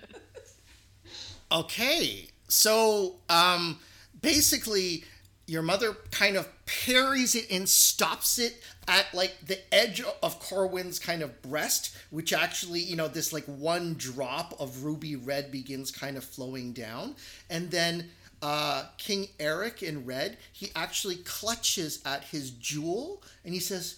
Okay, 1.52 2.28
so 2.48 3.16
um, 3.28 3.80
basically, 4.22 5.04
your 5.48 5.64
mother 5.64 5.96
kind 6.12 6.36
of 6.38 6.48
parries 6.86 7.36
it 7.36 7.50
and 7.52 7.68
stops 7.68 8.38
it 8.40 8.62
at 8.88 9.06
like 9.14 9.36
the 9.46 9.60
edge 9.74 10.02
of 10.24 10.40
Corwin's 10.40 11.00
kind 11.00 11.22
of 11.22 11.42
breast, 11.42 11.96
which 12.10 12.34
actually, 12.34 12.80
you 12.82 12.96
know, 12.96 13.08
this 13.08 13.34
like 13.34 13.46
one 13.46 13.96
drop 13.96 14.56
of 14.60 14.84
ruby 14.84 15.16
red 15.16 15.52
begins 15.52 15.92
kind 15.92 16.18
of 16.18 16.24
flowing 16.24 16.74
down, 16.74 17.16
and 17.50 17.72
then 17.72 18.10
uh, 18.42 18.86
King 18.98 19.28
Eric 19.40 19.84
in 19.84 20.06
red, 20.06 20.38
he 20.54 20.72
actually 20.76 21.18
clutches 21.18 22.02
at 22.06 22.24
his 22.26 22.52
jewel 22.52 23.22
and 23.44 23.54
he 23.54 23.60
says, 23.60 23.98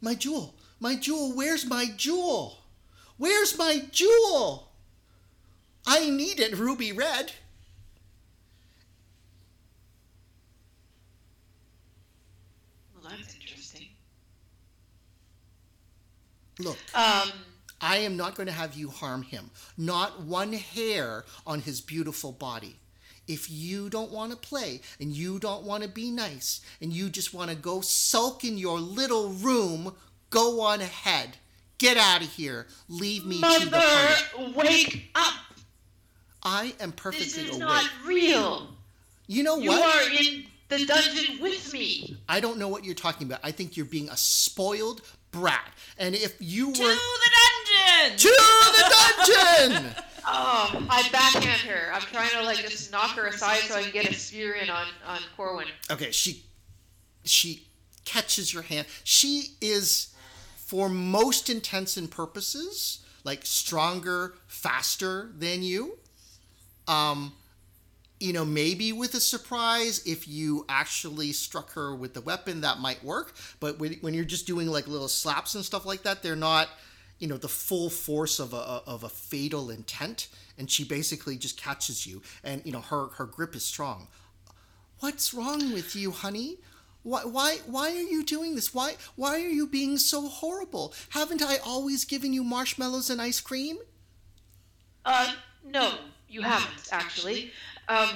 "My 0.00 0.14
jewel, 0.14 0.54
my 0.80 0.96
jewel, 0.96 1.32
where's 1.34 1.64
my 1.66 1.86
jewel? 1.96 2.58
Where's 3.18 3.56
my 3.58 3.82
jewel?" 3.92 4.70
I 5.86 6.10
need 6.10 6.38
it 6.38 6.58
ruby 6.58 6.92
red. 6.92 7.32
Well, 12.94 13.10
that's 13.10 13.34
interesting. 13.34 13.88
Look, 16.58 16.78
Um, 16.94 17.30
I 17.80 17.98
am 17.98 18.16
not 18.16 18.34
going 18.34 18.46
to 18.46 18.52
have 18.52 18.74
you 18.74 18.88
harm 18.88 19.22
him. 19.22 19.50
Not 19.76 20.22
one 20.22 20.52
hair 20.54 21.24
on 21.46 21.60
his 21.60 21.80
beautiful 21.80 22.32
body. 22.32 22.76
If 23.28 23.50
you 23.50 23.90
don't 23.90 24.12
want 24.12 24.30
to 24.30 24.36
play 24.36 24.80
and 25.00 25.12
you 25.12 25.38
don't 25.38 25.64
want 25.64 25.82
to 25.82 25.88
be 25.88 26.10
nice 26.10 26.60
and 26.80 26.92
you 26.92 27.10
just 27.10 27.34
want 27.34 27.50
to 27.50 27.56
go 27.56 27.80
sulk 27.80 28.44
in 28.44 28.56
your 28.56 28.78
little 28.80 29.30
room, 29.30 29.94
go 30.30 30.60
on 30.62 30.80
ahead. 30.80 31.36
Get 31.78 31.96
out 31.98 32.22
of 32.22 32.28
here. 32.28 32.66
Leave 32.88 33.26
me 33.26 33.36
to 33.40 33.40
the 33.66 33.70
party. 33.70 34.46
mother, 34.46 34.52
wake 34.56 35.10
up! 35.14 35.34
I 36.42 36.72
am 36.80 36.92
perfectly 36.92 37.26
awake. 37.26 37.46
This 37.46 37.56
is 37.56 37.56
awake. 37.56 37.68
not 37.68 37.90
real. 38.06 38.68
you 39.26 39.42
know 39.42 39.58
You 39.58 39.70
what? 39.70 39.80
You 40.12 40.16
are 40.16 40.22
in 40.22 40.44
the 40.68 40.86
dungeon 40.86 41.42
with 41.42 41.72
me. 41.72 42.16
I 42.28 42.40
don't 42.40 42.58
know 42.58 42.68
what 42.68 42.84
you're 42.84 42.94
talking 42.94 43.26
about. 43.26 43.40
I 43.42 43.50
think 43.50 43.76
you're 43.76 43.84
being 43.86 44.08
a 44.08 44.16
spoiled 44.16 45.02
brat. 45.40 45.68
And 45.98 46.14
if 46.14 46.36
you 46.40 46.68
were 46.68 46.74
To 46.74 46.80
the 46.82 47.30
dungeon! 47.36 48.18
to 48.18 48.28
the 48.28 49.74
dungeon. 49.76 49.94
Oh, 50.28 50.84
I 50.90 51.08
backhand 51.12 51.60
her. 51.70 51.92
I'm 51.94 52.00
trying 52.00 52.30
to 52.30 52.42
like 52.42 52.58
just 52.68 52.90
knock 52.90 53.10
her 53.12 53.28
aside 53.28 53.58
so 53.60 53.76
I 53.76 53.82
can 53.84 53.92
get 53.92 54.10
a 54.10 54.12
spear 54.14 54.54
in 54.54 54.68
on 54.68 54.86
on 55.06 55.20
Corwin. 55.36 55.68
okay 55.88 56.10
she 56.10 56.42
she 57.24 57.68
catches 58.04 58.52
your 58.52 58.64
hand 58.64 58.88
she 59.04 59.50
is 59.60 60.08
for 60.56 60.88
most 60.88 61.48
intents 61.48 61.96
and 61.96 62.10
purposes 62.10 63.04
like 63.22 63.46
stronger 63.46 64.34
faster 64.48 65.30
than 65.38 65.62
you 65.62 65.96
um 66.88 67.32
you 68.20 68.32
know 68.32 68.44
maybe 68.44 68.92
with 68.92 69.14
a 69.14 69.20
surprise 69.20 70.02
if 70.06 70.26
you 70.26 70.64
actually 70.68 71.32
struck 71.32 71.72
her 71.72 71.94
with 71.94 72.14
the 72.14 72.20
weapon 72.20 72.60
that 72.62 72.78
might 72.78 73.02
work 73.04 73.34
but 73.60 73.78
when, 73.78 74.14
you're 74.14 74.24
just 74.24 74.46
doing 74.46 74.68
like 74.68 74.86
little 74.86 75.08
slaps 75.08 75.54
and 75.54 75.64
stuff 75.64 75.84
like 75.84 76.02
that 76.02 76.22
they're 76.22 76.36
not 76.36 76.68
you 77.18 77.28
know 77.28 77.36
the 77.36 77.48
full 77.48 77.90
force 77.90 78.38
of 78.38 78.52
a 78.52 78.82
of 78.86 79.04
a 79.04 79.08
fatal 79.08 79.70
intent 79.70 80.28
and 80.58 80.70
she 80.70 80.84
basically 80.84 81.36
just 81.36 81.60
catches 81.60 82.06
you 82.06 82.22
and 82.42 82.62
you 82.64 82.72
know 82.72 82.80
her 82.80 83.08
her 83.08 83.26
grip 83.26 83.54
is 83.54 83.64
strong 83.64 84.08
What's 85.00 85.34
wrong 85.34 85.72
with 85.72 85.94
you, 85.94 86.10
honey? 86.10 86.56
Why, 87.02 87.22
why, 87.24 87.58
why 87.66 87.90
are 87.90 88.00
you 88.00 88.24
doing 88.24 88.54
this? 88.54 88.74
Why, 88.74 88.94
why 89.14 89.34
are 89.36 89.48
you 89.48 89.66
being 89.66 89.98
so 89.98 90.26
horrible? 90.26 90.94
Haven't 91.10 91.42
I 91.42 91.58
always 91.58 92.04
given 92.04 92.32
you 92.32 92.42
marshmallows 92.42 93.10
and 93.10 93.20
ice 93.20 93.40
cream? 93.40 93.76
Uh, 95.04 95.32
no, 95.64 95.92
you 96.28 96.42
haven't 96.42 96.88
actually. 96.90 97.52
Um, 97.88 98.10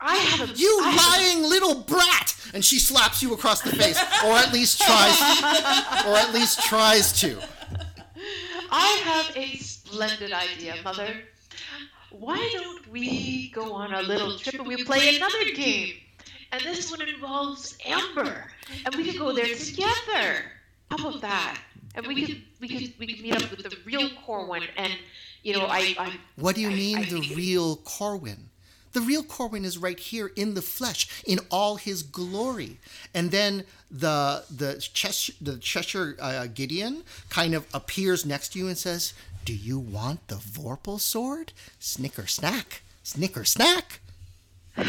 I 0.00 0.16
have 0.16 0.50
a 0.50 0.52
You 0.54 0.80
I 0.82 0.90
have 0.90 1.20
lying 1.20 1.42
little 1.48 1.74
brat! 1.82 2.34
And 2.54 2.64
she 2.64 2.78
slaps 2.78 3.22
you 3.22 3.34
across 3.34 3.60
the 3.62 3.70
face, 3.74 3.98
or 4.24 4.32
at 4.32 4.52
least 4.52 4.80
tries, 4.80 5.20
or 6.06 6.16
at 6.16 6.32
least 6.32 6.60
tries 6.64 7.12
to. 7.20 7.40
I 8.70 9.00
have 9.04 9.36
a 9.36 9.56
splendid 9.56 10.32
idea, 10.32 10.74
Mother. 10.84 11.14
Why 12.10 12.48
don't 12.52 12.88
we 12.90 13.50
go 13.50 13.72
on 13.72 13.92
a 13.94 14.02
little 14.02 14.38
trip 14.38 14.54
and 14.56 14.66
we 14.66 14.84
play 14.84 15.16
another 15.16 15.44
game? 15.54 15.94
And 16.52 16.62
this 16.62 16.90
one 16.90 17.02
involves 17.02 17.76
Amber, 17.84 18.44
and 18.84 18.94
we 18.94 19.04
could 19.04 19.18
go 19.18 19.32
there 19.32 19.54
together. 19.54 20.44
How 20.90 20.96
about 21.08 21.20
that? 21.22 21.58
And 21.94 22.06
we 22.06 22.24
could 22.24 22.42
we 22.60 22.68
could 22.68 22.92
we 22.98 23.06
could 23.06 23.20
meet 23.22 23.34
up 23.34 23.50
with 23.50 23.62
the 23.64 23.76
real 23.84 24.08
Corwin, 24.24 24.62
and 24.76 24.92
you 25.42 25.54
know 25.54 25.66
I 25.66 25.94
I 25.98 26.12
What 26.36 26.54
do 26.54 26.60
you 26.60 26.70
I- 26.70 26.74
mean 26.74 26.98
I 26.98 27.04
the 27.04 27.32
real 27.34 27.76
Corwin? 27.78 28.50
The 28.96 29.02
real 29.02 29.22
Corwin 29.22 29.66
is 29.66 29.76
right 29.76 30.00
here 30.00 30.32
in 30.36 30.54
the 30.54 30.62
flesh, 30.62 31.22
in 31.26 31.38
all 31.50 31.76
his 31.76 32.02
glory. 32.02 32.78
And 33.12 33.30
then 33.30 33.66
the 33.90 34.44
the 34.50 34.78
Cheshire, 34.80 35.34
the 35.38 35.58
Cheshire 35.58 36.16
uh, 36.18 36.46
Gideon 36.46 37.04
kind 37.28 37.54
of 37.54 37.66
appears 37.74 38.24
next 38.24 38.54
to 38.54 38.58
you 38.58 38.68
and 38.68 38.78
says, 38.78 39.12
"Do 39.44 39.52
you 39.52 39.78
want 39.78 40.28
the 40.28 40.36
Vorpal 40.36 40.98
sword? 40.98 41.52
Snicker 41.78 42.26
snack, 42.26 42.80
snicker 43.02 43.44
snack." 43.44 44.00
I'll 44.78 44.86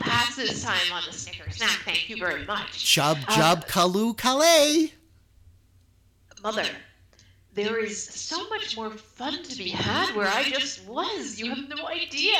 pass 0.00 0.36
this 0.36 0.62
time 0.62 0.90
on 0.94 1.02
the 1.06 1.12
Snicker 1.12 1.50
snack. 1.50 1.82
Thank 1.84 2.08
you 2.08 2.16
very 2.16 2.46
much. 2.46 2.82
Chub 2.82 3.18
jub 3.18 3.68
kalu 3.68 4.16
kale. 4.16 4.88
Mother, 6.42 6.64
there 7.54 7.78
is 7.78 8.02
so 8.02 8.48
much 8.48 8.76
more 8.76 8.90
fun 8.90 9.42
to 9.42 9.56
be 9.56 9.68
had 9.68 10.14
where 10.16 10.26
I 10.26 10.42
just 10.42 10.84
was. 10.86 11.38
You 11.38 11.50
have 11.50 11.68
no 11.68 11.86
idea. 11.86 12.36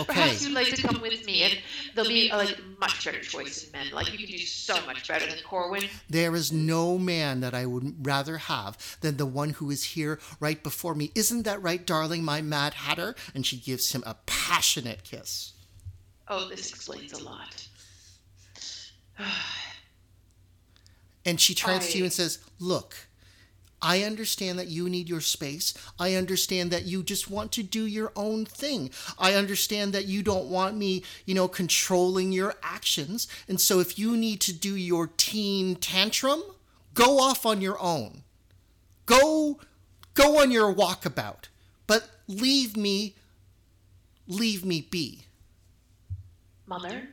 Okay. 0.00 0.12
Perhaps 0.12 0.44
you'd 0.44 0.54
like 0.54 0.68
to 0.74 0.82
come 0.82 1.00
with 1.00 1.24
me, 1.24 1.44
and 1.44 1.58
there'll 1.94 2.08
be 2.08 2.30
a 2.30 2.36
like 2.36 2.58
much 2.80 3.04
better 3.04 3.20
choice 3.20 3.64
in 3.64 3.72
men. 3.72 3.86
Like 3.92 4.10
you 4.10 4.18
can 4.18 4.26
do 4.26 4.38
so 4.38 4.74
much 4.84 5.06
better 5.06 5.26
than 5.26 5.38
Corwin. 5.44 5.84
There 6.10 6.34
is 6.34 6.52
no 6.52 6.98
man 6.98 7.40
that 7.40 7.54
I 7.54 7.64
would 7.66 8.04
rather 8.04 8.38
have 8.38 8.98
than 9.00 9.16
the 9.16 9.26
one 9.26 9.50
who 9.50 9.70
is 9.70 9.84
here 9.84 10.18
right 10.40 10.60
before 10.62 10.94
me. 10.94 11.12
Isn't 11.14 11.44
that 11.44 11.62
right, 11.62 11.86
darling, 11.86 12.24
my 12.24 12.42
Mad 12.42 12.74
Hatter? 12.74 13.14
And 13.34 13.46
she 13.46 13.56
gives 13.56 13.92
him 13.92 14.02
a 14.04 14.16
passionate 14.26 15.04
kiss. 15.04 15.52
Oh, 16.28 16.48
this 16.48 16.70
explains 16.70 17.12
a 17.12 17.22
lot. 17.22 17.68
And 21.28 21.40
she 21.40 21.56
turns 21.56 21.90
to 21.90 21.98
you 21.98 22.04
and 22.04 22.12
says, 22.12 22.38
Look, 22.60 23.05
I 23.82 24.02
understand 24.02 24.58
that 24.58 24.68
you 24.68 24.88
need 24.88 25.08
your 25.08 25.20
space. 25.20 25.74
I 25.98 26.14
understand 26.14 26.70
that 26.70 26.86
you 26.86 27.02
just 27.02 27.30
want 27.30 27.52
to 27.52 27.62
do 27.62 27.84
your 27.84 28.12
own 28.16 28.44
thing. 28.44 28.90
I 29.18 29.34
understand 29.34 29.92
that 29.92 30.06
you 30.06 30.22
don't 30.22 30.46
want 30.46 30.76
me, 30.76 31.04
you 31.24 31.34
know, 31.34 31.48
controlling 31.48 32.32
your 32.32 32.54
actions. 32.62 33.28
And 33.48 33.60
so 33.60 33.80
if 33.80 33.98
you 33.98 34.16
need 34.16 34.40
to 34.42 34.52
do 34.52 34.74
your 34.76 35.10
teen 35.16 35.76
tantrum, 35.76 36.42
go 36.94 37.20
off 37.20 37.44
on 37.44 37.60
your 37.60 37.80
own. 37.80 38.22
Go 39.04 39.60
go 40.14 40.40
on 40.40 40.50
your 40.50 40.74
walkabout. 40.74 41.48
But 41.86 42.08
leave 42.26 42.76
me 42.76 43.14
leave 44.26 44.64
me 44.64 44.80
be. 44.80 45.22
Mother, 46.66 47.08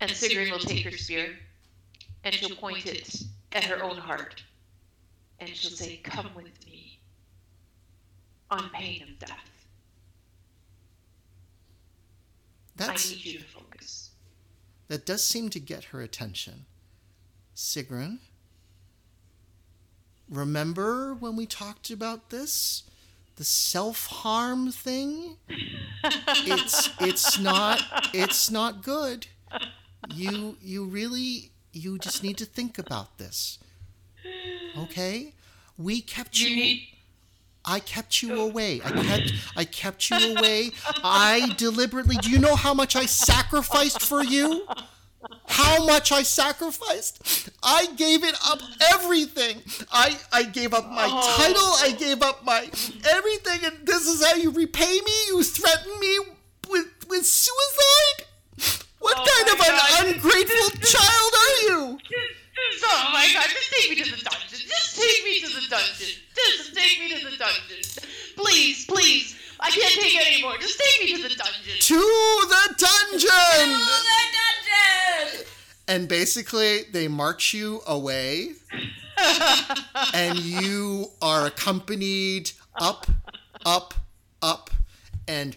and 0.00 0.10
Sigrun 0.10 0.50
will 0.50 0.58
take 0.58 0.84
her 0.84 0.90
spear, 0.90 1.38
and 2.24 2.34
she'll 2.34 2.56
point 2.56 2.86
it 2.86 3.22
at 3.52 3.64
her 3.64 3.82
own 3.82 3.96
heart, 3.96 4.42
and 5.40 5.48
she'll 5.50 5.70
say, 5.70 5.96
"Come 5.98 6.30
with 6.34 6.66
me." 6.66 7.00
On 8.50 8.70
pain 8.70 9.02
of 9.02 9.18
death. 9.18 9.66
I 12.78 12.92
need 12.92 13.24
you 13.24 13.38
to 13.38 13.44
focus. 13.44 14.10
that 14.88 15.04
does 15.06 15.24
seem 15.24 15.48
to 15.50 15.58
get 15.60 15.84
her 15.84 16.00
attention. 16.00 16.66
Sigrun, 17.56 18.18
remember 20.28 21.14
when 21.14 21.34
we 21.36 21.46
talked 21.46 21.90
about 21.90 22.30
this? 22.30 22.84
The 23.36 23.44
self-harm 23.44 24.72
thing? 24.72 25.36
It's 26.48 26.90
it's 27.00 27.38
not 27.40 27.82
it's 28.14 28.50
not 28.50 28.82
good. 28.82 29.26
You 30.08 30.56
you 30.62 30.84
really 30.84 31.50
you 31.72 31.98
just 31.98 32.22
need 32.22 32.36
to 32.38 32.44
think 32.44 32.78
about 32.78 33.18
this. 33.18 33.58
Okay? 34.78 35.32
We 35.78 36.00
kept 36.00 36.40
You 36.40 36.48
you. 36.48 36.80
I 37.64 37.80
kept 37.80 38.22
you 38.22 38.34
oh. 38.34 38.48
away. 38.48 38.80
I 38.84 38.90
kept 38.90 39.32
I 39.56 39.64
kept 39.64 40.10
you 40.10 40.36
away. 40.36 40.70
I 41.02 41.52
deliberately 41.56 42.16
Do 42.16 42.30
you 42.30 42.38
know 42.38 42.54
how 42.54 42.72
much 42.72 42.94
I 42.96 43.06
sacrificed 43.06 44.02
for 44.02 44.22
you? 44.22 44.66
How 45.48 45.84
much 45.84 46.12
I 46.12 46.22
sacrificed? 46.22 47.50
I 47.62 47.86
gave 47.96 48.22
it 48.22 48.36
up 48.46 48.60
everything. 48.92 49.62
I 49.90 50.16
I 50.32 50.44
gave 50.44 50.72
up 50.72 50.88
my 50.90 51.08
oh. 51.10 51.36
title, 51.36 51.90
I 51.90 51.96
gave 51.98 52.22
up 52.22 52.44
my 52.44 52.70
everything 53.10 53.64
and 53.64 53.86
this 53.86 54.06
is 54.06 54.24
how 54.24 54.36
you 54.36 54.50
repay 54.50 55.00
me? 55.04 55.12
You 55.28 55.42
threaten 55.42 55.98
me 55.98 56.18
with 56.70 56.86
with 57.08 57.26
suicide? 57.26 58.26
What 59.00 59.16
Oh 59.18 59.26
kind 59.34 59.48
of 59.54 59.66
an 59.66 59.76
God. 59.76 60.14
ungrateful 60.14 60.80
child 60.82 61.32
are 61.34 61.56
you? 61.68 61.98
Oh 62.58 63.10
my 63.12 63.28
god, 63.32 63.46
just 63.48 63.70
take 63.70 63.90
me 63.90 63.96
to 64.02 64.10
the 64.10 64.22
dungeon. 64.22 64.58
Just 64.68 64.96
take 64.96 65.24
me 65.24 65.40
to 65.40 65.48
the 65.48 65.66
dungeon. 65.68 66.14
Just 66.34 66.74
take 66.74 67.00
me 67.00 67.08
to 67.14 67.30
the 67.30 67.36
dungeon. 67.36 68.10
Please, 68.36 68.86
please. 68.86 69.36
I 69.60 69.70
can't 69.70 69.92
take 69.94 70.14
it 70.14 70.26
anymore. 70.34 70.56
Just 70.60 70.78
take 70.78 71.04
me 71.04 71.16
to 71.16 71.22
the 71.28 71.34
dungeon. 71.34 71.76
To 71.78 71.94
the 71.94 72.74
dungeon! 72.78 73.20
To 73.20 73.78
the 73.78 74.22
dungeon! 74.32 75.46
and 75.88 76.08
basically 76.08 76.82
they 76.92 77.08
march 77.08 77.54
you 77.54 77.80
away 77.86 78.52
and 80.14 80.38
you 80.38 81.06
are 81.22 81.46
accompanied 81.46 82.50
up 82.74 83.06
up 83.64 83.94
up 84.42 84.70
and 85.28 85.56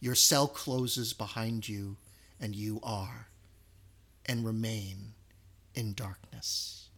your 0.00 0.14
cell 0.14 0.48
closes 0.48 1.12
behind 1.12 1.68
you 1.68 1.96
and 2.40 2.54
you 2.54 2.80
are 2.82 3.28
and 4.26 4.44
remain 4.44 5.14
in 5.74 5.94
darkness. 5.94 6.88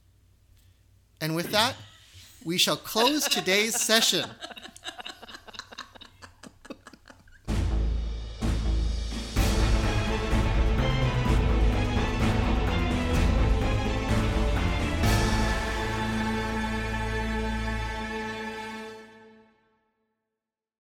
And 1.21 1.35
with 1.35 1.51
that 1.53 1.75
we 2.45 2.59
shall 2.59 2.77
close 2.77 3.27
today's 3.27 3.81
session 3.81 4.31